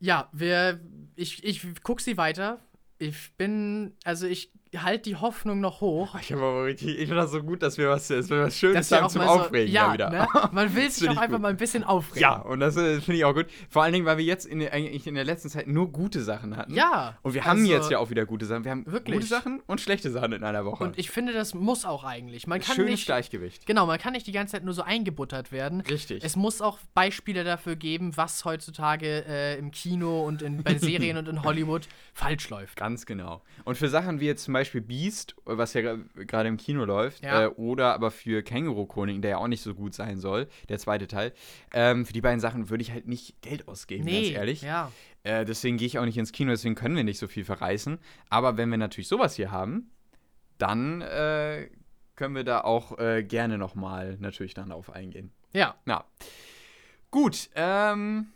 Ja, 0.00 0.28
wir, 0.32 0.80
ich, 1.14 1.44
ich 1.44 1.66
guck 1.82 2.00
sie 2.00 2.16
weiter. 2.16 2.58
Ich 2.98 3.32
bin, 3.36 3.94
also 4.04 4.26
ich 4.26 4.50
halte 4.78 5.10
die 5.10 5.16
Hoffnung 5.16 5.60
noch 5.60 5.80
hoch. 5.80 6.16
Ich, 6.18 6.28
finde 6.28 7.14
das 7.14 7.30
so 7.30 7.42
gut, 7.42 7.62
dass 7.62 7.76
wir 7.76 7.90
was, 7.90 8.08
dass 8.08 8.30
wir 8.30 8.40
was 8.40 8.56
Schönes 8.56 8.90
haben 8.90 9.08
zum 9.10 9.22
so, 9.22 9.28
Aufregen 9.28 9.72
ja, 9.72 9.92
wieder. 9.92 10.10
Ne? 10.10 10.26
Man 10.52 10.74
will 10.74 10.90
sich 10.90 11.08
auch 11.08 11.16
einfach 11.16 11.36
gut. 11.36 11.42
mal 11.42 11.48
ein 11.48 11.56
bisschen 11.58 11.84
aufregen. 11.84 12.22
Ja, 12.22 12.36
und 12.36 12.60
das 12.60 12.76
äh, 12.76 13.00
finde 13.00 13.18
ich 13.18 13.24
auch 13.24 13.34
gut. 13.34 13.46
Vor 13.68 13.82
allen 13.82 13.92
Dingen, 13.92 14.06
weil 14.06 14.16
wir 14.16 14.24
jetzt 14.24 14.46
in 14.46 14.60
der, 14.60 14.72
eigentlich 14.72 15.06
in 15.06 15.14
der 15.14 15.24
letzten 15.24 15.50
Zeit 15.50 15.66
nur 15.66 15.92
gute 15.92 16.22
Sachen 16.22 16.56
hatten. 16.56 16.74
Ja, 16.74 17.18
Und 17.22 17.34
wir 17.34 17.44
haben 17.44 17.60
also- 17.60 17.72
jetzt 17.72 17.90
ja 17.90 17.98
auch 17.98 18.08
wieder 18.08 18.24
gute 18.24 18.46
Sachen. 18.46 18.64
Wir 18.64 18.70
haben 18.70 18.86
Wirklich. 18.86 19.16
gute 19.16 19.26
Sachen 19.26 19.60
und 19.66 19.80
schlechte 19.80 20.10
Sachen 20.10 20.32
in 20.32 20.42
einer 20.42 20.64
Woche. 20.64 20.84
Und 20.84 20.98
ich 20.98 21.10
finde, 21.10 21.34
das 21.34 21.52
muss 21.52 21.84
auch 21.84 22.04
eigentlich. 22.04 22.46
Man 22.46 22.60
kann 22.60 22.74
Schönes 22.74 22.92
nicht, 22.92 23.06
Gleichgewicht. 23.06 23.66
genau, 23.66 23.84
man 23.86 23.98
kann 23.98 24.14
nicht 24.14 24.26
die 24.26 24.32
ganze 24.32 24.52
Zeit 24.52 24.64
nur 24.64 24.74
so 24.74 24.82
eingebuttert 24.82 25.52
werden. 25.52 25.82
Richtig. 25.82 26.24
Es 26.24 26.34
muss 26.34 26.62
auch 26.62 26.78
Beispiele 26.94 27.44
dafür 27.44 27.76
geben, 27.76 28.16
was 28.16 28.46
heutzutage 28.46 29.24
äh, 29.28 29.58
im 29.58 29.70
Kino 29.70 30.24
und 30.24 30.40
in, 30.40 30.62
bei 30.62 30.74
Serien 30.78 31.18
und 31.18 31.28
in 31.28 31.42
Hollywood 31.42 31.88
falsch 32.14 32.48
läuft. 32.48 32.76
Ganz 32.76 33.04
genau. 33.04 33.42
Und 33.64 33.76
für 33.76 33.88
Sachen 33.88 34.20
wie 34.20 34.26
jetzt 34.26 34.44
zum 34.44 34.54
Beispiel 34.54 34.61
Beast, 34.70 35.34
was 35.44 35.74
ja 35.74 35.96
gerade 36.14 36.48
im 36.48 36.56
Kino 36.56 36.84
läuft, 36.84 37.22
Ja. 37.24 37.44
äh, 37.44 37.46
oder 37.48 37.94
aber 37.94 38.10
für 38.10 38.42
Känguru 38.42 38.86
Chronik, 38.86 39.20
der 39.22 39.32
ja 39.32 39.36
auch 39.38 39.48
nicht 39.48 39.62
so 39.62 39.74
gut 39.74 39.94
sein 39.94 40.18
soll, 40.18 40.48
der 40.68 40.78
zweite 40.78 41.06
Teil. 41.06 41.32
Ähm, 41.72 42.06
für 42.06 42.12
die 42.12 42.20
beiden 42.20 42.40
Sachen 42.40 42.70
würde 42.70 42.82
ich 42.82 42.92
halt 42.92 43.06
nicht 43.08 43.40
Geld 43.42 43.68
ausgeben, 43.68 44.06
ganz 44.06 44.28
ehrlich. 44.30 44.62
Ja. 44.62 44.90
Äh, 45.24 45.44
deswegen 45.44 45.76
gehe 45.76 45.86
ich 45.86 45.98
auch 45.98 46.04
nicht 46.04 46.18
ins 46.18 46.32
Kino, 46.32 46.50
deswegen 46.50 46.74
können 46.74 46.96
wir 46.96 47.04
nicht 47.04 47.18
so 47.18 47.28
viel 47.28 47.44
verreißen. 47.44 47.98
Aber 48.30 48.56
wenn 48.56 48.68
wir 48.70 48.78
natürlich 48.78 49.08
sowas 49.08 49.36
hier 49.36 49.50
haben, 49.50 49.90
dann 50.58 51.00
äh, 51.02 51.68
können 52.16 52.34
wir 52.34 52.44
da 52.44 52.60
auch 52.62 52.98
äh, 52.98 53.22
gerne 53.24 53.58
nochmal 53.58 54.16
natürlich 54.20 54.54
dann 54.54 54.68
darauf 54.70 54.90
eingehen. 54.90 55.32
Ja. 55.52 55.74
Ja. 55.86 56.04
Gut, 57.10 57.50
ähm, 57.54 58.28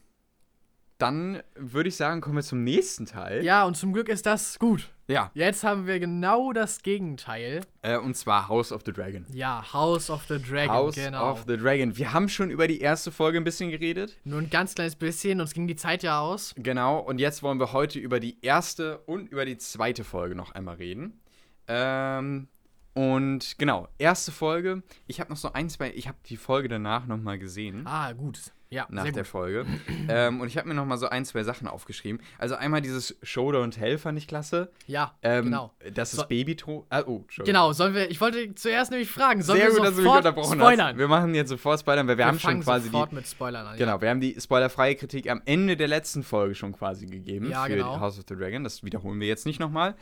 dann 0.99 1.43
würde 1.55 1.89
ich 1.89 1.97
sagen, 1.97 2.21
kommen 2.21 2.37
wir 2.37 2.43
zum 2.43 2.65
nächsten 2.65 3.07
Teil. 3.07 3.45
Ja, 3.45 3.65
und 3.65 3.77
zum 3.77 3.93
Glück 3.93 4.09
ist 4.09 4.27
das 4.27 4.59
gut. 4.59 4.89
Ja, 5.09 5.31
Jetzt 5.35 5.63
haben 5.63 5.87
wir 5.87 6.01
genau 6.01 6.53
das 6.53 6.83
Gegenteil. 6.83 7.61
äh, 7.83 7.97
und 7.97 8.17
zwar 8.17 8.49
House 8.49 8.73
of 8.73 8.83
the 8.85 8.93
Dragon. 8.93 9.25
Ja, 9.33 9.65
House 9.73 10.11
of 10.11 10.25
the 10.29 10.43
Dragon, 10.43 10.69
House 10.75 10.97
genau. 10.97 11.31
of 11.31 11.45
the 11.47 11.57
Dragon. 11.57 11.97
Wir 11.97 12.13
haben 12.13 12.29
schon 12.29 12.51
über 12.51 12.67
die 12.67 12.81
erste 12.81 13.13
Folge 13.13 13.39
ein 13.39 13.45
bisschen 13.45 13.71
geredet. 13.71 14.17
Nur 14.25 14.41
ein 14.41 14.51
ganz 14.51 14.75
kleines 14.75 14.97
bisschen, 14.97 15.41
uns 15.41 15.55
ging 15.55 15.69
die 15.69 15.77
Zeit 15.77 16.03
ja 16.03 16.19
aus. 16.21 16.55
Genau, 16.57 16.99
und 16.99 17.19
jetzt 17.21 17.45
wollen 17.45 17.61
wir 17.61 17.73
heute 17.73 18.01
über 18.01 18.19
die 18.19 18.39
erste 18.43 18.99
und 19.07 19.29
über 19.31 19.45
die 19.45 19.59
zweite 19.59 20.03
Folge 20.03 20.35
noch 20.35 20.53
einmal 20.57 20.75
reden. 20.77 21.21
Ähm, 21.69 22.49
und 22.95 23.59
genau, 23.59 23.89
erste 23.99 24.33
Folge. 24.33 24.83
Ich 25.07 25.21
habe 25.21 25.31
noch 25.31 25.37
so 25.37 25.53
ein, 25.53 25.69
zwei, 25.69 25.93
ich 25.95 26.09
habe 26.09 26.19
die 26.27 26.37
Folge 26.37 26.69
danach 26.69 27.07
nochmal 27.07 27.39
gesehen. 27.39 27.87
Ah, 27.87 28.13
gut. 28.13 28.41
Ja, 28.69 28.87
nach 28.91 29.09
der. 29.11 29.25
Folge. 29.25 29.65
ähm, 30.09 30.41
und 30.41 30.49
ich 30.49 30.59
habe 30.59 30.67
mir 30.69 30.75
noch 30.75 30.85
mal 30.87 30.97
so 30.99 31.09
ein, 31.09 31.25
zwei 31.25 31.45
Sachen 31.45 31.69
aufgeschrieben. 31.69 32.21
Also 32.39 32.57
einmal 32.57 32.81
dieses 32.81 33.17
Show 33.23 33.51
Don't 33.51 33.71
Tell 33.71 33.97
fand 33.97 34.19
ich 34.19 34.27
klasse. 34.27 34.71
Ja, 34.87 35.15
Ähm, 35.23 35.45
genau. 35.45 35.73
Das 35.95 36.13
ist 36.13 36.21
So- 36.21 36.27
Babyto. 36.27 36.85
Ah, 36.91 37.05
oh. 37.07 37.25
Genau, 37.45 37.73
sollen 37.73 37.95
wir, 37.95 38.11
ich 38.11 38.21
wollte 38.21 38.55
zuerst 38.57 38.91
nämlich 38.91 39.09
fragen, 39.11 39.43
sollen 39.43 39.61
Sehr 39.61 39.69
wir 39.69 39.77
gut, 39.77 39.85
dass 39.87 39.91
du 39.91 39.97
mich 39.97 40.05
sofort 40.05 40.19
unterbrochen 40.25 40.59
spoilern? 40.59 40.87
hast. 40.89 40.99
Wir 40.99 41.09
machen 41.09 41.35
jetzt 41.35 41.49
sofort 41.49 41.79
Spoilern, 41.81 42.09
weil 42.09 42.19
wir, 42.19 42.27
haben 42.27 42.41
schon 42.41 42.61
quasi 42.61 42.87
sofort 42.87 43.13
die. 43.13 43.17
mit 43.17 43.29
Spoilern 43.29 43.67
an. 43.69 43.77
Genau, 43.79 44.01
wir 44.01 44.11
haben 44.11 44.21
die 44.21 44.37
spoilerfreie 44.41 44.97
Kritik 44.97 45.31
am 45.31 45.43
Ende 45.45 45.77
der 45.77 45.89
letzten 45.89 46.25
Folge 46.25 46.55
schon 46.57 46.73
quasi 46.73 47.07
gegeben 47.07 47.51
Ja, 47.51 47.65
für 47.67 47.75
genau. 47.77 48.01
House 48.01 48.19
of 48.19 48.25
the 48.29 48.35
Dragon. 48.35 48.65
Das 48.65 48.83
wiederholen 48.83 49.21
wir 49.21 49.29
jetzt 49.29 49.47
nicht 49.47 49.61
nochmal. 49.61 49.95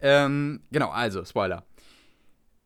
Ähm, 0.00 0.60
genau, 0.70 0.90
also, 0.90 1.24
Spoiler. 1.24 1.64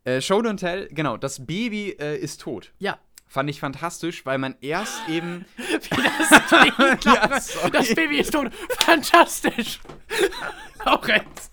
Äh, 0.05 0.21
Show 0.21 0.41
Don't 0.41 0.59
Tell, 0.59 0.89
genau, 0.91 1.17
das 1.17 1.47
Baby 1.47 1.91
äh, 1.99 2.17
ist 2.19 2.41
tot. 2.41 2.73
Ja. 2.79 2.99
Fand 3.35 3.51
ich 3.51 3.59
fantastisch, 3.59 4.25
weil 4.27 4.39
man 4.39 4.55
erst 4.61 4.97
eben. 5.09 5.45
Wie 5.57 6.03
das 6.05 6.47
klingt, 6.47 7.05
Ja. 7.05 7.27
Das 7.73 7.93
Baby 7.93 8.21
ist 8.21 8.33
tot. 8.33 8.53
Fantastisch. 8.79 9.81
Auch 10.85 11.05
recht. 11.09 11.51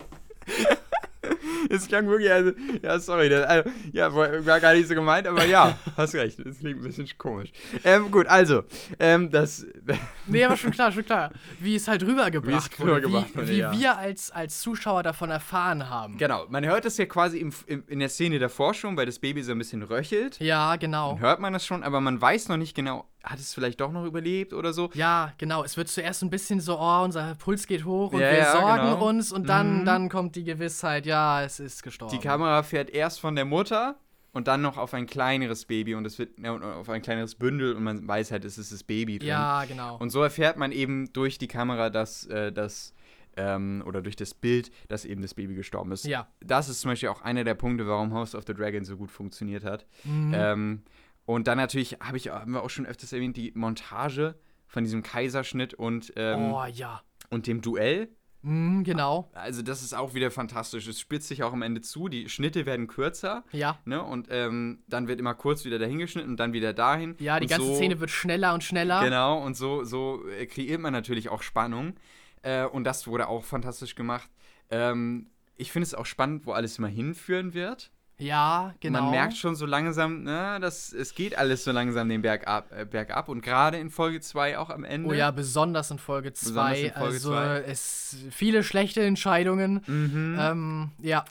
Es 1.69 1.87
klang 1.87 2.07
wirklich, 2.07 2.31
also, 2.31 2.51
ja, 2.81 2.99
sorry, 2.99 3.29
das, 3.29 3.45
also, 3.45 3.69
ja, 3.93 4.13
war 4.13 4.59
gar 4.59 4.73
nicht 4.73 4.87
so 4.87 4.95
gemeint, 4.95 5.27
aber 5.27 5.45
ja, 5.45 5.77
hast 5.97 6.15
recht, 6.15 6.39
es 6.39 6.59
klingt 6.59 6.79
ein 6.79 6.83
bisschen 6.83 7.07
komisch. 7.17 7.51
Ähm, 7.83 8.11
gut, 8.11 8.27
also, 8.27 8.63
ähm, 8.99 9.29
das, 9.29 9.65
Nee, 10.27 10.43
aber 10.43 10.57
schon 10.57 10.71
klar, 10.71 10.91
schon 10.91 11.05
klar. 11.05 11.31
Wie 11.59 11.75
es 11.75 11.87
halt 11.87 12.03
rübergebracht 12.03 12.79
wurde. 12.79 12.91
rübergebracht 12.91 13.29
wie 13.33 13.37
wurde, 13.37 13.47
wie 13.49 13.57
ja. 13.57 13.71
wir 13.71 13.97
als, 13.97 14.31
als 14.31 14.61
Zuschauer 14.61 15.03
davon 15.03 15.29
erfahren 15.29 15.89
haben. 15.89 16.17
genau, 16.17 16.45
man 16.49 16.65
hört 16.65 16.85
es 16.85 16.97
ja 16.97 17.05
quasi 17.05 17.39
im, 17.39 17.51
im, 17.67 17.83
in 17.87 17.99
der 17.99 18.09
Szene 18.09 18.39
davor 18.39 18.73
schon, 18.73 18.97
weil 18.97 19.05
das 19.05 19.19
Baby 19.19 19.43
so 19.43 19.51
ein 19.51 19.57
bisschen 19.57 19.83
röchelt. 19.83 20.39
Ja, 20.39 20.75
genau. 20.75 21.13
Dann 21.13 21.19
hört 21.21 21.39
man 21.39 21.53
das 21.53 21.65
schon, 21.65 21.83
aber 21.83 22.01
man 22.01 22.19
weiß 22.19 22.49
noch 22.49 22.57
nicht 22.57 22.75
genau, 22.75 23.05
hat 23.23 23.39
es 23.39 23.53
vielleicht 23.53 23.79
doch 23.81 23.91
noch 23.91 24.05
überlebt 24.05 24.53
oder 24.53 24.73
so. 24.73 24.89
Ja, 24.93 25.33
genau. 25.37 25.63
Es 25.63 25.77
wird 25.77 25.87
zuerst 25.89 26.23
ein 26.23 26.29
bisschen 26.29 26.59
so, 26.59 26.79
oh, 26.79 27.03
unser 27.03 27.35
Puls 27.35 27.67
geht 27.67 27.85
hoch 27.85 28.13
und 28.13 28.19
Ja, 28.19 28.31
wir 28.31 28.37
ja, 28.39 28.51
sorgen 28.51 28.89
genau. 28.93 29.07
uns 29.07 29.31
und 29.31 29.47
dann, 29.47 29.81
Mhm. 29.81 29.85
dann 29.85 30.09
kommt 30.09 30.35
die 30.35 30.43
Gewissheit, 30.43 31.05
ja, 31.05 31.43
es 31.43 31.59
ist 31.59 31.83
gestorben. 31.83 32.13
Die 32.15 32.19
Kamera 32.25 32.63
fährt 32.63 32.89
erst 32.89 33.19
von 33.19 33.35
der 33.35 33.45
Mutter 33.45 33.95
und 34.33 34.47
dann 34.47 34.61
noch 34.61 34.77
auf 34.77 34.93
ein 34.93 35.05
kleineres 35.07 35.65
Baby 35.65 35.93
und 35.95 36.05
es 36.05 36.17
wird 36.17 36.39
ja, 36.39 36.55
auf 36.57 36.89
ein 36.89 37.01
kleineres 37.01 37.35
Bündel 37.35 37.75
und 37.75 37.83
man 37.83 38.07
weiß 38.07 38.31
halt, 38.31 38.45
es 38.45 38.57
ist 38.57 38.71
das 38.71 38.83
Baby 38.83 39.19
drin. 39.19 39.27
Ja, 39.29 39.65
genau. 39.65 39.97
Und 39.97 40.09
so 40.09 40.23
erfährt 40.23 40.57
man 40.57 40.71
eben 40.71 41.11
durch 41.13 41.37
die 41.37 41.47
Kamera, 41.47 41.89
dass 41.89 42.25
äh, 42.27 42.51
das 42.51 42.93
ähm, 43.37 43.81
oder 43.85 44.01
durch 44.01 44.15
das 44.17 44.33
Bild, 44.33 44.71
dass 44.89 45.05
eben 45.05 45.21
das 45.21 45.33
Baby 45.33 45.55
gestorben 45.55 45.91
ist. 45.91 46.05
Ja. 46.05 46.27
Das 46.41 46.67
ist 46.69 46.81
zum 46.81 46.91
Beispiel 46.91 47.09
auch 47.09 47.21
einer 47.21 47.43
der 47.45 47.53
Punkte, 47.55 47.87
warum 47.87 48.13
House 48.13 48.35
of 48.35 48.43
the 48.45 48.53
Dragon 48.53 48.83
so 48.83 48.97
gut 48.97 49.09
funktioniert 49.11 49.63
hat. 49.63 49.85
Mhm. 50.03 50.33
Ähm, 50.35 50.81
und 51.25 51.47
dann 51.47 51.57
natürlich 51.57 51.97
habe 52.01 52.17
ich 52.17 52.29
haben 52.29 52.51
wir 52.51 52.63
auch 52.63 52.69
schon 52.69 52.85
öfters 52.85 53.13
erwähnt 53.13 53.37
die 53.37 53.51
Montage 53.55 54.35
von 54.67 54.83
diesem 54.83 55.03
Kaiserschnitt 55.03 55.73
und 55.73 56.13
ähm, 56.15 56.53
oh, 56.53 56.65
ja. 56.65 57.01
und 57.29 57.47
dem 57.47 57.61
Duell. 57.61 58.09
Mhm, 58.43 58.83
genau. 58.83 59.29
Also 59.33 59.61
das 59.61 59.83
ist 59.83 59.93
auch 59.93 60.13
wieder 60.13 60.31
fantastisch. 60.31 60.87
Es 60.87 60.99
spitzt 60.99 61.27
sich 61.27 61.43
auch 61.43 61.53
am 61.53 61.61
Ende 61.61 61.81
zu. 61.81 62.07
Die 62.07 62.27
Schnitte 62.27 62.65
werden 62.65 62.87
kürzer. 62.87 63.43
Ja. 63.51 63.77
Ne? 63.85 64.01
Und 64.01 64.27
ähm, 64.31 64.83
dann 64.87 65.07
wird 65.07 65.19
immer 65.19 65.35
kurz 65.35 65.63
wieder 65.63 65.77
dahin 65.77 65.99
geschnitten 65.99 66.29
und 66.29 66.37
dann 66.37 66.53
wieder 66.53 66.73
dahin. 66.73 67.15
Ja, 67.19 67.39
die 67.39 67.45
und 67.45 67.51
ganze 67.51 67.67
so, 67.67 67.75
Szene 67.75 67.99
wird 67.99 68.09
schneller 68.09 68.53
und 68.53 68.63
schneller. 68.63 69.03
Genau, 69.03 69.43
und 69.43 69.55
so, 69.55 69.83
so 69.83 70.27
äh, 70.27 70.47
kreiert 70.47 70.81
man 70.81 70.93
natürlich 70.93 71.29
auch 71.29 71.43
Spannung. 71.43 71.93
Äh, 72.41 72.65
und 72.65 72.83
das 72.83 73.05
wurde 73.05 73.27
auch 73.27 73.43
fantastisch 73.43 73.93
gemacht. 73.93 74.29
Ähm, 74.71 75.29
ich 75.55 75.71
finde 75.71 75.83
es 75.83 75.93
auch 75.93 76.07
spannend, 76.07 76.47
wo 76.47 76.53
alles 76.53 76.79
immer 76.79 76.87
hinführen 76.87 77.53
wird. 77.53 77.91
Ja, 78.21 78.73
genau. 78.79 79.01
Man 79.01 79.11
merkt 79.11 79.35
schon 79.35 79.55
so 79.55 79.65
langsam, 79.65 80.23
na, 80.23 80.59
das, 80.59 80.93
es 80.93 81.15
geht 81.15 81.37
alles 81.37 81.63
so 81.63 81.71
langsam 81.71 82.07
den 82.07 82.21
Berg 82.21 82.47
ab. 82.47 82.71
Äh, 82.71 82.85
bergab. 82.85 83.29
Und 83.29 83.41
gerade 83.41 83.77
in 83.77 83.89
Folge 83.89 84.21
2 84.21 84.57
auch 84.59 84.69
am 84.69 84.83
Ende. 84.83 85.09
Oh 85.09 85.13
ja, 85.13 85.31
besonders 85.31 85.89
in 85.91 85.97
Folge 85.97 86.31
Besonders 86.31 86.77
2. 86.77 86.79
in 86.81 86.91
Folge 86.93 87.05
Also 87.13 87.31
zwei. 87.31 87.57
es 87.61 88.15
viele 88.29 88.63
schlechte 88.63 89.01
Entscheidungen. 89.03 89.81
Mhm. 89.87 90.37
Ähm, 90.39 90.91
ja. 91.01 91.25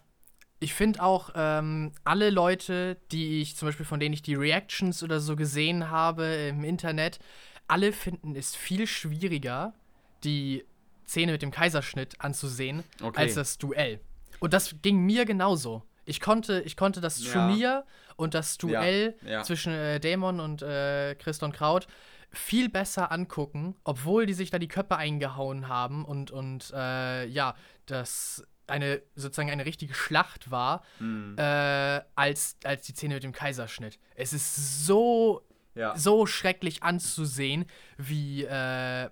Ich 0.62 0.74
finde 0.74 1.03
auch, 1.03 1.30
ähm, 1.36 1.93
alle 2.05 2.28
Leute, 2.28 2.99
die 3.12 3.41
ich 3.41 3.57
zum 3.57 3.68
Beispiel 3.68 3.86
von 3.86 3.99
denen 3.99 4.12
ich 4.12 4.20
die 4.22 4.34
Reactions 4.34 5.03
oder 5.03 5.18
so 5.20 5.34
gesehen 5.36 5.91
habe 5.91 6.24
im 6.24 6.64
Internet, 6.64 7.18
alle 7.66 7.93
finden 7.93 8.34
es 8.36 8.55
viel 8.57 8.86
schwieriger, 8.86 9.72
die 10.22 10.64
Szene 11.07 11.32
mit 11.32 11.41
dem 11.43 11.51
Kaiserschnitt 11.51 12.20
anzusehen, 12.20 12.82
Okay. 13.01 13.18
als 13.20 13.34
das 13.36 13.57
Duell. 13.59 14.01
Und 14.38 14.53
das 14.53 14.74
ging 14.82 14.99
mir 15.07 15.24
genauso. 15.24 15.82
Ich 16.11 16.21
konnte, 16.21 16.61
ich 16.63 16.77
konnte 16.77 17.01
das 17.01 17.25
Ja. 17.25 17.33
Turnier 17.33 17.85
und 18.17 18.35
das 18.35 18.59
Duell 18.59 19.17
ja. 19.25 19.43
zwischen 19.45 19.73
äh, 19.73 20.01
Dämon 20.01 20.41
und 20.41 20.61
äh, 20.63 21.15
Christon 21.15 21.53
Kraut 21.53 21.87
viel 22.33 22.69
besser 22.69 23.11
angucken, 23.11 23.75
obwohl 23.85 24.27
die 24.27 24.35
sich 24.35 24.51
da 24.51 24.59
die 24.59 24.69
Köpfe 24.69 24.97
eingehauen 24.97 25.69
haben 25.69 26.05
und, 26.05 26.31
und 26.31 26.71
äh, 26.75 27.27
ja, 27.27 27.55
das 27.87 28.45
eine 28.67 29.03
sozusagen 29.17 29.51
eine 29.51 29.67
richtige 29.67 29.95
Schlacht 29.95 30.51
war, 30.51 30.83
Mhm. 31.01 31.35
äh, 31.39 32.01
als, 32.15 32.57
als 32.65 32.87
die 32.87 32.93
Szene 32.93 33.15
mit 33.15 33.23
dem 33.25 33.33
Kaiserschnitt. 33.33 33.99
Es 34.15 34.33
ist 34.33 34.87
so, 34.87 35.43
ja. 35.75 35.97
so 35.97 36.25
schrecklich 36.27 36.83
anzusehen, 36.85 37.67
wie, 37.99 38.45
äh, 38.45 39.11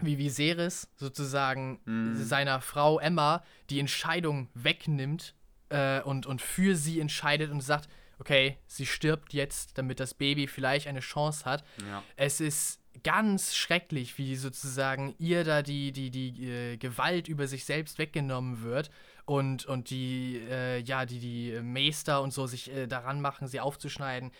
wie 0.00 0.18
Viserys 0.18 0.88
sozusagen 0.96 1.80
Mhm. 1.84 2.14
seiner 2.16 2.60
Frau 2.60 3.00
Emma 3.00 3.42
die 3.70 3.80
Entscheidung 3.80 4.48
wegnimmt 4.54 5.34
äh, 5.70 6.00
und, 6.02 6.26
und 6.26 6.42
für 6.42 6.76
sie 6.76 7.00
entscheidet 7.00 7.50
und 7.50 7.60
sagt, 7.62 7.88
okay, 8.18 8.58
sie 8.66 8.86
stirbt 8.86 9.32
jetzt, 9.32 9.78
damit 9.78 9.98
das 9.98 10.14
Baby 10.14 10.46
vielleicht 10.46 10.86
eine 10.86 11.00
Chance 11.00 11.44
hat. 11.44 11.64
ja. 11.88 12.02
Es 12.16 12.40
ist 12.40 12.80
ganz 13.02 13.54
schrecklich, 13.54 14.18
wie 14.18 14.36
sozusagen 14.36 15.14
ihr 15.18 15.44
da 15.44 15.62
die, 15.62 15.92
die, 15.92 16.10
die 16.10 16.48
äh, 16.48 16.76
Gewalt 16.76 17.28
über 17.28 17.46
sich 17.46 17.64
selbst 17.64 17.98
weggenommen 17.98 18.62
wird 18.62 18.90
und, 19.24 19.64
und 19.66 19.90
die, 19.90 20.40
äh, 20.50 20.80
ja, 20.80 21.06
die, 21.06 21.18
die 21.18 21.60
Meister 21.62 22.20
und 22.20 22.32
so 22.32 22.46
sich 22.46 22.70
äh, 22.70 22.86
daran 22.86 23.20
machen, 23.20 23.48
sie 23.48 23.60
aufzuschneiden. 23.60 24.32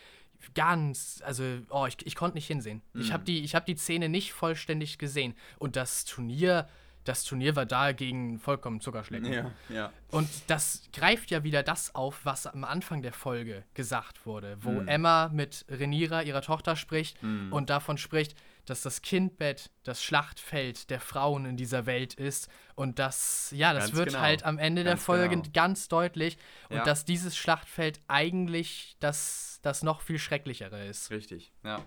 Ganz, 0.55 1.23
also, 1.25 1.45
oh, 1.69 1.87
ich, 1.87 1.97
ich 2.07 2.17
konnte 2.17 2.37
nicht 2.37 2.47
hinsehen. 2.47 2.81
Ich 2.95 3.13
habe 3.13 3.25
die, 3.25 3.45
ich 3.45 3.55
hab 3.55 3.67
die 3.67 3.77
Szene 3.77 4.09
nicht 4.09 4.33
vollständig 4.33 4.97
gesehen. 4.97 5.35
Und 5.59 5.77
das 5.77 6.07
Turnier, 6.07 6.67
das 7.05 7.25
Turnier 7.25 7.57
war 7.57 7.67
dagegen 7.67 8.39
vollkommen 8.39 8.81
Zuckerschlecken. 8.81 9.33
Ja, 9.33 9.51
ja. 9.69 9.93
Und 10.11 10.29
das 10.49 10.83
greift 10.93 11.31
ja 11.31 11.43
wieder 11.45 11.63
das 11.63 11.95
auf, 11.95 12.21
was 12.25 12.47
am 12.47 12.65
Anfang 12.65 13.03
der 13.03 13.13
Folge 13.13 13.65
gesagt 13.75 14.27
wurde, 14.27 14.59
wo 14.61 14.71
Mhm. 14.71 14.89
Emma 14.89 15.29
mit 15.33 15.65
Renira, 15.69 16.23
ihrer 16.23 16.43
Tochter, 16.43 16.77
spricht 16.77 17.23
Mhm. 17.23 17.53
und 17.53 17.71
davon 17.71 17.97
spricht, 17.99 18.35
dass 18.67 18.83
das 18.83 19.03
Kindbett 19.03 19.71
das 19.83 20.03
Schlachtfeld 20.03 20.91
der 20.91 21.01
Frauen 21.01 21.45
in 21.47 21.57
dieser 21.57 21.87
Welt 21.87 22.15
ist. 22.15 22.49
Und 22.77 22.99
das, 22.99 23.51
ja, 23.57 23.73
das 23.73 23.87
Ganz 23.87 23.97
wird 23.97 24.09
genau. 24.11 24.21
halt 24.21 24.45
am 24.45 24.59
Ende 24.59 24.85
der 24.85 24.93
Ganz 24.93 25.05
Folge 25.05 25.29
genau. 25.31 25.45
ganz 25.53 25.89
deutlich. 25.89 26.37
Und 26.69 26.77
Ja. 26.77 26.85
dass 26.85 27.05
dieses 27.05 27.37
Schlachtfeld 27.37 28.01
eigentlich 28.07 28.97
das, 29.01 29.59
das 29.63 29.83
noch 29.83 30.03
viel 30.03 30.19
schrecklichere 30.19 30.87
ist. 30.87 31.11
Richtig, 31.11 31.51
ja. 31.65 31.83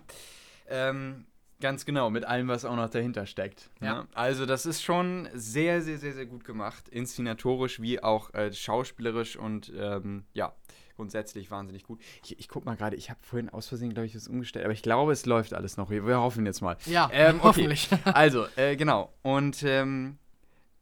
Ähm, 0.66 1.26
ganz 1.64 1.86
genau, 1.86 2.10
mit 2.10 2.26
allem, 2.26 2.46
was 2.48 2.66
auch 2.66 2.76
noch 2.76 2.90
dahinter 2.90 3.24
steckt. 3.24 3.70
Ja. 3.80 4.02
Ne? 4.02 4.08
Also 4.12 4.44
das 4.44 4.66
ist 4.66 4.82
schon 4.82 5.26
sehr, 5.32 5.80
sehr, 5.80 5.96
sehr, 5.96 6.12
sehr 6.12 6.26
gut 6.26 6.44
gemacht. 6.44 6.90
Inszenatorisch 6.90 7.80
wie 7.80 8.02
auch 8.02 8.34
äh, 8.34 8.52
schauspielerisch 8.52 9.36
und 9.36 9.72
ähm, 9.74 10.24
ja, 10.34 10.52
grundsätzlich 10.94 11.50
wahnsinnig 11.50 11.84
gut. 11.84 12.02
Ich, 12.22 12.38
ich 12.38 12.48
guck 12.48 12.66
mal 12.66 12.76
gerade, 12.76 12.96
ich 12.96 13.08
habe 13.08 13.18
vorhin 13.22 13.48
aus 13.48 13.66
Versehen, 13.66 13.94
glaube 13.94 14.04
ich, 14.04 14.12
das 14.12 14.28
umgestellt, 14.28 14.66
aber 14.66 14.74
ich 14.74 14.82
glaube, 14.82 15.12
es 15.12 15.24
läuft 15.24 15.54
alles 15.54 15.78
noch. 15.78 15.88
Wir 15.88 16.06
wir 16.06 16.18
hoffen 16.20 16.44
jetzt 16.44 16.60
mal. 16.60 16.76
Ja, 16.84 17.08
Ähm, 17.12 17.36
okay. 17.38 17.44
hoffentlich. 17.44 17.88
Also, 18.04 18.44
äh, 18.56 18.76
genau. 18.76 19.10
Und 19.22 19.62
ähm, 19.62 20.18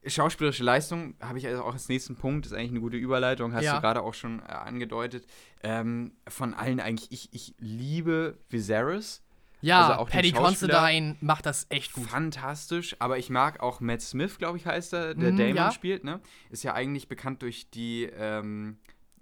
schauspielerische 0.05 0.65
Leistung 0.65 1.15
habe 1.21 1.39
ich 1.39 1.47
also 1.47 1.63
auch 1.63 1.75
als 1.75 1.89
nächsten 1.89 2.17
Punkt, 2.17 2.45
ist 2.47 2.53
eigentlich 2.53 2.73
eine 2.73 2.81
gute 2.81 2.97
Überleitung, 2.97 3.55
hast 3.55 3.63
Ja. 3.65 3.77
du 3.77 3.81
gerade 3.81 4.03
auch 4.03 4.15
schon 4.15 4.41
äh, 4.41 4.53
angedeutet. 4.53 5.27
Ähm, 5.63 6.11
von 6.29 6.55
allen 6.55 6.81
eigentlich, 6.81 7.13
ich, 7.13 7.29
ich 7.33 7.55
liebe 7.61 8.37
Viserys. 8.51 9.23
Ja, 9.63 9.81
Also 9.87 10.01
auch 10.01 10.11
Paddy 10.11 10.33
Considine 10.33 11.17
macht 11.21 11.47
das 11.47 11.67
echt 11.71 11.93
gut. 11.95 12.07
Fantastisch, 12.09 12.97
aber 12.99 13.17
ich 13.19 13.31
mag 13.31 13.61
auch 13.61 13.81
Matt 13.81 14.03
Smith, 14.03 14.37
glaube 14.39 14.59
ich, 14.59 14.67
heißt 14.67 14.93
er, 14.93 15.15
der 15.15 15.33
Mhm, 15.33 15.37
Damon 15.39 15.57
ja. 15.57 15.71
spielt, 15.71 16.05
ne? 16.05 16.21
Ist 16.51 16.63
ja 16.65 16.75
eigentlich 16.75 17.09
bekannt 17.09 17.43
durch 17.43 17.71
die 17.71 18.05
ähm, 18.05 18.77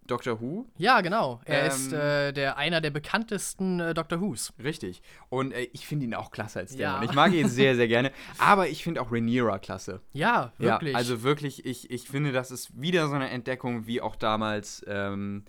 Doctor 0.06 0.40
Who. 0.40 0.66
Ja, 0.76 1.02
genau. 1.02 1.40
Er 1.44 1.66
Ähm, 1.66 1.68
ist 1.68 1.92
äh, 1.92 2.32
der 2.32 2.56
einer 2.56 2.80
der 2.80 2.90
bekanntesten 2.90 3.78
äh, 3.78 3.94
Doctor 3.94 4.20
Who's. 4.20 4.52
Richtig. 4.60 5.02
Und 5.28 5.52
äh, 5.52 5.68
ich 5.72 5.86
finde 5.86 6.06
ihn 6.06 6.14
auch 6.14 6.30
klasse 6.32 6.58
als 6.58 6.74
Ja. 6.74 6.94
Damon. 6.94 7.08
Ich 7.08 7.14
mag 7.14 7.32
ihn 7.32 7.48
sehr, 7.50 7.76
sehr 7.76 7.86
gerne. 7.86 8.10
Aber 8.38 8.68
ich 8.68 8.82
finde 8.82 9.02
auch 9.02 9.12
Rhaenyra 9.12 9.58
klasse. 9.60 10.00
Ja, 10.12 10.52
wirklich. 10.58 10.92
Ja, 10.92 10.98
also 10.98 11.22
wirklich, 11.22 11.64
ich, 11.64 11.90
ich 11.92 12.08
finde, 12.08 12.32
das 12.32 12.50
ist 12.50 12.80
wieder 12.80 13.06
so 13.08 13.14
eine 13.14 13.30
Entdeckung, 13.30 13.86
wie 13.86 14.00
auch 14.00 14.16
damals. 14.16 14.84
Ähm, 14.88 15.44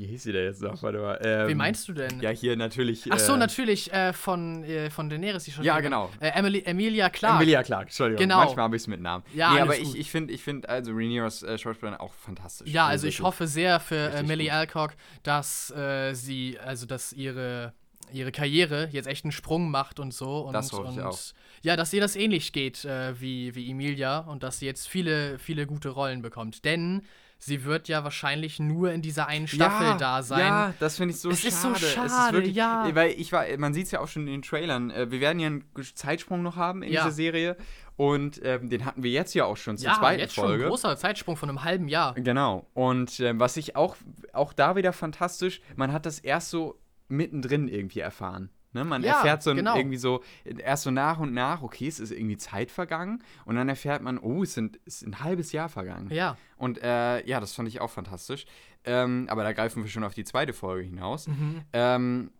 wie 0.00 0.06
hieß 0.06 0.22
sie 0.22 0.32
denn 0.32 0.44
jetzt 0.44 0.62
noch? 0.62 0.82
Warte 0.82 0.98
mal. 0.98 1.20
Ähm, 1.22 1.48
Wen 1.48 1.58
meinst 1.58 1.86
du 1.86 1.92
denn? 1.92 2.20
Ja, 2.22 2.30
hier 2.30 2.56
natürlich. 2.56 3.04
Ach 3.10 3.18
so, 3.18 3.34
äh, 3.34 3.36
natürlich 3.36 3.92
äh, 3.92 4.14
von, 4.14 4.64
äh, 4.64 4.88
von 4.88 5.10
Daenerys, 5.10 5.44
die 5.44 5.52
schon. 5.52 5.62
Ja, 5.62 5.78
genau. 5.80 6.10
Äh, 6.20 6.30
Emily, 6.30 6.62
Emilia 6.64 7.10
Clarke. 7.10 7.42
Emilia 7.42 7.62
Clark, 7.62 7.88
Entschuldigung. 7.88 8.22
Genau. 8.22 8.38
Manchmal 8.38 8.64
habe 8.64 8.76
ich 8.76 8.82
es 8.82 8.88
mit 8.88 9.02
Namen. 9.02 9.24
Ja, 9.34 9.52
nee, 9.52 9.60
aber 9.60 9.72
alles 9.72 9.82
ich, 9.82 9.88
gut. 9.88 9.98
ich 9.98 10.10
finde, 10.10 10.32
ich 10.32 10.42
find, 10.42 10.68
also 10.68 10.92
Rhaenyras 10.92 11.42
äh, 11.42 11.58
Schauspielerin 11.58 12.00
auch 12.00 12.14
fantastisch. 12.14 12.70
Ja, 12.70 12.86
also 12.86 13.06
ich 13.06 13.20
hoffe 13.20 13.46
sehr 13.46 13.78
für 13.78 14.10
äh, 14.10 14.22
Millie 14.22 14.46
gut. 14.48 14.54
Alcock, 14.54 14.92
dass 15.22 15.70
äh, 15.72 16.14
sie, 16.14 16.58
also 16.58 16.86
dass 16.86 17.12
ihre, 17.12 17.74
ihre 18.10 18.32
Karriere 18.32 18.88
jetzt 18.92 19.06
echt 19.06 19.26
einen 19.26 19.32
Sprung 19.32 19.70
macht 19.70 20.00
und 20.00 20.14
so. 20.14 20.38
Und, 20.40 20.54
Das 20.54 20.72
hoffe 20.72 20.88
ich 20.92 20.96
und 20.98 21.04
auch. 21.04 21.18
ja, 21.62 21.76
dass 21.76 21.92
ihr 21.92 22.00
das 22.00 22.16
ähnlich 22.16 22.52
geht 22.54 22.86
äh, 22.86 23.20
wie, 23.20 23.54
wie 23.54 23.70
Emilia 23.70 24.20
und 24.20 24.42
dass 24.42 24.60
sie 24.60 24.66
jetzt 24.66 24.88
viele, 24.88 25.38
viele 25.38 25.66
gute 25.66 25.90
Rollen 25.90 26.22
bekommt. 26.22 26.64
Denn 26.64 27.02
sie 27.40 27.64
wird 27.64 27.88
ja 27.88 28.04
wahrscheinlich 28.04 28.60
nur 28.60 28.92
in 28.92 29.02
dieser 29.02 29.26
einen 29.26 29.48
Staffel 29.48 29.86
ja, 29.88 29.96
da 29.96 30.22
sein. 30.22 30.40
Ja, 30.40 30.74
das 30.78 30.96
finde 30.98 31.14
ich 31.14 31.20
so 31.20 31.30
Es 31.30 31.40
schade. 31.40 31.48
ist 31.48 31.62
so 31.62 31.72
es 31.72 31.82
ist 31.82 31.94
schade, 31.94 32.36
wirklich, 32.36 32.54
ja. 32.54 32.88
Weil 32.94 33.10
ich 33.12 33.32
war, 33.32 33.44
man 33.58 33.74
sieht 33.74 33.86
es 33.86 33.90
ja 33.90 34.00
auch 34.00 34.08
schon 34.08 34.22
in 34.28 34.32
den 34.34 34.42
Trailern. 34.42 34.90
Äh, 34.90 35.10
wir 35.10 35.20
werden 35.20 35.40
ja 35.40 35.48
einen 35.48 35.64
Zeitsprung 35.94 36.42
noch 36.42 36.54
haben 36.56 36.82
in 36.82 36.92
Ja. 36.92 37.02
dieser 37.02 37.14
Serie. 37.14 37.56
Und 37.96 38.40
ähm, 38.44 38.70
den 38.70 38.84
hatten 38.84 39.02
wir 39.02 39.10
jetzt 39.10 39.34
ja 39.34 39.44
auch 39.44 39.56
schon 39.58 39.76
zur 39.76 39.88
ja, 39.90 39.98
zweiten 39.98 40.20
jetzt 40.20 40.34
Folge. 40.34 40.52
schon 40.54 40.62
ein 40.62 40.68
großer 40.68 40.96
Zeitsprung 40.96 41.36
von 41.36 41.48
einem 41.48 41.64
halben 41.64 41.88
Jahr. 41.88 42.14
Genau. 42.14 42.66
Und 42.72 43.18
ähm, 43.20 43.40
was 43.40 43.56
ich 43.58 43.74
auch, 43.76 43.96
auch 44.32 44.52
da 44.52 44.76
wieder 44.76 44.92
fantastisch, 44.92 45.60
man 45.76 45.92
hat 45.92 46.06
das 46.06 46.18
erst 46.18 46.50
so 46.50 46.78
mittendrin 47.08 47.68
irgendwie 47.68 48.00
erfahren. 48.00 48.50
Ne? 48.72 48.84
Man 48.84 49.02
Ja, 49.02 49.14
erfährt 49.14 49.42
so 49.42 49.54
genau. 49.54 49.76
irgendwie 49.76 49.96
so, 49.96 50.22
erst 50.44 50.84
so 50.84 50.90
nach 50.90 51.18
und 51.18 51.32
nach, 51.32 51.62
okay, 51.62 51.88
es 51.88 52.00
ist 52.00 52.12
irgendwie 52.12 52.36
Zeit 52.36 52.70
vergangen. 52.70 53.22
Und 53.44 53.56
dann 53.56 53.68
erfährt 53.68 54.02
man, 54.02 54.18
oh, 54.18 54.42
es, 54.42 54.54
sind, 54.54 54.78
es 54.86 55.02
ist 55.02 55.06
ein 55.08 55.20
halbes 55.20 55.52
Jahr 55.52 55.68
vergangen. 55.68 56.10
Ja. 56.10 56.36
Und 56.56 56.82
äh, 56.82 57.26
ja, 57.26 57.40
das 57.40 57.52
fand 57.52 57.68
ich 57.68 57.80
auch 57.80 57.90
fantastisch. 57.90 58.46
Ähm, 58.84 59.26
aber 59.30 59.42
da 59.42 59.52
greifen 59.52 59.82
wir 59.82 59.90
schon 59.90 60.04
auf 60.04 60.14
die 60.14 60.24
zweite 60.24 60.52
Folge 60.52 60.84
hinaus. 60.84 61.28
Mhm. 61.28 61.62
Ähm, 61.72 62.30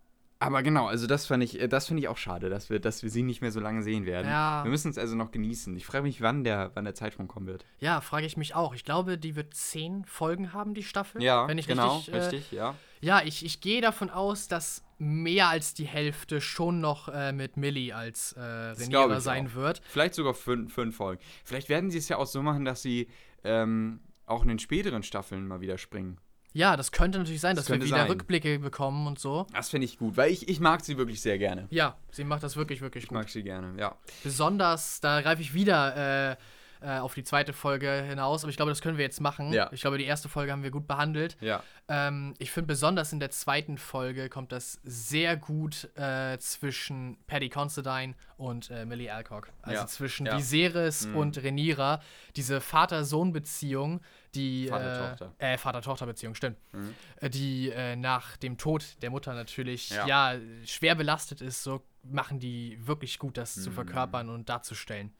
aber 0.42 0.62
genau, 0.62 0.86
also 0.86 1.06
das 1.06 1.26
fand 1.26 1.44
ich, 1.44 1.60
äh, 1.60 1.68
das 1.68 1.86
finde 1.86 2.00
ich 2.00 2.08
auch 2.08 2.16
schade, 2.16 2.48
dass 2.48 2.70
wir, 2.70 2.80
dass 2.80 3.02
wir 3.02 3.10
sie 3.10 3.22
nicht 3.22 3.42
mehr 3.42 3.52
so 3.52 3.60
lange 3.60 3.82
sehen 3.82 4.06
werden. 4.06 4.26
Ja. 4.26 4.64
Wir 4.64 4.70
müssen 4.70 4.90
es 4.90 4.96
also 4.96 5.14
noch 5.14 5.32
genießen. 5.32 5.76
Ich 5.76 5.84
frage 5.84 6.02
mich, 6.02 6.22
wann 6.22 6.44
der, 6.44 6.70
wann 6.74 6.84
der 6.84 6.94
Zeitsprung 6.94 7.28
kommen 7.28 7.46
wird. 7.46 7.66
Ja, 7.78 8.00
frage 8.00 8.24
ich 8.24 8.38
mich 8.38 8.54
auch. 8.54 8.74
Ich 8.74 8.84
glaube, 8.84 9.18
die 9.18 9.36
wird 9.36 9.52
zehn 9.52 10.06
Folgen 10.06 10.54
haben, 10.54 10.72
die 10.72 10.82
Staffel. 10.82 11.22
Ja, 11.22 11.46
wenn 11.46 11.58
ich 11.58 11.66
genau, 11.66 11.96
richtig, 11.96 12.14
äh, 12.14 12.18
richtig, 12.18 12.52
ja. 12.52 12.74
Ja, 13.02 13.20
ich, 13.22 13.44
ich 13.44 13.60
gehe 13.60 13.82
davon 13.82 14.08
aus, 14.08 14.48
dass 14.48 14.82
mehr 15.00 15.48
als 15.48 15.74
die 15.74 15.86
Hälfte 15.86 16.40
schon 16.40 16.80
noch 16.80 17.08
äh, 17.08 17.32
mit 17.32 17.56
Millie 17.56 17.94
als 17.96 18.34
äh, 18.38 18.72
ich 18.72 18.88
sein 19.20 19.46
auch. 19.48 19.54
wird. 19.54 19.80
Vielleicht 19.88 20.14
sogar 20.14 20.34
fünf, 20.34 20.72
fünf 20.74 20.96
Folgen. 20.96 21.22
Vielleicht 21.44 21.68
werden 21.68 21.90
sie 21.90 21.98
es 21.98 22.08
ja 22.08 22.18
auch 22.18 22.26
so 22.26 22.42
machen, 22.42 22.64
dass 22.64 22.82
sie 22.82 23.08
ähm, 23.42 24.00
auch 24.26 24.42
in 24.42 24.48
den 24.48 24.58
späteren 24.58 25.02
Staffeln 25.02 25.48
mal 25.48 25.60
wieder 25.60 25.78
springen. 25.78 26.18
Ja, 26.52 26.76
das 26.76 26.90
könnte 26.92 27.18
natürlich 27.18 27.40
sein, 27.40 27.54
Das 27.56 27.66
dass 27.66 27.78
wir 27.78 27.84
wieder 27.84 27.96
sein. 27.96 28.08
Rückblicke 28.08 28.58
bekommen 28.58 29.06
und 29.06 29.18
so. 29.18 29.46
Das 29.54 29.70
finde 29.70 29.84
ich 29.86 29.98
gut, 29.98 30.16
weil 30.16 30.30
ich, 30.32 30.48
ich 30.48 30.60
mag 30.60 30.84
sie 30.84 30.98
wirklich 30.98 31.20
sehr 31.20 31.38
gerne. 31.38 31.66
Ja, 31.70 31.96
sie 32.10 32.24
macht 32.24 32.42
das 32.42 32.56
wirklich, 32.56 32.80
wirklich 32.80 33.04
Ich 33.04 33.08
gut. 33.08 33.16
mag 33.16 33.28
sie 33.28 33.42
gerne, 33.44 33.78
ja. 33.78 33.96
Besonders, 34.24 35.00
da 35.00 35.20
greife 35.22 35.42
ich 35.42 35.54
wieder 35.54 36.32
äh, 36.32 36.36
äh, 36.80 36.98
auf 36.98 37.14
die 37.14 37.22
zweite 37.24 37.52
Folge 37.52 37.90
hinaus, 38.02 38.42
aber 38.44 38.50
ich 38.50 38.56
glaube, 38.56 38.70
das 38.70 38.80
können 38.80 38.96
wir 38.98 39.04
jetzt 39.04 39.20
machen. 39.20 39.52
Ja. 39.52 39.68
Ich 39.72 39.80
glaube, 39.82 39.98
die 39.98 40.04
erste 40.04 40.28
Folge 40.28 40.52
haben 40.52 40.62
wir 40.62 40.70
gut 40.70 40.86
behandelt. 40.86 41.36
Ja. 41.40 41.62
Ähm, 41.88 42.34
ich 42.38 42.50
finde 42.50 42.68
besonders 42.68 43.12
in 43.12 43.20
der 43.20 43.30
zweiten 43.30 43.78
Folge 43.78 44.28
kommt 44.28 44.52
das 44.52 44.80
sehr 44.84 45.36
gut 45.36 45.88
äh, 45.96 46.38
zwischen 46.38 47.18
Paddy 47.26 47.48
Considine 47.50 48.14
und 48.36 48.70
äh, 48.70 48.84
Millie 48.86 49.12
Alcock. 49.12 49.48
Also 49.62 49.80
Ja. 49.82 49.86
zwischen 49.86 50.26
Ja. 50.26 50.36
Viserys 50.38 51.06
Mhm. 51.06 51.16
und 51.16 51.38
Rhaenyra. 51.44 52.00
Diese 52.36 52.60
Vater-Sohn-Beziehung, 52.60 54.00
die. 54.34 54.68
Vater-Tochter. 54.68 55.34
Äh, 55.38 55.54
äh, 55.54 55.58
Vater-Tochter-Beziehung, 55.58 56.34
stimmt. 56.34 56.56
Mhm. 56.72 56.94
Äh, 57.16 57.30
die 57.30 57.70
äh, 57.70 57.96
nach 57.96 58.36
dem 58.36 58.56
Tod 58.58 58.84
der 59.02 59.10
Mutter 59.10 59.34
natürlich 59.34 59.90
Ja. 59.90 60.06
ja. 60.06 60.40
schwer 60.64 60.94
belastet 60.94 61.40
ist. 61.40 61.62
So 61.62 61.82
machen 62.02 62.38
die 62.38 62.78
wirklich 62.80 63.18
gut, 63.18 63.36
das 63.36 63.56
Mhm. 63.56 63.62
zu 63.62 63.70
verkörpern 63.72 64.30
und 64.30 64.48
darzustellen. 64.48 65.12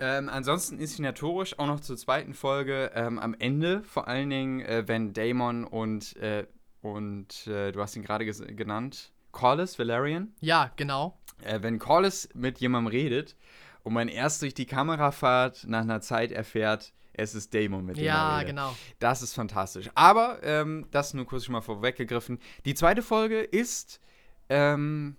Ähm, 0.00 0.28
ansonsten 0.28 0.78
inszenatorisch 0.78 1.58
auch 1.58 1.66
noch 1.66 1.80
zur 1.80 1.96
zweiten 1.96 2.34
Folge. 2.34 2.90
Ähm, 2.94 3.18
am 3.18 3.34
Ende 3.38 3.82
vor 3.82 4.08
allen 4.08 4.30
Dingen, 4.30 4.60
äh, 4.60 4.84
wenn 4.86 5.12
Damon 5.12 5.64
und, 5.64 6.16
äh, 6.16 6.46
und 6.80 7.46
äh, 7.46 7.70
du 7.72 7.80
hast 7.80 7.96
ihn 7.96 8.02
gerade 8.02 8.24
genannt, 8.24 9.12
Corlys 9.32 9.78
Valerian. 9.78 10.32
Ja, 10.40 10.72
genau. 10.76 11.18
Äh, 11.44 11.62
wenn 11.62 11.78
Corlys 11.78 12.28
mit 12.34 12.58
jemandem 12.58 12.90
redet 12.90 13.36
und 13.82 13.92
man 13.92 14.08
erst 14.08 14.42
durch 14.42 14.54
die 14.54 14.66
Kamerafahrt 14.66 15.64
nach 15.66 15.82
einer 15.82 16.00
Zeit 16.00 16.32
erfährt, 16.32 16.92
es 17.12 17.34
ist 17.34 17.52
Damon, 17.52 17.84
mit 17.84 17.98
dem 17.98 18.04
Ja, 18.04 18.42
genau. 18.42 18.74
Das 18.98 19.20
ist 19.20 19.34
fantastisch. 19.34 19.90
Aber, 19.94 20.42
ähm, 20.42 20.86
das 20.90 21.12
nur 21.12 21.26
kurz 21.26 21.44
schon 21.44 21.52
mal 21.52 21.60
vorweggegriffen. 21.60 22.38
Die 22.64 22.74
zweite 22.74 23.02
Folge 23.02 23.40
ist 23.40 24.00
ähm, 24.48 25.16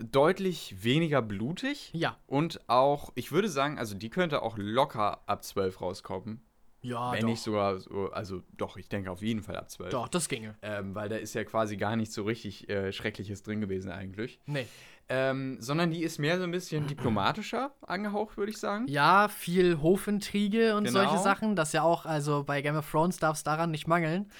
deutlich 0.00 0.82
weniger 0.82 1.22
blutig. 1.22 1.90
Ja. 1.92 2.16
Und 2.26 2.60
auch, 2.68 3.12
ich 3.14 3.32
würde 3.32 3.48
sagen, 3.48 3.78
also 3.78 3.94
die 3.94 4.10
könnte 4.10 4.42
auch 4.42 4.56
locker 4.58 5.20
ab 5.26 5.44
12 5.44 5.80
rauskommen. 5.80 6.40
Ja, 6.80 7.10
Wenn 7.12 7.22
doch. 7.22 7.28
nicht 7.28 7.42
sogar, 7.42 7.80
so, 7.80 8.10
also 8.12 8.42
doch, 8.56 8.76
ich 8.76 8.88
denke 8.88 9.10
auf 9.10 9.20
jeden 9.20 9.42
Fall 9.42 9.56
ab 9.56 9.68
12. 9.68 9.90
Doch, 9.90 10.08
das 10.08 10.28
ginge. 10.28 10.54
Ähm, 10.62 10.94
weil 10.94 11.08
da 11.08 11.16
ist 11.16 11.34
ja 11.34 11.42
quasi 11.42 11.76
gar 11.76 11.96
nicht 11.96 12.12
so 12.12 12.22
richtig 12.22 12.68
äh, 12.68 12.92
Schreckliches 12.92 13.42
drin 13.42 13.60
gewesen 13.60 13.90
eigentlich. 13.90 14.38
Nee. 14.46 14.66
Ähm, 15.10 15.56
sondern 15.60 15.90
die 15.90 16.02
ist 16.02 16.18
mehr 16.18 16.36
so 16.38 16.44
ein 16.44 16.50
bisschen 16.52 16.86
diplomatischer 16.86 17.72
angehaucht, 17.80 18.36
würde 18.36 18.50
ich 18.52 18.58
sagen. 18.58 18.86
Ja, 18.88 19.28
viel 19.28 19.80
Hofintrige 19.82 20.76
und 20.76 20.84
Genau. 20.84 21.00
solche 21.00 21.18
Sachen. 21.22 21.56
Das 21.56 21.72
ja 21.72 21.82
auch, 21.82 22.06
also 22.06 22.44
bei 22.44 22.62
Game 22.62 22.76
of 22.76 22.88
Thrones 22.88 23.16
darf 23.16 23.36
es 23.38 23.42
daran 23.42 23.70
nicht 23.72 23.88
mangeln. 23.88 24.30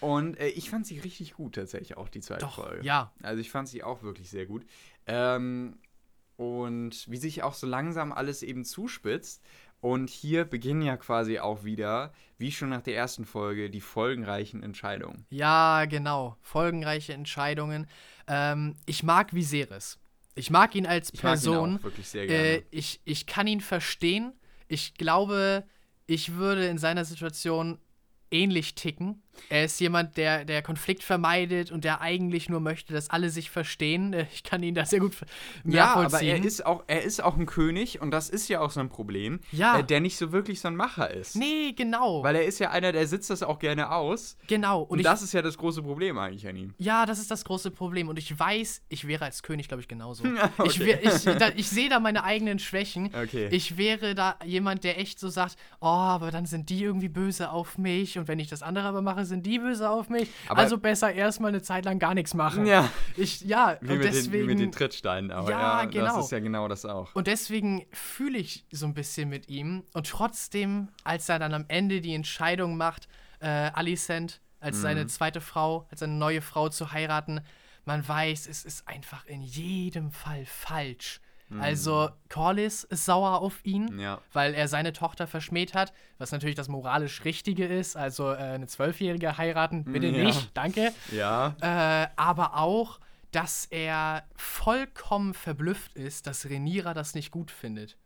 Und 0.00 0.38
äh, 0.38 0.48
ich 0.48 0.70
fand 0.70 0.86
sie 0.86 1.00
richtig 1.00 1.34
gut 1.34 1.56
tatsächlich, 1.56 1.96
auch 1.96 2.08
die 2.08 2.20
zweite 2.20 2.42
Doch, 2.44 2.62
Folge. 2.64 2.84
ja. 2.84 3.10
Also 3.22 3.40
ich 3.40 3.50
fand 3.50 3.68
sie 3.68 3.82
auch 3.82 4.02
wirklich 4.04 4.30
sehr 4.30 4.46
gut. 4.46 4.64
Ähm, 5.08 5.78
und 6.36 7.10
wie 7.10 7.16
sich 7.16 7.42
auch 7.42 7.54
so 7.54 7.66
langsam 7.66 8.12
alles 8.12 8.42
eben 8.42 8.64
zuspitzt. 8.64 9.42
Und 9.80 10.10
hier 10.10 10.44
beginnen 10.44 10.82
ja 10.82 10.96
quasi 10.96 11.38
auch 11.38 11.64
wieder, 11.64 12.12
wie 12.36 12.50
schon 12.50 12.68
nach 12.68 12.82
der 12.82 12.96
ersten 12.96 13.24
Folge, 13.24 13.70
die 13.70 13.80
folgenreichen 13.80 14.62
Entscheidungen. 14.62 15.24
Ja, 15.30 15.84
genau. 15.84 16.36
Folgenreiche 16.42 17.12
Entscheidungen. 17.12 17.86
Ähm, 18.26 18.76
ich 18.86 19.02
mag 19.02 19.34
Viserys. 19.34 19.98
Ich 20.34 20.50
mag 20.50 20.74
ihn 20.74 20.86
als 20.86 21.12
Ich 21.12 21.22
mag 21.22 21.32
ihn 21.38 21.42
Person. 21.42 21.76
auch 21.78 21.84
wirklich 21.84 22.08
sehr 22.08 22.26
gerne. 22.26 22.48
Äh, 22.58 22.62
ich, 22.70 23.00
ich 23.04 23.26
kann 23.26 23.46
ihn 23.46 23.60
verstehen. 23.60 24.32
Ich 24.68 24.94
glaube, 24.94 25.64
ich 26.06 26.34
würde 26.34 26.66
in 26.66 26.78
seiner 26.78 27.04
Situation 27.04 27.78
ähnlich 28.30 28.74
ticken. 28.74 29.22
Er 29.48 29.64
ist 29.64 29.80
jemand, 29.80 30.16
der, 30.16 30.44
der 30.44 30.62
Konflikt 30.62 31.02
vermeidet 31.02 31.70
und 31.70 31.84
der 31.84 32.00
eigentlich 32.00 32.48
nur 32.48 32.60
möchte, 32.60 32.92
dass 32.92 33.10
alle 33.10 33.30
sich 33.30 33.50
verstehen. 33.50 34.12
Äh, 34.12 34.26
Ich 34.32 34.42
kann 34.42 34.62
ihn 34.62 34.74
da 34.74 34.84
sehr 34.84 35.00
gut 35.00 35.14
ja, 35.64 35.94
aber 35.94 36.20
er 36.22 36.42
ist, 36.44 36.64
auch, 36.64 36.84
er 36.86 37.02
ist 37.02 37.22
auch 37.22 37.36
ein 37.36 37.46
König 37.46 38.00
und 38.00 38.10
das 38.10 38.28
ist 38.30 38.48
ja 38.48 38.60
auch 38.60 38.70
so 38.70 38.80
ein 38.80 38.88
Problem, 38.88 39.40
Ja. 39.52 39.78
äh, 39.78 39.84
der 39.84 40.00
nicht 40.00 40.16
so 40.16 40.32
wirklich 40.32 40.60
so 40.60 40.68
ein 40.68 40.76
Macher 40.76 41.10
ist. 41.10 41.36
Nee, 41.36 41.72
genau. 41.72 42.22
Weil 42.22 42.36
er 42.36 42.44
ist 42.44 42.58
ja 42.58 42.70
einer, 42.70 42.92
der 42.92 43.06
sitzt 43.06 43.30
das 43.30 43.42
auch 43.42 43.58
gerne 43.58 43.90
aus. 43.92 44.36
genau. 44.46 44.82
Und, 44.82 44.90
Und, 44.90 44.98
ich, 45.00 45.04
das 45.04 45.22
ist 45.22 45.32
ja 45.32 45.42
das 45.42 45.56
große 45.58 45.82
Problem 45.82 46.18
eigentlich 46.18 46.46
an 46.46 46.56
ihm. 46.56 46.74
ja, 46.78 47.06
das 47.06 47.18
ist 47.18 47.30
das 47.30 47.44
große 47.44 47.70
Problem. 47.70 48.08
Und 48.08 48.18
ich 48.18 48.38
weiß, 48.38 48.82
ich 48.88 49.06
wäre 49.06 49.24
als 49.24 49.42
König, 49.42 49.68
glaube 49.68 49.80
ich, 49.82 49.88
genauso. 49.88 50.24
Okay. 50.58 50.98
Ich, 51.02 51.26
ich, 51.26 51.36
da, 51.36 51.48
ich 51.56 51.68
sehe 51.68 51.88
da 51.88 52.00
meine 52.00 52.24
eigenen 52.24 52.58
Schwächen. 52.58 53.06
Okay. 53.14 53.48
Ich 53.50 53.76
wäre 53.76 54.14
da 54.14 54.36
jemand, 54.44 54.84
der 54.84 54.98
echt 54.98 55.18
so 55.18 55.28
sagt, 55.28 55.56
oh, 55.80 55.86
aber 55.86 56.30
dann 56.30 56.46
sind 56.46 56.68
die 56.70 56.82
irgendwie 56.82 57.08
böse 57.08 57.50
auf 57.50 57.78
mich 57.78 58.18
und 58.18 58.28
wenn 58.28 58.38
ich 58.38 58.48
das 58.48 58.62
andere 58.62 58.86
aber 58.86 59.02
mache, 59.02 59.24
sind 59.28 59.46
die 59.46 59.58
böse 59.60 59.88
auf 59.88 60.08
mich. 60.08 60.28
Aber- 60.48 60.58
also 60.60 60.78
besser 60.78 61.12
erstmal 61.12 61.50
eine 61.50 61.62
Zeit 61.62 61.84
lang 61.84 61.98
gar 62.00 62.14
nichts 62.14 62.34
machen. 62.34 62.66
Ja. 62.66 62.90
Ich, 63.16 63.42
ja, 63.42 63.76
Wie 63.80 63.90
und 63.92 63.98
mit, 63.98 64.06
den, 64.06 64.12
deswegen. 64.14 64.42
wie 64.48 64.52
mit 64.54 64.58
den 64.60 64.72
Trittsteinen, 64.72 65.30
aber 65.30 65.50
Ja, 65.50 65.80
ja, 65.82 65.84
genau. 65.84 66.16
das 66.16 66.24
ist 66.26 66.32
ja 66.32 66.40
genau 66.40 66.66
das 66.66 66.84
auch. 66.84 67.14
und 67.14 67.26
deswegen 67.28 67.86
fühle 67.92 68.38
ich 68.38 68.66
so 68.72 68.86
ein 68.86 68.94
bisschen 68.94 69.28
mit 69.28 69.48
ihm. 69.48 69.84
Und 69.92 70.08
trotzdem, 70.08 70.88
als 71.04 71.28
er 71.28 71.38
dann 71.38 71.54
am 71.54 71.64
Ende 71.68 72.00
die 72.00 72.14
Entscheidung 72.14 72.76
macht, 72.76 73.06
äh, 73.40 73.46
Alicent 73.46 74.40
als 74.60 74.80
seine 74.80 75.04
Mhm. 75.04 75.08
zweite 75.08 75.40
Frau, 75.40 75.86
als 75.90 76.00
seine 76.00 76.14
neue 76.14 76.40
Frau 76.40 76.68
zu 76.68 76.90
heiraten, 76.92 77.40
man 77.84 78.06
weiß, 78.06 78.48
es 78.48 78.64
ist 78.64 78.88
einfach 78.88 79.24
in 79.26 79.40
jedem 79.42 80.10
Fall 80.10 80.44
falsch. 80.44 81.20
Also 81.58 82.10
Corlys 82.28 82.84
ist 82.84 83.04
sauer 83.06 83.40
auf 83.40 83.64
ihn, 83.64 83.98
Ja. 83.98 84.20
weil 84.32 84.52
er 84.54 84.68
seine 84.68 84.92
Tochter 84.92 85.26
verschmäht 85.26 85.74
hat, 85.74 85.92
was 86.18 86.30
natürlich 86.32 86.56
das 86.56 86.68
moralisch 86.68 87.24
Richtige 87.24 87.64
ist. 87.66 87.96
Also 87.96 88.32
äh, 88.32 88.36
eine 88.36 88.66
Zwölfjährige 88.66 89.38
heiraten, 89.38 89.84
bitte 89.84 90.08
Ja. 90.08 90.24
nicht, 90.24 90.50
danke. 90.54 90.92
Ja. 91.10 91.56
Äh, 91.60 92.08
aber 92.16 92.56
auch, 92.58 93.00
dass 93.30 93.66
er 93.70 94.24
vollkommen 94.36 95.34
verblüfft 95.34 95.94
ist, 95.94 96.26
dass 96.26 96.48
Renira 96.48 96.92
das 96.94 97.14
nicht 97.14 97.30
gut 97.30 97.50
findet. 97.50 97.96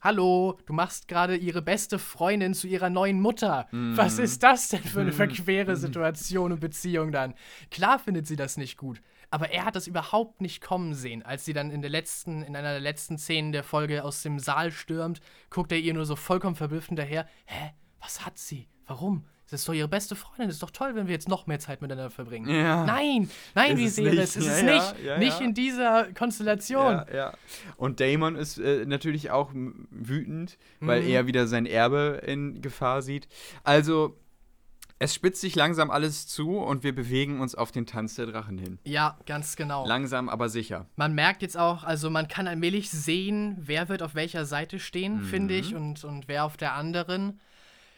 Hallo, 0.00 0.58
du 0.66 0.72
machst 0.72 1.06
gerade 1.06 1.36
ihre 1.36 1.62
beste 1.62 1.98
Freundin 2.00 2.54
zu 2.54 2.66
ihrer 2.66 2.90
neuen 2.90 3.20
Mutter. 3.20 3.68
Was 3.70 4.18
ist 4.18 4.42
das 4.42 4.68
denn 4.68 4.82
für 4.82 5.00
eine 5.00 5.12
verquere 5.12 5.76
Situation 5.76 6.50
und 6.50 6.58
Beziehung 6.60 7.12
dann? 7.12 7.34
Klar 7.70 8.00
findet 8.00 8.26
sie 8.26 8.34
das 8.34 8.56
nicht 8.56 8.76
gut. 8.76 9.00
Aber 9.32 9.50
er 9.50 9.64
hat 9.64 9.74
das 9.74 9.86
überhaupt 9.86 10.40
nicht 10.40 10.60
kommen 10.60 10.94
sehen. 10.94 11.22
Als 11.24 11.44
sie 11.44 11.54
dann 11.54 11.70
in 11.70 11.80
der 11.80 11.90
letzten, 11.90 12.42
in 12.42 12.54
einer 12.54 12.70
der 12.72 12.80
letzten 12.80 13.16
Szenen 13.18 13.50
der 13.52 13.64
Folge 13.64 14.04
aus 14.04 14.22
dem 14.22 14.38
Saal 14.38 14.70
stürmt, 14.70 15.20
guckt 15.50 15.72
er 15.72 15.78
ihr 15.78 15.94
nur 15.94 16.04
so 16.04 16.16
vollkommen 16.16 16.54
verblüfft 16.54 16.88
hinterher. 16.88 17.26
Hä? 17.46 17.72
Was 18.00 18.26
hat 18.26 18.36
sie? 18.38 18.68
Warum? 18.86 19.24
Das 19.50 19.60
ist 19.60 19.68
doch 19.68 19.74
ihre 19.74 19.88
beste 19.88 20.16
Freundin. 20.16 20.46
Das 20.48 20.56
ist 20.56 20.62
doch 20.62 20.70
toll, 20.70 20.94
wenn 20.94 21.06
wir 21.08 21.12
jetzt 21.14 21.28
noch 21.28 21.46
mehr 21.46 21.58
Zeit 21.58 21.82
miteinander 21.82 22.10
verbringen. 22.10 22.48
Ja. 22.48 22.84
Nein, 22.86 23.28
nein, 23.54 23.72
Ist 23.72 23.78
wie 23.78 23.88
sehen 23.88 24.18
es? 24.18 24.36
Ist 24.36 24.46
Ja, 24.46 24.52
es 24.52 24.62
ja, 24.62 24.74
nicht. 24.92 25.04
ja, 25.04 25.18
nicht 25.18 25.40
in 25.40 25.52
dieser 25.54 26.12
Konstellation. 26.14 26.94
Ja, 26.94 27.06
ja. 27.14 27.32
Und 27.76 28.00
Damon 28.00 28.34
ist 28.36 28.58
äh, 28.58 28.84
natürlich 28.86 29.30
auch 29.30 29.50
wütend, 29.90 30.58
weil 30.80 31.02
Mhm. 31.02 31.08
er 31.10 31.26
wieder 31.26 31.46
sein 31.46 31.66
Erbe 31.66 32.22
in 32.26 32.60
Gefahr 32.62 33.02
sieht. 33.02 33.28
Also, 33.62 34.16
es 35.02 35.14
spitzt 35.14 35.40
sich 35.40 35.56
langsam 35.56 35.90
alles 35.90 36.28
zu 36.28 36.58
und 36.58 36.84
wir 36.84 36.94
bewegen 36.94 37.40
uns 37.40 37.54
auf 37.56 37.72
den 37.72 37.86
Tanz 37.86 38.14
der 38.14 38.26
Drachen 38.26 38.56
hin. 38.56 38.78
Ja, 38.84 39.18
ganz 39.26 39.56
genau. 39.56 39.84
Langsam, 39.86 40.28
aber 40.28 40.48
sicher. 40.48 40.86
Man 40.96 41.12
merkt 41.14 41.42
jetzt 41.42 41.56
auch, 41.58 41.82
also 41.82 42.08
man 42.08 42.28
kann 42.28 42.46
allmählich 42.46 42.88
sehen, 42.90 43.56
wer 43.58 43.88
wird 43.88 44.02
auf 44.02 44.14
welcher 44.14 44.44
Seite 44.46 44.78
stehen, 44.78 45.16
Mhm. 45.16 45.24
finde 45.24 45.54
ich, 45.54 45.74
und, 45.74 46.04
und 46.04 46.28
wer 46.28 46.44
auf 46.44 46.56
der 46.56 46.74
anderen. 46.74 47.40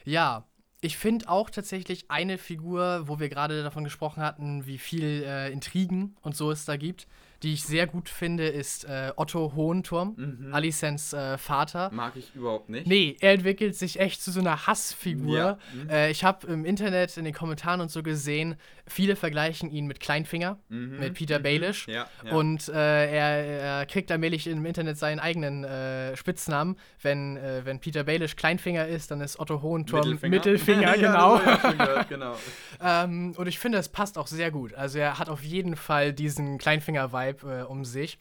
Ja, 0.05 0.45
ich 0.81 0.97
finde 0.97 1.29
auch 1.29 1.51
tatsächlich 1.51 2.11
eine 2.11 2.39
Figur, 2.39 3.03
wo 3.07 3.19
wir 3.21 3.29
gerade 3.29 3.63
davon 3.63 3.85
gesprochen 3.85 4.23
hatten, 4.23 4.67
wie 4.67 4.79
viel 4.79 5.25
äh, 5.27 5.51
Intrigen 5.53 6.17
und 6.23 6.37
so 6.37 6.51
es 6.51 6.65
da 6.65 6.77
gibt, 6.77 7.07
die 7.45 7.53
ich 7.53 7.63
sehr 7.65 7.87
gut 7.87 8.09
finde, 8.09 8.47
ist 8.49 8.85
äh, 8.87 9.13
Otto 9.17 9.53
Hohenturm, 9.55 10.15
Mhm. 10.17 10.55
Alicents 10.55 11.13
äh, 11.13 11.39
Vater. 11.39 11.91
Mag 11.93 12.17
ich 12.17 12.35
überhaupt 12.35 12.69
nicht. 12.71 12.87
Nee, 12.87 13.17
er 13.21 13.33
entwickelt 13.35 13.77
sich 13.77 14.01
echt 14.01 14.23
zu 14.23 14.31
so 14.33 14.41
einer 14.41 14.67
Hassfigur. 14.67 15.37
Ja, 15.37 15.59
mhm. 15.75 15.91
Äh, 15.91 16.11
ich 16.11 16.25
habe 16.25 16.47
im 16.47 16.65
Internet, 16.65 17.17
in 17.17 17.25
den 17.25 17.35
Kommentaren 17.35 17.81
und 17.81 17.91
so 17.91 18.03
gesehen, 18.03 18.57
viele 18.87 19.15
vergleichen 19.17 19.71
ihn 19.71 19.87
mit 19.87 20.01
Kleinfinger, 20.01 20.59
Mhm, 20.69 20.99
mit 20.99 21.15
Peter 21.15 21.39
Baelish. 21.39 21.87
Ja, 21.87 22.07
ja. 22.25 22.33
Und 22.35 22.69
äh, 22.69 22.73
er, 22.73 23.45
er 23.81 23.87
kriegt 23.87 24.11
allmählich 24.11 24.47
im 24.47 24.65
Internet 24.65 24.97
seinen 24.99 25.21
eigenen 25.21 25.65
äh, 25.65 26.17
Spitznamen. 26.17 26.77
Wenn, 27.03 27.37
äh, 27.37 27.63
wenn 27.65 27.79
Peter 27.81 28.05
Baelish 28.05 28.37
Kleinfinger 28.37 28.87
ist, 28.87 29.11
dann 29.11 29.21
ist 29.21 29.39
Otto 29.39 29.61
Hohenturm 29.63 30.19
Mittelfinger, 30.23 30.83
Ja, 30.83 30.95
genau. 30.95 31.39
gehört, 31.39 32.09
genau. 32.09 32.37
ähm, 32.83 33.35
und 33.37 33.47
ich 33.47 33.59
finde, 33.59 33.79
das 33.79 33.89
passt 33.91 34.17
auch 34.19 34.27
sehr 34.27 34.51
gut. 34.51 34.75
Also 34.75 34.99
er 34.99 35.19
hat 35.19 35.29
auf 35.29 35.43
jeden 35.43 35.77
Fall 35.77 36.13
diesen 36.15 36.59
Kleinfinger-Vibe 36.59 37.34
äh, 37.43 37.63
um 37.63 37.85
sich. 37.85 38.19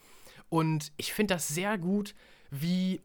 Und 0.49 0.91
ich 0.98 1.14
finde 1.14 1.35
das 1.35 1.48
sehr 1.48 1.77
gut, 1.77 2.15
wie, 2.52 3.02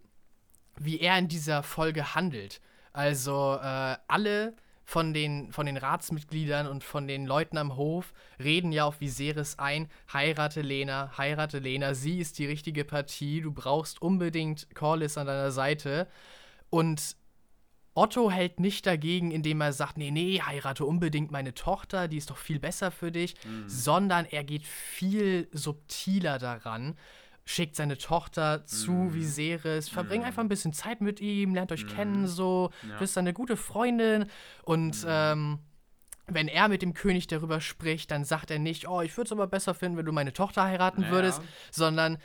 wie 0.77 1.01
er 1.01 1.19
in 1.19 1.29
dieser 1.29 1.63
Folge 1.63 2.15
handelt. 2.15 2.61
Also 2.93 3.59
äh, 3.63 3.97
alle 4.07 4.55
von 4.85 5.13
den, 5.13 5.53
von 5.53 5.67
den 5.67 5.77
Ratsmitgliedern 5.77 6.67
und 6.67 6.83
von 6.83 7.07
den 7.07 7.27
Leuten 7.27 7.59
am 7.59 7.77
Hof 7.77 8.15
reden 8.43 8.73
ja 8.73 8.87
auf 8.87 9.01
Viserys 9.01 9.59
ein, 9.59 9.91
heirate 10.13 10.63
Lena, 10.63 11.13
heirate 11.19 11.59
Lena, 11.59 11.93
sie 11.93 12.21
ist 12.21 12.39
die 12.39 12.47
richtige 12.47 12.87
Partie, 12.87 13.43
du 13.43 13.53
brauchst 13.53 14.01
unbedingt 14.01 14.75
Corlys 14.75 15.19
an 15.19 15.27
deiner 15.27 15.51
Seite. 15.51 16.07
Und 16.71 17.17
Otto 17.99 18.31
hält 18.31 18.61
nicht 18.61 18.87
dagegen, 18.87 19.33
indem 19.33 19.61
er 19.61 19.73
sagt, 19.73 19.99
nee, 19.99 20.13
nee, 20.13 20.41
heirate 20.41 20.85
unbedingt 20.85 21.33
meine 21.33 21.53
Tochter, 21.53 22.07
die 22.07 22.17
ist 22.17 22.31
doch 22.31 22.37
viel 22.37 22.61
besser 22.61 22.93
für 22.93 23.11
dich, 23.11 23.35
sondern 23.67 24.25
er 24.25 24.45
geht 24.45 24.67
viel 24.67 25.49
subtiler 25.53 26.39
daran, 26.39 26.97
schickt 27.45 27.75
seine 27.75 27.99
Tochter 27.99 28.65
zu 28.67 29.13
Viserys, 29.15 29.89
verbringt 29.89 30.25
einfach 30.25 30.43
ein 30.43 30.49
bisschen 30.49 30.73
Zeit 30.73 31.01
mit 31.01 31.21
ihm, 31.21 31.55
lernt 31.55 31.73
euch 31.73 31.87
kennen 31.87 32.29
so, 32.29 32.71
Ja. 32.89 32.99
bist 32.99 33.19
eine 33.19 33.33
gute 33.33 33.57
Freundin. 33.57 34.27
Und 34.63 35.05
ähm, 35.09 35.59
wenn 36.27 36.47
er 36.47 36.69
mit 36.69 36.83
dem 36.83 36.95
König 36.95 37.27
darüber 37.27 37.61
spricht, 37.61 38.11
dann 38.13 38.25
sagt 38.25 38.51
er 38.53 38.59
nicht, 38.61 38.87
oh, 38.87 39.01
ich 39.01 39.17
würde 39.17 39.27
es 39.29 39.33
aber 39.33 39.47
besser 39.49 39.75
finden, 39.75 39.99
wenn 39.99 40.07
du 40.07 40.13
meine 40.13 40.33
Tochter 40.33 40.65
heiraten 40.65 41.03
Ja. 41.03 41.11
würdest, 41.11 41.43
sondern 41.73 42.19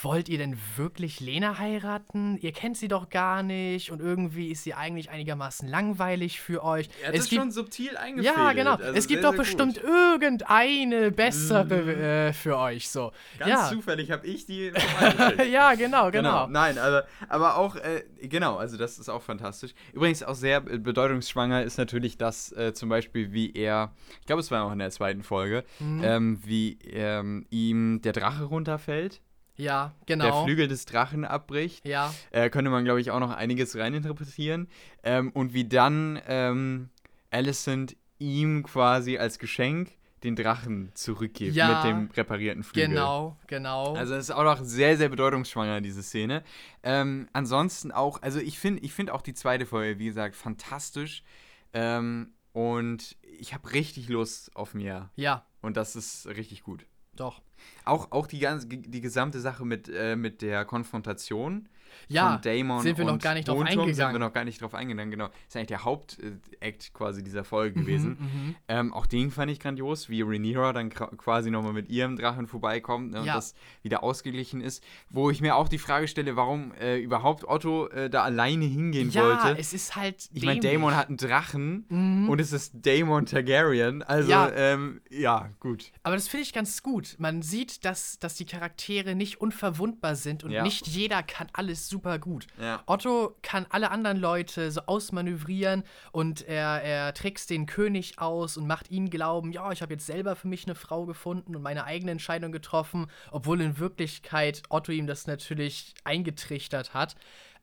wollt 0.00 0.28
ihr 0.28 0.38
denn 0.38 0.56
wirklich 0.76 1.20
Lena 1.20 1.58
heiraten? 1.58 2.38
Ihr 2.40 2.52
kennt 2.52 2.76
sie 2.76 2.88
doch 2.88 3.10
gar 3.10 3.42
nicht 3.42 3.90
und 3.90 4.00
irgendwie 4.00 4.50
ist 4.50 4.64
sie 4.64 4.74
eigentlich 4.74 5.10
einigermaßen 5.10 5.68
langweilig 5.68 6.40
für 6.40 6.64
euch. 6.64 6.88
Er 7.02 7.12
es 7.12 7.24
es 7.24 7.28
gibt 7.28 7.40
schon 7.42 7.50
subtil 7.52 7.96
eingefädelt. 7.96 8.36
ja, 8.36 8.52
genau. 8.52 8.74
Also 8.74 8.92
es 8.94 9.06
gibt 9.06 9.22
sehr, 9.22 9.30
doch 9.30 9.36
sehr 9.36 9.38
bestimmt 9.44 9.80
gut. 9.80 9.84
irgendeine 9.90 11.10
bessere 11.10 12.28
äh, 12.28 12.32
für 12.32 12.56
euch 12.58 12.88
so. 12.88 13.12
Ganz 13.38 13.50
ja. 13.50 13.68
zufällig 13.68 14.10
habe 14.10 14.26
ich 14.26 14.46
die 14.46 14.72
ja, 15.52 15.74
genau, 15.74 16.10
genau. 16.10 16.46
Nein, 16.46 16.78
also, 16.78 17.06
aber 17.28 17.56
auch, 17.56 17.76
äh, 17.76 18.04
genau, 18.22 18.56
also 18.56 18.76
das 18.76 18.98
ist 18.98 19.08
auch 19.08 19.22
fantastisch. 19.22 19.72
Übrigens 19.92 20.22
auch 20.22 20.34
sehr 20.34 20.58
äh, 20.68 20.78
bedeutungsschwanger 20.78 21.62
ist 21.62 21.76
natürlich 21.78 22.16
das 22.16 22.52
äh, 22.52 22.72
zum 22.72 22.88
Beispiel, 22.88 23.32
wie 23.32 23.52
er, 23.52 23.92
ich 24.20 24.26
glaube, 24.26 24.40
es 24.40 24.50
war 24.50 24.64
auch 24.64 24.72
in 24.72 24.78
der 24.78 24.90
zweiten 24.90 25.22
Folge, 25.22 25.64
Mhm. 25.80 26.00
ähm, 26.04 26.38
wie 26.44 26.78
ähm, 26.90 27.46
ihm 27.50 28.00
der 28.02 28.12
Drache 28.12 28.44
runterfällt, 28.44 29.20
Ja, 29.56 29.94
der 30.08 30.16
genau. 30.16 30.44
Flügel 30.44 30.68
des 30.68 30.84
Drachen 30.86 31.24
abbricht. 31.24 31.86
Ja, 31.86 32.12
Äh, 32.30 32.48
könnte 32.50 32.70
man, 32.70 32.84
glaube 32.84 33.00
ich, 33.00 33.10
auch 33.10 33.20
noch 33.20 33.30
einiges 33.30 33.76
reininterpretieren. 33.76 34.68
Ähm, 35.02 35.30
und 35.32 35.52
wie 35.54 35.64
dann 35.68 36.20
ähm, 36.26 36.88
Alicent 37.30 37.96
ihm 38.18 38.62
quasi 38.62 39.18
als 39.18 39.38
Geschenk 39.38 39.90
den 40.22 40.36
Drachen 40.36 40.90
zurückgibt 40.94 41.56
Ja, 41.56 41.74
mit 41.74 41.84
dem 41.84 42.10
reparierten 42.16 42.62
Flügel. 42.62 42.90
genau, 42.90 43.36
genau. 43.48 43.94
Also 43.96 44.14
es 44.14 44.24
ist 44.26 44.30
auch 44.30 44.44
noch 44.44 44.62
sehr, 44.62 44.96
sehr 44.96 45.08
bedeutungsschwanger, 45.08 45.80
diese 45.80 46.02
Szene. 46.02 46.44
Ähm, 46.84 47.28
ansonsten 47.32 47.90
auch, 47.90 48.22
also 48.22 48.38
ich 48.38 48.58
finde 48.60 48.82
ich 48.82 48.92
find 48.92 49.10
auch 49.10 49.22
die 49.22 49.34
zweite 49.34 49.66
Folge, 49.66 49.98
wie 49.98 50.04
gesagt, 50.06 50.36
fantastisch. 50.36 51.24
Ähm, 51.72 52.34
und 52.52 53.16
ich 53.38 53.52
habe 53.54 53.72
richtig 53.72 54.08
Lust 54.08 54.54
auf 54.54 54.74
mehr. 54.74 55.10
ja, 55.16 55.44
Und 55.60 55.76
das 55.76 55.96
ist 55.96 56.26
richtig 56.26 56.62
gut. 56.62 56.86
Doch. 57.16 57.42
Auch, 57.84 58.10
auch 58.10 58.26
die, 58.26 58.38
ganze, 58.38 58.66
die 58.66 59.00
gesamte 59.00 59.40
Sache 59.40 59.64
mit, 59.64 59.88
äh, 59.88 60.16
mit 60.16 60.42
der 60.42 60.64
Konfrontation 60.64 61.68
Ja, 62.08 62.32
von 62.34 62.42
Damon 62.42 62.82
sind 62.82 62.98
wir 62.98 63.04
noch 63.04 63.18
gar 63.18 63.34
nicht 63.34 63.48
drauf 63.48 63.56
Hohenturm 63.58 63.86
Sind 63.86 63.96
wir 63.98 64.06
eingegangen. 64.06 64.20
noch 64.20 64.32
gar 64.32 64.44
nicht 64.44 64.60
drauf 64.60 64.74
eingegangen, 64.74 65.10
genau. 65.10 65.28
Ist 65.48 65.56
eigentlich 65.56 65.68
der 65.68 65.84
Hauptakt 65.84 66.94
quasi 66.94 67.22
dieser 67.22 67.44
Folge 67.44 67.80
gewesen. 67.80 68.16
Mhm, 68.20 68.54
Ähm, 68.68 68.92
auch 68.92 69.06
den 69.06 69.30
fand 69.30 69.50
ich 69.50 69.60
grandios, 69.60 70.08
wie 70.08 70.22
Rhaenyra 70.22 70.72
dann 70.72 70.90
quasi 70.90 71.50
nochmal 71.50 71.72
mit 71.72 71.88
ihrem 71.88 72.16
Drachen 72.16 72.46
vorbeikommt 72.46 73.12
ne, 73.12 73.20
und 73.20 73.26
Ja. 73.26 73.34
das 73.34 73.54
wieder 73.82 74.02
ausgeglichen 74.02 74.60
ist. 74.60 74.82
Wo 75.10 75.30
ich 75.30 75.40
mir 75.40 75.56
auch 75.56 75.68
die 75.68 75.78
Frage 75.78 76.08
stelle, 76.08 76.36
warum 76.36 76.72
äh, 76.80 76.98
überhaupt 76.98 77.44
Otto 77.48 77.88
äh, 77.88 78.08
da 78.10 78.22
alleine 78.22 78.64
hingehen 78.64 79.10
ja, 79.10 79.22
wollte. 79.22 79.58
es 79.60 79.72
ist 79.72 79.96
halt. 79.96 80.28
Ich 80.32 80.44
meine. 80.44 80.60
Damon 80.60 80.94
hat 80.96 81.08
einen 81.08 81.16
Drachen 81.16 81.84
Mhm. 81.88 82.28
und 82.28 82.40
es 82.40 82.52
ist 82.52 82.72
Damon 82.86 83.26
Targaryen. 83.26 84.02
Also, 84.02 84.30
Ja. 84.30 84.48
ja, 84.48 84.54
ähm, 84.54 85.00
ja 85.10 85.50
gut. 85.60 85.90
Aber 86.02 86.14
das 86.14 86.28
finde 86.28 86.42
ich 86.44 86.52
ganz 86.52 86.82
gut. 86.82 87.16
Man 87.18 87.42
sieht, 87.42 87.84
dass, 87.84 88.18
dass 88.18 88.34
die 88.34 88.44
Charaktere 88.46 89.14
nicht 89.14 89.40
unverwundbar 89.40 90.14
sind 90.16 90.44
und 90.44 90.50
Ja. 90.52 90.62
nicht 90.62 90.86
jeder 90.86 91.22
kann 91.22 91.48
alles 91.52 91.81
super 91.88 92.18
gut. 92.18 92.46
Ja. 92.60 92.82
Otto 92.86 93.36
kann 93.42 93.66
alle 93.70 93.90
anderen 93.90 94.18
Leute 94.18 94.70
so 94.70 94.82
ausmanövrieren 94.86 95.84
und 96.12 96.46
er, 96.46 96.82
er 96.82 97.14
trickst 97.14 97.50
den 97.50 97.66
König 97.66 98.18
aus 98.18 98.56
und 98.56 98.66
macht 98.66 98.90
ihn 98.90 99.10
glauben, 99.10 99.52
ja, 99.52 99.72
ich 99.72 99.82
habe 99.82 99.94
jetzt 99.94 100.06
selber 100.06 100.36
für 100.36 100.48
mich 100.48 100.66
eine 100.66 100.74
Frau 100.74 101.06
gefunden 101.06 101.56
und 101.56 101.62
meine 101.62 101.84
eigene 101.84 102.12
Entscheidung 102.12 102.52
getroffen, 102.52 103.06
obwohl 103.30 103.60
in 103.60 103.78
Wirklichkeit 103.78 104.62
Otto 104.68 104.92
ihm 104.92 105.06
das 105.06 105.26
natürlich 105.26 105.94
eingetrichtert 106.04 106.94
hat. 106.94 107.16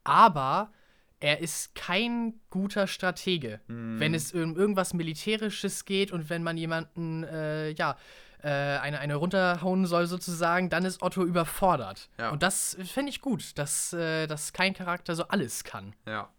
Aber 0.04 0.72
er 1.20 1.40
ist 1.40 1.76
kein 1.76 2.36
guter 2.50 2.88
Stratege, 2.88 3.60
wenn 3.68 4.14
es 4.14 4.32
um 4.32 4.56
irgendwas 4.56 4.94
Militärisches 4.94 5.84
geht 5.84 6.12
und 6.12 6.30
wenn 6.30 6.44
man 6.44 6.58
jemanden, 6.58 7.24
äh, 7.24 7.72
ja, 7.72 7.98
äh, 8.44 8.48
eine, 8.49 8.99
eine 8.99 9.16
runterhauen 9.16 9.86
soll 9.86 10.07
sozusagen, 10.07 10.70
dann 10.70 10.86
ist 10.86 11.02
Otto 11.02 11.24
überfordert. 11.24 12.10
Ja. 12.18 12.30
Und 12.32 12.44
das 12.44 12.78
finde 12.86 13.10
ich 13.10 13.22
gut, 13.22 13.57
dass, 13.57 13.94
äh, 13.94 14.28
dass 14.28 14.53
kein 14.53 14.74
Charakter 14.74 15.16
so 15.16 15.24
alles 15.28 15.64
kann. 15.64 15.94
Ja. 16.06 16.30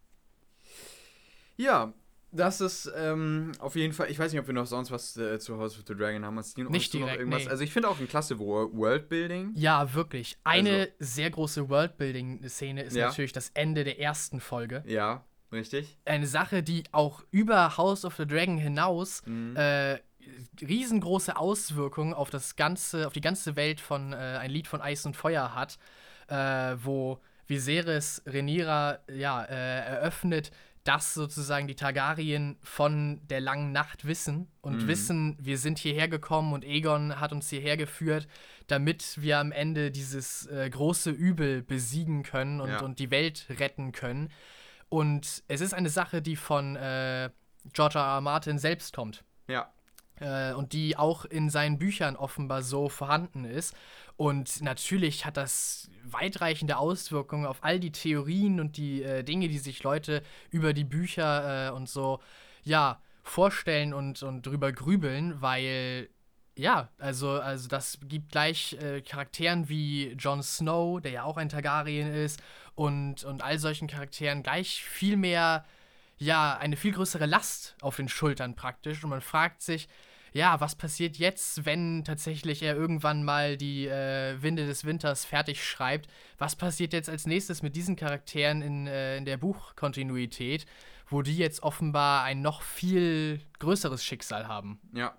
Ja, 1.57 1.93
das 2.33 2.61
ist 2.61 2.91
ähm, 2.97 3.53
auf 3.59 3.75
jeden 3.77 3.93
Fall. 3.93 4.11
Ich 4.11 4.19
weiß 4.19 4.33
nicht, 4.33 4.41
ob 4.41 4.47
wir 4.47 4.55
noch 4.55 4.67
sonst 4.67 4.91
was 4.91 5.17
äh, 5.17 5.39
zu 5.39 5.59
House 5.59 5.77
of 5.79 5.85
the 5.87 5.95
Dragon 5.95 6.25
haben. 6.25 6.39
Hast 6.39 6.57
du 6.57 6.63
noch, 6.63 6.71
Nicht 6.71 6.95
du 6.95 6.99
noch 7.01 7.07
direkt, 7.07 7.21
irgendwas? 7.21 7.45
nee. 7.45 7.51
Also 7.51 7.65
ich 7.65 7.73
finde 7.73 7.89
auch 7.89 7.99
ein 7.99 8.09
klasse 8.09 8.39
Wo- 8.39 8.71
Worldbuilding. 8.73 9.53
Ja, 9.57 9.93
wirklich. 9.95 10.39
Also 10.45 10.59
Eine 10.71 10.89
sehr 11.01 11.31
große 11.31 11.69
Worldbuilding-Szene 11.69 12.83
ist 12.85 12.97
Ja. 12.97 13.09
natürlich 13.09 13.33
das 13.33 13.51
Ende 13.55 13.85
der 13.85 13.99
ersten 14.01 14.41
Folge. 14.41 14.83
Ja, 14.87 15.25
richtig. 15.53 15.99
Eine 16.05 16.27
Sache, 16.27 16.63
die 16.63 16.85
auch 16.93 17.25
über 17.31 17.77
House 17.77 18.05
of 18.05 18.15
the 18.17 18.27
Dragon 18.27 18.57
hinaus 18.59 19.23
Mhm. 19.27 19.57
äh, 19.57 19.99
riesengroße 20.61 21.37
Auswirkungen 21.37 22.15
auf 22.15 22.31
das 22.31 22.57
ganze, 22.57 23.07
auf 23.07 23.13
die 23.13 23.21
ganze 23.21 23.57
Welt 23.57 23.81
von 23.81 24.13
äh, 24.13 24.17
ein 24.17 24.51
Lied 24.51 24.67
von 24.69 24.81
Eis 24.81 25.07
und 25.07 25.17
Feuer 25.17 25.55
hat. 25.55 25.79
äh, 26.29 26.77
wo 26.85 27.19
Viserys 27.49 28.23
Rhaenyra 28.25 29.01
ja, 29.13 29.43
äh, 29.43 29.81
eröffnet, 29.97 30.53
dass 30.85 31.13
sozusagen 31.13 31.67
die 31.67 31.75
Targaryen 31.75 32.57
von 32.63 33.21
der 33.29 33.41
langen 33.41 33.73
Nacht 33.73 34.05
wissen 34.05 34.47
und 34.61 34.85
Mhm. 34.85 34.87
wissen, 34.87 35.37
wir 35.41 35.59
sind 35.59 35.81
hierher 35.81 36.07
gekommen 36.07 36.53
und 36.53 36.65
Aegon 36.65 37.19
hat 37.19 37.33
uns 37.33 37.51
hierher 37.51 37.77
geführt, 37.77 38.29
damit 38.69 39.21
wir 39.21 39.39
am 39.41 39.51
Ende 39.51 39.91
dieses 39.91 40.47
äh, 40.47 40.71
große 40.71 41.11
Übel 41.11 41.63
besiegen 41.63 42.23
können 42.23 42.61
und, 42.61 42.71
Ja. 42.71 42.81
und 42.83 43.01
die 43.01 43.11
Welt 43.11 43.47
retten 43.59 43.91
können. 43.91 44.31
Und 44.89 45.43
es 45.49 45.61
ist 45.61 45.75
eine 45.75 45.91
Sache, 45.91 46.23
die 46.23 46.37
von 46.37 46.77
äh, 46.77 47.31
George 47.73 47.99
R. 47.99 48.05
R. 48.05 48.21
Martin 48.21 48.59
selbst 48.61 48.95
kommt 48.95 49.25
Ja. 49.49 49.73
Äh, 50.21 50.53
und 50.53 50.73
die 50.73 50.97
auch 50.97 51.25
in 51.25 51.51
seinen 51.51 51.79
Büchern 51.79 52.17
offenbar 52.17 52.63
so 52.63 52.89
vorhanden 52.89 53.45
ist. 53.45 53.75
Und 54.17 54.61
natürlich 54.63 55.25
hat 55.25 55.37
das 55.37 55.91
weitreichende 56.05 56.77
Auswirkungen 56.77 57.47
auf 57.47 57.59
all 57.63 57.81
die 57.81 57.93
Theorien 57.93 58.61
und 58.61 58.77
die 58.77 59.03
äh, 59.03 59.23
Dinge, 59.23 59.49
die 59.49 59.59
sich 59.59 59.83
Leute 59.83 60.23
über 60.51 60.73
die 60.73 60.85
Bücher 60.85 61.69
äh, 61.69 61.71
und 61.71 61.89
so, 61.89 62.21
ja, 62.63 63.01
vorstellen 63.23 63.95
und, 63.95 64.23
und 64.23 64.47
drüber 64.47 64.73
grübeln, 64.73 65.41
weil, 65.41 66.09
ja, 66.57 66.89
also, 66.99 67.31
also 67.31 67.69
das 67.69 67.99
gibt 68.03 68.33
gleich 68.33 68.75
äh, 68.75 69.01
Charakteren 69.03 69.69
wie 69.69 70.13
Jon 70.19 70.43
Snow, 70.43 71.01
der 71.01 71.13
ja 71.13 71.25
auch 71.25 71.37
ein 71.37 71.49
Targaryen 71.49 72.13
ist, 72.13 72.43
und, 72.75 73.25
und 73.25 73.43
all 73.43 73.59
solchen 73.59 73.89
Charakteren 73.89 74.43
gleich 74.43 74.83
viel 74.83 75.17
mehr 75.17 75.65
ja, 76.21 76.57
eine 76.59 76.77
viel 76.77 76.93
größere 76.93 77.27
Last 77.27 77.75
auf 77.81 77.97
den 77.97 78.09
Schultern 78.09 78.55
praktisch. 78.55 79.03
Und 79.03 79.11
man 79.11 79.23
fragt 79.23 79.63
sich, 79.63 79.89
ja, 80.33 80.61
was 80.61 80.75
passiert 80.75 81.17
jetzt, 81.17 81.65
wenn 81.65 82.05
tatsächlich 82.05 82.63
er 82.63 82.77
irgendwann 82.77 83.25
mal 83.25 83.57
die 83.57 83.87
äh, 83.87 84.41
Winde 84.41 84.67
des 84.67 84.85
Winters 84.85 85.25
fertig 85.25 85.65
schreibt? 85.65 86.09
Was 86.39 86.57
passiert 86.57 86.93
jetzt 86.93 87.09
als 87.09 87.27
nächstes 87.27 87.63
mit 87.63 87.77
diesen 87.77 87.97
Charakteren 87.97 88.63
in, 88.63 88.87
äh, 88.87 89.17
in 89.17 89.25
der 89.25 89.37
Buchkontinuität, 89.37 90.67
wo 91.09 91.23
die 91.23 91.37
jetzt 91.37 91.63
offenbar 91.63 92.25
ein 92.25 92.43
noch 92.43 92.63
viel 92.63 93.41
größeres 93.59 94.05
Schicksal 94.05 94.47
haben? 94.49 94.81
Ja. 94.95 95.15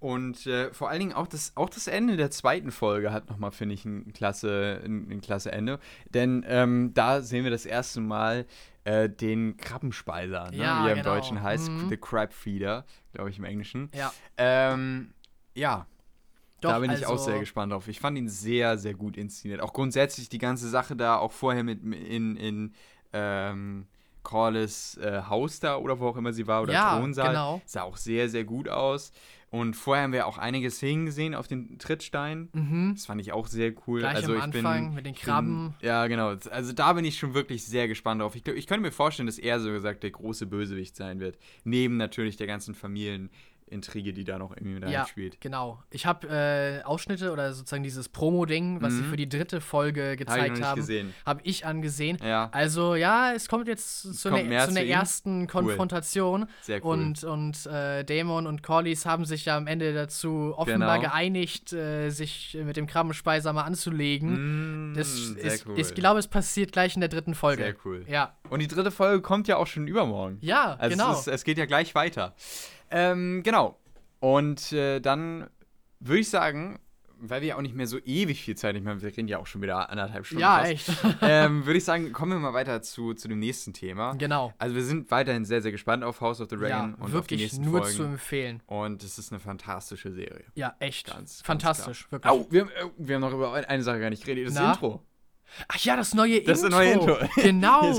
Und 0.00 0.46
äh, 0.46 0.70
vor 0.74 0.90
allen 0.90 1.00
Dingen 1.00 1.12
auch 1.14 1.26
das, 1.26 1.52
auch 1.54 1.70
das 1.70 1.86
Ende 1.86 2.18
der 2.18 2.30
zweiten 2.30 2.72
Folge 2.72 3.10
hat 3.10 3.30
nochmal, 3.30 3.52
finde 3.52 3.74
ich, 3.74 3.86
ein 3.86 4.12
klasse, 4.12 4.82
ein, 4.84 5.10
ein 5.10 5.20
klasse 5.22 5.50
Ende. 5.50 5.78
Denn 6.10 6.44
ähm, 6.46 6.92
da 6.92 7.22
sehen 7.22 7.44
wir 7.44 7.50
das 7.50 7.64
erste 7.64 8.02
Mal 8.02 8.44
äh, 8.84 9.08
den 9.08 9.56
Krabbenspeiser, 9.56 10.50
ne? 10.50 10.56
Ja, 10.56 10.82
wie 10.84 10.88
er 10.88 10.92
im 10.92 11.02
genau. 11.02 11.14
Deutschen 11.14 11.42
heißt. 11.42 11.68
Mhm. 11.70 11.88
The 11.88 11.96
Crab 11.96 12.32
Feeder, 12.32 12.84
glaube 13.12 13.30
ich 13.30 13.38
im 13.38 13.44
Englischen. 13.44 13.90
Ja, 13.94 14.12
Ähm, 14.36 15.12
ja, 15.54 15.86
doch, 16.60 16.70
da 16.70 16.78
bin 16.78 16.90
ich 16.92 17.06
auch 17.06 17.12
also- 17.12 17.24
sehr 17.24 17.38
gespannt 17.40 17.72
drauf. 17.72 17.88
Ich 17.88 18.00
fand 18.00 18.16
ihn 18.18 18.28
sehr, 18.28 18.76
sehr 18.78 18.94
gut 18.94 19.16
inszeniert. 19.16 19.60
Auch 19.60 19.72
grundsätzlich 19.72 20.28
die 20.28 20.38
ganze 20.38 20.68
Sache 20.68 20.96
da, 20.96 21.16
auch 21.18 21.32
vorher 21.32 21.62
mit 21.64 21.82
in, 21.82 22.36
in 22.36 22.74
ähm, 23.12 23.86
Corlys 24.22 24.96
äh, 24.98 25.22
Haus 25.28 25.60
da 25.60 25.76
oder 25.76 25.98
wo 26.00 26.08
auch 26.08 26.16
immer 26.16 26.32
sie 26.32 26.46
war 26.46 26.62
oder 26.62 26.72
Ja, 26.72 26.96
Thronsaal. 26.98 27.28
genau. 27.28 27.62
Sah 27.66 27.82
auch 27.82 27.96
sehr, 27.98 28.28
sehr 28.28 28.44
gut 28.44 28.68
aus. 28.68 29.12
Und 29.54 29.74
vorher 29.74 30.02
haben 30.02 30.12
wir 30.12 30.26
auch 30.26 30.36
einige 30.36 30.68
Szenen 30.68 31.06
gesehen 31.06 31.32
auf 31.32 31.46
den 31.46 31.78
Trittstein. 31.78 32.48
Mhm. 32.54 32.94
Das 32.96 33.06
fand 33.06 33.20
ich 33.20 33.32
auch 33.32 33.46
sehr 33.46 33.72
cool. 33.86 34.00
Gleich 34.00 34.16
also 34.16 34.32
am 34.32 34.38
ich 34.38 34.42
Anfang 34.42 34.86
bin, 34.86 34.94
mit 34.96 35.06
den 35.06 35.14
Krabben. 35.14 35.74
Bin, 35.78 35.88
ja, 35.88 36.08
genau. 36.08 36.34
Also 36.50 36.72
da 36.72 36.92
bin 36.94 37.04
ich 37.04 37.16
schon 37.16 37.34
wirklich 37.34 37.64
sehr 37.64 37.86
gespannt 37.86 38.20
drauf. 38.20 38.34
Ich, 38.34 38.44
ich 38.48 38.66
könnte 38.66 38.80
mir 38.82 38.90
vorstellen, 38.90 39.28
dass 39.28 39.38
er 39.38 39.60
so 39.60 39.70
gesagt 39.70 40.02
der 40.02 40.10
große 40.10 40.46
Bösewicht 40.46 40.96
sein 40.96 41.20
wird. 41.20 41.38
Neben 41.62 41.98
natürlich 41.98 42.36
der 42.36 42.48
ganzen 42.48 42.74
Familienintrige, 43.68 44.12
die 44.12 44.24
da 44.24 44.38
noch 44.38 44.50
irgendwie 44.52 44.74
mit 44.80 44.88
Ja, 44.88 45.00
reinspielt. 45.00 45.40
genau. 45.40 45.82
Ich 45.90 46.06
habe 46.06 46.28
äh, 46.28 46.82
Ausschnitte 46.84 47.32
oder 47.32 47.52
sozusagen 47.52 47.82
dieses 47.82 48.08
Promo-Ding, 48.08 48.82
was 48.82 48.92
sie 48.94 49.02
Mhm. 49.02 49.10
für 49.10 49.16
die 49.16 49.28
dritte 49.28 49.60
Folge 49.60 50.16
gezeigt 50.16 50.56
nicht 50.58 50.64
haben, 50.64 51.14
habe 51.26 51.40
ich 51.44 51.66
angesehen. 51.66 52.18
Ja, 52.22 52.48
Also 52.52 52.94
ja, 52.94 53.32
es 53.34 53.48
kommt 53.48 53.68
jetzt 53.68 54.02
zu, 54.02 54.08
kommt 54.30 54.42
zu 54.42 54.48
zu 54.48 54.70
einer 54.70 54.82
ersten 54.84 55.46
Konfrontation 55.46 56.46
sehr 56.62 56.84
cool. 56.84 56.94
und, 56.98 57.24
und 57.24 57.66
äh, 57.66 58.04
Damon 58.04 58.46
und 58.46 58.62
Corlys 58.62 59.06
haben 59.06 59.24
sich 59.24 59.46
ja 59.46 59.56
am 59.56 59.66
Ende 59.66 59.92
dazu 59.94 60.54
offenbar 60.56 60.98
Genau. 60.98 61.10
geeinigt, 61.10 61.72
äh, 61.72 62.10
sich 62.10 62.56
mit 62.64 62.76
dem 62.76 62.86
Krabbenspeiser 62.86 63.52
mal 63.52 63.62
anzulegen. 63.62 64.90
Mm, 64.92 64.94
Das 64.94 65.14
sehr 65.14 65.42
ist, 65.44 65.66
cool. 65.66 65.78
ich 65.78 65.94
glaube, 65.94 66.18
es 66.20 66.28
passiert 66.28 66.72
gleich 66.72 66.94
in 66.94 67.00
der 67.00 67.08
dritten 67.08 67.34
Folge. 67.34 67.62
Sehr 67.62 67.74
cool. 67.84 68.04
Ja, 68.08 68.34
Und 68.50 68.60
die 68.60 68.68
dritte 68.68 68.90
Folge 68.90 69.22
kommt 69.22 69.48
ja 69.48 69.56
auch 69.56 69.66
schon 69.66 69.86
übermorgen. 69.88 70.38
ja, 70.40 70.74
Also 70.78 70.96
genau. 70.96 71.12
es, 71.12 71.20
ist, 71.20 71.28
es 71.28 71.44
geht 71.44 71.58
ja 71.58 71.66
gleich 71.66 71.94
weiter. 71.94 72.34
Ähm, 72.94 73.42
genau. 73.42 73.78
Und 74.20 74.72
äh, 74.72 75.00
dann 75.00 75.48
würde 76.00 76.20
ich 76.20 76.30
sagen, 76.30 76.78
weil 77.26 77.40
wir 77.40 77.48
ja 77.48 77.56
auch 77.56 77.62
nicht 77.62 77.74
mehr 77.74 77.86
so 77.86 77.98
ewig 78.04 78.42
viel 78.42 78.54
Zeit, 78.56 78.76
ich 78.76 78.82
meine, 78.82 79.00
wir 79.00 79.08
reden 79.16 79.28
ja 79.28 79.38
auch 79.38 79.46
schon 79.46 79.62
wieder 79.62 79.88
anderthalb 79.88 80.26
Stunden. 80.26 80.42
ja, 80.42 80.58
fast, 80.58 80.70
echt. 80.70 80.90
Ähm, 81.22 81.64
würde 81.64 81.78
ich 81.78 81.84
sagen, 81.84 82.12
kommen 82.12 82.32
wir 82.32 82.38
mal 82.38 82.52
weiter 82.52 82.82
zu, 82.82 83.14
zu 83.14 83.28
dem 83.28 83.38
nächsten 83.38 83.72
Thema. 83.72 84.14
genau. 84.14 84.52
Also 84.58 84.74
wir 84.74 84.82
sind 84.84 85.10
weiterhin 85.10 85.44
sehr, 85.44 85.62
sehr 85.62 85.72
gespannt 85.72 86.04
auf 86.04 86.20
House 86.20 86.40
of 86.40 86.48
the 86.50 86.56
Ja, 86.56 86.60
Dragon 86.60 86.94
und 86.94 87.02
auf 87.02 87.08
die 87.08 87.12
wirklich 87.14 87.40
nächsten 87.42 87.64
nur 87.64 87.80
Folgen. 87.82 87.96
zu 87.96 88.02
empfehlen. 88.04 88.62
und 88.66 89.02
es 89.02 89.18
ist 89.18 89.32
eine 89.32 89.40
fantastische 89.40 90.12
Serie. 90.12 90.44
Ja, 90.54 90.74
echt. 90.80 91.06
Ganz, 91.06 91.16
ganz 91.18 91.42
Fantastisch, 91.42 92.08
klar. 92.08 92.22
wirklich. 92.24 92.32
Oh, 92.32 92.46
wir, 92.50 92.60
haben- 92.62 92.70
äh, 92.70 92.90
wir 92.98 93.14
haben 93.16 93.22
noch 93.22 93.32
über 93.32 93.52
eine 93.54 93.82
Sache 93.82 94.00
gar 94.00 94.10
nicht 94.10 94.24
geredet. 94.24 94.48
Das 94.48 94.54
Na? 94.54 94.72
Intro. 94.72 95.02
Ach 95.68 95.78
ja, 95.78 95.96
das 95.96 96.14
neue 96.14 96.42
Das 96.42 96.62
Intro. 96.62 96.68
das 96.68 96.78
neue 96.78 96.92
Intro. 96.92 97.16
Genau. 97.42 97.92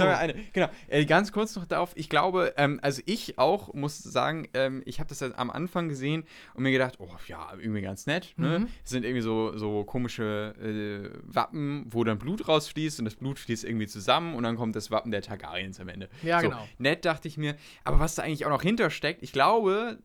Genau. 0.53 0.69
Äh, 0.87 1.05
ganz 1.05 1.31
kurz 1.31 1.55
noch 1.55 1.65
darauf. 1.65 1.91
Ich 1.95 2.09
glaube, 2.09 2.53
ähm, 2.57 2.79
also 2.81 3.01
ich 3.05 3.37
auch 3.37 3.73
muss 3.73 3.99
sagen, 3.99 4.47
ähm, 4.53 4.81
ich 4.85 4.99
habe 4.99 5.09
das 5.09 5.19
ja 5.19 5.29
am 5.35 5.49
Anfang 5.49 5.89
gesehen 5.89 6.23
und 6.53 6.63
mir 6.63 6.71
gedacht, 6.71 6.95
oh 6.99 7.09
ja, 7.27 7.49
irgendwie 7.57 7.81
ganz 7.81 8.05
nett. 8.05 8.33
Ne? 8.37 8.59
Mhm. 8.59 8.67
Es 8.83 8.89
sind 8.91 9.03
irgendwie 9.03 9.21
so, 9.21 9.57
so 9.57 9.83
komische 9.83 10.53
äh, 10.61 11.17
Wappen, 11.23 11.85
wo 11.89 12.03
dann 12.03 12.17
Blut 12.17 12.47
rausfließt 12.47 12.99
und 12.99 13.05
das 13.05 13.15
Blut 13.15 13.39
fließt 13.39 13.63
irgendwie 13.63 13.87
zusammen 13.87 14.35
und 14.35 14.43
dann 14.43 14.55
kommt 14.55 14.75
das 14.75 14.91
Wappen 14.91 15.11
der 15.11 15.21
Targaryens 15.21 15.79
am 15.79 15.89
Ende. 15.89 16.09
Ja, 16.23 16.41
so, 16.41 16.49
genau. 16.49 16.67
Nett 16.77 17.05
dachte 17.05 17.27
ich 17.27 17.37
mir. 17.37 17.55
Aber 17.83 17.99
was 17.99 18.15
da 18.15 18.23
eigentlich 18.23 18.45
auch 18.45 18.49
noch 18.49 18.61
hintersteckt, 18.61 19.23
ich 19.23 19.31
glaube, 19.31 19.99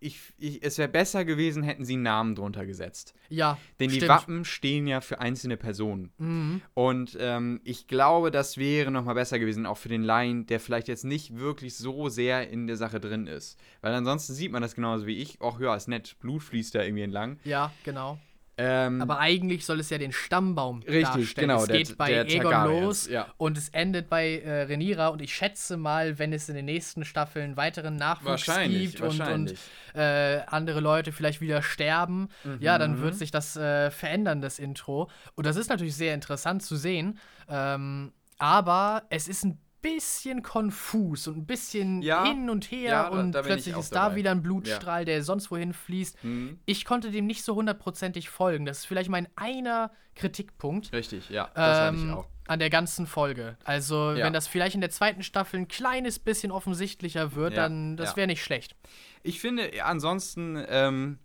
ich, 0.00 0.20
ich, 0.38 0.62
es 0.62 0.78
wäre 0.78 0.88
besser 0.88 1.24
gewesen, 1.24 1.62
hätten 1.62 1.84
sie 1.84 1.94
einen 1.94 2.02
Namen 2.02 2.34
drunter 2.34 2.66
gesetzt. 2.66 3.14
Ja, 3.28 3.58
Denn 3.80 3.90
die 3.90 3.96
stimmt. 3.96 4.10
Wappen 4.10 4.44
stehen 4.44 4.86
ja 4.86 5.00
für 5.00 5.20
einzelne 5.20 5.56
Personen. 5.56 6.12
Mhm. 6.18 6.62
Und 6.74 7.16
ähm, 7.20 7.60
ich 7.64 7.86
glaube, 7.86 8.30
das 8.30 8.58
wäre 8.58 8.90
nochmal 8.90 9.14
besser 9.14 9.38
gewesen, 9.38 9.66
auch 9.66 9.78
für 9.78 9.88
den 9.88 10.02
Laien, 10.02 10.46
der 10.46 10.60
vielleicht 10.60 10.88
jetzt 10.88 11.04
nicht 11.04 11.36
wirklich 11.36 11.76
so 11.76 12.08
sehr 12.08 12.48
in 12.48 12.66
der 12.66 12.76
Sache 12.76 13.00
drin 13.00 13.26
ist. 13.26 13.58
Weil 13.80 13.94
ansonsten 13.94 14.34
sieht 14.34 14.52
man 14.52 14.62
das 14.62 14.74
genauso 14.74 15.06
wie 15.06 15.18
ich. 15.18 15.38
Ach 15.40 15.58
ja, 15.60 15.74
ist 15.74 15.88
nett, 15.88 16.16
Blut 16.20 16.42
fließt 16.42 16.74
da 16.74 16.82
irgendwie 16.82 17.02
entlang. 17.02 17.38
Ja, 17.44 17.72
genau. 17.84 18.18
Ähm, 18.60 19.00
Aber 19.00 19.20
eigentlich 19.20 19.64
soll 19.64 19.78
es 19.78 19.88
ja 19.88 19.98
den 19.98 20.10
Stammbaum 20.10 20.80
Richtig, 20.80 21.02
darstellen. 21.02 21.48
genau, 21.48 21.60
Es 21.62 21.66
der- 21.68 21.76
geht 21.78 21.96
bei 21.96 22.10
der 22.10 22.24
Aegon 22.24 22.64
los 22.64 23.08
ja. 23.08 23.32
und 23.36 23.56
es 23.56 23.68
endet 23.68 24.08
bei 24.10 24.40
äh, 24.40 24.62
Rhaenyra 24.64 25.08
und 25.08 25.22
ich 25.22 25.32
schätze 25.34 25.76
mal, 25.76 26.18
wenn 26.18 26.32
es 26.32 26.48
in 26.48 26.56
den 26.56 26.64
nächsten 26.64 27.04
Staffeln 27.04 27.56
weiteren 27.56 27.94
Nachwuchs 27.96 28.46
gibt 28.66 29.00
und, 29.00 29.20
und 29.20 29.54
äh, 29.94 30.40
andere 30.46 30.80
Leute 30.80 31.12
vielleicht 31.12 31.40
wieder 31.40 31.62
sterben, 31.62 32.28
ja, 32.58 32.78
dann 32.78 32.96
Mhm. 32.98 33.00
wird 33.02 33.14
sich 33.14 33.30
das 33.30 33.56
äh, 33.56 33.90
verändern, 33.92 34.40
das 34.40 34.58
Intro. 34.58 35.08
Und 35.36 35.46
das 35.46 35.56
ist 35.56 35.70
natürlich 35.70 35.94
sehr 35.94 36.14
interessant 36.14 36.62
zu 36.64 36.74
sehen. 36.76 37.18
Ähm, 37.48 38.12
aber 38.38 39.04
es 39.10 39.28
ist 39.28 39.44
ein 39.44 39.58
bisschen 39.80 40.42
konfus 40.42 41.28
und 41.28 41.36
ein 41.38 41.46
bisschen 41.46 42.02
Ja, 42.02 42.24
hin 42.24 42.50
und 42.50 42.70
her 42.70 42.90
ja, 42.90 43.02
da- 43.04 43.08
und 43.20 43.32
da 43.32 43.40
ich 43.40 43.46
plötzlich 43.46 43.76
ist 43.76 43.90
da 43.94 44.04
dabei. 44.04 44.16
wieder 44.16 44.30
ein 44.32 44.42
Blutstrahl, 44.42 45.04
der 45.04 45.22
sonst 45.22 45.50
wohin 45.50 45.72
fließt. 45.72 46.24
Mhm. 46.24 46.58
Ich 46.66 46.84
konnte 46.84 47.10
dem 47.10 47.26
nicht 47.26 47.44
so 47.44 47.54
hundertprozentig 47.54 48.28
folgen. 48.28 48.64
Das 48.66 48.78
ist 48.78 48.84
vielleicht 48.86 49.10
mein 49.10 49.28
einer 49.36 49.90
Kritikpunkt 50.14 50.92
Richtig, 50.92 51.30
ja, 51.30 51.50
das 51.54 51.78
hatte 51.78 51.96
ich 51.96 52.02
ähm, 52.02 52.14
auch. 52.14 52.26
an 52.48 52.58
der 52.58 52.70
ganzen 52.70 53.06
Folge. 53.06 53.56
Also, 53.64 54.12
Ja. 54.12 54.24
wenn 54.26 54.32
das 54.32 54.48
vielleicht 54.48 54.74
in 54.74 54.80
der 54.80 54.90
zweiten 54.90 55.22
Staffel 55.22 55.60
ein 55.60 55.68
kleines 55.68 56.18
bisschen 56.18 56.50
offensichtlicher 56.50 57.34
wird, 57.36 57.52
Ja, 57.54 57.62
dann 57.62 57.96
das 57.96 58.10
ja. 58.10 58.16
wäre 58.16 58.26
nicht 58.26 58.42
schlecht. 58.42 58.74
Ich 59.22 59.40
finde, 59.40 59.74
ja, 59.76 59.84
ansonsten 59.84 60.60
ähm, 60.68 61.18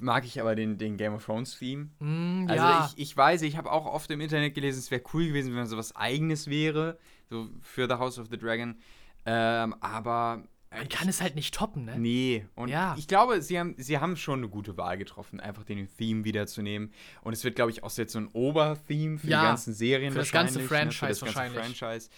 mag 0.00 0.24
ich 0.26 0.40
aber 0.40 0.54
den, 0.54 0.78
den 0.78 0.96
Game 0.96 1.14
of 1.14 1.24
Thrones 1.24 1.58
Theme. 1.58 1.88
Mm, 1.98 2.46
Also 2.48 2.62
ja, 2.62 2.90
ich, 2.94 3.02
ich 3.02 3.16
weiß, 3.16 3.42
ich 3.42 3.56
habe 3.56 3.72
auch 3.72 3.86
oft 3.86 4.10
im 4.10 4.20
Internet 4.20 4.54
gelesen, 4.54 4.78
es 4.78 4.90
wäre 4.90 5.02
cool 5.12 5.26
gewesen, 5.26 5.56
wenn 5.56 5.66
sowas 5.66 5.96
eigenes 5.96 6.46
wäre, 6.48 6.98
so 7.28 7.48
für 7.62 7.86
The 7.88 7.94
House 7.94 8.18
of 8.18 8.28
the 8.30 8.38
Dragon. 8.38 8.76
Ähm, 9.26 9.74
aber 9.80 10.42
man 10.70 10.88
kann 10.90 11.08
es 11.08 11.22
halt 11.22 11.34
nicht 11.34 11.54
toppen, 11.54 11.86
ne? 11.86 11.98
Nee, 11.98 12.46
und 12.54 12.68
Ja. 12.68 12.94
ich 12.98 13.08
glaube, 13.08 13.40
sie 13.40 13.58
haben, 13.58 13.74
sie 13.78 13.98
haben 13.98 14.16
schon 14.16 14.40
eine 14.40 14.48
gute 14.48 14.76
Wahl 14.76 14.98
getroffen, 14.98 15.40
einfach 15.40 15.64
den 15.64 15.88
Theme 15.96 16.24
wiederzunehmen. 16.24 16.92
Und 17.22 17.32
es 17.32 17.42
wird, 17.42 17.56
glaube 17.56 17.70
ich, 17.70 17.82
auch 17.82 17.96
jetzt 17.96 18.12
so 18.12 18.18
ein 18.18 18.28
Obertheme 18.28 19.18
für 19.18 19.28
Ja, 19.28 19.40
die 19.40 19.46
ganzen 19.46 19.72
Serien 19.74 20.12
für 20.12 20.18
das 20.18 20.30
ganze 20.30 20.60
wahrscheinlich, 20.60 20.70
ne, 20.70 20.98
Franchise 20.98 21.18
für 21.20 21.24
das 21.26 21.34
ganze 21.34 21.54
wahrscheinlich. 21.54 21.78
Franchise. 21.78 22.10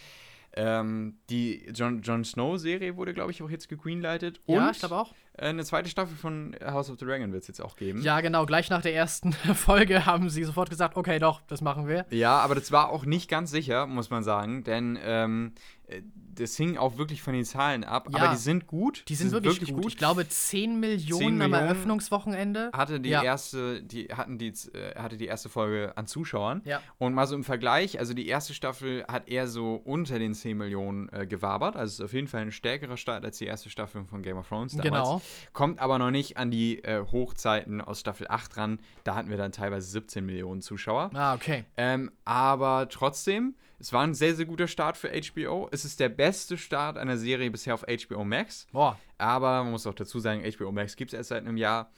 Ähm, 0.52 1.18
die 1.30 1.64
Jon, 1.72 2.24
Snow-Serie 2.24 2.96
wurde, 2.96 3.14
glaube 3.14 3.30
ich, 3.30 3.40
auch 3.40 3.50
jetzt 3.50 3.68
gegreenlightet. 3.68 4.40
Ja, 4.46 4.66
Und, 4.66 4.72
ich 4.72 4.80
glaube 4.80 4.96
auch. 4.98 5.14
Äh, 5.34 5.46
eine 5.48 5.64
zweite 5.64 5.88
Staffel 5.88 6.16
von 6.16 6.54
House 6.64 6.90
of 6.90 6.98
the 6.98 7.04
Dragon 7.04 7.32
wird 7.32 7.42
es 7.42 7.48
jetzt 7.48 7.60
auch 7.60 7.76
geben. 7.76 8.02
Ja, 8.02 8.20
genau. 8.20 8.46
Gleich 8.46 8.70
nach 8.70 8.82
der 8.82 8.94
ersten 8.94 9.32
Folge 9.54 10.06
haben 10.06 10.28
sie 10.30 10.44
sofort 10.44 10.70
gesagt, 10.70 10.96
okay, 10.96 11.18
doch, 11.18 11.40
das 11.48 11.60
machen 11.60 11.86
wir. 11.88 12.06
Ja, 12.10 12.38
aber 12.40 12.54
das 12.54 12.72
war 12.72 12.90
auch 12.90 13.04
nicht 13.04 13.28
ganz 13.30 13.50
sicher, 13.50 13.86
muss 13.86 14.10
man 14.10 14.22
sagen, 14.22 14.64
denn 14.64 14.98
ähm, 15.02 15.52
äh, 15.86 16.02
das 16.32 16.56
hing 16.56 16.78
auch 16.78 16.96
wirklich 16.96 17.20
von 17.22 17.34
den 17.34 17.44
Zahlen 17.44 17.84
ab. 17.84 18.08
Ja. 18.10 18.18
aber 18.18 18.28
die 18.32 18.40
sind 18.40 18.66
gut. 18.66 19.04
Die 19.08 19.14
sind, 19.14 19.30
wirklich, 19.32 19.74
gut. 19.74 19.86
Ich 19.88 19.96
glaube, 19.98 20.26
10 20.26 20.80
Millionen, 20.80 21.18
10 21.20 21.26
am 21.28 21.38
Millionen 21.50 21.52
Eröffnungswochenende. 21.54 22.70
hatte 22.72 23.00
die 23.00 23.10
Ja. 23.10 23.22
erste, 23.22 23.82
die 23.82 24.06
hatten 24.08 24.38
die, 24.38 24.48
äh, 24.48 24.94
hatte 24.96 25.16
die 25.16 25.26
erste 25.26 25.48
Folge 25.48 25.92
an 25.96 26.06
Zuschauern. 26.06 26.62
Ja. 26.64 26.80
Und 26.98 27.14
mal 27.14 27.26
so 27.26 27.34
im 27.34 27.44
Vergleich, 27.44 27.98
also 27.98 28.14
die 28.14 28.26
erste 28.26 28.54
Staffel 28.54 29.04
hat 29.08 29.28
eher 29.28 29.48
so 29.48 29.74
unter 29.84 30.18
den 30.18 30.34
10 30.34 30.56
Millionen 30.56 31.08
äh, 31.10 31.26
gewabert. 31.26 31.76
Also 31.76 31.90
es 31.90 31.98
ist 31.98 32.04
auf 32.04 32.12
jeden 32.14 32.28
Fall 32.28 32.42
ein 32.42 32.52
stärkerer 32.52 32.96
Start 32.96 33.24
als 33.24 33.38
die 33.38 33.46
erste 33.46 33.68
Staffel 33.68 34.04
von 34.04 34.22
Game 34.22 34.38
of 34.38 34.48
Thrones 34.48 34.72
damals. 34.72 34.84
Genau. 34.90 35.22
Kommt 35.52 35.78
aber 35.80 35.98
noch 35.98 36.10
nicht 36.10 36.36
an 36.36 36.50
die 36.50 36.82
äh, 36.84 37.04
Hochzeiten 37.10 37.80
aus 37.80 38.00
Staffel 38.00 38.26
8 38.28 38.56
ran. 38.56 38.80
Da 39.04 39.14
hatten 39.14 39.30
wir 39.30 39.36
dann 39.36 39.52
teilweise 39.52 39.90
17 39.90 40.24
Millionen 40.24 40.62
Zuschauer. 40.62 41.10
Ah, 41.14 41.34
okay. 41.34 41.64
Ähm, 41.76 42.10
aber 42.24 42.88
trotzdem, 42.90 43.54
es 43.78 43.92
war 43.92 44.02
ein 44.02 44.14
sehr, 44.14 44.34
sehr 44.34 44.46
guter 44.46 44.68
Start 44.68 44.96
für 44.96 45.10
HBO. 45.10 45.68
Es 45.72 45.84
ist 45.84 46.00
der 46.00 46.08
beste 46.08 46.58
Start 46.58 46.98
einer 46.98 47.16
Serie 47.16 47.50
bisher 47.50 47.74
auf 47.74 47.84
HBO 47.84 48.24
Max. 48.24 48.66
Boah. 48.72 48.98
Aber 49.18 49.64
man 49.64 49.72
muss 49.72 49.86
auch 49.86 49.94
dazu 49.94 50.18
sagen, 50.18 50.42
HBO 50.42 50.72
Max 50.72 50.96
gibt 50.96 51.12
es 51.12 51.16
erst 51.16 51.30
seit 51.30 51.46
einem 51.46 51.56
Jahr. 51.56 51.90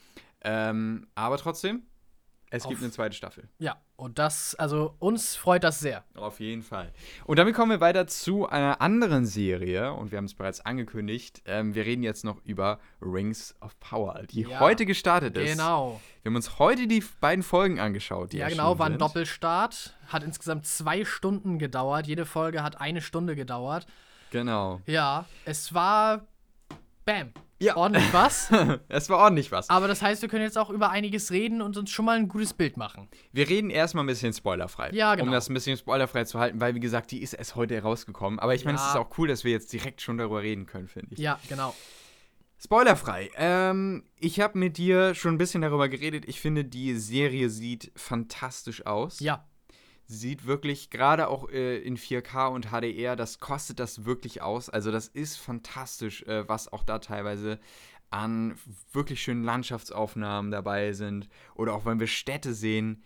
Ähm, 0.44 1.06
aber 1.14 1.38
trotzdem, 1.38 1.82
es 2.54 2.68
gibt 2.68 2.82
eine 2.82 2.90
zweite 2.90 3.16
Staffel. 3.16 3.48
Ja, 3.58 3.80
und 3.96 4.18
das, 4.18 4.54
also 4.56 4.94
uns 4.98 5.36
freut 5.36 5.64
das 5.64 5.80
sehr. 5.80 6.04
Auf 6.14 6.38
jeden 6.38 6.62
Fall. 6.62 6.92
Und 7.24 7.38
damit 7.38 7.54
kommen 7.54 7.70
wir 7.70 7.80
weiter 7.80 8.06
zu 8.06 8.46
einer 8.46 8.80
anderen 8.80 9.24
Serie. 9.24 9.92
Und 9.94 10.10
wir 10.10 10.18
haben 10.18 10.26
es 10.26 10.34
bereits 10.34 10.60
angekündigt. 10.60 11.42
Ähm, 11.46 11.74
wir 11.74 11.86
reden 11.86 12.02
jetzt 12.02 12.24
noch 12.24 12.44
über 12.44 12.78
Rings 13.00 13.54
of 13.60 13.78
Power, 13.80 14.22
die 14.30 14.42
Ja, 14.42 14.60
heute 14.60 14.84
gestartet 14.86 15.36
ist. 15.36 15.52
Genau. 15.52 16.00
Wir 16.22 16.30
haben 16.30 16.36
uns 16.36 16.58
heute 16.58 16.86
die 16.86 17.02
beiden 17.20 17.42
Folgen 17.42 17.80
angeschaut. 17.80 18.32
Die 18.32 18.38
Ja, 18.38 18.48
genau, 18.48 18.78
war 18.78 18.86
ein. 18.86 18.98
Doppelstart. 18.98 19.96
Hat 20.08 20.22
insgesamt 20.22 20.66
zwei 20.66 21.04
Stunden 21.04 21.58
gedauert. 21.58 22.06
Jede 22.06 22.26
Folge 22.26 22.62
hat 22.62 22.80
eine 22.80 23.00
Stunde 23.00 23.34
gedauert. 23.34 23.86
Genau. 24.30 24.80
Ja, 24.86 25.24
es 25.44 25.72
war. 25.74 26.26
Bam. 27.04 27.32
Ja. 27.62 27.76
Ordentlich 27.76 28.12
was. 28.12 28.50
es 28.88 29.08
war 29.08 29.18
ordentlich 29.18 29.52
was. 29.52 29.70
Aber 29.70 29.88
das 29.88 30.02
heißt, 30.02 30.20
wir 30.22 30.28
können 30.28 30.42
jetzt 30.42 30.58
auch 30.58 30.70
über 30.70 30.90
einiges 30.90 31.30
reden 31.30 31.62
und 31.62 31.76
uns 31.76 31.90
schon 31.90 32.04
mal 32.04 32.16
ein 32.16 32.28
gutes 32.28 32.54
Bild 32.54 32.76
machen. 32.76 33.08
Wir 33.32 33.48
reden 33.48 33.70
erstmal 33.70 34.04
ein 34.04 34.08
bisschen 34.08 34.32
spoilerfrei. 34.32 34.90
Ja, 34.92 35.14
genau. 35.14 35.28
Um 35.28 35.32
das 35.32 35.48
ein 35.48 35.54
bisschen 35.54 35.76
spoilerfrei 35.76 36.24
zu 36.24 36.38
halten, 36.38 36.60
weil, 36.60 36.74
wie 36.74 36.80
gesagt, 36.80 37.10
die 37.12 37.22
ist 37.22 37.34
erst 37.34 37.54
heute 37.54 37.74
herausgekommen. 37.74 38.38
Aber 38.38 38.54
ich 38.54 38.64
meine, 38.64 38.78
es 38.78 38.84
ist 38.84 38.96
auch 38.96 39.16
cool, 39.16 39.28
dass 39.28 39.44
wir 39.44 39.52
jetzt 39.52 39.72
direkt 39.72 40.00
schon 40.00 40.18
darüber 40.18 40.42
reden 40.42 40.66
können, 40.66 40.88
finde 40.88 41.14
ich. 41.14 41.20
Ja, 41.20 41.38
genau. 41.48 41.74
Spoilerfrei. 42.58 43.30
Ähm, 43.36 44.04
ich 44.18 44.40
habe 44.40 44.58
mit 44.58 44.76
dir 44.76 45.14
schon 45.14 45.34
ein 45.34 45.38
bisschen 45.38 45.62
darüber 45.62 45.88
geredet. 45.88 46.24
Ich 46.28 46.40
finde, 46.40 46.64
die 46.64 46.96
Serie 46.96 47.50
sieht 47.50 47.90
fantastisch 47.96 48.86
aus. 48.86 49.18
Ja, 49.20 49.44
sieht 50.12 50.46
wirklich, 50.46 50.90
gerade 50.90 51.28
auch 51.28 51.48
äh, 51.48 51.78
in 51.78 51.96
4K 51.96 52.48
und 52.48 52.66
HDR, 52.70 53.16
das 53.16 53.40
kostet 53.40 53.80
das 53.80 54.04
wirklich 54.04 54.42
aus. 54.42 54.68
Also 54.68 54.90
das 54.92 55.08
ist 55.08 55.36
fantastisch, 55.36 56.22
äh, 56.24 56.48
was 56.48 56.72
auch 56.72 56.84
da 56.84 56.98
teilweise 56.98 57.58
an 58.10 58.56
wirklich 58.92 59.22
schönen 59.22 59.42
Landschaftsaufnahmen 59.42 60.50
dabei 60.50 60.92
sind. 60.92 61.28
Oder 61.54 61.74
auch 61.74 61.86
wenn 61.86 61.98
wir 61.98 62.06
Städte 62.06 62.52
sehen. 62.54 63.02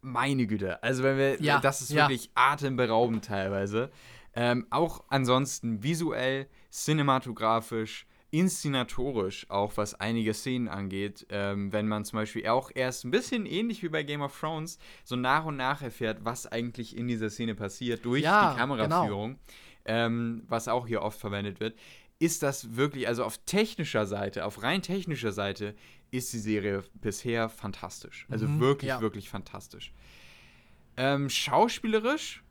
Meine 0.00 0.46
Güte. 0.46 0.82
Also 0.82 1.02
wenn 1.02 1.18
wir, 1.18 1.40
Ja, 1.42 1.60
das 1.60 1.82
ist 1.82 1.90
ja. 1.90 2.08
wirklich 2.08 2.30
atemberaubend 2.34 3.26
teilweise. 3.26 3.90
Ähm, 4.34 4.66
auch 4.70 5.04
ansonsten 5.08 5.82
visuell, 5.82 6.48
cinematografisch, 6.72 8.06
inszenatorisch 8.30 9.48
auch, 9.50 9.76
was 9.76 9.94
einige 9.94 10.34
Szenen 10.34 10.68
angeht. 10.68 11.26
Ähm, 11.30 11.72
wenn 11.72 11.88
man 11.88 12.04
zum 12.04 12.18
Beispiel 12.18 12.46
auch 12.48 12.70
erst 12.74 13.04
ein 13.04 13.10
bisschen 13.10 13.46
ähnlich 13.46 13.82
wie 13.82 13.88
bei 13.88 14.02
Game 14.02 14.22
of 14.22 14.38
Thrones 14.38 14.78
so 15.04 15.16
nach 15.16 15.44
und 15.44 15.56
nach 15.56 15.82
erfährt, 15.82 16.18
was 16.24 16.46
eigentlich 16.46 16.96
in 16.96 17.08
dieser 17.08 17.30
Szene 17.30 17.54
passiert 17.54 18.04
durch 18.04 18.22
Ja, 18.22 18.52
die 18.52 18.58
Kameraführung, 18.58 19.38
ähm, 19.84 20.44
was 20.48 20.68
auch 20.68 20.86
hier 20.86 21.02
oft 21.02 21.18
verwendet 21.20 21.60
wird, 21.60 21.78
ist 22.18 22.42
das 22.42 22.76
wirklich, 22.76 23.08
also 23.08 23.24
auf 23.24 23.38
technischer 23.46 24.06
Seite, 24.06 24.44
auf 24.44 24.62
rein 24.62 24.82
technischer 24.82 25.32
Seite, 25.32 25.74
ist 26.10 26.32
die 26.32 26.38
Serie 26.38 26.84
bisher 26.94 27.48
fantastisch. 27.48 28.26
Also 28.28 28.46
Mhm, 28.46 28.60
wirklich, 28.60 28.88
ja. 28.88 29.00
wirklich 29.00 29.30
fantastisch. 29.30 29.92
Ähm, 30.96 31.30
schauspielerisch 31.30 32.42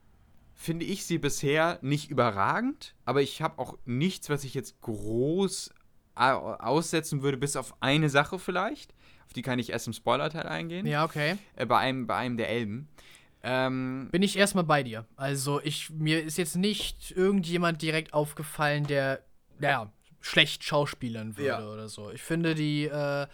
finde 0.62 0.86
ich 0.86 1.06
sie 1.06 1.18
bisher 1.20 1.80
nicht 1.82 2.10
überragend, 2.12 2.94
aber 3.06 3.22
ich 3.22 3.42
habe 3.42 3.60
auch 3.60 3.78
nichts, 3.86 4.30
was 4.30 4.44
ich 4.44 4.54
jetzt 4.54 4.82
groß 4.82 5.72
au- 6.16 6.54
aussetzen 6.56 7.22
würde, 7.22 7.38
bis 7.38 7.56
auf 7.56 7.74
eine 7.80 8.10
Sache 8.10 8.38
vielleicht. 8.40 8.94
Auf 9.26 9.32
die 9.32 9.42
kann 9.42 9.58
ich 9.58 9.70
erst 9.70 9.88
im 9.88 9.94
Spoiler-Teil 9.94 10.48
eingehen. 10.48 10.86
ja, 10.86 11.06
okay. 11.06 11.38
Äh, 11.56 11.66
bei, 11.66 11.78
einem, 11.78 12.08
bei 12.08 12.18
einem 12.18 12.36
der 12.36 12.50
Elben. 12.50 12.90
Ähm, 13.42 14.10
Bin 14.12 14.22
ich 14.22 14.38
erstmal 14.38 14.66
bei 14.66 14.84
dir. 14.84 15.06
Also, 15.16 15.62
ich, 15.64 15.92
mir 15.92 16.22
ist 16.22 16.38
jetzt 16.38 16.58
nicht 16.58 17.12
irgendjemand 17.12 17.82
direkt 17.82 18.14
aufgefallen, 18.14 18.86
der, 18.86 19.24
ja, 19.62 19.94
schlecht 20.20 20.66
schauspielern 20.66 21.38
würde 21.38 21.48
Ja. 21.48 21.70
oder 21.70 21.88
so. 21.88 22.12
Ich 22.12 22.22
finde, 22.22 22.54
die 22.54 22.84
äh, 22.84 23.28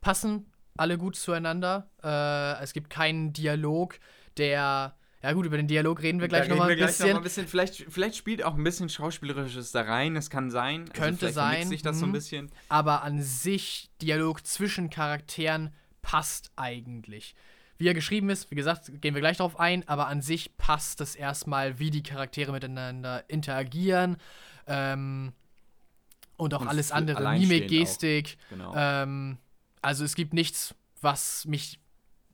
passen 0.00 0.46
alle 0.76 0.98
gut 0.98 1.14
zueinander. 1.14 1.88
Äh, 2.02 2.60
es 2.64 2.72
gibt 2.72 2.90
keinen 2.90 3.32
Dialog, 3.32 4.00
der. 4.38 4.96
Ja, 5.24 5.32
gut, 5.32 5.46
über 5.46 5.56
den 5.56 5.66
Dialog 5.66 6.02
reden 6.02 6.20
wir 6.20 6.28
gleich 6.28 6.50
nochmal 6.50 6.70
ein 6.70 6.78
noch 6.78 6.86
bisschen. 6.86 7.08
mal 7.08 7.16
ein 7.16 7.22
bisschen. 7.22 7.48
Vielleicht, 7.48 7.86
vielleicht 7.88 8.14
spielt 8.14 8.44
auch 8.44 8.56
ein 8.56 8.62
bisschen 8.62 8.90
Schauspielerisches 8.90 9.72
da 9.72 9.80
rein. 9.80 10.14
Das 10.14 10.28
kann 10.28 10.50
sein. 10.50 10.82
Also 10.82 10.92
Könnte 10.92 11.32
vermixt 11.32 11.34
sein, 11.34 11.68
sich 11.68 11.80
das 11.80 11.98
so 11.98 12.04
ein 12.04 12.10
mhm. 12.10 12.12
bisschen. 12.12 12.50
aber 12.68 13.04
an 13.04 13.22
sich 13.22 13.88
Dialog 14.02 14.46
zwischen 14.46 14.90
Charakteren 14.90 15.72
passt 16.02 16.52
eigentlich. 16.56 17.34
Wie 17.78 17.88
er 17.88 17.94
geschrieben 17.94 18.28
ist, 18.28 18.50
wie 18.50 18.54
gesagt, 18.54 19.00
gehen 19.00 19.14
wir 19.14 19.22
gleich 19.22 19.38
darauf 19.38 19.58
ein, 19.58 19.88
aber 19.88 20.08
an 20.08 20.20
sich 20.20 20.58
passt 20.58 21.00
es 21.00 21.14
erstmal, 21.14 21.78
wie 21.78 21.90
die 21.90 22.02
Charaktere 22.02 22.52
miteinander 22.52 23.24
interagieren 23.28 24.18
ähm, 24.66 25.32
und 26.36 26.52
auch 26.52 26.60
Und 26.60 26.68
alles 26.68 26.92
andere, 26.92 27.38
Mimik, 27.38 27.68
Gestik. 27.68 28.36
Genau. 28.50 28.74
Ähm, 28.76 29.38
also 29.80 30.04
es 30.04 30.16
gibt 30.16 30.34
nichts, 30.34 30.74
was 31.00 31.46
mich 31.46 31.78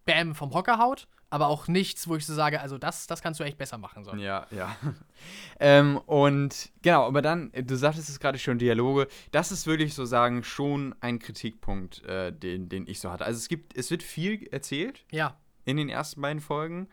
bam 0.04 0.34
vom 0.34 0.52
Hocker 0.52 0.78
haut, 0.78 1.06
aber 1.30 1.46
auch 1.46 1.68
nichts, 1.68 2.08
wo 2.08 2.16
ich 2.16 2.26
so 2.26 2.34
sage, 2.34 2.60
also 2.60 2.76
das, 2.76 3.06
das 3.06 3.22
kannst 3.22 3.38
du 3.38 3.44
echt 3.44 3.56
besser 3.56 3.78
machen. 3.78 4.04
So. 4.04 4.14
Ja, 4.16 4.46
ja. 4.50 4.76
ähm, 5.60 5.96
und 6.06 6.70
genau, 6.82 7.06
aber 7.06 7.22
dann, 7.22 7.52
du 7.52 7.76
sagtest 7.76 8.08
es 8.08 8.18
gerade 8.18 8.38
schon, 8.38 8.58
Dialoge, 8.58 9.06
das 9.30 9.52
ist 9.52 9.66
wirklich 9.66 9.94
so 9.94 10.04
sagen 10.04 10.42
schon 10.42 10.94
ein 11.00 11.20
Kritikpunkt, 11.20 12.04
äh, 12.04 12.32
den, 12.32 12.68
den 12.68 12.86
ich 12.88 12.98
so 12.98 13.10
hatte. 13.10 13.24
Also 13.24 13.38
es 13.38 13.48
gibt, 13.48 13.76
es 13.76 13.90
wird 13.92 14.02
viel 14.02 14.48
erzählt 14.48 15.04
Ja, 15.12 15.36
in 15.64 15.76
den 15.76 15.88
ersten 15.88 16.20
beiden 16.20 16.40
Folgen. 16.40 16.88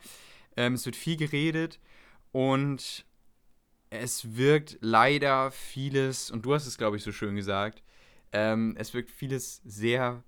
Ähm, 0.55 0.76
es 0.76 0.85
wird 0.85 0.95
viel 0.95 1.18
geredet 1.18 1.80
und 2.31 3.05
es 3.89 4.35
wirkt 4.35 4.77
leider 4.81 5.49
vieles, 5.49 6.30
und 6.30 6.45
du 6.45 6.53
hast 6.53 6.68
es, 6.68 6.77
glaube 6.77 6.97
ich, 6.97 7.03
so 7.03 7.11
schön 7.11 7.35
gesagt, 7.35 7.81
ähm, 8.31 8.76
es 8.77 8.93
wirkt 8.93 9.09
vieles 9.09 9.61
sehr 9.65 10.23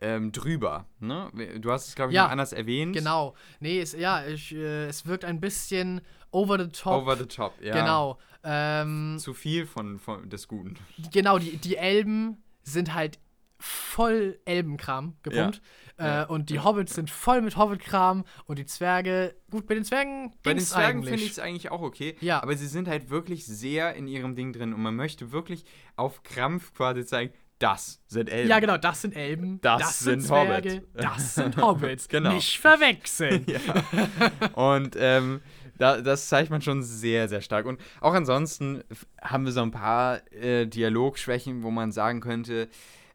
ähm, 0.00 0.32
drüber. 0.32 0.86
Ne? 1.00 1.30
Du 1.60 1.70
hast 1.70 1.88
es, 1.88 1.94
glaube 1.94 2.12
ich, 2.12 2.16
Ja, 2.16 2.24
noch 2.24 2.30
anders 2.32 2.52
erwähnt. 2.52 2.94
genau. 2.96 3.34
Nee, 3.60 3.80
es, 3.80 3.92
ja, 3.92 4.24
ich, 4.26 4.54
äh, 4.54 4.86
es 4.86 5.06
wirkt 5.06 5.24
ein 5.24 5.40
bisschen 5.40 6.00
over 6.30 6.58
the 6.58 6.68
top. 6.68 7.02
Over 7.02 7.16
the 7.16 7.26
top, 7.26 7.54
ja. 7.62 7.74
Genau. 7.74 8.18
Ähm, 8.42 9.16
Zu 9.18 9.32
viel 9.34 9.66
von, 9.66 9.98
von 9.98 10.28
des 10.28 10.48
Guten. 10.48 10.76
genau, 11.12 11.38
die, 11.38 11.56
die 11.56 11.76
Elben 11.76 12.42
sind 12.62 12.92
halt 12.94 13.18
voll 13.58 14.38
Elbenkram 14.44 15.16
gepumpt. 15.22 15.56
Äh, 15.96 16.04
Ja. 16.04 16.22
Und 16.24 16.50
die 16.50 16.58
Hobbits 16.58 16.94
sind 16.96 17.08
voll 17.08 17.40
mit 17.40 17.56
Hobbitkram 17.56 18.24
und 18.46 18.58
die 18.58 18.66
Zwerge, 18.66 19.36
gut, 19.48 19.66
bei 19.68 19.74
den 19.74 19.84
Zwergen 19.84 20.34
Bei 20.42 20.52
den 20.52 20.60
Zwergen 20.62 21.04
finde 21.04 21.22
ich 21.22 21.30
es 21.30 21.38
eigentlich 21.38 21.70
auch 21.70 21.80
okay. 21.82 22.16
Ja. 22.20 22.42
Aber 22.42 22.56
sie 22.56 22.66
sind 22.66 22.88
halt 22.88 23.10
wirklich 23.10 23.46
sehr 23.46 23.94
in 23.94 24.08
ihrem 24.08 24.34
Ding 24.34 24.52
drin 24.52 24.74
und 24.74 24.82
man 24.82 24.96
möchte 24.96 25.30
wirklich 25.30 25.64
auf 25.94 26.24
Krampf 26.24 26.74
quasi 26.74 27.06
zeigen, 27.06 27.32
das 27.64 27.98
sind 28.08 28.28
Elben. 28.28 28.50
Ja, 28.50 28.60
genau, 28.60 28.76
das 28.76 29.00
sind 29.00 29.16
Elben, 29.16 29.58
Das 29.62 30.00
sind 30.00 30.20
Zwerge, 30.20 30.70
Hobbits. 30.70 30.86
das 30.92 31.34
sind 31.34 31.56
Hobbits. 31.56 32.08
Genau. 32.14 32.34
Nicht 32.34 32.58
verwechseln. 32.58 33.46
Und 34.54 34.96
ähm, 35.00 35.40
da, 35.78 36.02
das 36.02 36.28
zeigt 36.28 36.50
man 36.50 36.60
schon 36.60 36.82
sehr, 36.82 37.26
sehr 37.26 37.40
stark. 37.40 37.64
Und 37.64 37.80
auch 38.02 38.12
ansonsten 38.12 38.84
haben 39.22 39.46
wir 39.46 39.52
so 39.52 39.62
ein 39.62 39.70
paar 39.70 40.20
äh, 40.34 40.66
Dialogschwächen, 40.66 41.62
wo 41.62 41.70
man 41.70 41.90
sagen 41.90 42.20
könnte, 42.20 42.68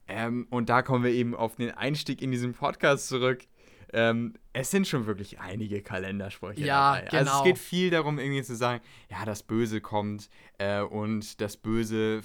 ähm, 0.07 0.47
und 0.49 0.69
da 0.69 0.81
kommen 0.81 1.03
wir 1.03 1.11
eben 1.11 1.35
auf 1.35 1.57
den 1.57 1.69
Einstieg 1.69 2.23
in 2.23 2.31
diesen 2.31 2.53
Podcast 2.53 3.07
zurück. 3.07 3.43
Ähm, 3.93 4.34
es 4.53 4.71
sind 4.71 4.88
schon 4.88 5.05
wirklich 5.05 5.39
einige 5.39 5.84
Kalendersprüche 5.84 6.61
Ja, 6.61 6.95
dabei. 6.95 7.11
Also 7.11 7.17
es 7.17 7.23
genau. 7.31 7.43
geht 7.43 7.57
viel 7.59 7.91
darum, 7.91 8.17
irgendwie 8.17 8.41
zu 8.41 8.55
sagen, 8.55 8.81
ja, 9.11 9.26
das 9.26 9.43
Böse 9.43 9.80
kommt 9.80 10.27
äh, 10.57 10.81
und 10.81 11.39
das 11.39 11.55
Böse 11.55 12.21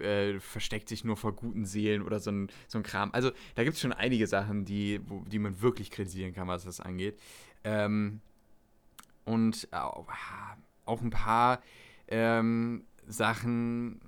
äh, 0.00 0.38
versteckt 0.40 0.88
sich 0.88 1.04
nur 1.04 1.16
vor 1.16 1.34
guten 1.34 1.64
Seelen 1.64 2.02
oder 2.02 2.20
so 2.20 2.30
ein, 2.30 2.48
so 2.68 2.78
ein 2.78 2.82
Kram. 2.82 3.10
Also 3.12 3.30
da 3.54 3.64
gibt 3.64 3.76
es 3.76 3.80
schon 3.80 3.92
einige 3.92 4.26
Sachen, 4.26 4.64
die, 4.64 5.00
wo, 5.06 5.20
die 5.20 5.38
man 5.38 5.60
wirklich 5.60 5.90
kritisieren 5.90 6.32
kann, 6.32 6.48
was 6.48 6.64
das 6.64 6.80
angeht. 6.80 7.18
Ähm, 7.64 8.20
und 9.24 9.68
auch, 9.72 10.06
auch 10.84 11.02
ein 11.02 11.10
paar 11.10 11.60
ähm, 12.08 12.84
Sachen, 13.06 14.00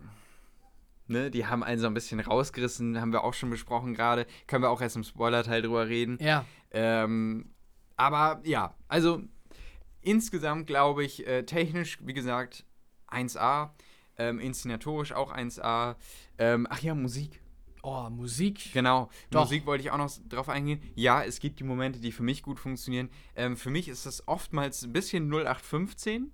ne? 1.07 1.31
Die 1.31 1.47
haben 1.47 1.63
einen 1.63 1.81
so 1.81 1.87
ein 1.87 1.95
bisschen 1.95 2.21
rausgerissen, 2.21 3.01
haben 3.01 3.13
wir 3.13 3.25
auch 3.25 3.35
schon 3.35 3.51
besprochen 3.51 3.95
gerade. 3.95 4.27
Können 4.47 4.63
wir 4.63 4.71
auch 4.71 4.81
erst 4.81 4.97
im 4.97 5.05
Spoiler-Teil 5.05 5.63
drüber 5.63 5.89
reden. 5.89 6.19
Ja. 6.21 6.45
Ähm, 6.71 7.51
aber 7.97 8.41
ja, 8.45 8.75
also 8.87 9.23
insgesamt 10.01 10.67
glaube 10.67 11.05
ich, 11.05 11.27
äh, 11.27 11.45
technisch, 11.45 11.99
wie 12.03 12.15
gesagt, 12.15 12.65
1A. 13.11 13.71
Ähm, 14.19 14.41
inszenatorisch 14.41 15.13
auch 15.13 15.33
1A. 15.33 15.97
Ähm, 16.39 16.67
ach 16.69 16.81
ja, 16.81 16.95
Musik. 16.95 17.41
Oh, 17.83 18.11
Musik. 18.11 18.73
Genau, 18.73 19.09
Doch. 19.31 19.43
Musik 19.45 19.67
wollte 19.67 19.85
ich 19.85 19.91
auch 19.91 19.99
noch 19.99 20.11
drauf 20.29 20.49
eingehen. 20.49 20.83
Ja, 20.95 21.23
es 21.23 21.41
gibt 21.41 21.61
die 21.61 21.65
Momente, 21.65 22.01
die 22.01 22.13
für 22.13 22.23
mich 22.23 22.43
gut 22.43 22.59
funktionieren. 22.59 23.09
Ähm, 23.37 23.57
für 23.57 23.71
mich 23.71 23.89
ist 23.89 24.07
das 24.07 24.27
oftmals 24.27 24.83
ein 24.83 24.93
bisschen 24.93 25.31
0815, 25.33 26.33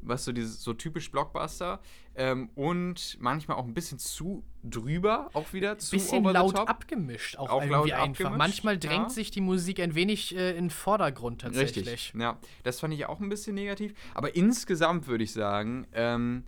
was 0.00 0.24
so 0.24 0.32
dieses 0.32 0.62
so 0.62 0.74
typisch 0.74 1.10
Blockbuster 1.10 1.80
ähm, 2.14 2.50
und 2.54 3.16
manchmal 3.20 3.56
auch 3.56 3.64
ein 3.64 3.74
bisschen 3.74 3.98
zu 3.98 4.44
drüber, 4.62 5.30
auch 5.32 5.52
wieder 5.52 5.78
zu 5.78 5.96
Bisschen 5.96 6.24
laut 6.24 6.56
abgemischt, 6.56 7.36
auch, 7.38 7.50
Auch 7.50 7.62
irgendwie 7.62 7.92
einfach. 7.92 8.26
abgemischt, 8.26 8.38
Manchmal 8.38 8.78
drängt 8.78 9.04
ja. 9.04 9.08
sich 9.10 9.30
die 9.30 9.40
Musik 9.40 9.80
ein 9.80 9.94
wenig 9.94 10.36
äh, 10.36 10.50
in 10.50 10.64
den 10.64 10.70
Vordergrund 10.70 11.40
tatsächlich. 11.40 11.88
Richtig, 11.88 12.20
ja. 12.20 12.38
Das 12.62 12.80
fand 12.80 12.94
ich 12.94 13.06
auch 13.06 13.20
ein 13.20 13.28
bisschen 13.28 13.54
negativ. 13.54 13.94
Aber 14.14 14.36
insgesamt 14.36 15.06
würde 15.06 15.24
ich 15.24 15.32
sagen, 15.32 15.86
ähm, 15.92 16.44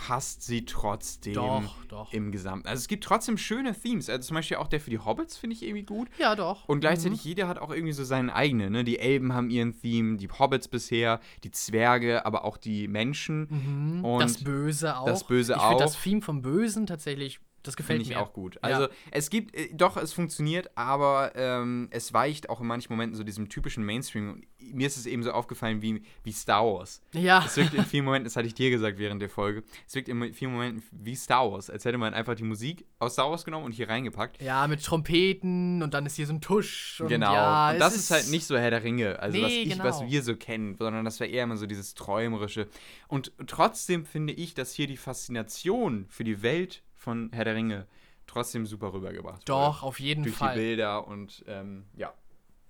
passt 0.00 0.42
sie 0.42 0.64
trotzdem 0.64 1.34
Doch, 1.34 1.84
doch. 1.88 2.12
im 2.14 2.32
Gesamten. 2.32 2.66
Also 2.66 2.80
es 2.80 2.88
gibt 2.88 3.04
trotzdem 3.04 3.36
schöne 3.36 3.78
Themes. 3.78 4.08
Also 4.08 4.28
zum 4.28 4.34
Beispiel 4.34 4.56
auch 4.56 4.66
der 4.66 4.80
für 4.80 4.88
die 4.88 4.98
Hobbits 4.98 5.36
finde 5.36 5.54
ich 5.54 5.62
irgendwie 5.62 5.82
gut. 5.82 6.08
Ja, 6.18 6.34
doch. 6.34 6.66
Und 6.68 6.80
gleichzeitig 6.80 7.22
jeder 7.22 7.48
hat 7.48 7.58
auch 7.58 7.70
irgendwie 7.70 7.92
so 7.92 8.02
seinen 8.02 8.30
eigenen. 8.30 8.72
Ne? 8.72 8.82
Die 8.82 8.98
Elben 8.98 9.34
haben 9.34 9.50
ihren 9.50 9.78
Theme, 9.78 10.16
die 10.16 10.30
Hobbits 10.30 10.68
bisher, 10.68 11.20
die 11.44 11.50
Zwerge, 11.50 12.24
aber 12.24 12.44
auch 12.46 12.56
die 12.56 12.88
Menschen. 12.88 13.98
Mhm. 13.98 14.04
Und 14.04 14.22
das 14.22 14.42
Böse 14.42 14.96
auch. 14.96 15.04
das 15.04 15.24
Böse 15.24 15.52
ich 15.54 15.62
finde 15.62 15.84
das 15.84 15.96
auch. 15.96 16.00
Theme 16.00 16.22
vom 16.22 16.40
Bösen 16.40 16.86
tatsächlich, 16.86 17.40
das 17.62 17.76
gefällt 17.76 17.98
Finde 17.98 18.10
ich 18.10 18.16
mir. 18.16 18.22
auch 18.22 18.32
gut. 18.32 18.58
Also 18.62 18.88
es 19.10 19.30
gibt, 19.30 19.54
äh, 19.54 19.68
doch, 19.74 19.96
es 19.96 20.12
funktioniert, 20.12 20.70
aber 20.76 21.32
ähm, 21.34 21.88
es 21.90 22.12
weicht 22.12 22.48
auch 22.48 22.60
in 22.60 22.66
manchen 22.66 22.92
Momenten 22.92 23.16
so 23.16 23.24
diesem 23.24 23.48
typischen 23.48 23.84
Mainstream. 23.84 24.30
Und 24.30 24.46
mir 24.74 24.86
ist 24.86 24.96
es 24.96 25.06
eben 25.06 25.22
so 25.22 25.32
aufgefallen 25.32 25.82
wie, 25.82 26.02
wie 26.22 26.32
Star 26.32 26.64
Wars. 26.64 27.02
Ja. 27.12 27.42
Es 27.44 27.56
wirkt 27.56 27.74
in 27.74 27.84
vielen 27.84 28.04
Momenten, 28.04 28.24
das 28.24 28.36
hatte 28.36 28.46
ich 28.46 28.54
dir 28.54 28.70
gesagt 28.70 28.98
während 28.98 29.20
der 29.20 29.28
Folge, 29.28 29.62
es 29.86 29.94
wirkt 29.94 30.08
in 30.08 30.34
vielen 30.34 30.52
Momenten 30.52 30.82
wie 30.90 31.14
Star 31.14 31.50
Wars, 31.50 31.70
als 31.70 31.84
hätte 31.84 31.98
man 31.98 32.14
einfach 32.14 32.34
die 32.34 32.44
Musik 32.44 32.84
aus 32.98 33.14
Star 33.14 33.30
Wars 33.30 33.44
genommen 33.44 33.66
und 33.66 33.72
hier 33.72 33.88
reingepackt. 33.88 34.40
Ja, 34.42 34.66
mit 34.66 34.84
Trompeten 34.84 35.82
und 35.82 35.94
dann 35.94 36.06
ist 36.06 36.16
hier 36.16 36.26
so 36.26 36.32
ein 36.32 36.40
Tusch. 36.40 37.00
Und 37.00 37.08
Genau. 37.08 37.32
Ja, 37.32 37.70
und 37.72 37.78
das 37.78 37.96
ist, 37.96 38.10
halt 38.10 38.28
nicht 38.30 38.46
so 38.46 38.56
Herr 38.56 38.70
der 38.70 38.82
Ringe, 38.82 39.18
also 39.18 39.40
was 39.40 39.48
Nee, 39.48 39.62
ich, 39.62 39.70
genau. 39.70 39.84
was 39.84 40.02
wir 40.06 40.22
so 40.22 40.36
kennen, 40.36 40.74
sondern 40.76 41.04
das 41.04 41.20
war 41.20 41.26
eher 41.26 41.44
immer 41.44 41.56
so 41.56 41.66
dieses 41.66 41.94
Träumerische. 41.94 42.68
Und 43.08 43.32
trotzdem 43.46 44.04
finde 44.04 44.32
ich, 44.32 44.54
dass 44.54 44.72
hier 44.72 44.86
die 44.86 44.96
Faszination 44.96 46.06
für 46.08 46.24
die 46.24 46.42
Welt 46.42 46.82
von 47.00 47.30
Herr 47.32 47.44
der 47.44 47.54
Ringe 47.56 47.86
trotzdem 48.26 48.64
super 48.66 48.92
rübergebracht 48.92 49.48
Doch, 49.48 49.82
auf 49.82 49.98
jeden 49.98 50.22
Durch 50.22 50.36
Fall. 50.36 50.54
die 50.54 50.60
Bilder 50.60 51.08
und 51.08 51.42
ähm, 51.48 51.86
ja. 51.96 52.14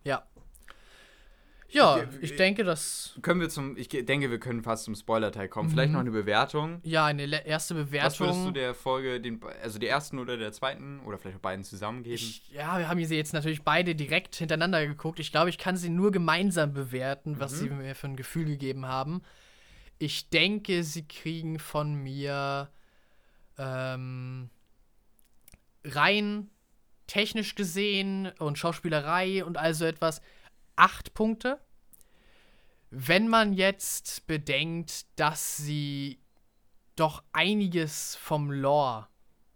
Ja. 0.05 0.23
Ja, 1.73 2.03
Ich- 2.21 2.31
ich 2.33 2.37
denke, 2.37 2.65
dass. 2.65 3.17
Können 3.23 3.41
wir 3.41 3.49
zum, 3.49 3.77
ich 3.77 3.89
denke, 3.89 4.29
wir 4.31 4.41
können 4.41 4.63
fast 4.65 4.85
zum 4.85 4.97
Spoiler-Teil 4.97 5.49
kommen. 5.49 5.69
Mhm. 5.69 5.73
Vielleicht 5.73 5.93
noch 5.93 6.01
eine 6.01 6.11
Bewertung. 6.11 6.81
Ja, 6.83 7.07
eine 7.07 7.23
erste 7.47 7.77
Was 7.77 7.93
würdest 7.93 8.19
du 8.21 8.25
Bewertung. 8.25 8.55
der 8.55 8.75
Folge, 8.75 9.21
den, 9.21 9.41
also 9.63 9.79
der 9.79 9.91
ersten 9.91 10.19
oder 10.19 10.37
der 10.37 10.51
zweiten 10.53 10.99
oder 11.01 11.17
vielleicht 11.19 11.37
auch 11.37 11.43
beiden 11.43 11.63
zusammen 11.65 12.03
geben? 12.03 12.15
Ich, 12.17 12.51
ja, 12.51 12.77
wir 12.79 12.89
haben 12.89 13.05
sie 13.05 13.15
jetzt 13.17 13.35
natürlich 13.35 13.63
beide 13.63 13.95
direkt 13.95 14.35
hintereinander 14.35 14.85
geguckt. 14.85 15.21
Ich 15.21 15.31
glaube, 15.31 15.49
ich 15.51 15.59
kann 15.59 15.77
sie 15.77 15.91
nur 15.91 16.11
gemeinsam 16.11 16.73
bewerten, 16.73 17.39
was 17.39 17.53
Mhm. 17.53 17.57
sie 17.57 17.71
mir 17.71 17.95
für 17.95 18.09
ein 18.09 18.17
Gefühl 18.17 18.47
gegeben 18.47 18.87
haben. 18.87 19.23
Ich 19.99 20.29
denke, 20.31 20.83
sie 20.83 21.07
kriegen 21.07 21.61
von 21.61 21.95
mir 21.95 22.69
ähm, 23.61 24.49
rein 25.85 26.51
technisch 27.07 27.55
gesehen 27.55 28.33
und 28.39 28.59
Schauspielerei 28.59 29.45
und 29.45 29.59
also 29.59 29.85
etwas 29.85 30.23
acht 30.77 31.13
Punkte. 31.13 31.61
Wenn 32.91 33.29
man 33.29 33.53
jetzt 33.53 34.27
bedenkt, 34.27 35.07
dass 35.17 35.57
sie 35.57 36.19
doch 36.97 37.23
einiges 37.33 38.17
vom 38.17 38.51
Lore 38.51 39.07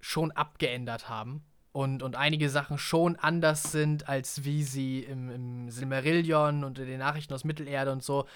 schon 0.00 0.30
abgeändert 0.32 1.08
haben 1.08 1.44
und, 1.72 2.02
und 2.02 2.14
einige 2.14 2.50
Sachen 2.50 2.78
schon 2.78 3.16
anders 3.16 3.72
sind, 3.72 4.08
als 4.08 4.44
wie 4.44 4.62
sie 4.62 5.00
im, 5.00 5.30
im 5.30 5.70
Silmarillion 5.70 6.62
und 6.62 6.78
in 6.78 6.86
den 6.86 6.98
Nachrichten 6.98 7.34
aus 7.34 7.44
Mittelerde 7.44 7.90
und 7.90 8.02
so 8.02 8.26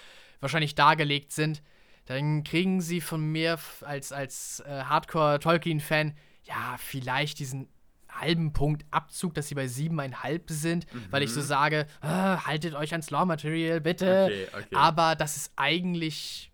wahrscheinlich 0.40 0.74
dargelegt 0.74 1.32
sind, 1.32 1.62
dann 2.08 2.42
kriegen 2.42 2.80
sie 2.80 3.02
von 3.02 3.20
mir 3.20 3.58
als, 3.82 4.12
als 4.12 4.60
äh, 4.60 4.82
Hardcore-Tolkien-Fan 4.84 6.14
ja 6.44 6.76
vielleicht 6.78 7.38
diesen 7.38 7.68
halben 8.10 8.54
Punkt 8.54 8.86
Abzug, 8.90 9.34
dass 9.34 9.48
sie 9.48 9.54
bei 9.54 9.68
siebeneinhalb 9.68 10.44
sind, 10.48 10.86
weil 11.10 11.22
ich 11.22 11.30
so 11.32 11.42
sage, 11.42 11.86
ah, 12.00 12.46
haltet 12.46 12.74
euch 12.74 12.92
ans 12.92 13.10
Lore-Material, 13.10 13.82
bitte. 13.82 14.24
Okay, 14.24 14.46
okay. 14.56 14.74
Aber 14.74 15.14
das 15.14 15.36
ist 15.36 15.52
eigentlich. 15.56 16.47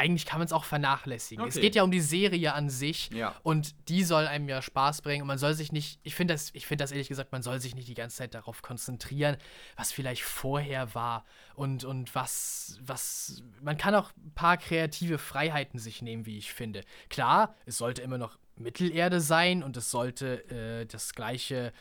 Eigentlich 0.00 0.24
kann 0.24 0.38
man 0.38 0.46
es 0.46 0.52
auch 0.52 0.64
vernachlässigen. 0.64 1.46
Es 1.46 1.56
Okay. 1.56 1.66
geht 1.66 1.74
ja 1.74 1.82
um 1.82 1.90
die 1.90 2.00
Serie 2.00 2.54
an 2.54 2.70
sich 2.70 3.10
Ja. 3.12 3.34
und 3.42 3.74
die 3.88 4.02
soll 4.02 4.26
einem 4.26 4.48
ja 4.48 4.62
Spaß 4.62 5.02
bringen 5.02 5.22
und 5.22 5.28
man 5.28 5.36
soll 5.38 5.52
sich 5.54 5.72
nicht, 5.72 6.00
ich 6.02 6.14
finde 6.14 6.32
das, 6.34 6.50
ich 6.54 6.66
finde 6.66 6.82
das 6.82 6.90
ehrlich 6.92 7.08
gesagt, 7.08 7.32
man 7.32 7.42
soll 7.42 7.60
sich 7.60 7.74
nicht 7.74 7.86
die 7.88 7.94
ganze 7.94 8.16
Zeit 8.16 8.34
darauf 8.34 8.62
konzentrieren, 8.62 9.36
was 9.76 9.92
vielleicht 9.92 10.22
vorher 10.22 10.94
war 10.94 11.24
und, 11.54 11.84
und 11.84 12.14
was, 12.14 12.78
was, 12.82 13.42
man 13.60 13.76
kann 13.76 13.94
auch 13.94 14.10
ein 14.16 14.32
paar 14.34 14.56
kreative 14.56 15.18
Freiheiten 15.18 15.78
sich 15.78 16.00
nehmen, 16.00 16.24
wie 16.24 16.38
ich 16.38 16.52
finde. 16.52 16.80
Klar, 17.10 17.54
es 17.66 17.76
sollte 17.76 18.00
immer 18.02 18.16
noch 18.18 18.38
Mittelerde 18.56 19.20
sein 19.20 19.62
und 19.62 19.76
es 19.76 19.90
sollte 19.90 20.48
äh, 20.50 20.86
das 20.86 21.14
gleiche 21.14 21.72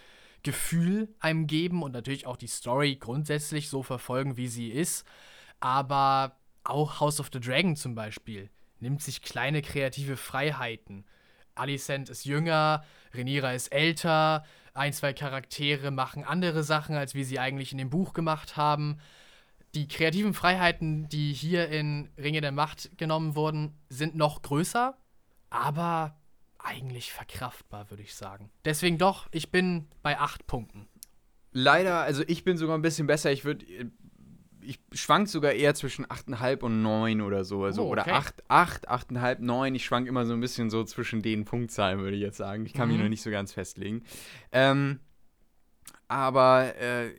Gefühl 0.44 1.14
einem 1.20 1.48
geben 1.48 1.84
und 1.84 1.92
natürlich 1.94 2.26
auch 2.28 2.38
die 2.38 2.48
Story 2.48 2.96
grundsätzlich 2.96 3.70
so 3.70 3.84
verfolgen, 3.84 4.38
wie 4.38 4.48
sie 4.48 4.70
ist. 4.70 5.06
Aber 5.60 6.39
auch 6.64 7.00
House 7.00 7.20
of 7.20 7.30
the 7.34 7.40
Dragon 7.40 7.76
zum 7.76 7.96
Beispiel 7.96 8.50
nimmt 8.80 9.02
sich 9.02 9.22
kleine 9.22 9.62
kreative 9.62 10.18
Freiheiten. 10.18 11.06
Alicent 11.56 12.10
ist 12.10 12.26
jünger, 12.26 12.84
Rhaenyra 13.14 13.54
ist 13.54 13.68
älter, 13.70 14.46
ein, 14.74 14.94
zwei 14.94 15.14
Charaktere 15.14 15.92
machen 15.92 16.24
andere 16.24 16.64
Sachen, 16.64 16.96
als 16.96 17.14
wie 17.14 17.24
sie 17.24 17.40
eigentlich 17.40 17.72
in 17.72 17.78
dem 17.78 17.90
Buch 17.90 18.14
gemacht 18.14 18.56
haben. 18.56 19.00
Die 19.76 19.88
kreativen 19.88 20.34
Freiheiten, 20.34 21.10
die 21.10 21.34
hier 21.34 21.70
in 21.70 22.10
Ringe 22.18 22.42
der 22.42 22.52
Macht 22.52 22.98
genommen 22.98 23.36
wurden, 23.36 23.78
sind 23.90 24.16
noch 24.16 24.42
größer, 24.42 24.98
aber 25.50 26.18
eigentlich 26.58 27.12
verkraftbar, 27.12 27.90
würde 27.90 28.04
ich 28.04 28.16
sagen. 28.16 28.50
Deswegen 28.66 28.98
doch, 28.98 29.28
ich 29.32 29.52
bin 29.52 29.88
bei 30.02 30.18
acht 30.20 30.48
Punkten. 30.48 30.88
Leider, 31.52 32.02
also 32.02 32.24
ich 32.28 32.44
bin 32.44 32.58
sogar 32.58 32.78
ein 32.78 32.82
bisschen 32.82 33.08
besser. 33.08 33.32
Ich 33.32 33.44
würde, 33.44 33.66
ich 34.62 34.80
schwank 34.92 35.28
sogar 35.30 35.54
eher 35.54 35.74
zwischen 35.76 36.06
8,5 36.06 36.62
und 36.64 36.82
9 36.82 37.22
oder 37.22 37.44
so. 37.44 37.64
Also, 37.64 37.84
Oh, 37.84 37.92
okay. 37.94 38.02
Oder 38.04 38.14
8, 38.16 38.44
8, 38.50 38.90
8,5, 38.90 39.38
9. 39.40 39.76
Ich 39.76 39.86
schwank 39.86 40.08
immer 40.08 40.26
so 40.26 40.34
ein 40.34 40.40
bisschen 40.42 40.70
so 40.70 40.84
zwischen 40.84 41.22
den 41.22 41.46
Punktzahlen, 41.46 42.00
würde 42.00 42.16
ich 42.18 42.22
jetzt 42.22 42.38
sagen. 42.38 42.66
Ich 42.66 42.74
kann 42.74 42.88
mich 42.90 42.98
Mhm. 42.98 43.04
noch 43.04 43.10
nicht 43.10 43.22
so 43.22 43.32
ganz 43.32 43.54
festlegen. 43.54 44.04
Ähm, 44.52 45.00
aber 46.08 46.76
äh, 46.78 47.12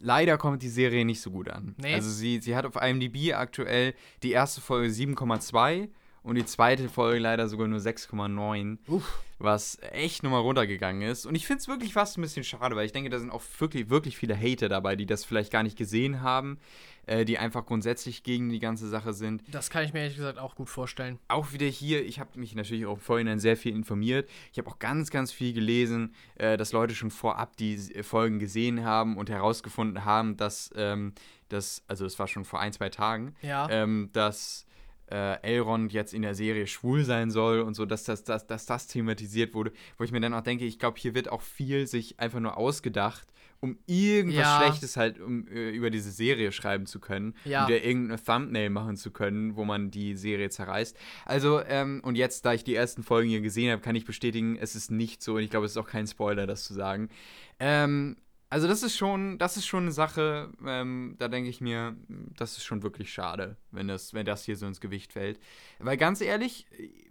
leider 0.00 0.36
kommt 0.38 0.62
die 0.62 0.68
Serie 0.68 1.04
nicht 1.04 1.20
so 1.20 1.30
gut 1.30 1.48
an. 1.48 1.74
Nee. 1.78 1.94
Also 1.94 2.10
sie, 2.10 2.40
sie 2.40 2.56
hat 2.56 2.66
auf 2.66 2.76
IMDb 2.76 3.32
aktuell 3.34 3.94
die 4.22 4.32
erste 4.32 4.60
Folge 4.60 4.88
7,2 4.92 5.88
und 6.26 6.34
die 6.34 6.44
zweite 6.44 6.88
Folge 6.88 7.20
leider 7.20 7.48
sogar 7.48 7.68
nur 7.68 7.78
6,9 7.78 8.78
Uff. 8.88 9.22
was 9.38 9.78
echt 9.92 10.22
nochmal 10.22 10.40
runtergegangen 10.42 11.02
ist. 11.08 11.24
Und 11.26 11.34
ich 11.34 11.46
finde 11.46 11.60
es 11.60 11.68
wirklich 11.68 11.92
fast 11.92 12.18
ein 12.18 12.22
bisschen 12.22 12.44
schade, 12.44 12.76
weil 12.76 12.86
ich 12.86 12.92
denke, 12.92 13.10
da 13.10 13.18
sind 13.18 13.30
auch 13.30 13.42
wirklich, 13.58 13.88
wirklich 13.90 14.16
viele 14.16 14.36
Hater 14.36 14.68
dabei, 14.68 14.96
die 14.96 15.06
das 15.06 15.24
vielleicht 15.24 15.52
gar 15.52 15.62
nicht 15.62 15.76
gesehen 15.78 16.22
haben, 16.22 16.58
äh, 17.06 17.24
die 17.24 17.38
einfach 17.38 17.64
grundsätzlich 17.64 18.22
gegen 18.24 18.48
die 18.50 18.58
ganze 18.58 18.88
Sache 18.88 19.12
sind. 19.12 19.42
Das 19.48 19.70
kann 19.70 19.84
ich 19.84 19.92
mir 19.92 20.00
ehrlich 20.00 20.16
gesagt 20.16 20.38
auch 20.38 20.54
gut 20.56 20.68
vorstellen. 20.68 21.18
Auch 21.28 21.52
wieder 21.52 21.66
hier, 21.66 22.04
ich 22.04 22.18
habe 22.18 22.38
mich 22.38 22.54
natürlich 22.54 22.86
auch 22.86 22.94
im 22.94 23.00
Vorhinein 23.00 23.38
sehr 23.38 23.56
viel 23.56 23.74
informiert. 23.74 24.28
Ich 24.52 24.58
habe 24.58 24.68
auch 24.68 24.78
ganz, 24.78 25.10
ganz 25.10 25.30
viel 25.32 25.52
gelesen, 25.52 26.14
äh, 26.36 26.56
dass 26.56 26.72
Leute 26.72 26.94
schon 26.94 27.10
vorab 27.10 27.56
die 27.56 27.74
äh, 27.94 28.02
Folgen 28.02 28.38
gesehen 28.38 28.84
haben 28.84 29.16
und 29.16 29.30
herausgefunden 29.30 30.04
haben, 30.04 30.36
dass 30.36 30.70
ähm, 30.76 31.12
das, 31.48 31.84
also 31.86 32.04
es 32.04 32.18
war 32.18 32.26
schon 32.26 32.44
vor 32.44 32.58
ein, 32.58 32.72
zwei 32.72 32.88
Tagen, 32.88 33.36
Ja. 33.42 33.68
ähm, 33.70 34.10
dass 34.12 34.65
äh, 35.10 35.40
Elrond 35.42 35.92
jetzt 35.92 36.14
in 36.14 36.22
der 36.22 36.34
Serie 36.34 36.66
schwul 36.66 37.04
sein 37.04 37.30
soll 37.30 37.60
und 37.60 37.74
so, 37.74 37.86
dass 37.86 38.04
das, 38.04 38.24
dass, 38.24 38.46
dass 38.46 38.66
das 38.66 38.86
thematisiert 38.88 39.54
wurde, 39.54 39.72
wo 39.98 40.04
ich 40.04 40.12
mir 40.12 40.20
dann 40.20 40.34
auch 40.34 40.42
denke, 40.42 40.64
ich 40.64 40.78
glaube, 40.78 40.98
hier 40.98 41.14
wird 41.14 41.28
auch 41.30 41.42
viel 41.42 41.86
sich 41.86 42.18
einfach 42.20 42.40
nur 42.40 42.56
ausgedacht, 42.56 43.26
um 43.60 43.78
irgendwas 43.86 44.38
Ja. 44.40 44.60
Schlechtes 44.60 44.96
halt 44.98 45.18
um, 45.18 45.48
äh, 45.48 45.70
über 45.70 45.90
diese 45.90 46.10
Serie 46.10 46.52
schreiben 46.52 46.84
zu 46.86 47.00
können, 47.00 47.34
Ja. 47.44 47.62
um 47.62 47.68
dir 47.68 47.82
irgendeine 47.84 48.22
Thumbnail 48.22 48.68
machen 48.70 48.96
zu 48.96 49.10
können, 49.10 49.56
wo 49.56 49.64
man 49.64 49.90
die 49.90 50.14
Serie 50.14 50.50
zerreißt. 50.50 50.96
Also, 51.24 51.62
ähm, 51.66 52.00
und 52.04 52.16
jetzt, 52.16 52.44
da 52.44 52.52
ich 52.52 52.64
die 52.64 52.74
ersten 52.74 53.02
Folgen 53.02 53.30
hier 53.30 53.40
gesehen 53.40 53.70
habe, 53.72 53.80
kann 53.80 53.96
ich 53.96 54.04
bestätigen, 54.04 54.56
es 54.60 54.74
ist 54.76 54.90
nicht 54.90 55.22
so, 55.22 55.36
und 55.36 55.40
ich 55.42 55.50
glaube, 55.50 55.64
es 55.66 55.72
ist 55.72 55.78
auch 55.78 55.86
kein 55.88 56.06
Spoiler, 56.06 56.46
das 56.46 56.64
zu 56.64 56.74
sagen. 56.74 57.08
Ähm, 57.58 58.16
also 58.48 58.68
das 58.68 58.82
ist 58.82 58.96
schon, 58.96 59.38
das 59.38 59.56
ist 59.56 59.66
schon 59.66 59.84
eine 59.84 59.92
Sache, 59.92 60.52
ähm, 60.64 61.16
da 61.18 61.28
denke 61.28 61.50
ich 61.50 61.60
mir, 61.60 61.96
das 62.36 62.56
ist 62.56 62.64
schon 62.64 62.82
wirklich 62.82 63.12
schade, 63.12 63.56
wenn 63.72 63.88
das, 63.88 64.14
wenn 64.14 64.26
das 64.26 64.44
hier 64.44 64.56
so 64.56 64.66
ins 64.66 64.80
Gewicht 64.80 65.12
fällt. 65.12 65.40
Weil 65.78 65.96
ganz 65.96 66.20
ehrlich, 66.20 66.66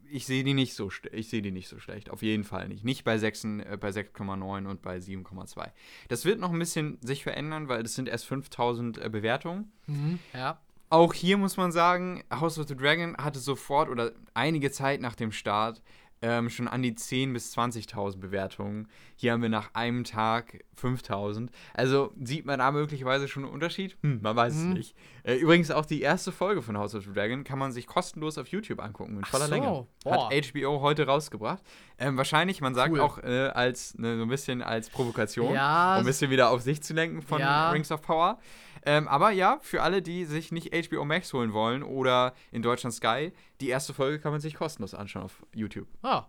ich 0.10 0.26
sehe 0.26 0.44
die 0.44 0.54
nicht 0.54 0.76
so 0.76 0.90
ich 1.12 1.30
sehe 1.30 1.42
die 1.42 1.52
nicht 1.52 1.68
so 1.68 1.80
schlecht. 1.80 2.10
Auf 2.10 2.22
jeden 2.22 2.44
Fall 2.44 2.68
nicht. 2.68 2.84
Nicht 2.84 3.04
bei 3.04 3.18
6, 3.18 3.44
äh, 3.44 3.78
bei 3.80 3.90
6,9 3.90 4.66
und 4.66 4.82
bei 4.82 4.98
7,2. 4.98 5.72
Das 6.08 6.26
wird 6.26 6.40
noch 6.40 6.52
ein 6.52 6.60
bisschen 6.60 7.00
sich 7.02 7.24
verändern, 7.24 7.68
weil 7.68 7.84
das 7.84 7.96
sind 7.96 8.08
erst 8.08 8.26
5000 8.26 8.98
äh, 8.98 9.10
Bewertungen. 9.10 9.72
Mhm, 9.88 10.20
ja. 10.34 10.60
Auch 10.90 11.14
hier 11.14 11.38
muss 11.38 11.58
man 11.58 11.72
sagen, 11.72 12.24
House 12.32 12.60
of 12.60 12.68
the 12.68 12.76
Dragon 12.76 13.18
hatte 13.18 13.40
sofort 13.40 13.90
oder 13.90 14.12
einige 14.34 14.72
Zeit 14.72 15.02
nach 15.02 15.16
dem 15.16 15.32
Start 15.32 15.82
ähm, 16.26 16.50
schon 16.50 16.68
an 16.68 16.82
die 16.82 16.94
10.000 16.94 17.34
bis 17.34 17.56
20.000 17.56 18.18
Bewertungen. 18.18 18.88
Hier 19.16 19.32
haben 19.32 19.44
wir 19.44 19.50
nach 19.50 19.70
einem 19.76 20.04
Tag 20.04 20.64
5.000. 20.82 21.50
Also 21.76 22.14
sieht 22.20 22.46
man 22.46 22.58
da 22.58 22.72
möglicherweise 22.72 23.28
schon 23.28 23.44
einen 23.44 23.54
Unterschied? 23.54 23.96
Hm, 24.02 24.22
man 24.24 24.36
weiß 24.36 24.56
mhm. 24.56 24.70
es 24.70 24.78
nicht. 24.78 24.96
Äh, 25.24 25.36
übrigens 25.36 25.70
auch 25.70 25.86
die 25.86 26.02
erste 26.02 26.32
Folge 26.32 26.64
von 26.64 26.78
House 26.78 26.96
of 26.96 27.04
the 27.04 27.14
Dragon 27.14 27.44
kann 27.44 27.60
man 27.60 27.72
sich 27.72 27.86
kostenlos 27.86 28.40
auf 28.40 28.48
YouTube 28.48 28.82
angucken, 28.82 29.18
in 29.18 29.24
voller 29.24 29.46
so. 29.46 29.54
Länge. 29.54 29.88
Boah. 30.04 30.30
Hat 30.32 30.52
HBO 30.52 30.82
heute 30.82 31.06
rausgebracht. 31.06 31.62
Ähm, 32.00 32.18
wahrscheinlich, 32.18 32.60
man 32.60 32.74
sagt 32.74 32.94
cool. 32.94 33.02
auch 33.02 33.20
äh, 33.20 33.50
als 33.50 33.96
ne, 34.00 34.18
so 34.18 34.24
ein 34.24 34.30
bisschen 34.30 34.64
als 34.64 34.90
Provokation, 34.90 35.54
ja, 35.54 35.94
um 35.94 36.00
ein 36.00 36.06
bisschen 36.06 36.32
wieder 36.32 36.50
auf 36.50 36.62
sich 36.62 36.82
zu 36.82 36.96
lenken 36.96 37.22
von 37.22 37.40
ja. 37.40 37.70
Rings 37.70 37.92
of 37.92 38.02
Power. 38.02 38.40
Ähm, 38.86 39.08
aber 39.08 39.32
ja, 39.32 39.60
für 39.62 39.82
alle, 39.82 40.02
die 40.02 40.26
sich 40.26 40.52
nicht 40.52 40.74
HBO 40.74 41.06
Max 41.06 41.34
holen 41.34 41.54
wollen 41.54 41.84
oder 41.84 42.34
in 42.52 42.62
Deutschland 42.62 42.94
Sky, 42.94 43.34
die 43.62 43.70
erste 43.70 43.94
Folge 43.94 44.20
kann 44.20 44.32
man 44.32 44.42
sich 44.42 44.54
kostenlos 44.54 44.94
anschauen 44.94 45.24
auf 45.24 45.44
YouTube. 45.54 45.88
Ah. 46.04 46.26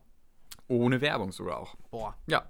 Ohne 0.68 1.00
Werbung 1.00 1.30
sogar 1.30 1.58
auch. 1.58 1.76
Boah. 1.90 2.16
Ja. 2.26 2.44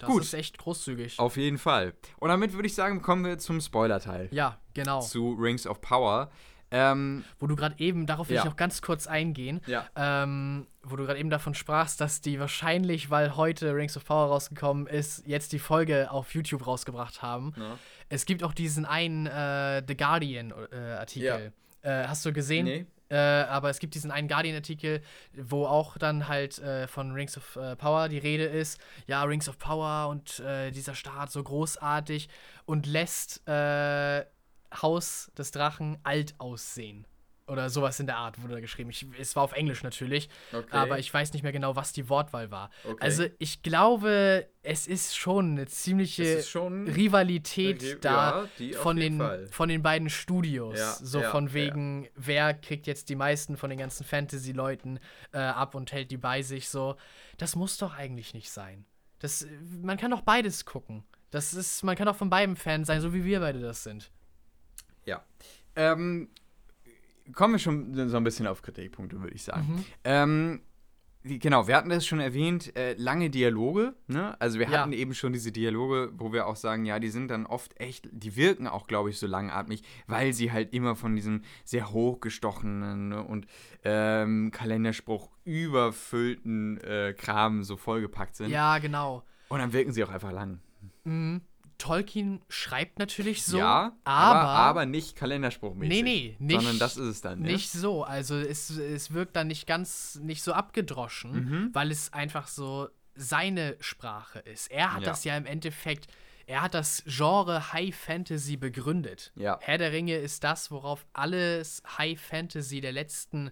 Das 0.00 0.08
Gut. 0.08 0.22
ist 0.22 0.34
echt 0.34 0.58
großzügig. 0.58 1.18
Auf 1.18 1.36
jeden 1.36 1.58
Fall. 1.58 1.94
Und 2.18 2.30
damit 2.30 2.52
würde 2.52 2.66
ich 2.66 2.74
sagen, 2.74 3.00
kommen 3.00 3.24
wir 3.24 3.38
zum 3.38 3.60
Spoiler-Teil. 3.60 4.28
Ja, 4.32 4.58
genau. 4.74 5.00
Zu 5.00 5.36
Rings 5.38 5.66
of 5.66 5.80
Power. 5.80 6.30
Ähm, 6.72 7.24
wo 7.38 7.46
du 7.46 7.56
gerade 7.56 7.74
eben, 7.78 8.06
darauf 8.06 8.28
will 8.28 8.36
ja. 8.36 8.42
ich 8.42 8.48
noch 8.48 8.56
ganz 8.56 8.80
kurz 8.80 9.06
eingehen, 9.06 9.60
ja. 9.66 9.86
ähm, 9.96 10.66
wo 10.82 10.96
du 10.96 11.04
gerade 11.04 11.18
eben 11.18 11.30
davon 11.30 11.54
sprachst, 11.54 12.00
dass 12.00 12.20
die 12.20 12.38
wahrscheinlich, 12.38 13.10
weil 13.10 13.36
heute 13.36 13.74
Rings 13.74 13.96
of 13.96 14.04
Power 14.04 14.28
rausgekommen 14.28 14.86
ist, 14.86 15.26
jetzt 15.26 15.52
die 15.52 15.58
Folge 15.58 16.10
auf 16.10 16.32
YouTube 16.32 16.66
rausgebracht 16.66 17.22
haben. 17.22 17.54
Ja. 17.56 17.78
Es 18.08 18.24
gibt 18.24 18.44
auch 18.44 18.52
diesen 18.52 18.84
einen 18.84 19.26
äh, 19.26 19.82
The 19.86 19.96
Guardian-Artikel. 19.96 21.52
Äh, 21.82 22.06
hast 22.06 22.24
du 22.24 22.32
gesehen? 22.32 22.64
Nee. 22.66 22.86
Äh, 23.10 23.16
aber 23.16 23.70
es 23.70 23.80
gibt 23.80 23.94
diesen 23.94 24.12
einen 24.12 24.28
Guardian-Artikel, 24.28 25.02
wo 25.34 25.66
auch 25.66 25.98
dann 25.98 26.28
halt 26.28 26.60
äh, 26.60 26.86
von 26.86 27.10
Rings 27.10 27.36
of 27.36 27.56
äh, 27.56 27.74
Power 27.74 28.08
die 28.08 28.18
Rede 28.18 28.44
ist. 28.44 28.80
Ja, 29.08 29.24
Rings 29.24 29.48
of 29.48 29.58
Power 29.58 30.08
und 30.08 30.38
äh, 30.40 30.70
dieser 30.70 30.94
Start 30.94 31.32
so 31.32 31.42
großartig 31.42 32.28
und 32.66 32.86
lässt 32.86 33.46
äh, 33.48 34.24
Haus 34.72 35.30
des 35.36 35.50
Drachen 35.50 35.98
alt 36.02 36.34
aussehen. 36.38 37.06
Oder 37.50 37.68
sowas 37.68 37.98
in 37.98 38.06
der 38.06 38.16
Art 38.16 38.40
wurde 38.40 38.54
da 38.54 38.60
geschrieben. 38.60 38.90
Ich, 38.90 39.04
es 39.18 39.34
war 39.34 39.42
auf 39.42 39.52
Englisch 39.54 39.82
natürlich, 39.82 40.28
okay. 40.52 40.68
aber 40.70 41.00
ich 41.00 41.12
weiß 41.12 41.32
nicht 41.32 41.42
mehr 41.42 41.50
genau, 41.50 41.74
was 41.74 41.92
die 41.92 42.08
Wortwahl 42.08 42.52
war. 42.52 42.70
Okay. 42.84 42.96
Also 43.00 43.24
ich 43.40 43.62
glaube, 43.64 44.46
es 44.62 44.86
ist 44.86 45.16
schon 45.16 45.52
eine 45.52 45.66
ziemliche 45.66 46.44
schon 46.44 46.86
Rivalität 46.86 47.82
okay, 47.82 47.98
da 48.00 48.46
ja, 48.58 48.78
von, 48.78 48.96
den, 48.96 49.20
von 49.50 49.68
den 49.68 49.82
beiden 49.82 50.10
Studios. 50.10 50.78
Ja, 50.78 50.92
so 50.92 51.22
ja, 51.22 51.30
von 51.32 51.52
wegen, 51.52 52.08
wer 52.14 52.54
kriegt 52.54 52.86
jetzt 52.86 53.08
die 53.08 53.16
meisten 53.16 53.56
von 53.56 53.68
den 53.68 53.80
ganzen 53.80 54.04
Fantasy-Leuten 54.04 55.00
äh, 55.32 55.38
ab 55.38 55.74
und 55.74 55.90
hält 55.90 56.12
die 56.12 56.18
bei 56.18 56.42
sich 56.42 56.68
so. 56.68 56.94
Das 57.36 57.56
muss 57.56 57.78
doch 57.78 57.96
eigentlich 57.96 58.32
nicht 58.32 58.52
sein. 58.52 58.84
Das, 59.18 59.44
man 59.82 59.96
kann 59.96 60.12
doch 60.12 60.22
beides 60.22 60.66
gucken. 60.66 61.02
Das 61.32 61.52
ist, 61.52 61.82
man 61.82 61.96
kann 61.96 62.06
auch 62.06 62.16
von 62.16 62.30
beiden 62.30 62.54
Fan 62.54 62.84
sein, 62.84 63.00
so 63.00 63.12
wie 63.12 63.24
wir 63.24 63.40
beide 63.40 63.60
das 63.60 63.82
sind. 63.82 64.12
Ja. 65.04 65.24
Ähm, 65.76 66.28
kommen 67.32 67.54
wir 67.54 67.58
schon 67.58 68.08
so 68.08 68.16
ein 68.16 68.24
bisschen 68.24 68.46
auf 68.46 68.62
Kritikpunkte, 68.62 69.20
würde 69.20 69.34
ich 69.34 69.42
sagen. 69.42 69.74
Mhm. 69.74 69.84
Ähm, 70.04 70.60
genau, 71.22 71.66
wir 71.66 71.76
hatten 71.76 71.90
das 71.90 72.06
schon 72.06 72.20
erwähnt, 72.20 72.74
äh, 72.76 72.94
lange 72.94 73.30
Dialoge. 73.30 73.94
Ne? 74.06 74.40
Also 74.40 74.58
wir 74.58 74.68
hatten 74.70 74.92
ja. 74.92 74.98
eben 74.98 75.14
schon 75.14 75.32
diese 75.32 75.52
Dialoge, 75.52 76.12
wo 76.16 76.32
wir 76.32 76.46
auch 76.46 76.56
sagen, 76.56 76.84
ja, 76.84 76.98
die 76.98 77.10
sind 77.10 77.28
dann 77.28 77.46
oft 77.46 77.78
echt, 77.80 78.08
die 78.10 78.36
wirken 78.36 78.66
auch, 78.66 78.86
glaube 78.86 79.10
ich, 79.10 79.18
so 79.18 79.26
langatmig, 79.26 79.82
weil 80.06 80.32
sie 80.32 80.52
halt 80.52 80.72
immer 80.72 80.96
von 80.96 81.14
diesem 81.14 81.42
sehr 81.64 81.92
hochgestochenen 81.92 83.08
ne? 83.10 83.22
und 83.22 83.46
ähm, 83.84 84.50
Kalenderspruch 84.50 85.30
überfüllten 85.44 86.78
äh, 86.78 87.14
Kram 87.16 87.62
so 87.64 87.76
vollgepackt 87.76 88.36
sind. 88.36 88.50
Ja, 88.50 88.78
genau. 88.78 89.24
Und 89.48 89.58
dann 89.58 89.72
wirken 89.72 89.92
sie 89.92 90.04
auch 90.04 90.10
einfach 90.10 90.32
lang. 90.32 90.60
Mhm. 91.04 91.42
Tolkien 91.80 92.42
schreibt 92.48 92.98
natürlich 92.98 93.44
so, 93.44 93.58
ja, 93.58 93.96
aber, 94.04 94.48
aber, 94.48 94.86
nicht 94.86 95.16
kalenderspruchmäßig. 95.16 96.02
Nee, 96.02 96.02
nee, 96.02 96.36
nicht. 96.38 96.60
Sondern 96.60 96.78
das 96.78 96.96
ist 96.96 97.06
es 97.06 97.20
dann. 97.20 97.40
Ne? 97.40 97.52
Nicht 97.52 97.72
so. 97.72 98.04
Also 98.04 98.36
es, 98.38 98.70
es 98.70 99.12
wirkt 99.12 99.34
dann 99.34 99.48
nicht 99.48 99.66
ganz, 99.66 100.20
nicht 100.22 100.42
so 100.42 100.52
abgedroschen, 100.52 101.32
mhm. 101.32 101.70
weil 101.72 101.90
es 101.90 102.12
einfach 102.12 102.46
so 102.46 102.88
seine 103.14 103.76
Sprache 103.80 104.38
ist. 104.40 104.70
Er 104.70 104.94
hat 104.94 105.02
ja. 105.02 105.08
das 105.08 105.24
ja 105.24 105.36
im 105.36 105.46
Endeffekt, 105.46 106.06
er 106.46 106.62
hat 106.62 106.74
das 106.74 107.02
Genre 107.06 107.72
High 107.72 107.94
Fantasy 107.94 108.56
begründet. 108.56 109.32
Ja. 109.34 109.58
Herr 109.60 109.78
der 109.78 109.92
Ringe 109.92 110.16
ist 110.16 110.44
das, 110.44 110.70
worauf 110.70 111.06
alles 111.12 111.82
High 111.98 112.20
Fantasy 112.20 112.80
der 112.80 112.92
letzten 112.92 113.50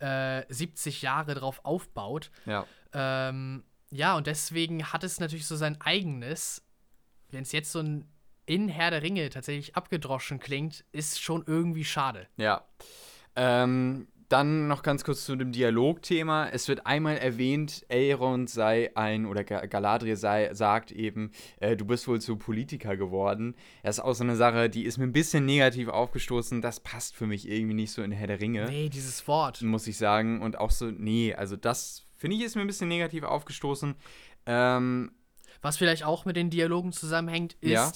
äh, 0.00 0.42
70 0.48 1.02
Jahre 1.02 1.34
drauf 1.34 1.60
aufbaut. 1.64 2.30
Ja. 2.44 2.66
Ähm, 2.92 3.64
ja, 3.90 4.16
und 4.16 4.26
deswegen 4.26 4.92
hat 4.92 5.04
es 5.04 5.20
natürlich 5.20 5.46
so 5.46 5.56
sein 5.56 5.80
eigenes, 5.80 6.65
wenn 7.30 7.42
es 7.42 7.52
jetzt 7.52 7.72
so 7.72 7.80
ein 7.80 8.06
in 8.46 8.68
Herr 8.68 8.92
der 8.92 9.02
Ringe 9.02 9.28
tatsächlich 9.28 9.74
abgedroschen 9.74 10.38
klingt, 10.38 10.84
ist 10.92 11.20
schon 11.20 11.42
irgendwie 11.46 11.84
schade. 11.84 12.28
Ja. 12.36 12.64
Ähm, 13.34 14.06
dann 14.28 14.66
noch 14.66 14.82
ganz 14.82 15.04
kurz 15.04 15.24
zu 15.24 15.36
dem 15.36 15.52
Dialogthema. 15.52 16.48
Es 16.48 16.66
wird 16.68 16.86
einmal 16.86 17.16
erwähnt, 17.18 17.84
Elrond 17.88 18.50
sei 18.50 18.90
ein, 18.96 19.26
oder 19.26 19.44
Galadriel 19.44 20.16
sei, 20.16 20.52
sagt 20.52 20.90
eben, 20.90 21.30
äh, 21.60 21.76
du 21.76 21.84
bist 21.84 22.08
wohl 22.08 22.20
zu 22.20 22.36
Politiker 22.36 22.96
geworden. 22.96 23.54
Das 23.82 23.98
ist 23.98 24.04
auch 24.04 24.14
so 24.14 24.24
eine 24.24 24.36
Sache, 24.36 24.68
die 24.68 24.84
ist 24.84 24.98
mir 24.98 25.04
ein 25.04 25.12
bisschen 25.12 25.44
negativ 25.44 25.88
aufgestoßen. 25.88 26.60
Das 26.60 26.80
passt 26.80 27.14
für 27.14 27.26
mich 27.26 27.48
irgendwie 27.48 27.74
nicht 27.74 27.92
so 27.92 28.02
in 28.02 28.10
Herr 28.10 28.26
der 28.26 28.40
Ringe. 28.40 28.66
Nee, 28.66 28.88
dieses 28.88 29.26
Wort. 29.28 29.62
Muss 29.62 29.86
ich 29.86 29.96
sagen. 29.96 30.42
Und 30.42 30.58
auch 30.58 30.70
so, 30.70 30.86
nee, 30.86 31.34
also 31.34 31.56
das 31.56 32.04
finde 32.16 32.36
ich 32.36 32.42
ist 32.42 32.56
mir 32.56 32.62
ein 32.62 32.66
bisschen 32.66 32.88
negativ 32.88 33.22
aufgestoßen. 33.22 33.94
Ähm, 34.46 35.12
was 35.66 35.76
vielleicht 35.76 36.04
auch 36.04 36.24
mit 36.24 36.36
den 36.36 36.48
Dialogen 36.48 36.92
zusammenhängt, 36.92 37.54
ist, 37.54 37.72
ja. 37.72 37.92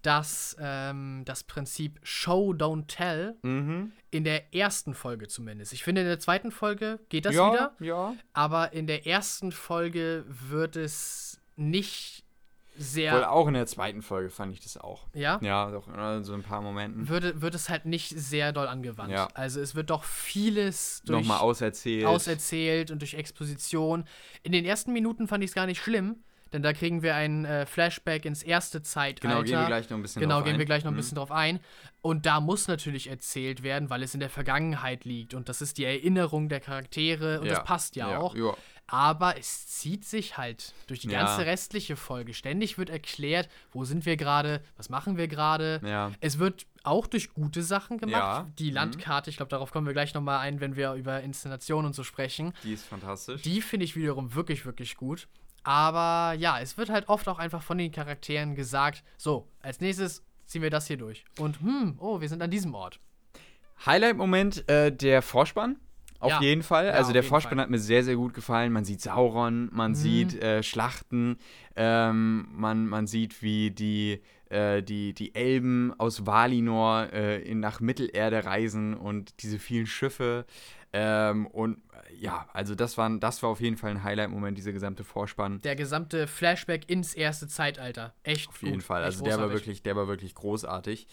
dass 0.00 0.56
ähm, 0.58 1.20
das 1.26 1.44
Prinzip 1.44 2.00
Show, 2.02 2.54
Don't 2.54 2.86
Tell 2.86 3.36
mhm. 3.42 3.92
in 4.10 4.24
der 4.24 4.54
ersten 4.54 4.94
Folge 4.94 5.28
zumindest. 5.28 5.74
Ich 5.74 5.84
finde, 5.84 6.00
in 6.00 6.06
der 6.06 6.18
zweiten 6.18 6.50
Folge 6.50 6.98
geht 7.10 7.26
das 7.26 7.34
ja, 7.34 7.52
wieder. 7.52 7.72
Ja. 7.78 8.14
Aber 8.32 8.72
in 8.72 8.86
der 8.86 9.06
ersten 9.06 9.52
Folge 9.52 10.24
wird 10.28 10.76
es 10.76 11.42
nicht 11.56 12.24
sehr. 12.78 13.12
Wohl 13.12 13.24
auch 13.24 13.46
in 13.48 13.52
der 13.52 13.66
zweiten 13.66 14.00
Folge 14.00 14.30
fand 14.30 14.54
ich 14.54 14.60
das 14.60 14.78
auch. 14.78 15.06
Ja? 15.12 15.38
Ja, 15.42 15.70
doch 15.70 15.88
in 15.88 16.24
so 16.24 16.32
ein 16.32 16.42
paar 16.42 16.62
Momenten. 16.62 17.10
Würde, 17.10 17.42
wird 17.42 17.54
es 17.54 17.68
halt 17.68 17.84
nicht 17.84 18.18
sehr 18.18 18.54
doll 18.54 18.66
angewandt. 18.66 19.12
Ja. 19.12 19.28
Also 19.34 19.60
es 19.60 19.74
wird 19.74 19.90
doch 19.90 20.04
vieles 20.04 21.02
durch 21.04 21.20
nochmal 21.20 21.40
auserzählt. 21.40 22.06
auserzählt 22.06 22.90
und 22.90 23.02
durch 23.02 23.12
Exposition. 23.12 24.04
In 24.42 24.52
den 24.52 24.64
ersten 24.64 24.94
Minuten 24.94 25.28
fand 25.28 25.44
ich 25.44 25.50
es 25.50 25.54
gar 25.54 25.66
nicht 25.66 25.82
schlimm. 25.82 26.24
Denn 26.52 26.62
da 26.62 26.72
kriegen 26.72 27.02
wir 27.02 27.14
ein 27.14 27.44
äh, 27.44 27.66
Flashback 27.66 28.24
ins 28.24 28.42
erste 28.42 28.82
Zeitalter. 28.82 29.28
Genau, 29.28 29.42
gehen 29.42 29.58
wir 29.58 29.66
gleich 29.66 29.90
noch 29.90 29.98
ein 29.98 30.02
bisschen 30.02 30.20
genau, 30.20 30.36
drauf 30.36 30.42
ein. 30.42 30.44
Genau, 30.44 30.52
gehen 30.52 30.58
wir 30.58 30.66
gleich 30.66 30.84
noch 30.84 30.90
ein 30.90 30.94
mhm. 30.94 30.98
bisschen 30.98 31.16
drauf 31.16 31.32
ein. 31.32 31.60
Und 32.02 32.26
da 32.26 32.40
muss 32.40 32.66
natürlich 32.66 33.08
erzählt 33.08 33.62
werden, 33.62 33.90
weil 33.90 34.02
es 34.02 34.14
in 34.14 34.20
der 34.20 34.30
Vergangenheit 34.30 35.04
liegt. 35.04 35.34
Und 35.34 35.48
das 35.48 35.60
ist 35.60 35.78
die 35.78 35.84
Erinnerung 35.84 36.48
der 36.48 36.60
Charaktere. 36.60 37.40
Und 37.40 37.46
ja. 37.46 37.54
das 37.54 37.64
passt 37.64 37.96
ja, 37.96 38.10
ja 38.10 38.18
auch. 38.18 38.34
Ja. 38.34 38.54
Aber 38.86 39.38
es 39.38 39.68
zieht 39.68 40.04
sich 40.04 40.36
halt 40.36 40.74
durch 40.88 40.98
die 40.98 41.08
ganze 41.08 41.46
restliche 41.46 41.94
Folge. 41.94 42.34
Ständig 42.34 42.76
wird 42.76 42.90
erklärt, 42.90 43.48
wo 43.70 43.84
sind 43.84 44.04
wir 44.04 44.16
gerade, 44.16 44.62
was 44.76 44.88
machen 44.88 45.16
wir 45.16 45.28
gerade. 45.28 45.80
Es 46.20 46.40
wird 46.40 46.66
auch 46.82 47.06
durch 47.06 47.32
gute 47.32 47.62
Sachen 47.62 47.98
gemacht. 47.98 48.46
Die 48.58 48.70
mhm. 48.70 48.74
Landkarte, 48.74 49.30
ich 49.30 49.36
glaube, 49.36 49.50
darauf 49.50 49.70
kommen 49.70 49.86
wir 49.86 49.92
gleich 49.92 50.12
nochmal 50.12 50.40
ein, 50.40 50.60
wenn 50.60 50.74
wir 50.74 50.94
über 50.94 51.20
Inszenation 51.20 51.84
und 51.84 51.94
so 51.94 52.02
sprechen. 52.02 52.52
Die 52.64 52.72
ist 52.72 52.84
fantastisch. 52.84 53.42
Die 53.42 53.62
finde 53.62 53.84
ich 53.84 53.94
wiederum 53.94 54.34
wirklich, 54.34 54.66
wirklich 54.66 54.96
gut. 54.96 55.28
Aber 55.62 56.34
ja, 56.38 56.58
es 56.60 56.78
wird 56.78 56.88
halt 56.90 57.08
oft 57.08 57.28
auch 57.28 57.38
einfach 57.38 57.62
von 57.62 57.78
den 57.78 57.92
Charakteren 57.92 58.54
gesagt, 58.54 59.04
so, 59.16 59.48
als 59.60 59.80
nächstes 59.80 60.24
ziehen 60.46 60.62
wir 60.62 60.70
das 60.70 60.86
hier 60.86 60.96
durch. 60.96 61.24
Und 61.38 61.60
hm, 61.60 61.96
oh, 61.98 62.20
wir 62.20 62.28
sind 62.28 62.42
an 62.42 62.50
diesem 62.50 62.74
Ort. 62.74 62.98
Highlight-Moment, 63.86 64.68
äh, 64.68 64.92
der 64.94 65.22
Vorspann. 65.22 65.76
auf 66.18 66.32
Ja. 66.32 66.40
jeden 66.42 66.62
Fall. 66.62 66.84
Ja, 66.86 66.92
also 66.92 67.12
der 67.14 67.22
Vorspann 67.22 67.56
Fall. 67.56 67.62
hat 67.64 67.70
mir 67.70 67.78
sehr, 67.78 68.04
sehr 68.04 68.16
gut 68.16 68.34
gefallen. 68.34 68.72
Man 68.72 68.84
sieht 68.84 69.00
Sauron, 69.00 69.70
man 69.72 69.92
Mhm. 69.92 69.94
sieht 69.94 70.42
äh, 70.42 70.62
Schlachten, 70.62 71.38
ähm, 71.76 72.46
man, 72.52 72.86
man 72.86 73.06
sieht, 73.06 73.40
wie 73.42 73.70
die, 73.70 74.20
äh, 74.50 74.82
die, 74.82 75.14
die 75.14 75.34
Elben 75.34 75.94
aus 75.98 76.26
Valinor 76.26 77.10
äh, 77.14 77.40
in, 77.40 77.60
nach 77.60 77.80
Mittelerde 77.80 78.44
reisen 78.44 78.92
und 78.94 79.42
diese 79.42 79.58
vielen 79.58 79.86
Schiffe. 79.86 80.44
Ähm, 80.92 81.46
und 81.46 81.78
äh, 81.92 82.14
ja, 82.16 82.48
also 82.52 82.74
das, 82.74 82.98
waren, 82.98 83.20
das 83.20 83.42
war 83.42 83.50
auf 83.50 83.60
jeden 83.60 83.76
Fall 83.76 83.90
ein 83.92 84.02
Highlight-Moment, 84.02 84.58
dieser 84.58 84.72
gesamte 84.72 85.04
Vorspann. 85.04 85.60
Der 85.60 85.76
gesamte 85.76 86.26
Flashback 86.26 86.90
ins 86.90 87.14
erste 87.14 87.46
Zeitalter. 87.46 88.14
Echt 88.22 88.48
Auf 88.48 88.62
jeden 88.62 88.74
gut. 88.76 88.82
Fall. 88.82 89.04
Also 89.04 89.22
der 89.24 89.38
war 89.38 89.52
wirklich, 89.52 89.82
der 89.82 89.94
war 89.96 90.08
wirklich 90.08 90.34
großartig. 90.34 91.06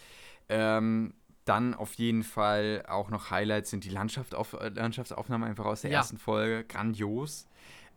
Ähm, 0.49 1.13
dann 1.45 1.73
auf 1.73 1.93
jeden 1.93 2.23
Fall 2.23 2.83
auch 2.87 3.09
noch 3.09 3.31
Highlights 3.31 3.69
sind 3.69 3.83
die 3.83 3.89
Landschaft 3.89 4.35
auf, 4.35 4.53
äh, 4.53 4.69
Landschaftsaufnahmen 4.69 5.47
einfach 5.47 5.65
aus 5.65 5.81
der 5.81 5.91
Ja. 5.91 5.99
ersten 5.99 6.17
Folge. 6.17 6.65
Grandios. 6.65 7.47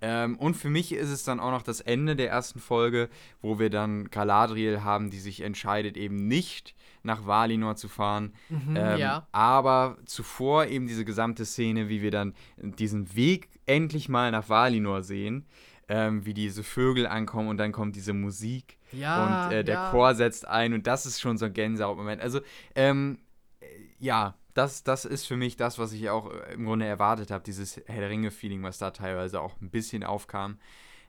Ähm, 0.03 0.37
und 0.39 0.55
für 0.55 0.71
mich 0.71 0.93
ist 0.93 1.11
es 1.11 1.25
dann 1.25 1.41
auch 1.41 1.51
noch 1.51 1.63
das 1.63 1.81
Ende 1.81 2.17
der 2.17 2.31
ersten 2.31 2.59
Folge, 2.59 3.09
wo 3.43 3.59
wir 3.59 3.71
dann 3.71 4.11
Galadriel 4.11 4.83
haben, 4.83 5.11
die 5.11 5.21
sich 5.21 5.43
entscheidet, 5.43 5.97
eben 5.97 6.27
nicht 6.27 6.75
nach 7.03 7.27
Valinor 7.27 7.77
zu 7.77 7.89
fahren. 7.89 8.35
Mhm, 8.49 8.77
ähm, 8.77 8.99
ja. 8.99 9.27
Aber 9.33 9.99
zuvor 10.05 10.67
eben 10.67 10.87
diese 10.87 11.05
gesamte 11.05 11.45
Szene, 11.45 11.89
wie 11.89 12.03
wir 12.03 12.11
dann 12.11 12.35
diesen 12.57 13.15
Weg 13.15 13.49
endlich 13.67 14.09
mal 14.09 14.31
nach 14.31 14.49
Valinor 14.49 15.03
sehen, 15.03 15.47
ähm, 15.89 16.25
wie 16.25 16.35
diese 16.35 16.63
Vögel 16.63 17.07
ankommen 17.07 17.49
und 17.49 17.59
dann 17.59 17.73
kommt 17.73 17.97
diese 17.97 18.13
Musik 18.13 18.79
Ja, 18.93 19.47
und 19.47 19.53
äh, 19.53 19.65
der 19.65 19.75
ja. 19.75 19.91
Chor 19.91 20.15
setzt 20.15 20.47
ein 20.47 20.73
und 20.73 20.87
das 20.87 21.07
ist 21.07 21.21
schon 21.21 21.37
so 21.37 21.47
ein 21.47 21.53
Gänsehautmoment. 21.53 22.23
Also, 22.23 22.41
ähm, 22.75 23.19
äh, 23.61 23.67
ja, 23.99 24.35
das, 24.61 24.85
das 24.85 25.07
ist 25.07 25.27
für 25.27 25.37
mich 25.37 25.57
das, 25.57 25.79
was 25.79 25.93
ich 25.93 26.11
auch 26.11 26.31
äh, 26.31 26.53
im 26.53 26.67
Grunde 26.67 26.85
erwartet 26.85 27.31
habe, 27.31 27.43
dieses 27.43 27.77
Herr 27.87 28.01
der 28.01 28.11
Ringe-Feeling, 28.11 28.63
was 28.63 28.77
da 28.77 28.91
teilweise 28.91 29.41
auch 29.41 29.59
ein 29.61 29.71
bisschen 29.71 30.05
aufkam. 30.05 30.59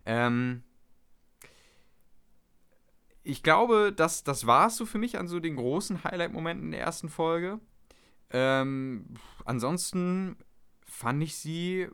Ähm, 0.06 0.64
ich 3.24 3.44
glaube, 3.44 3.92
das, 3.94 4.24
das 4.24 4.48
war 4.48 4.68
es 4.68 4.78
so 4.78 4.86
für 4.86 4.98
mich 4.98 5.20
an 5.20 5.28
so 5.28 5.40
den 5.40 5.58
großen 5.58 6.06
Highlight-Momenten 6.06 6.72
der 6.72 6.80
ersten 6.80 7.10
Folge. 7.10 7.60
Ähm, 8.30 9.06
ansonsten 9.44 10.38
fand 10.86 11.22
ich 11.22 11.36
sie 11.36 11.90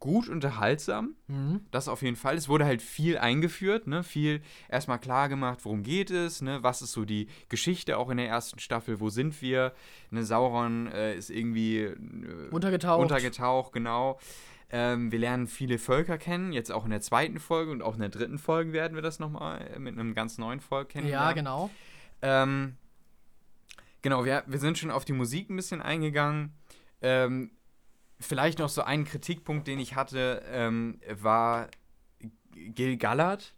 gut 0.00 0.28
unterhaltsam. 0.28 1.14
Mhm. 1.28 1.60
Das 1.70 1.88
auf 1.88 2.02
jeden 2.02 2.16
Fall. 2.16 2.36
Es 2.36 2.48
wurde 2.48 2.64
halt 2.64 2.82
viel 2.82 3.18
eingeführt, 3.18 3.86
ne? 3.86 4.02
Viel 4.02 4.42
erstmal 4.68 4.98
klar 4.98 5.28
gemacht, 5.28 5.60
worum 5.64 5.82
geht 5.82 6.10
es, 6.10 6.42
ne? 6.42 6.62
Was 6.62 6.82
ist 6.82 6.92
so 6.92 7.04
die 7.04 7.28
Geschichte 7.48 7.96
auch 7.98 8.10
in 8.10 8.16
der 8.16 8.28
ersten 8.28 8.58
Staffel, 8.58 9.00
wo 9.00 9.08
sind 9.10 9.40
wir? 9.42 9.72
Ne, 10.10 10.24
Sauron 10.24 10.86
äh, 10.88 11.14
ist 11.16 11.30
irgendwie 11.30 11.78
äh, 11.80 11.96
Untergetaucht. 12.50 13.02
untergetaucht, 13.02 13.72
genau. 13.72 14.18
Ähm, 14.68 15.12
wir 15.12 15.20
lernen 15.20 15.46
viele 15.46 15.78
Völker 15.78 16.18
kennen, 16.18 16.52
jetzt 16.52 16.72
auch 16.72 16.84
in 16.84 16.90
der 16.90 17.00
zweiten 17.00 17.38
Folge 17.38 17.70
und 17.70 17.82
auch 17.82 17.94
in 17.94 18.00
der 18.00 18.08
dritten 18.08 18.38
Folge 18.38 18.72
werden 18.72 18.96
wir 18.96 19.02
das 19.02 19.20
nochmal 19.20 19.78
mit 19.78 19.96
einem 19.96 20.12
ganz 20.14 20.38
neuen 20.38 20.60
Volk 20.60 20.88
Ja, 20.88 21.00
kennenlernen. 21.00 21.34
genau. 21.36 21.70
Ähm, 22.22 22.76
genau, 24.02 24.24
wir, 24.24 24.42
wir 24.48 24.58
sind 24.58 24.76
schon 24.78 24.90
auf 24.90 25.04
die 25.04 25.12
Musik 25.12 25.50
ein 25.50 25.56
bisschen 25.56 25.80
eingegangen. 25.80 26.52
Ähm, 27.00 27.52
vielleicht 28.20 28.58
noch 28.58 28.68
so 28.68 28.82
ein 28.82 29.04
Kritikpunkt, 29.04 29.66
den 29.66 29.78
ich 29.78 29.94
hatte, 29.96 30.42
ähm, 30.50 31.00
war 31.20 31.68
Gil 32.54 32.96
Gallard. 32.96 33.52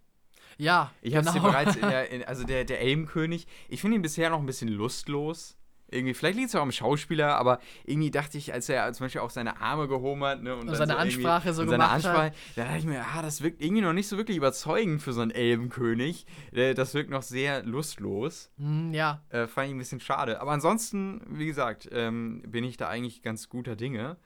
Ja, 0.56 0.90
Ich 1.02 1.14
habe 1.14 1.24
genau. 1.30 1.44
bereits 1.44 1.76
in 1.76 1.82
der, 1.82 2.10
in, 2.10 2.24
also 2.24 2.44
der, 2.44 2.64
der 2.64 2.80
Elbenkönig. 2.80 3.47
Ich 3.68 3.80
finde 3.80 3.97
ihn 3.97 4.02
bisher 4.02 4.28
noch 4.30 4.40
ein 4.40 4.47
bisschen 4.47 4.68
lustlos. 4.68 5.55
Irgendwie, 5.90 6.12
vielleicht 6.12 6.36
liegt 6.36 6.48
es 6.51 6.55
auch 6.55 6.60
am 6.60 6.72
Schauspieler, 6.72 7.36
aber 7.39 7.60
irgendwie 7.86 8.10
dachte 8.10 8.36
ich, 8.36 8.52
als 8.52 8.68
er 8.68 8.93
zum 8.93 9.06
Beispiel 9.06 9.22
auch 9.22 9.30
seine 9.30 9.59
Arme 9.62 9.89
gehoben 9.89 10.22
hat 10.22 10.43
ne, 10.43 10.55
und, 10.55 10.66
dann 10.66 10.74
seine 10.76 10.93
so 10.93 10.98
Ansprache 10.98 11.55
so 11.55 11.62
und 11.62 11.68
seine 11.70 11.85
gemacht 11.85 12.05
hat. 12.05 12.14
Ansprache, 12.14 12.32
da 12.56 12.64
dachte 12.64 12.78
ich 12.80 12.85
mir, 12.85 13.06
ah, 13.06 13.22
das 13.22 13.40
wirkt 13.40 13.62
irgendwie 13.62 13.80
noch 13.80 13.94
nicht 13.94 14.06
so 14.06 14.18
wirklich 14.18 14.36
überzeugend 14.36 15.01
für 15.01 15.14
so 15.14 15.22
einen 15.22 15.30
Elbenkönig. 15.30 16.26
Äh, 16.52 16.74
Das 16.74 16.93
wirkt 16.93 17.09
noch 17.09 17.22
sehr 17.22 17.62
lustlos. 17.62 18.51
Mhm, 18.59 18.93
ja, 18.93 19.22
Äh, 19.30 19.47
fand 19.47 19.68
ich 19.68 19.74
ein 19.74 19.78
bisschen 19.78 20.01
schade. 20.01 20.43
Aber 20.43 20.51
ansonsten, 20.51 21.22
wie 21.30 21.47
gesagt, 21.47 21.89
ähm, 21.90 22.43
bin 22.47 22.64
ich 22.64 22.76
da 22.76 22.89
eigentlich 22.89 23.22
ganz 23.22 23.48
guter 23.48 23.74
Dinge. 23.74 24.18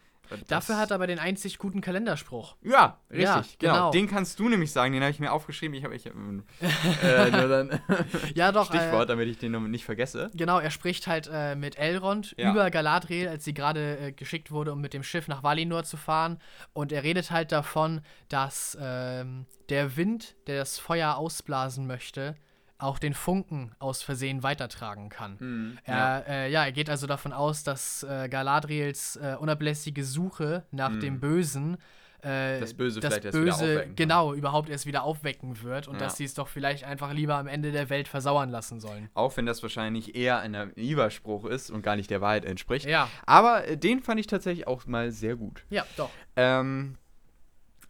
Dafür 0.49 0.77
hat 0.79 0.91
er 0.91 0.97
aber 0.97 1.07
den 1.07 1.19
einzig 1.19 1.59
guten 1.59 1.81
Kalenderspruch. 1.81 2.57
Ja, 2.63 2.99
richtig, 3.11 3.25
Ja, 3.27 3.43
genau. 3.59 3.73
genau. 3.75 3.91
Den 3.93 4.09
kannst 4.09 4.39
du 4.39 4.49
nämlich 4.49 4.73
sagen, 4.73 4.93
den 4.93 5.03
habe 5.03 5.11
ich 5.11 5.21
mir 5.21 5.33
aufgeschrieben. 5.33 5.75
Ich 5.77 5.85
habe 5.85 5.95
ich, 5.95 6.07
äh, 6.07 6.11
nur 7.31 7.49
dann 7.49 7.81
Ja, 8.35 8.53
doch. 8.53 8.67
Stichwort, 8.67 9.05
Äh, 9.05 9.07
damit 9.07 9.29
ich 9.29 9.39
den 9.39 9.53
nicht 9.71 9.85
vergesse. 9.85 10.31
genau, 10.35 10.59
er 10.59 10.71
spricht 10.71 11.07
halt 11.07 11.29
äh, 11.33 11.55
mit 11.55 11.79
Elrond 11.79 12.35
Ja. 12.37 12.51
über 12.51 12.71
Galadriel, 12.71 13.29
als 13.29 13.45
sie 13.45 13.55
gerade 13.55 13.99
äh, 13.99 14.13
geschickt 14.13 14.51
wurde, 14.51 14.73
um 14.73 14.81
mit 14.81 14.95
dem 14.95 15.03
Schiff 15.03 15.29
nach 15.29 15.43
Valinor 15.43 15.85
zu 15.85 15.97
fahren. 15.97 16.39
Und 16.73 16.93
er 16.93 17.03
redet 17.03 17.31
halt 17.31 17.53
davon, 17.53 18.01
dass 18.29 18.77
ähm, 18.81 19.47
der 19.69 19.97
Wind, 19.97 20.35
der 20.47 20.59
das 20.59 20.79
Feuer 20.79 21.17
ausblasen 21.17 21.87
möchte, 21.87 22.37
auch 22.83 22.99
den 22.99 23.15
Funken 23.15 23.73
aus 23.79 24.03
Versehen 24.03 24.43
weitertragen 24.43 25.09
kann. 25.09 25.39
Hm, 25.39 25.79
Er, 25.85 26.25
äh, 26.29 26.51
ja, 26.51 26.65
er 26.65 26.73
geht 26.73 26.91
also 26.91 27.07
davon 27.07 27.33
aus, 27.33 27.65
dass 27.65 28.03
äh, 28.03 28.29
Galadriels 28.29 29.17
äh, 29.17 29.37
unablässige 29.39 30.05
Suche 30.05 30.65
nach 30.71 30.97
dem 30.99 31.21
Bösen 31.21 31.77
äh. 32.25 32.61
Das 32.61 32.75
Böse 32.75 33.01
das 33.01 33.15
vielleicht 33.15 33.25
erst 33.25 33.37
wieder 33.41 33.47
Böse, 33.53 33.65
aufwecken 33.79 33.97
genau, 33.97 34.33
überhaupt 34.33 34.69
erst 34.69 34.87
wieder 34.87 35.03
aufwecken 35.03 35.61
wird 35.63 35.89
und 35.89 35.95
Ja. 35.95 36.03
dass 36.03 36.17
sie 36.17 36.25
es 36.25 36.35
doch 36.35 36.47
vielleicht 36.47 36.85
einfach 36.85 37.13
lieber 37.13 37.35
am 37.35 37.49
Ende 37.49 37.73
der 37.73 37.91
Welt 37.91 38.07
versauern 38.07 38.49
lassen 38.49 38.79
sollen. 38.79 39.09
Auch 39.15 39.37
wenn 39.37 39.45
das 39.45 39.61
wahrscheinlich 39.63 40.15
eher 40.15 40.39
ein 40.39 40.53
Naiverspruch 40.53 41.45
ist 41.47 41.71
und 41.71 41.83
gar 41.83 41.97
nicht 41.97 42.11
der 42.11 42.21
Wahrheit 42.21 42.45
entspricht. 42.45 42.87
Ja, 42.87 43.09
Aber 43.27 43.67
äh, 43.67 43.77
den 43.77 44.01
fand 44.03 44.21
ich 44.21 44.29
tatsächlich 44.29 44.69
auch 44.69 44.87
mal 44.87 45.11
sehr 45.11 45.35
gut. 45.35 45.65
ja, 45.71 45.85
doch. 45.97 46.11
Ähm, 46.37 46.97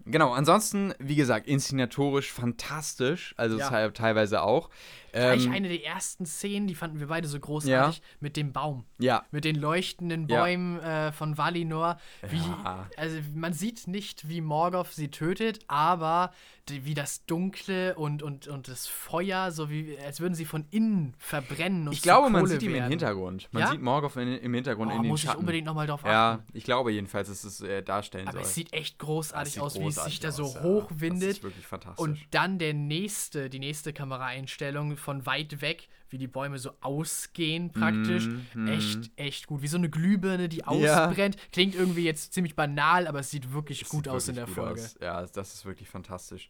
genau, 0.07 0.33
ansonsten, 0.33 0.95
wie 0.99 1.17
gesagt, 1.17 1.47
inszenatorisch 1.47 2.33
fantastisch. 2.33 3.35
Also 3.37 3.59
Ja. 3.59 3.69
te- 3.69 3.93
teilweise 3.93 4.43
auch. 4.43 4.71
Gleich 5.13 5.45
Ähm, 5.47 5.53
eine 5.53 5.69
der 5.69 5.85
ersten 5.85 6.25
Szenen, 6.27 6.67
die 6.67 6.75
fanden 6.75 6.99
wir 6.99 7.07
beide 7.09 7.29
so 7.29 7.39
großartig, 7.39 8.01
mit 8.21 8.37
dem 8.37 8.53
Baum. 8.53 8.85
ja, 8.99 9.25
Mit 9.31 9.45
den 9.45 9.57
leuchtenden 9.57 10.27
Ja. 10.29 10.43
Bäumen 10.43 10.81
äh, 10.81 11.13
von 11.13 11.37
Valinor. 11.39 11.99
Wie, 12.29 12.37
Ja. 12.39 12.89
Also 12.97 13.19
man 13.35 13.53
sieht 13.53 13.87
nicht, 13.87 14.29
wie 14.29 14.41
Morgoth 14.41 14.93
sie 14.93 15.11
tötet, 15.11 15.61
aber 15.69 16.33
die, 16.69 16.85
wie 16.85 16.95
das 16.95 17.27
Dunkle 17.27 17.95
und, 17.97 18.23
und, 18.23 18.47
und 18.49 18.69
das 18.69 18.87
Feuer, 18.87 19.51
so 19.51 19.69
wie 19.69 19.99
als 19.99 20.21
würden 20.21 20.35
sie 20.35 20.45
von 20.45 20.65
innen 20.71 21.15
verbrennen. 21.19 21.89
Und 21.89 21.93
ich 21.95 22.03
glaube, 22.03 22.31
man 22.31 22.47
sieht 22.47 22.63
ihn 22.63 22.69
im 22.69 22.75
werden. 22.75 22.91
Hintergrund. 22.91 23.49
Man 23.53 23.63
Ja? 23.65 23.71
sieht 23.71 23.83
Morgoth 23.83 24.17
in, 24.17 24.29
im 24.39 24.55
Hintergrund 24.55 24.93
Oh, 24.93 24.97
in 24.97 25.03
den 25.03 25.09
muss 25.09 25.21
ich 25.21 25.27
Schatten. 25.27 25.41
unbedingt 25.41 25.67
nochmal 25.67 25.87
drauf 25.89 26.01
achten. 26.05 26.11
Ja, 26.13 26.39
ich 26.53 26.65
glaube 26.65 26.93
jedenfalls, 26.93 27.29
dass 27.29 27.43
es 27.45 27.61
äh, 27.63 27.83
darstellen 27.83 28.29
Aber 28.29 28.39
soll. 28.39 28.43
es 28.47 28.55
sieht 28.55 28.73
echt 28.73 28.99
großartig 28.99 29.55
sieht 29.55 29.63
aus, 29.63 29.75
wie 29.75 29.81
es 29.87 29.95
sich 29.97 30.21
großartig 30.21 30.21
da 30.21 30.33
so 30.33 30.55
ja. 30.55 30.63
hochwindet. 30.63 31.23
Das 31.31 31.37
ist 31.39 31.43
wirklich 31.43 31.67
fantastisch. 31.67 32.03
Und 32.03 32.19
dann 32.31 32.59
der 32.59 32.75
nächste, 32.75 33.51
die 33.51 33.59
nächste 33.59 33.93
Kameraeinstellung 33.93 34.89
von 35.03 35.27
weit 35.27 35.61
weg, 35.61 35.89
wie 36.09 36.19
die 36.19 36.27
Bäume 36.29 36.59
so 36.59 36.71
ausgehen 36.81 37.71
praktisch. 37.73 38.29
Mhm, 38.55 38.69
Echt, 38.69 39.11
echt 39.17 39.47
gut. 39.47 39.63
Wie 39.63 39.67
so 39.69 39.77
eine 39.77 39.91
Glühbirne, 39.91 40.49
die 40.49 40.59
Ja. 40.59 41.09
ausbrennt. 41.09 41.37
Klingt 41.53 41.75
irgendwie 41.75 42.05
jetzt 42.05 42.33
ziemlich 42.33 42.55
banal, 42.57 43.07
aber 43.07 43.21
es 43.21 43.31
sieht 43.31 43.53
wirklich 43.53 43.81
Das 43.81 43.89
gut 43.89 44.05
sieht 44.05 44.13
aus 44.13 44.29
in 44.29 44.35
der 44.37 44.47
wirklich 44.49 44.65
Folge. 44.65 44.81
aus. 44.83 44.97
Ja, 45.01 45.27
das 45.27 45.55
ist 45.55 45.65
wirklich 45.67 45.89
fantastisch. 45.89 46.49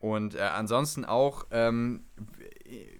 Und 0.00 0.34
äh, 0.34 0.40
ansonsten 0.40 1.04
auch, 1.04 1.46
ähm, 1.50 2.04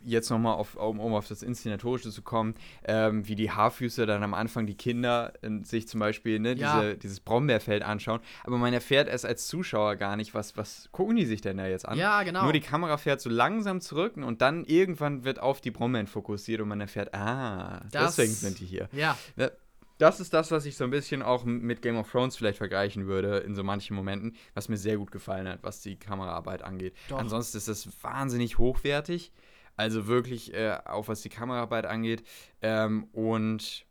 jetzt 0.05 0.31
nochmal 0.31 0.55
auf, 0.55 0.77
um, 0.77 1.01
um 1.01 1.15
auf 1.15 1.29
das 1.29 1.43
Inszenatorische 1.43 2.11
zu 2.11 2.23
kommen, 2.23 2.55
ähm, 2.85 3.27
wie 3.27 3.35
die 3.37 3.51
Haarfüße 3.51 4.05
dann 4.07 4.23
am 4.23 4.35
Anfang 4.35 4.67
die 4.67 4.75
Kinder 4.75 5.33
äh, 5.43 5.49
sich 5.65 5.89
zum 5.89 6.01
Beispiel 6.01 6.39
ne, 6.41 6.55
Ja. 6.55 6.81
diese, 6.81 6.97
dieses 6.99 7.21
Brombeerfeld 7.21 7.83
anschauen. 7.83 8.21
Aber 8.45 8.59
man 8.59 8.73
erfährt 8.75 9.09
es 9.09 9.25
als 9.25 9.47
Zuschauer 9.47 9.97
gar 9.97 10.17
nicht, 10.17 10.35
was, 10.35 10.57
was 10.57 10.89
gucken 10.93 11.17
die 11.17 11.25
sich 11.27 11.41
denn 11.41 11.57
da 11.57 11.67
jetzt 11.67 11.87
an? 11.89 11.97
Ja, 11.99 12.23
genau. 12.23 12.43
Nur 12.45 12.53
die 12.53 12.61
Kamera 12.61 12.97
fährt 12.99 13.21
so 13.21 13.31
langsam 13.31 13.81
zurück 13.81 14.17
und 14.17 14.43
dann 14.43 14.65
irgendwann 14.65 15.25
wird 15.25 15.39
auf 15.41 15.61
die 15.61 15.71
Brombeeren 15.71 16.07
fokussiert 16.07 16.61
und 16.61 16.69
man 16.69 16.81
erfährt, 16.81 17.15
ah, 17.15 17.83
Das- 17.93 18.17
deswegen 18.17 18.35
sind 18.35 18.61
die 18.61 18.67
hier. 18.67 18.89
ja, 18.93 19.17
Ne, 19.37 19.53
Das 20.01 20.19
ist 20.19 20.33
das, 20.33 20.51
was 20.51 20.65
ich 20.65 20.77
so 20.77 20.85
ein 20.85 20.91
bisschen 20.91 21.23
auch 21.23 21.45
mit 21.45 21.83
Game 21.83 21.97
of 21.97 22.11
Thrones 22.11 22.37
vielleicht 22.37 22.59
vergleichen 22.59 23.07
würde 23.07 23.39
in 23.39 23.55
so 23.55 23.63
manchen 23.63 23.95
Momenten, 23.95 24.35
was 24.55 24.69
mir 24.69 24.77
sehr 24.79 24.97
gut 24.97 25.11
gefallen 25.11 25.47
hat, 25.47 25.63
was 25.63 25.83
die 25.83 25.97
Kameraarbeit 25.97 26.63
angeht. 26.63 26.97
Doch. 27.09 27.19
Ansonsten 27.19 27.59
ist 27.59 27.69
das 27.69 27.89
wahnsinnig 28.03 28.59
hochwertig, 28.59 29.31
also 29.77 30.07
wirklich 30.07 30.55
äh, 30.55 30.79
auch 30.87 31.09
was 31.09 31.21
die 31.21 31.29
Kameraarbeit 31.29 31.85
angeht. 31.87 32.23
Ähm, 32.63 33.05
und 33.13 33.85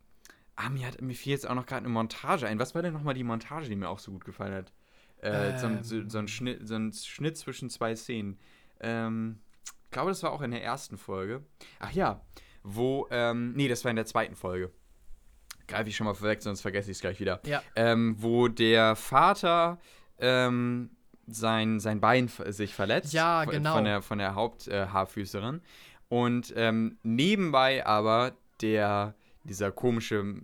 ah, 0.56 0.68
mir, 0.68 0.86
hat, 0.88 1.00
mir 1.00 1.14
fiel 1.14 1.32
jetzt 1.32 1.48
auch 1.48 1.54
noch 1.54 1.66
gerade 1.66 1.84
eine 1.84 1.90
Montage 1.94 2.46
ein. 2.46 2.58
Was 2.58 2.74
war 2.74 2.82
denn 2.82 2.92
nochmal 2.92 3.14
die 3.14 3.24
Montage, 3.24 3.68
die 3.68 3.76
mir 3.76 3.88
auch 3.88 3.98
so 4.00 4.10
gut 4.10 4.24
gefallen 4.24 4.54
hat? 4.54 4.72
Äh, 5.22 5.58
so, 5.58 5.66
ein- 5.66 5.82
so, 5.84 5.96
Ähm. 5.96 6.10
so, 6.10 6.18
ein 6.18 6.28
Schnitt, 6.28 6.66
so 6.66 6.74
ein 6.74 6.92
Schnitt 6.92 7.36
zwischen 7.36 7.70
zwei 7.70 7.94
Szenen. 7.94 8.38
Ähm, 8.80 9.40
ich 9.84 9.90
glaube, 9.92 10.10
das 10.10 10.22
war 10.22 10.32
auch 10.32 10.42
in 10.42 10.50
der 10.50 10.64
ersten 10.64 10.96
Folge. 10.96 11.44
Ach 11.78 11.92
ja, 11.92 12.20
wo, 12.62 13.06
ähm, 13.10 13.52
nee, 13.52 13.68
das 13.68 13.84
war 13.84 13.90
in 13.90 13.96
der 13.96 14.06
zweiten 14.06 14.34
Folge. 14.34 14.72
Greife 15.70 15.88
ich 15.88 15.96
schon 15.96 16.06
mal 16.06 16.14
vorweg, 16.14 16.42
sonst 16.42 16.60
vergesse 16.60 16.90
ich 16.90 16.96
es 16.98 17.00
gleich 17.00 17.18
wieder. 17.20 17.40
ja. 17.46 17.62
Ähm, 17.76 18.16
wo 18.18 18.48
der 18.48 18.94
Vater 18.96 19.78
ähm, 20.18 20.90
sein, 21.26 21.80
sein 21.80 22.00
Bein 22.00 22.28
sich 22.48 22.74
verletzt. 22.74 23.12
Ja, 23.12 23.44
von- 23.44 23.52
genau. 23.52 23.74
Von 23.74 23.84
der, 23.84 24.02
von 24.02 24.18
der 24.18 24.34
Haupthaarfüßerin. 24.34 25.60
und 26.08 26.52
ähm, 26.56 26.98
nebenbei 27.02 27.86
aber 27.86 28.32
der, 28.60 29.14
dieser 29.44 29.70
komische 29.72 30.42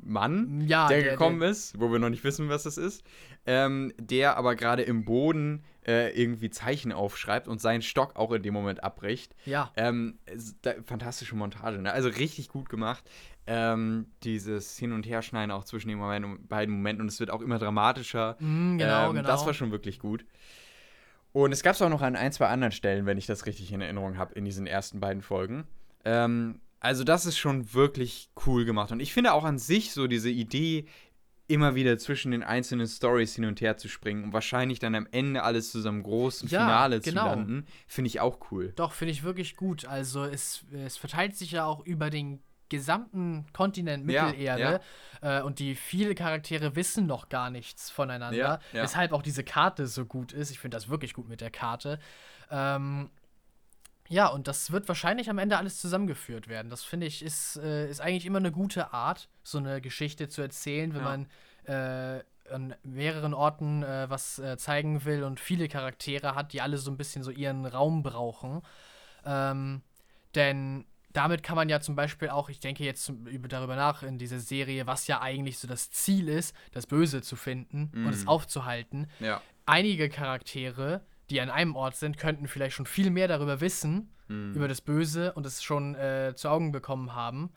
Mann, 0.00 0.62
Ja, 0.66 0.88
der, 0.88 1.02
der- 1.02 1.10
gekommen 1.12 1.40
der- 1.40 1.50
ist, 1.50 1.78
wo 1.78 1.90
wir 1.92 1.98
noch 1.98 2.08
nicht 2.08 2.24
wissen, 2.24 2.48
was 2.48 2.62
das 2.62 2.78
ist, 2.78 3.02
ähm, 3.46 3.92
der 3.98 4.36
aber 4.36 4.54
gerade 4.56 4.82
im 4.82 5.04
Boden 5.04 5.64
äh, 5.86 6.10
irgendwie 6.20 6.50
Zeichen 6.50 6.92
aufschreibt 6.92 7.48
und 7.48 7.60
seinen 7.60 7.82
Stock 7.82 8.16
auch 8.16 8.32
in 8.32 8.42
dem 8.42 8.54
Moment 8.54 8.82
abbricht. 8.84 9.34
Ja. 9.44 9.70
Ähm, 9.76 10.18
da, 10.62 10.72
fantastische 10.84 11.34
Montage, 11.34 11.78
ne? 11.78 11.92
Also 11.92 12.08
richtig 12.08 12.48
gut 12.48 12.68
gemacht. 12.68 13.04
Ähm, 13.50 14.06
dieses 14.24 14.76
Hin- 14.76 14.92
und 14.92 15.06
Herschneiden 15.06 15.50
auch 15.50 15.64
zwischen 15.64 15.88
den 15.88 15.98
beiden- 15.98 16.46
beiden 16.46 16.74
Momenten 16.74 17.02
und 17.02 17.08
es 17.08 17.18
wird 17.18 17.30
auch 17.30 17.40
immer 17.40 17.58
dramatischer. 17.58 18.36
Mm, 18.40 18.76
genau, 18.78 19.08
ähm, 19.10 19.16
genau. 19.16 19.26
Das 19.28 19.46
war 19.46 19.54
schon 19.54 19.70
wirklich 19.70 19.98
gut. 19.98 20.24
Und 21.32 21.52
es 21.52 21.62
gab 21.62 21.74
es 21.74 21.82
auch 21.82 21.88
noch 21.88 22.02
an 22.02 22.16
ein, 22.16 22.32
zwei 22.32 22.46
anderen 22.48 22.72
Stellen, 22.72 23.06
wenn 23.06 23.18
ich 23.18 23.26
das 23.26 23.46
richtig 23.46 23.72
in 23.72 23.80
Erinnerung 23.80 24.18
habe, 24.18 24.34
in 24.34 24.44
diesen 24.44 24.66
ersten 24.66 25.00
beiden 25.00 25.22
Folgen. 25.22 25.64
Ähm, 26.04 26.60
also 26.80 27.04
das 27.04 27.26
ist 27.26 27.38
schon 27.38 27.72
wirklich 27.74 28.30
cool 28.46 28.64
gemacht. 28.64 28.92
Und 28.92 29.00
ich 29.00 29.12
finde 29.12 29.32
auch 29.32 29.44
an 29.44 29.58
sich 29.58 29.92
so 29.92 30.06
diese 30.06 30.30
Idee, 30.30 30.86
immer 31.50 31.74
wieder 31.74 31.96
zwischen 31.96 32.30
den 32.32 32.42
einzelnen 32.42 32.86
Stories 32.86 33.34
hin 33.34 33.46
und 33.46 33.62
her 33.62 33.78
zu 33.78 33.88
springen 33.88 34.22
und 34.24 34.32
wahrscheinlich 34.34 34.80
dann 34.80 34.94
am 34.94 35.08
Ende 35.10 35.42
alles 35.42 35.70
zu 35.72 35.80
so 35.80 35.88
einem 35.88 36.02
großen 36.02 36.46
Ja, 36.50 36.60
Finale 36.60 37.00
genau. 37.00 37.22
zu 37.22 37.26
landen, 37.28 37.66
finde 37.86 38.08
ich 38.08 38.20
auch 38.20 38.38
cool. 38.50 38.74
Doch, 38.76 38.92
finde 38.92 39.12
ich 39.12 39.22
wirklich 39.22 39.56
gut. 39.56 39.86
Also 39.86 40.24
es, 40.24 40.66
es 40.72 40.98
verteilt 40.98 41.36
sich 41.36 41.52
ja 41.52 41.64
auch 41.64 41.84
über 41.86 42.10
den 42.10 42.40
gesamten 42.68 43.46
Kontinent 43.52 44.06
Ja, 44.08 44.26
Mittelerde 44.26 44.80
Äh, 45.20 45.42
und 45.42 45.58
die 45.58 45.74
viele 45.74 46.14
Charaktere 46.14 46.76
wissen 46.76 47.06
noch 47.06 47.28
gar 47.28 47.50
nichts 47.50 47.90
voneinander, 47.90 48.36
Ja, 48.38 48.60
ja. 48.72 48.82
weshalb 48.82 49.12
auch 49.12 49.22
diese 49.22 49.42
Karte 49.42 49.86
so 49.88 50.04
gut 50.06 50.32
ist. 50.32 50.50
Ich 50.50 50.60
finde 50.60 50.76
das 50.76 50.88
wirklich 50.88 51.12
gut 51.14 51.28
mit 51.28 51.40
der 51.40 51.50
Karte. 51.50 51.98
Ähm, 52.50 53.10
ja, 54.08 54.26
und 54.28 54.48
das 54.48 54.70
wird 54.70 54.88
wahrscheinlich 54.88 55.28
am 55.28 55.38
Ende 55.38 55.58
alles 55.58 55.80
zusammengeführt 55.80 56.48
werden. 56.48 56.70
Das 56.70 56.82
finde 56.84 57.06
ich 57.06 57.22
ist, 57.22 57.56
äh, 57.56 57.90
ist 57.90 58.00
eigentlich 58.00 58.26
immer 58.26 58.38
eine 58.38 58.52
gute 58.52 58.92
Art, 58.92 59.28
so 59.42 59.58
eine 59.58 59.80
Geschichte 59.80 60.28
zu 60.28 60.40
erzählen, 60.40 60.94
wenn 60.94 61.02
Ja. 61.02 61.16
man 61.16 61.26
äh, 61.64 62.24
an 62.50 62.74
mehreren 62.82 63.34
Orten 63.34 63.82
äh, 63.82 64.08
was 64.08 64.38
äh, 64.38 64.56
zeigen 64.56 65.04
will 65.04 65.24
und 65.24 65.38
viele 65.40 65.68
Charaktere 65.68 66.34
hat, 66.34 66.54
die 66.54 66.62
alle 66.62 66.78
so 66.78 66.90
ein 66.90 66.96
bisschen 66.96 67.22
so 67.22 67.30
ihren 67.30 67.66
Raum 67.66 68.02
brauchen. 68.02 68.62
Ähm, 69.26 69.82
denn 70.34 70.86
damit 71.18 71.42
kann 71.42 71.56
man 71.56 71.68
ja 71.68 71.80
zum 71.80 71.96
Beispiel 71.96 72.28
auch, 72.30 72.48
ich 72.48 72.60
denke 72.60 72.84
jetzt 72.84 73.12
darüber 73.48 73.74
nach 73.76 74.02
in 74.02 74.18
dieser 74.18 74.38
Serie, 74.38 74.86
was 74.86 75.06
ja 75.08 75.20
eigentlich 75.20 75.58
so 75.58 75.66
das 75.68 75.90
Ziel 75.90 76.28
ist, 76.28 76.54
das 76.72 76.86
Böse 76.86 77.20
zu 77.22 77.34
finden 77.36 77.90
und 77.92 78.08
es 78.10 78.22
Mhm. 78.22 78.28
aufzuhalten. 78.28 79.06
Ja. 79.20 79.42
Einige 79.66 80.08
Charaktere, 80.08 81.02
die 81.28 81.40
an 81.40 81.50
einem 81.50 81.74
Ort 81.76 81.96
sind, 81.96 82.16
könnten 82.18 82.46
vielleicht 82.46 82.74
schon 82.76 82.86
viel 82.86 83.10
mehr 83.10 83.28
darüber 83.28 83.60
wissen, 83.60 84.14
Mhm. 84.28 84.54
über 84.54 84.68
das 84.68 84.80
Böse 84.80 85.32
und 85.34 85.44
es 85.44 85.62
schon 85.62 85.94
äh, 85.96 86.34
zu 86.36 86.48
Augen 86.48 86.70
bekommen 86.72 87.14
haben. 87.14 87.50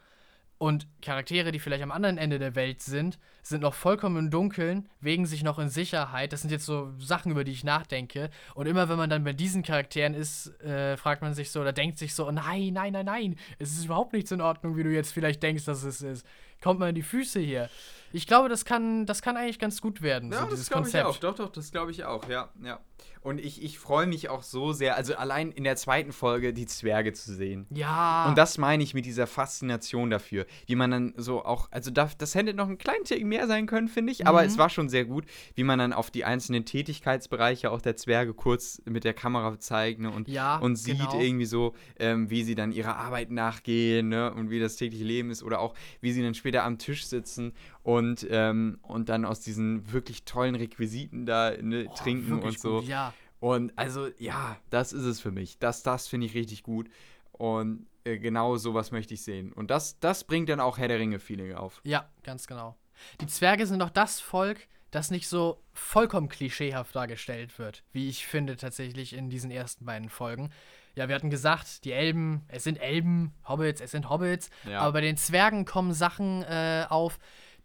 Und 0.61 0.85
Charaktere, 1.01 1.51
die 1.51 1.57
vielleicht 1.57 1.81
am 1.81 1.91
anderen 1.91 2.19
Ende 2.19 2.37
der 2.37 2.53
Welt 2.53 2.83
sind, 2.83 3.17
sind 3.41 3.63
noch 3.63 3.73
vollkommen 3.73 4.17
im 4.17 4.29
Dunkeln, 4.29 4.87
wägen 4.99 5.25
sich 5.25 5.41
noch 5.41 5.57
in 5.57 5.69
Sicherheit. 5.69 6.33
Das 6.33 6.41
sind 6.41 6.51
jetzt 6.51 6.67
so 6.67 6.93
Sachen, 6.99 7.31
über 7.31 7.43
die 7.43 7.51
ich 7.51 7.63
nachdenke. 7.63 8.29
Und 8.53 8.67
immer 8.67 8.87
wenn 8.87 8.99
man 8.99 9.09
dann 9.09 9.23
bei 9.23 9.33
diesen 9.33 9.63
Charakteren 9.63 10.13
ist, 10.13 10.61
äh, 10.61 10.97
fragt 10.97 11.23
man 11.23 11.33
sich 11.33 11.49
so 11.49 11.61
oder 11.61 11.73
denkt 11.73 11.97
sich 11.97 12.13
so, 12.13 12.29
nein, 12.29 12.73
nein, 12.73 12.93
nein, 12.93 13.07
nein, 13.07 13.35
es 13.57 13.71
ist 13.71 13.85
überhaupt 13.85 14.13
nichts 14.13 14.29
in 14.29 14.39
Ordnung, 14.39 14.77
wie 14.77 14.83
du 14.83 14.93
jetzt 14.93 15.13
vielleicht 15.13 15.41
denkst, 15.41 15.65
dass 15.65 15.81
es 15.81 16.03
ist. 16.03 16.27
Kommt 16.61 16.79
mal 16.79 16.89
in 16.89 16.95
die 16.95 17.01
Füße 17.01 17.39
hier. 17.39 17.67
Ich 18.13 18.27
glaube, 18.27 18.49
das 18.49 18.65
kann, 18.65 19.05
das 19.05 19.21
kann 19.21 19.37
eigentlich 19.37 19.59
ganz 19.59 19.81
gut 19.81 20.01
werden, 20.01 20.31
so 20.31 20.45
dieses 20.45 20.69
glaube 20.69 20.87
ich 20.87 20.93
Konzept. 20.93 21.05
auch. 21.05 21.17
Doch, 21.17 21.35
doch, 21.35 21.51
das 21.51 21.71
glaube 21.71 21.91
ich 21.91 22.03
auch, 22.05 22.27
ja. 22.29 22.49
ja. 22.63 22.79
Und 23.21 23.39
ich, 23.39 23.63
ich 23.63 23.77
freue 23.77 24.07
mich 24.07 24.29
auch 24.29 24.41
so 24.41 24.73
sehr, 24.73 24.95
also 24.95 25.15
allein 25.15 25.51
in 25.51 25.63
der 25.63 25.75
zweiten 25.75 26.11
Folge 26.11 26.53
die 26.53 26.65
Zwerge 26.65 27.13
zu 27.13 27.33
sehen. 27.35 27.67
Ja. 27.69 28.25
Und 28.27 28.35
das 28.37 28.57
meine 28.57 28.81
ich 28.83 28.93
mit 28.95 29.05
dieser 29.05 29.27
Faszination 29.27 30.09
dafür, 30.09 30.47
wie 30.65 30.75
man 30.75 30.89
dann 30.89 31.13
so 31.17 31.45
auch, 31.45 31.67
also 31.71 31.91
da, 31.91 32.09
das 32.17 32.33
hätte 32.33 32.53
noch 32.55 32.67
ein 32.67 32.79
klein 32.79 33.03
Tick 33.03 33.23
mehr 33.23 33.45
sein 33.47 33.67
können, 33.67 33.87
finde 33.89 34.11
ich, 34.11 34.25
aber 34.25 34.41
Mhm. 34.41 34.47
es 34.47 34.57
war 34.57 34.69
schon 34.69 34.89
sehr 34.89 35.05
gut, 35.05 35.25
wie 35.55 35.63
man 35.63 35.77
dann 35.77 35.93
auf 35.93 36.09
die 36.09 36.25
einzelnen 36.25 36.65
Tätigkeitsbereiche 36.65 37.69
auch 37.71 37.81
der 37.81 37.95
Zwerge 37.95 38.33
kurz 38.33 38.81
mit 38.85 39.03
der 39.03 39.13
Kamera 39.13 39.59
zeigt 39.59 39.99
ne, 39.99 40.09
und, 40.11 40.27
Ja, 40.27 40.57
und 40.57 40.75
sieht 40.75 40.97
genau. 40.99 41.19
irgendwie 41.19 41.45
so, 41.45 41.73
ähm, 41.99 42.29
wie 42.29 42.43
sie 42.43 42.55
dann 42.55 42.71
ihrer 42.71 42.95
Arbeit 42.97 43.29
nachgehen 43.31 44.09
ne, 44.09 44.33
und 44.33 44.49
wie 44.49 44.59
das 44.59 44.75
tägliche 44.77 45.05
Leben 45.05 45.29
ist 45.31 45.43
oder 45.43 45.59
auch 45.59 45.75
wie 46.01 46.11
sie 46.11 46.23
dann 46.23 46.33
später 46.33 46.63
am 46.63 46.77
Tisch 46.77 47.05
sitzen 47.05 47.53
und, 47.83 48.25
ähm, 48.29 48.79
und 48.81 49.09
dann 49.09 49.25
aus 49.25 49.39
diesen 49.39 49.91
wirklich 49.91 50.23
tollen 50.23 50.55
Requisiten 50.55 51.25
da 51.25 51.51
ne, 51.61 51.85
Boah, 51.85 51.95
trinken 51.95 52.39
und 52.39 52.59
so. 52.59 52.79
Gut, 52.79 52.87
ja. 52.87 53.13
Und 53.39 53.73
also, 53.75 54.07
ja, 54.19 54.57
das 54.69 54.93
ist 54.93 55.03
es 55.03 55.19
für 55.19 55.31
mich. 55.31 55.57
Das, 55.57 55.81
das 55.81 56.07
finde 56.07 56.27
ich 56.27 56.35
richtig 56.35 56.61
gut. 56.61 56.89
Und 57.31 57.87
äh, 58.03 58.19
genau 58.19 58.57
sowas 58.57 58.91
möchte 58.91 59.15
ich 59.15 59.23
sehen. 59.23 59.51
Und 59.51 59.71
das, 59.71 59.99
das 59.99 60.23
bringt 60.23 60.49
dann 60.49 60.59
auch 60.59 60.77
Herr 60.77 60.87
der 60.87 60.99
Ringe-Feeling 60.99 61.55
auf. 61.55 61.81
Ja, 61.83 62.07
ganz 62.23 62.45
genau. 62.45 62.75
Die 63.19 63.25
Zwerge 63.25 63.65
sind 63.65 63.79
doch 63.79 63.89
das 63.89 64.19
Volk, 64.19 64.67
das 64.91 65.09
nicht 65.09 65.27
so 65.27 65.59
vollkommen 65.73 66.29
klischeehaft 66.29 66.95
dargestellt 66.95 67.57
wird, 67.57 67.83
wie 67.93 68.09
ich 68.09 68.27
finde 68.27 68.57
tatsächlich 68.57 69.13
in 69.13 69.29
diesen 69.31 69.49
ersten 69.49 69.85
beiden 69.85 70.09
Folgen. 70.09 70.51
Ja, 70.95 71.07
wir 71.07 71.15
hatten 71.15 71.29
gesagt, 71.29 71.85
die 71.85 71.93
Elben, 71.93 72.43
es 72.49 72.63
sind 72.65 72.75
Elben, 72.79 73.33
Hobbits, 73.47 73.79
es 73.81 73.91
sind 73.91 74.09
Hobbits, 74.09 74.49
Ja. 74.69 74.81
aber 74.81 74.93
bei 74.93 75.01
den 75.01 75.15
Zwergen 75.17 75.63
kommen 75.65 75.93
Sachen 75.93 76.43
äh, 76.43 76.85
auf, 76.89 77.17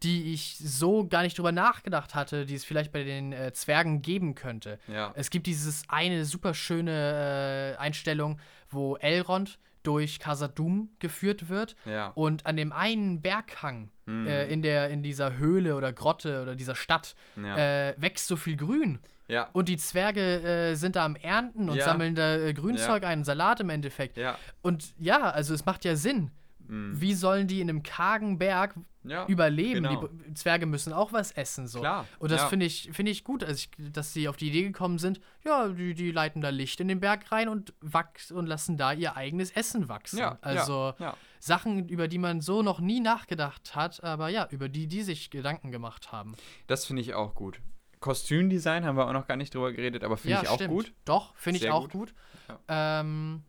die 0.03 0.33
ich 0.35 0.59
so 0.59 1.07
gar 1.07 1.23
nicht 1.23 1.39
drüber 1.39 1.53
nachgedacht 1.53 2.15
hatte, 2.15 2.45
die 2.47 2.55
es 2.55 2.65
vielleicht 2.65 2.93
bei 2.93 3.03
den 3.05 3.33
äh, 3.33 3.53
Zwergen 3.53 4.03
geben 4.03 4.35
könnte. 4.35 4.79
Ja. 4.89 5.13
Es 5.15 5.31
gibt 5.31 5.47
dieses 5.47 5.85
eine 5.89 6.25
super 6.25 6.53
schöne 6.55 7.75
äh, 7.77 7.81
Einstellung, 7.81 8.39
wo 8.71 8.97
Elrond 8.97 9.59
durch 9.83 10.19
Khazad-dûm 10.19 10.89
geführt 10.99 11.49
wird 11.49 11.77
Ja. 11.85 12.09
und 12.09 12.45
an 12.45 12.57
dem 12.57 12.73
einen 12.73 13.23
Berghang 13.23 13.91
Mhm. 14.09 14.27
äh, 14.29 14.47
in, 14.47 14.63
der, 14.63 14.91
in 14.91 15.03
dieser 15.03 15.37
Höhle 15.39 15.75
oder 15.77 15.93
Grotte 15.93 16.43
oder 16.43 16.55
dieser 16.55 16.75
Stadt 16.77 17.15
Ja. 17.37 17.57
äh, 17.89 17.95
wächst 17.97 18.27
so 18.29 18.37
viel 18.37 18.57
Grün. 18.57 18.99
ja. 19.29 19.49
Und 19.53 19.69
die 19.69 19.77
Zwerge 19.79 20.21
äh, 20.43 20.75
sind 20.77 20.95
da 20.95 21.05
am 21.05 21.17
Ernten 21.17 21.69
und 21.69 21.77
Ja. 21.77 21.85
sammeln 21.87 22.15
da 22.15 22.37
äh, 22.37 22.53
Grünzeug 22.55 23.03
ein, 23.05 23.25
Salat 23.25 23.59
im 23.61 23.71
Endeffekt. 23.71 24.17
Ja. 24.17 24.39
Und 24.63 24.95
ja, 24.99 25.31
also 25.31 25.55
es 25.55 25.65
macht 25.67 25.85
ja 25.85 25.97
Sinn. 25.97 26.31
Mhm. 26.69 27.01
Wie 27.01 27.15
sollen 27.15 27.47
die 27.47 27.61
in 27.61 27.69
einem 27.69 27.83
kargen 27.83 28.39
Berg 28.39 28.75
ja. 29.05 29.27
überleben? 29.27 29.83
genau. 29.83 30.09
Die 30.09 30.35
Zwerge 30.35 30.67
müssen 30.67 30.93
auch 30.93 31.13
was 31.13 31.33
essen. 31.33 31.67
So. 31.67 31.81
Klar, 31.81 32.07
Und 32.19 32.31
das 32.31 32.43
ja. 32.43 32.49
finde 32.49 32.67
ich, 32.67 32.91
finde 32.93 33.13
ich 33.13 33.25
gut, 33.25 33.45
also 33.45 33.55
ich, 33.55 33.71
dass 33.93 34.13
sie 34.13 34.29
auf 34.29 34.37
die 34.37 34.49
Idee 34.49 34.63
gekommen 34.63 34.99
sind, 34.99 35.21
ja, 35.45 35.69
die, 35.69 35.95
die 35.95 36.11
leiten 36.11 36.43
da 36.43 36.51
Licht 36.51 36.81
in 36.81 36.89
den 36.89 37.01
Berg 37.01 37.31
rein 37.33 37.49
und 37.49 37.75
wachs 37.81 38.31
und 38.31 38.47
lassen 38.47 38.77
da 38.77 38.93
ihr 38.93 39.17
eigenes 39.17 39.51
Essen 39.51 39.89
wachsen. 39.89 40.19
Ja, 40.19 40.39
also. 40.41 40.95
Sachen, 41.39 41.89
über 41.89 42.09
die 42.09 42.19
man 42.19 42.41
so 42.41 42.63
noch 42.63 42.81
nie 42.81 42.99
nachgedacht 42.99 43.77
hat, 43.77 44.03
aber 44.03 44.31
ja, 44.31 44.49
über 44.51 44.69
die 44.69 44.89
die 44.89 45.03
sich 45.03 45.31
Gedanken 45.31 45.71
gemacht 45.71 46.11
haben. 46.11 46.35
Das 46.67 46.87
finde 46.87 47.03
ich 47.03 47.15
auch 47.15 47.37
gut. 47.37 47.61
Kostümdesign 48.01 48.85
haben 48.85 48.97
wir 48.97 49.07
auch 49.09 49.13
noch 49.13 49.27
gar 49.27 49.37
nicht 49.37 49.55
drüber 49.55 49.73
geredet, 49.73 50.05
aber 50.05 50.17
finde 50.17 50.41
ich 50.43 50.49
auch 50.49 50.57
stimmt. 50.57 50.71
gut. 50.71 50.93
Doch, 51.05 51.35
finde 51.37 51.59
ich 51.59 51.71
auch 51.71 51.89
gut. 51.89 52.15
gut. 52.49 52.59
Ähm, 52.69 53.43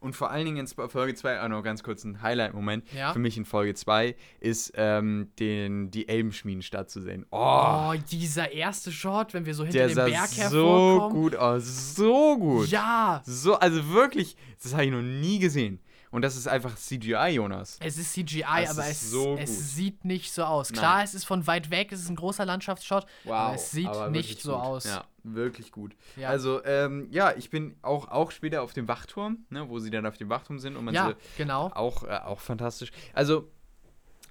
Und 0.00 0.16
vor 0.16 0.30
allen 0.30 0.46
Dingen 0.46 0.56
in 0.56 0.66
Folge 0.88 1.14
2, 1.14 1.42
auch 1.42 1.48
noch 1.48 1.62
ganz 1.62 1.82
kurz 1.82 2.04
ein 2.04 2.22
Highlight-Moment 2.22 2.90
Ja. 2.92 3.12
für 3.12 3.18
mich 3.18 3.36
in 3.36 3.44
Folge 3.44 3.74
2, 3.74 4.16
ist 4.40 4.72
ähm, 4.76 5.30
den, 5.38 5.90
die 5.90 6.08
Elbenschmiedenstadt 6.08 6.90
zu 6.90 7.02
sehen. 7.02 7.26
Oh, 7.30 7.92
oh, 7.92 7.94
dieser 8.10 8.50
erste 8.52 8.92
Shot, 8.92 9.34
wenn 9.34 9.44
wir 9.46 9.54
so 9.54 9.64
hinter 9.64 9.86
dem 9.88 9.94
Berg 9.96 10.28
so 10.28 10.40
hervorkommen. 10.42 11.22
gut 11.22 11.36
aus. 11.36 11.94
So 11.96 12.38
gut. 12.38 12.68
Ja, 12.68 13.22
So, 13.26 13.56
also 13.56 13.90
wirklich, 13.90 14.36
das 14.62 14.72
habe 14.72 14.86
ich 14.86 14.90
noch 14.90 15.02
nie 15.02 15.38
gesehen. 15.38 15.80
Und 16.12 16.22
das 16.22 16.34
ist 16.36 16.48
einfach 16.48 16.74
CGI, 16.74 17.34
Jonas. 17.34 17.76
Es 17.80 17.96
ist 17.96 18.12
CGI, 18.14 18.42
Das 18.62 18.70
aber 18.76 18.88
ist 18.90 19.02
es, 19.02 19.10
so 19.12 19.36
es 19.38 19.74
sieht 19.76 20.04
nicht 20.04 20.32
so 20.32 20.42
aus. 20.42 20.70
Nein. 20.70 20.78
Klar, 20.80 21.04
es 21.04 21.14
ist 21.14 21.24
von 21.24 21.46
weit 21.46 21.70
weg, 21.70 21.92
es 21.92 22.00
ist 22.00 22.08
ein 22.08 22.16
großer 22.16 22.44
Landschaftsshot, 22.44 23.06
aber 23.26 23.54
es 23.54 23.70
sieht 23.70 23.86
aber 23.86 24.10
nicht 24.10 24.42
so 24.42 24.54
gut. 24.54 24.60
aus. 24.60 24.84
Ja, 24.86 25.04
wirklich 25.22 25.72
gut. 25.72 25.94
Ja. 26.16 26.28
Also, 26.28 26.64
ähm, 26.64 27.08
ja, 27.10 27.32
ich 27.36 27.50
bin 27.50 27.76
auch, 27.82 28.08
auch 28.08 28.30
später 28.30 28.62
auf 28.62 28.72
dem 28.72 28.88
Wachturm, 28.88 29.44
ne, 29.50 29.68
wo 29.68 29.78
sie 29.78 29.90
dann 29.90 30.06
auf 30.06 30.16
dem 30.16 30.28
Wachturm 30.28 30.58
sind 30.58 30.76
und 30.76 30.84
man 30.84 30.94
Ja, 30.94 31.08
sie 31.08 31.14
genau. 31.36 31.66
auch, 31.74 32.04
äh, 32.04 32.18
auch 32.24 32.40
fantastisch. 32.40 32.90
Also, 33.12 33.50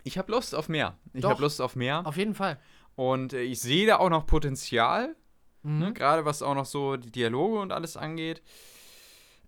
ich 0.03 0.17
habe 0.17 0.31
Lust 0.31 0.55
auf 0.55 0.69
mehr. 0.69 0.97
Ich 1.13 1.23
habe 1.25 1.41
Lust 1.41 1.61
auf 1.61 1.75
mehr. 1.75 2.05
Auf 2.05 2.17
jeden 2.17 2.33
Fall. 2.35 2.57
Und 2.95 3.33
äh, 3.33 3.41
ich 3.41 3.59
sehe 3.61 3.85
da 3.87 3.97
auch 3.97 4.09
noch 4.09 4.25
Potenzial, 4.25 5.15
Mhm. 5.61 5.79
ne, 5.79 5.93
gerade 5.93 6.23
was 6.23 6.41
auch 6.41 6.55
noch 6.55 6.65
so 6.65 6.95
die 6.95 7.11
Dialoge 7.11 7.59
und 7.59 7.73
alles 7.73 7.97
angeht. 7.97 8.41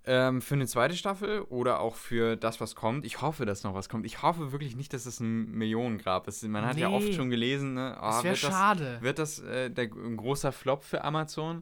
Ähm, 0.03 0.41
für 0.41 0.55
eine 0.55 0.65
zweite 0.65 0.95
Staffel 0.95 1.41
oder 1.41 1.79
auch 1.79 1.95
für 1.95 2.35
das, 2.35 2.59
was 2.59 2.73
kommt. 2.73 3.05
Ich 3.05 3.21
hoffe, 3.21 3.45
dass 3.45 3.63
noch 3.63 3.75
was 3.75 3.87
kommt. 3.87 4.05
Ich 4.07 4.23
hoffe 4.23 4.51
wirklich 4.51 4.75
nicht, 4.75 4.93
dass 4.93 5.05
es 5.05 5.19
ein 5.19 5.51
Millionengrab 5.51 6.27
ist. 6.27 6.41
Man 6.43 6.65
hat 6.65 6.77
ja 6.77 6.89
Nee. 6.89 6.95
oft 6.95 7.13
schon 7.13 7.29
gelesen, 7.29 7.75
ne? 7.75 7.95
ah, 7.99 8.15
Das 8.15 8.23
wäre 8.23 8.33
wird 8.35 8.43
das, 8.43 8.49
schade. 8.51 8.97
wird 9.01 9.19
das 9.19 9.39
äh, 9.39 9.69
der, 9.69 9.85
ein 9.93 10.17
großer 10.17 10.51
Flop 10.51 10.83
für 10.83 11.03
Amazon? 11.03 11.61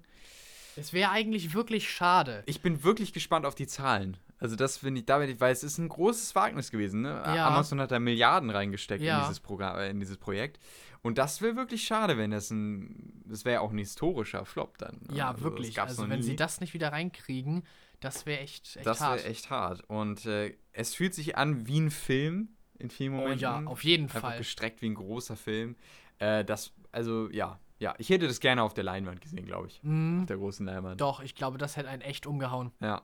Es 0.77 0.93
wäre 0.93 1.11
eigentlich 1.11 1.53
wirklich 1.53 1.89
schade. 1.91 2.43
Ich 2.45 2.61
bin 2.61 2.83
wirklich 2.85 3.11
gespannt 3.11 3.45
auf 3.45 3.55
die 3.55 3.67
Zahlen. 3.67 4.15
Also 4.39 4.55
das 4.55 4.77
finde 4.77 5.01
ich, 5.01 5.05
da 5.05 5.17
bin 5.17 5.29
ich, 5.29 5.41
weil 5.41 5.51
es 5.51 5.63
ist 5.63 5.77
ein 5.77 5.89
großes 5.89 6.33
Wagnis 6.33 6.71
gewesen. 6.71 7.01
Ne? 7.01 7.09
Ja. 7.25 7.47
Amazon 7.47 7.81
hat 7.81 7.91
da 7.91 7.99
Milliarden 7.99 8.49
reingesteckt 8.51 9.03
Ja. 9.03 9.17
in, 9.17 9.23
dieses 9.25 9.41
Programm, 9.41 9.77
äh, 9.77 9.89
in 9.89 9.99
dieses 9.99 10.15
Projekt. 10.15 10.59
Und 11.01 11.17
das 11.17 11.41
wäre 11.41 11.57
wirklich 11.57 11.83
schade, 11.85 12.17
wenn 12.17 12.31
das 12.31 12.49
ein, 12.51 13.21
das 13.25 13.43
wäre 13.43 13.55
ja 13.55 13.59
auch 13.61 13.71
ein 13.71 13.77
historischer 13.77 14.45
Flop 14.45 14.77
dann. 14.77 15.01
Ja, 15.11 15.31
Also 15.31 15.43
wirklich. 15.43 15.81
Also, 15.81 16.07
wenn 16.09 16.19
nie. 16.19 16.23
sie 16.23 16.35
das 16.37 16.61
nicht 16.61 16.73
wieder 16.73 16.93
reinkriegen, 16.93 17.63
das 17.99 18.25
wäre 18.25 18.39
echt, 18.41 18.75
echt 18.77 18.85
Das 18.85 19.01
hart. 19.01 19.19
wäre 19.19 19.29
echt 19.29 19.49
hart. 19.49 19.83
Und 19.89 20.25
äh, 20.25 20.55
es 20.73 20.95
fühlt 20.95 21.13
sich 21.13 21.37
an 21.37 21.67
wie 21.67 21.79
ein 21.79 21.91
Film. 21.91 22.49
in 22.77 22.89
vielen 22.89 23.13
Oh 23.13 23.17
Momenten. 23.17 23.39
ja, 23.41 23.61
auf 23.65 23.83
jeden 23.83 24.03
Einfach 24.05 24.21
Fall. 24.21 24.37
gestreckt 24.37 24.81
wie 24.81 24.89
ein 24.89 24.95
großer 24.95 25.35
Film. 25.35 25.75
Äh, 26.19 26.45
das, 26.45 26.71
also 26.91 27.29
ja, 27.29 27.59
ja, 27.77 27.93
ich 27.97 28.09
hätte 28.09 28.27
das 28.27 28.39
gerne 28.39 28.63
auf 28.63 28.73
der 28.73 28.83
Leinwand 28.83 29.21
gesehen, 29.21 29.45
glaube 29.45 29.67
ich. 29.67 29.81
Mhm. 29.83 30.21
Auf 30.21 30.25
der 30.27 30.37
großen 30.37 30.65
Leinwand. 30.65 30.99
Doch, 31.01 31.19
ich 31.21 31.35
glaube, 31.35 31.57
das 31.57 31.75
hätte 31.77 31.89
einen 31.89 32.01
echt 32.01 32.25
umgehauen. 32.25 32.71
Ja. 32.81 33.01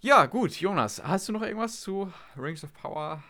Ja, 0.00 0.26
gut, 0.26 0.52
Jonas, 0.60 1.02
hast 1.02 1.28
du 1.28 1.32
noch 1.32 1.42
irgendwas 1.42 1.80
zu 1.80 2.12
Rings 2.36 2.64
of 2.64 2.72
Power? 2.74 3.22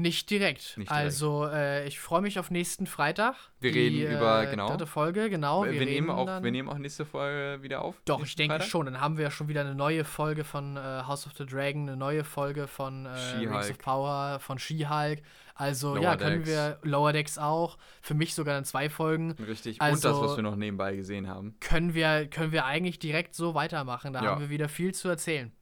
Nicht 0.00 0.30
direkt. 0.30 0.76
Nicht 0.78 0.90
direkt. 0.90 0.90
Also, 0.92 1.46
äh, 1.46 1.86
ich 1.86 2.00
freue 2.00 2.22
mich 2.22 2.38
auf 2.38 2.50
nächsten 2.50 2.86
Freitag. 2.86 3.34
Wir 3.60 3.72
die, 3.72 3.78
reden 3.78 4.16
über- 4.16 4.42
äh, 4.42 4.50
genau. 4.50 4.68
Dritte 4.70 4.86
Folge, 4.86 5.28
genau. 5.28 5.64
wir, 5.64 5.72
Wir, 5.72 5.84
nehmen 5.84 6.08
auch, 6.10 6.26
dann, 6.26 6.42
wir 6.42 6.50
nehmen 6.50 6.68
auch 6.68 6.78
nächste 6.78 7.04
Folge 7.04 7.62
wieder 7.62 7.82
auf. 7.82 7.96
Doch, 8.06 8.22
ich 8.24 8.34
denke 8.34 8.54
Freitag? 8.54 8.68
schon. 8.68 8.86
Dann 8.86 9.00
haben 9.00 9.16
wir 9.18 9.24
ja 9.24 9.30
schon 9.30 9.48
wieder 9.48 9.60
eine 9.60 9.74
neue 9.74 10.04
Folge 10.04 10.44
von 10.44 10.76
äh, 10.76 10.80
House 10.80 11.26
of 11.26 11.32
the 11.36 11.44
Dragon, 11.44 11.82
eine 11.88 11.96
neue 11.96 12.24
Folge 12.24 12.66
von 12.66 13.06
äh, 13.06 13.10
Rings 13.38 13.70
of 13.70 13.78
Power, 13.78 14.38
von 14.40 14.58
She-Hulk. 14.58 15.22
Also, 15.54 15.94
Lower 15.94 16.02
ja, 16.02 16.16
können 16.16 16.36
Decks. 16.44 16.48
wir 16.48 16.78
Lower 16.82 17.12
Decks 17.12 17.36
auch. 17.36 17.76
Für 18.00 18.14
mich 18.14 18.34
sogar 18.34 18.56
in 18.56 18.64
zwei 18.64 18.88
Folgen. 18.88 19.32
Richtig. 19.32 19.74
Und 19.80 19.90
das, 19.92 20.06
Also- 20.06 20.22
was 20.22 20.36
wir 20.36 20.42
noch 20.42 20.56
nebenbei 20.56 20.96
gesehen 20.96 21.28
haben. 21.28 21.56
Können 21.60 21.92
wir, 21.92 22.26
können 22.28 22.52
wir 22.52 22.64
eigentlich 22.64 22.98
direkt 22.98 23.34
so 23.34 23.54
weitermachen. 23.54 24.14
Da 24.14 24.22
Ja. 24.22 24.30
haben 24.30 24.40
wir 24.40 24.48
wieder 24.48 24.70
viel 24.70 24.94
zu 24.94 25.08
erzählen. 25.10 25.52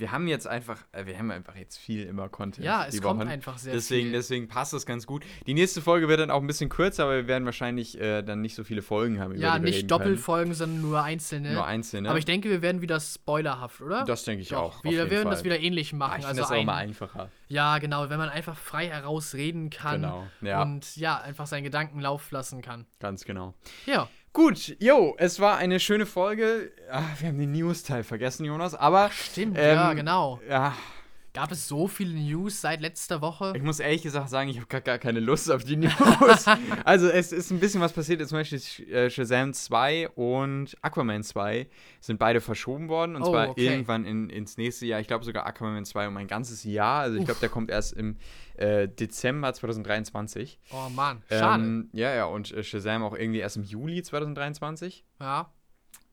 Wir 0.00 0.12
haben 0.12 0.26
jetzt 0.28 0.46
einfach, 0.46 0.78
äh, 0.92 1.04
wir 1.04 1.18
haben 1.18 1.30
einfach 1.30 1.54
jetzt 1.56 1.76
viel 1.76 2.04
immer 2.06 2.30
Content. 2.30 2.64
Ja, 2.64 2.86
es 2.86 3.00
kommt 3.02 3.20
Wochen. 3.20 3.28
einfach 3.28 3.58
sehr 3.58 3.74
deswegen, 3.74 4.04
viel. 4.06 4.12
Deswegen 4.12 4.48
passt 4.48 4.72
das 4.72 4.86
ganz 4.86 5.06
gut. 5.06 5.24
Die 5.46 5.52
nächste 5.52 5.82
Folge 5.82 6.08
wird 6.08 6.20
dann 6.20 6.30
auch 6.30 6.40
ein 6.40 6.46
bisschen 6.46 6.70
kürzer, 6.70 7.04
aber 7.04 7.16
wir 7.16 7.26
werden 7.28 7.44
wahrscheinlich 7.44 8.00
äh, 8.00 8.22
dann 8.22 8.40
nicht 8.40 8.54
so 8.54 8.64
viele 8.64 8.80
Folgen 8.80 9.20
haben. 9.20 9.32
Über 9.32 9.42
Ja, 9.42 9.58
nicht 9.58 9.90
Doppelfolgen, 9.90 10.54
sondern 10.54 10.80
nur 10.80 11.02
einzelne. 11.02 11.42
Können. 11.48 11.54
Nur 11.54 11.66
einzelne. 11.66 12.08
Aber 12.08 12.18
ich 12.18 12.24
denke, 12.24 12.48
wir 12.48 12.62
werden 12.62 12.80
wieder 12.80 12.98
spoilerhaft, 12.98 13.82
oder? 13.82 14.04
das 14.06 14.24
denke 14.24 14.40
ich 14.42 14.48
Doch, 14.48 14.78
auch. 14.78 14.84
Wir 14.84 15.10
werden 15.10 15.24
Fall. 15.24 15.32
das 15.32 15.44
wieder 15.44 15.60
ähnlich 15.60 15.92
Ah, 15.92 15.96
machen. 15.96 16.10
ich 16.20 16.26
finde 16.26 16.28
also 16.28 16.40
das 16.40 16.50
auch 16.50 16.62
immer 16.62 16.74
einfacher. 16.76 17.30
Ja, 17.48 17.76
genau, 17.78 18.08
wenn 18.08 18.18
man 18.18 18.30
einfach 18.30 18.56
frei 18.56 18.86
herausreden 18.88 19.68
kann 19.70 20.02
Genau, 20.02 20.26
ja. 20.40 20.62
und 20.62 20.96
ja, 20.96 21.18
einfach 21.20 21.46
seinen 21.46 21.64
Gedanken 21.64 22.00
laufen 22.00 22.34
lassen 22.34 22.62
kann. 22.62 22.86
Ganz 23.00 23.24
genau. 23.24 23.52
Ja, 23.84 24.08
Gut, 24.32 24.76
yo, 24.78 25.16
es 25.18 25.40
war 25.40 25.56
eine 25.56 25.80
schöne 25.80 26.06
Folge. 26.06 26.70
Ah, 26.90 27.02
wir 27.18 27.28
haben 27.28 27.38
den 27.38 27.50
News-Teil 27.50 28.04
vergessen, 28.04 28.44
Jonas. 28.44 28.74
Aber 28.76 29.10
stimmt, 29.10 29.56
Ähm, 29.58 29.74
ja, 29.76 29.92
genau. 29.92 30.40
ja, 30.48 30.74
Gab 31.32 31.52
es 31.52 31.68
so 31.68 31.86
viele 31.86 32.18
News 32.18 32.60
seit 32.60 32.80
letzter 32.80 33.20
Woche? 33.20 33.52
ich 33.54 33.62
muss 33.62 33.78
ehrlich 33.78 34.02
gesagt 34.02 34.28
sagen, 34.30 34.50
ich 34.50 34.56
habe 34.56 34.66
gar, 34.66 34.80
gar 34.80 34.98
keine 34.98 35.20
Lust 35.20 35.48
auf 35.50 35.62
die 35.62 35.76
News. 35.76 35.92
also 36.84 37.08
es 37.08 37.30
ist 37.30 37.52
ein 37.52 37.60
bisschen 37.60 37.80
was 37.80 37.92
passiert. 37.92 38.26
Zum 38.28 38.36
Beispiel 38.38 38.58
äh, 38.92 39.08
Shazam 39.10 39.52
2 39.52 40.08
und 40.10 40.76
Aquaman 40.82 41.22
2 41.22 41.68
sind 42.00 42.18
beide 42.18 42.40
verschoben 42.40 42.88
worden. 42.88 43.14
Und 43.14 43.22
Oh, 43.22 43.30
zwar 43.30 43.50
okay. 43.50 43.64
irgendwann 43.66 44.04
in, 44.04 44.28
ins 44.28 44.56
nächste 44.56 44.86
Jahr. 44.86 44.98
Ich 45.00 45.06
glaube 45.06 45.24
sogar 45.24 45.46
Aquaman 45.46 45.84
2 45.84 46.08
um 46.08 46.16
ein 46.16 46.26
ganzes 46.26 46.64
Jahr. 46.64 47.02
Also 47.02 47.16
ich 47.18 47.24
glaube, 47.24 47.38
der 47.40 47.48
kommt 47.48 47.70
erst 47.70 47.92
im 47.92 48.16
äh, 48.56 48.88
Dezember 48.88 49.52
2023. 49.54 50.58
Oh 50.72 50.88
Mann, 50.90 51.22
schade. 51.28 51.62
Ähm, 51.62 51.90
ja, 51.92 52.12
ja, 52.12 52.24
und 52.24 52.50
äh, 52.52 52.64
Shazam 52.64 53.04
auch 53.04 53.14
irgendwie 53.14 53.38
erst 53.38 53.56
im 53.56 53.62
Juli 53.62 54.02
2023. 54.02 55.04
ja. 55.20 55.52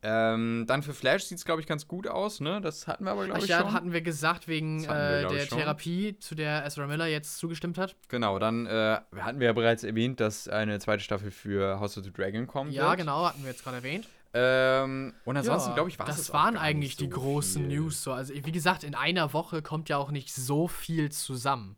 Ähm, 0.03 0.65
dann 0.67 0.83
für 0.83 0.93
Flash 0.93 1.23
sieht 1.23 1.39
es, 1.39 1.45
glaube 1.45 1.59
ich, 1.61 1.67
ganz 1.67 1.87
gut 1.87 2.07
aus, 2.07 2.39
ne? 2.39 2.61
Das 2.61 2.87
hatten 2.87 3.03
wir 3.05 3.11
aber, 3.11 3.25
glaube 3.25 3.41
ich, 3.41 3.47
ja, 3.47 3.61
schon. 3.61 3.73
hatten 3.73 3.91
wir 3.93 4.01
gesagt, 4.01 4.47
wegen 4.47 4.83
Das 4.83 4.89
wir, 4.89 4.95
äh, 4.95 5.27
der 5.27 5.45
schon. 5.47 5.57
Therapie, 5.57 6.17
zu 6.19 6.35
der 6.35 6.65
Ezra 6.65 6.85
Miller 6.85 7.07
jetzt 7.07 7.37
zugestimmt 7.39 7.77
hat. 7.79 7.95
Genau, 8.07 8.37
dann 8.37 8.67
äh, 8.67 8.99
hatten 9.19 9.39
wir 9.39 9.47
ja 9.47 9.53
bereits 9.53 9.83
erwähnt, 9.83 10.19
dass 10.19 10.47
eine 10.47 10.79
zweite 10.79 11.03
Staffel 11.03 11.31
für 11.31 11.79
House 11.79 11.97
of 11.97 12.03
the 12.03 12.13
Dragon 12.13 12.45
kommen 12.45 12.71
Ja, 12.71 12.89
wird. 12.89 12.99
genau, 12.99 13.25
hatten 13.25 13.41
wir 13.41 13.49
jetzt 13.49 13.63
gerade 13.63 13.77
erwähnt. 13.77 14.07
Ähm, 14.33 15.13
und 15.25 15.35
ansonsten, 15.37 15.69
Ja, 15.69 15.75
glaube 15.75 15.89
ich, 15.89 15.97
war 15.97 16.05
das 16.05 16.19
es 16.19 16.31
waren 16.33 16.57
eigentlich 16.57 16.95
die 16.95 17.09
großen 17.09 17.67
viel. 17.67 17.77
News. 17.79 18.03
So. 18.03 18.11
Also, 18.11 18.33
wie 18.35 18.51
gesagt, 18.51 18.83
in 18.83 18.93
einer 18.93 19.33
Woche 19.33 19.61
kommt 19.63 19.89
ja 19.89 19.97
auch 19.97 20.11
nicht 20.11 20.31
so 20.33 20.67
viel 20.67 21.11
zusammen. 21.11 21.75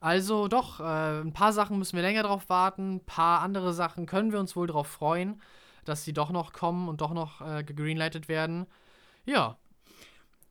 Also 0.00 0.48
doch, 0.48 0.80
äh, 0.80 1.20
ein 1.20 1.32
paar 1.32 1.52
Sachen 1.52 1.78
müssen 1.78 1.94
wir 1.96 2.02
länger 2.02 2.24
drauf 2.24 2.48
warten, 2.48 2.96
ein 2.96 3.04
paar 3.06 3.40
andere 3.40 3.72
Sachen 3.72 4.04
können 4.06 4.32
wir 4.32 4.40
uns 4.40 4.56
wohl 4.56 4.66
drauf 4.66 4.88
freuen, 4.88 5.40
dass 5.84 6.04
sie 6.04 6.12
doch 6.12 6.30
noch 6.30 6.52
kommen 6.52 6.88
und 6.88 7.00
doch 7.00 7.12
noch 7.12 7.40
äh, 7.40 7.64
gegreenlightet 7.64 8.28
werden. 8.28 8.66
Ja, 9.24 9.56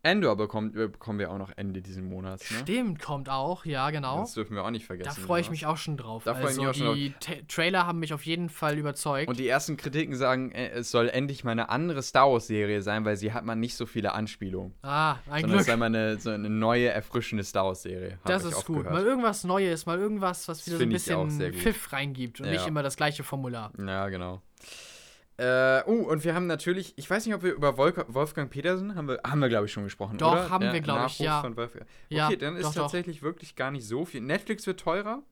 Endor 0.03 0.36
bekommt, 0.36 0.76
äh, 0.76 0.88
bekommen 0.88 1.20
wir 1.20 1.30
auch 1.32 1.38
noch 1.38 1.52
Ende 1.58 1.80
diesen 1.80 2.06
Monats, 2.10 2.49
ne? 2.49 2.58
stimmt, 2.62 2.99
kommt 2.99 3.30
auch, 3.30 3.66
ja, 3.66 3.91
genau. 3.91 4.22
Das 4.22 4.34
dürfen 4.34 4.56
wir 4.56 4.64
auch 4.66 4.72
nicht 4.72 4.84
vergessen. 4.88 5.14
Da 5.16 5.22
freue 5.28 5.41
ich 5.41 5.52
mich 5.52 5.68
auch 5.68 5.78
schon 5.78 5.95
drauf. 5.95 6.24
Da 6.24 6.34
freu 6.34 6.49
ich 6.49 6.58
mich 6.58 6.66
also 6.66 6.82
auch 6.86 6.88
schon 6.88 6.95
die 6.95 7.14
Ta- 7.20 7.34
Trailer 7.48 7.86
haben 7.86 7.99
mich 7.99 8.12
auf 8.12 8.26
jeden 8.26 8.49
Fall 8.49 8.80
überzeugt. 8.80 9.30
Und 9.30 9.38
die 9.38 9.48
ersten 9.48 9.78
Kritiken 9.78 10.16
sagen, 10.16 10.53
äh, 10.53 10.70
es 10.70 10.90
soll 10.90 11.08
endlich 11.08 11.44
mal 11.44 11.52
eine 11.52 11.70
andere 11.70 12.02
Star 12.02 12.32
Wars-Serie 12.32 12.82
sein, 12.82 13.06
weil 13.06 13.16
sie 13.16 13.32
hat 13.32 13.45
man 13.45 13.60
nicht 13.60 13.76
so 13.76 13.86
viele 13.86 14.14
Anspielungen. 14.14 14.74
ah, 14.82 15.18
ein 15.30 15.41
Sondern 15.41 15.60
es 15.60 15.66
Glück. 15.66 15.66
sei 15.68 15.78
mal 15.78 15.86
eine, 15.86 16.18
so 16.20 16.32
eine 16.32 16.49
neue, 16.49 16.88
erfrischende 16.90 17.44
Star 17.44 17.66
Wars-Serie. 17.66 18.18
Das 18.26 18.44
ist 18.44 18.66
gut. 18.66 18.78
gehört. 18.78 18.94
Mal 18.94 19.03
irgendwas 19.06 19.44
Neues, 19.44 19.86
mal 19.86 19.99
irgendwas, 19.99 20.48
was 20.48 20.66
wieder 20.66 20.78
so 20.78 20.84
ein 20.84 20.90
bisschen. 20.90 21.53
Pfiff 21.53 21.94
reingibt 21.94 22.40
und 22.40 22.48
Ja. 22.48 22.53
nicht 22.53 22.66
immer 22.66 22.82
das 22.82 22.98
gleiche 22.98 23.22
Formular. 23.24 23.72
Ja, 23.78 24.10
genau. 24.10 24.41
Äh, 25.43 25.84
oh, 25.88 26.03
und 26.09 26.23
wir 26.23 26.35
haben 26.35 26.45
natürlich, 26.45 26.93
ich 26.97 27.09
weiß 27.09 27.26
nicht, 27.26 27.34
ob 27.34 27.41
wir 27.41 27.53
über 27.53 27.76
Wolf, 27.77 27.95
Wolfgang 28.09 28.51
Petersen 28.51 28.93
haben 28.95 29.07
wir, 29.07 29.19
haben 29.26 29.39
wir 29.39 29.49
glaube 29.49 29.65
ich 29.65 29.72
schon 29.72 29.84
gesprochen, 29.85 30.18
Doch, 30.19 30.34
oder? 30.34 30.49
haben 30.51 30.61
Der 30.61 30.73
wir, 30.73 30.81
glaub 30.81 31.07
ich, 31.07 31.18
ja. 31.19 31.41
Von 31.41 31.57
Wolfgang. 31.57 31.88
Ja, 32.09 32.27
Okay, 32.27 32.38
dann 32.38 32.55
ist 32.57 32.65
doch, 32.65 32.73
doch. 32.76 32.81
tatsächlich 32.84 33.23
wirklich 33.23 33.55
gar 33.55 33.72
nicht 33.72 33.88
so 33.88 34.05
viel. 34.05 34.22
Netflix 34.22 34.68
wird 34.68 34.80
teurer. 34.80 35.23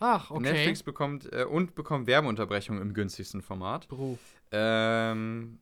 Ach, 0.00 0.30
okay. 0.30 0.42
Netflix 0.42 0.82
bekommt 0.82 1.32
äh, 1.32 1.44
und 1.44 1.74
bekommt 1.76 2.06
Werbeunterbrechungen 2.08 2.82
im 2.82 2.92
günstigsten 2.94 3.40
Format. 3.42 3.86
Bro. 3.86 4.18
Ähm, 4.50 5.60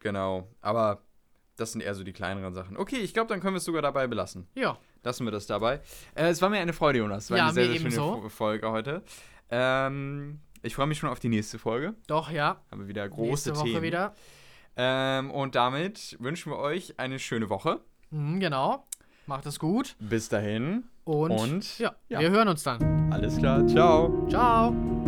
genau, 0.00 0.48
aber 0.62 1.02
das 1.56 1.72
sind 1.72 1.82
eher 1.82 1.94
so 1.94 2.04
die 2.04 2.12
kleineren 2.12 2.54
Sachen. 2.54 2.76
Okay, 2.76 2.96
ich 2.98 3.12
glaube, 3.14 3.28
dann 3.28 3.40
können 3.40 3.54
wir 3.54 3.58
es 3.58 3.64
sogar 3.64 3.82
dabei 3.82 4.06
belassen. 4.06 4.46
Ja, 4.54 4.78
Lassen 5.02 5.24
wir 5.24 5.30
das 5.30 5.46
dabei. 5.46 5.80
Äh, 6.16 6.28
es 6.30 6.42
war 6.42 6.48
mir 6.48 6.58
eine 6.58 6.72
Freude, 6.72 6.98
Jonas. 6.98 7.24
Es 7.24 7.30
war 7.30 7.38
Ja, 7.38 7.44
eine 7.44 7.52
sehr, 7.54 7.66
sehr 7.66 7.76
schöne. 7.78 7.92
Fo- 7.94 8.28
Folge 8.28 8.70
heute. 8.72 9.02
Ähm, 9.50 10.40
ich 10.66 10.74
freue 10.74 10.86
mich 10.86 10.98
schon 10.98 11.08
auf 11.08 11.20
die 11.20 11.28
nächste 11.28 11.58
Folge. 11.58 11.94
doch, 12.06 12.30
ja. 12.30 12.60
Haben 12.70 12.80
wir 12.82 12.88
wieder 12.88 13.08
große 13.08 13.50
Nächste 13.50 13.56
Woche 13.56 13.64
Themen. 13.70 13.82
wieder. 13.82 14.14
Ähm, 14.76 15.30
und 15.30 15.54
damit 15.54 16.16
wünschen 16.20 16.52
wir 16.52 16.58
euch 16.58 16.98
eine 16.98 17.18
schöne 17.18 17.48
Woche. 17.48 17.80
Mhm, 18.10 18.40
genau. 18.40 18.84
Macht 19.26 19.46
es 19.46 19.58
gut. 19.58 19.96
Bis 19.98 20.28
dahin. 20.28 20.84
Und, 21.04 21.30
Und 21.30 21.78
ja, 21.78 21.94
ja. 22.08 22.20
wir 22.20 22.30
hören 22.30 22.48
uns 22.48 22.62
dann. 22.62 23.12
Alles 23.12 23.38
klar. 23.38 23.66
Ciao. 23.66 24.26
Ciao. 24.28 25.05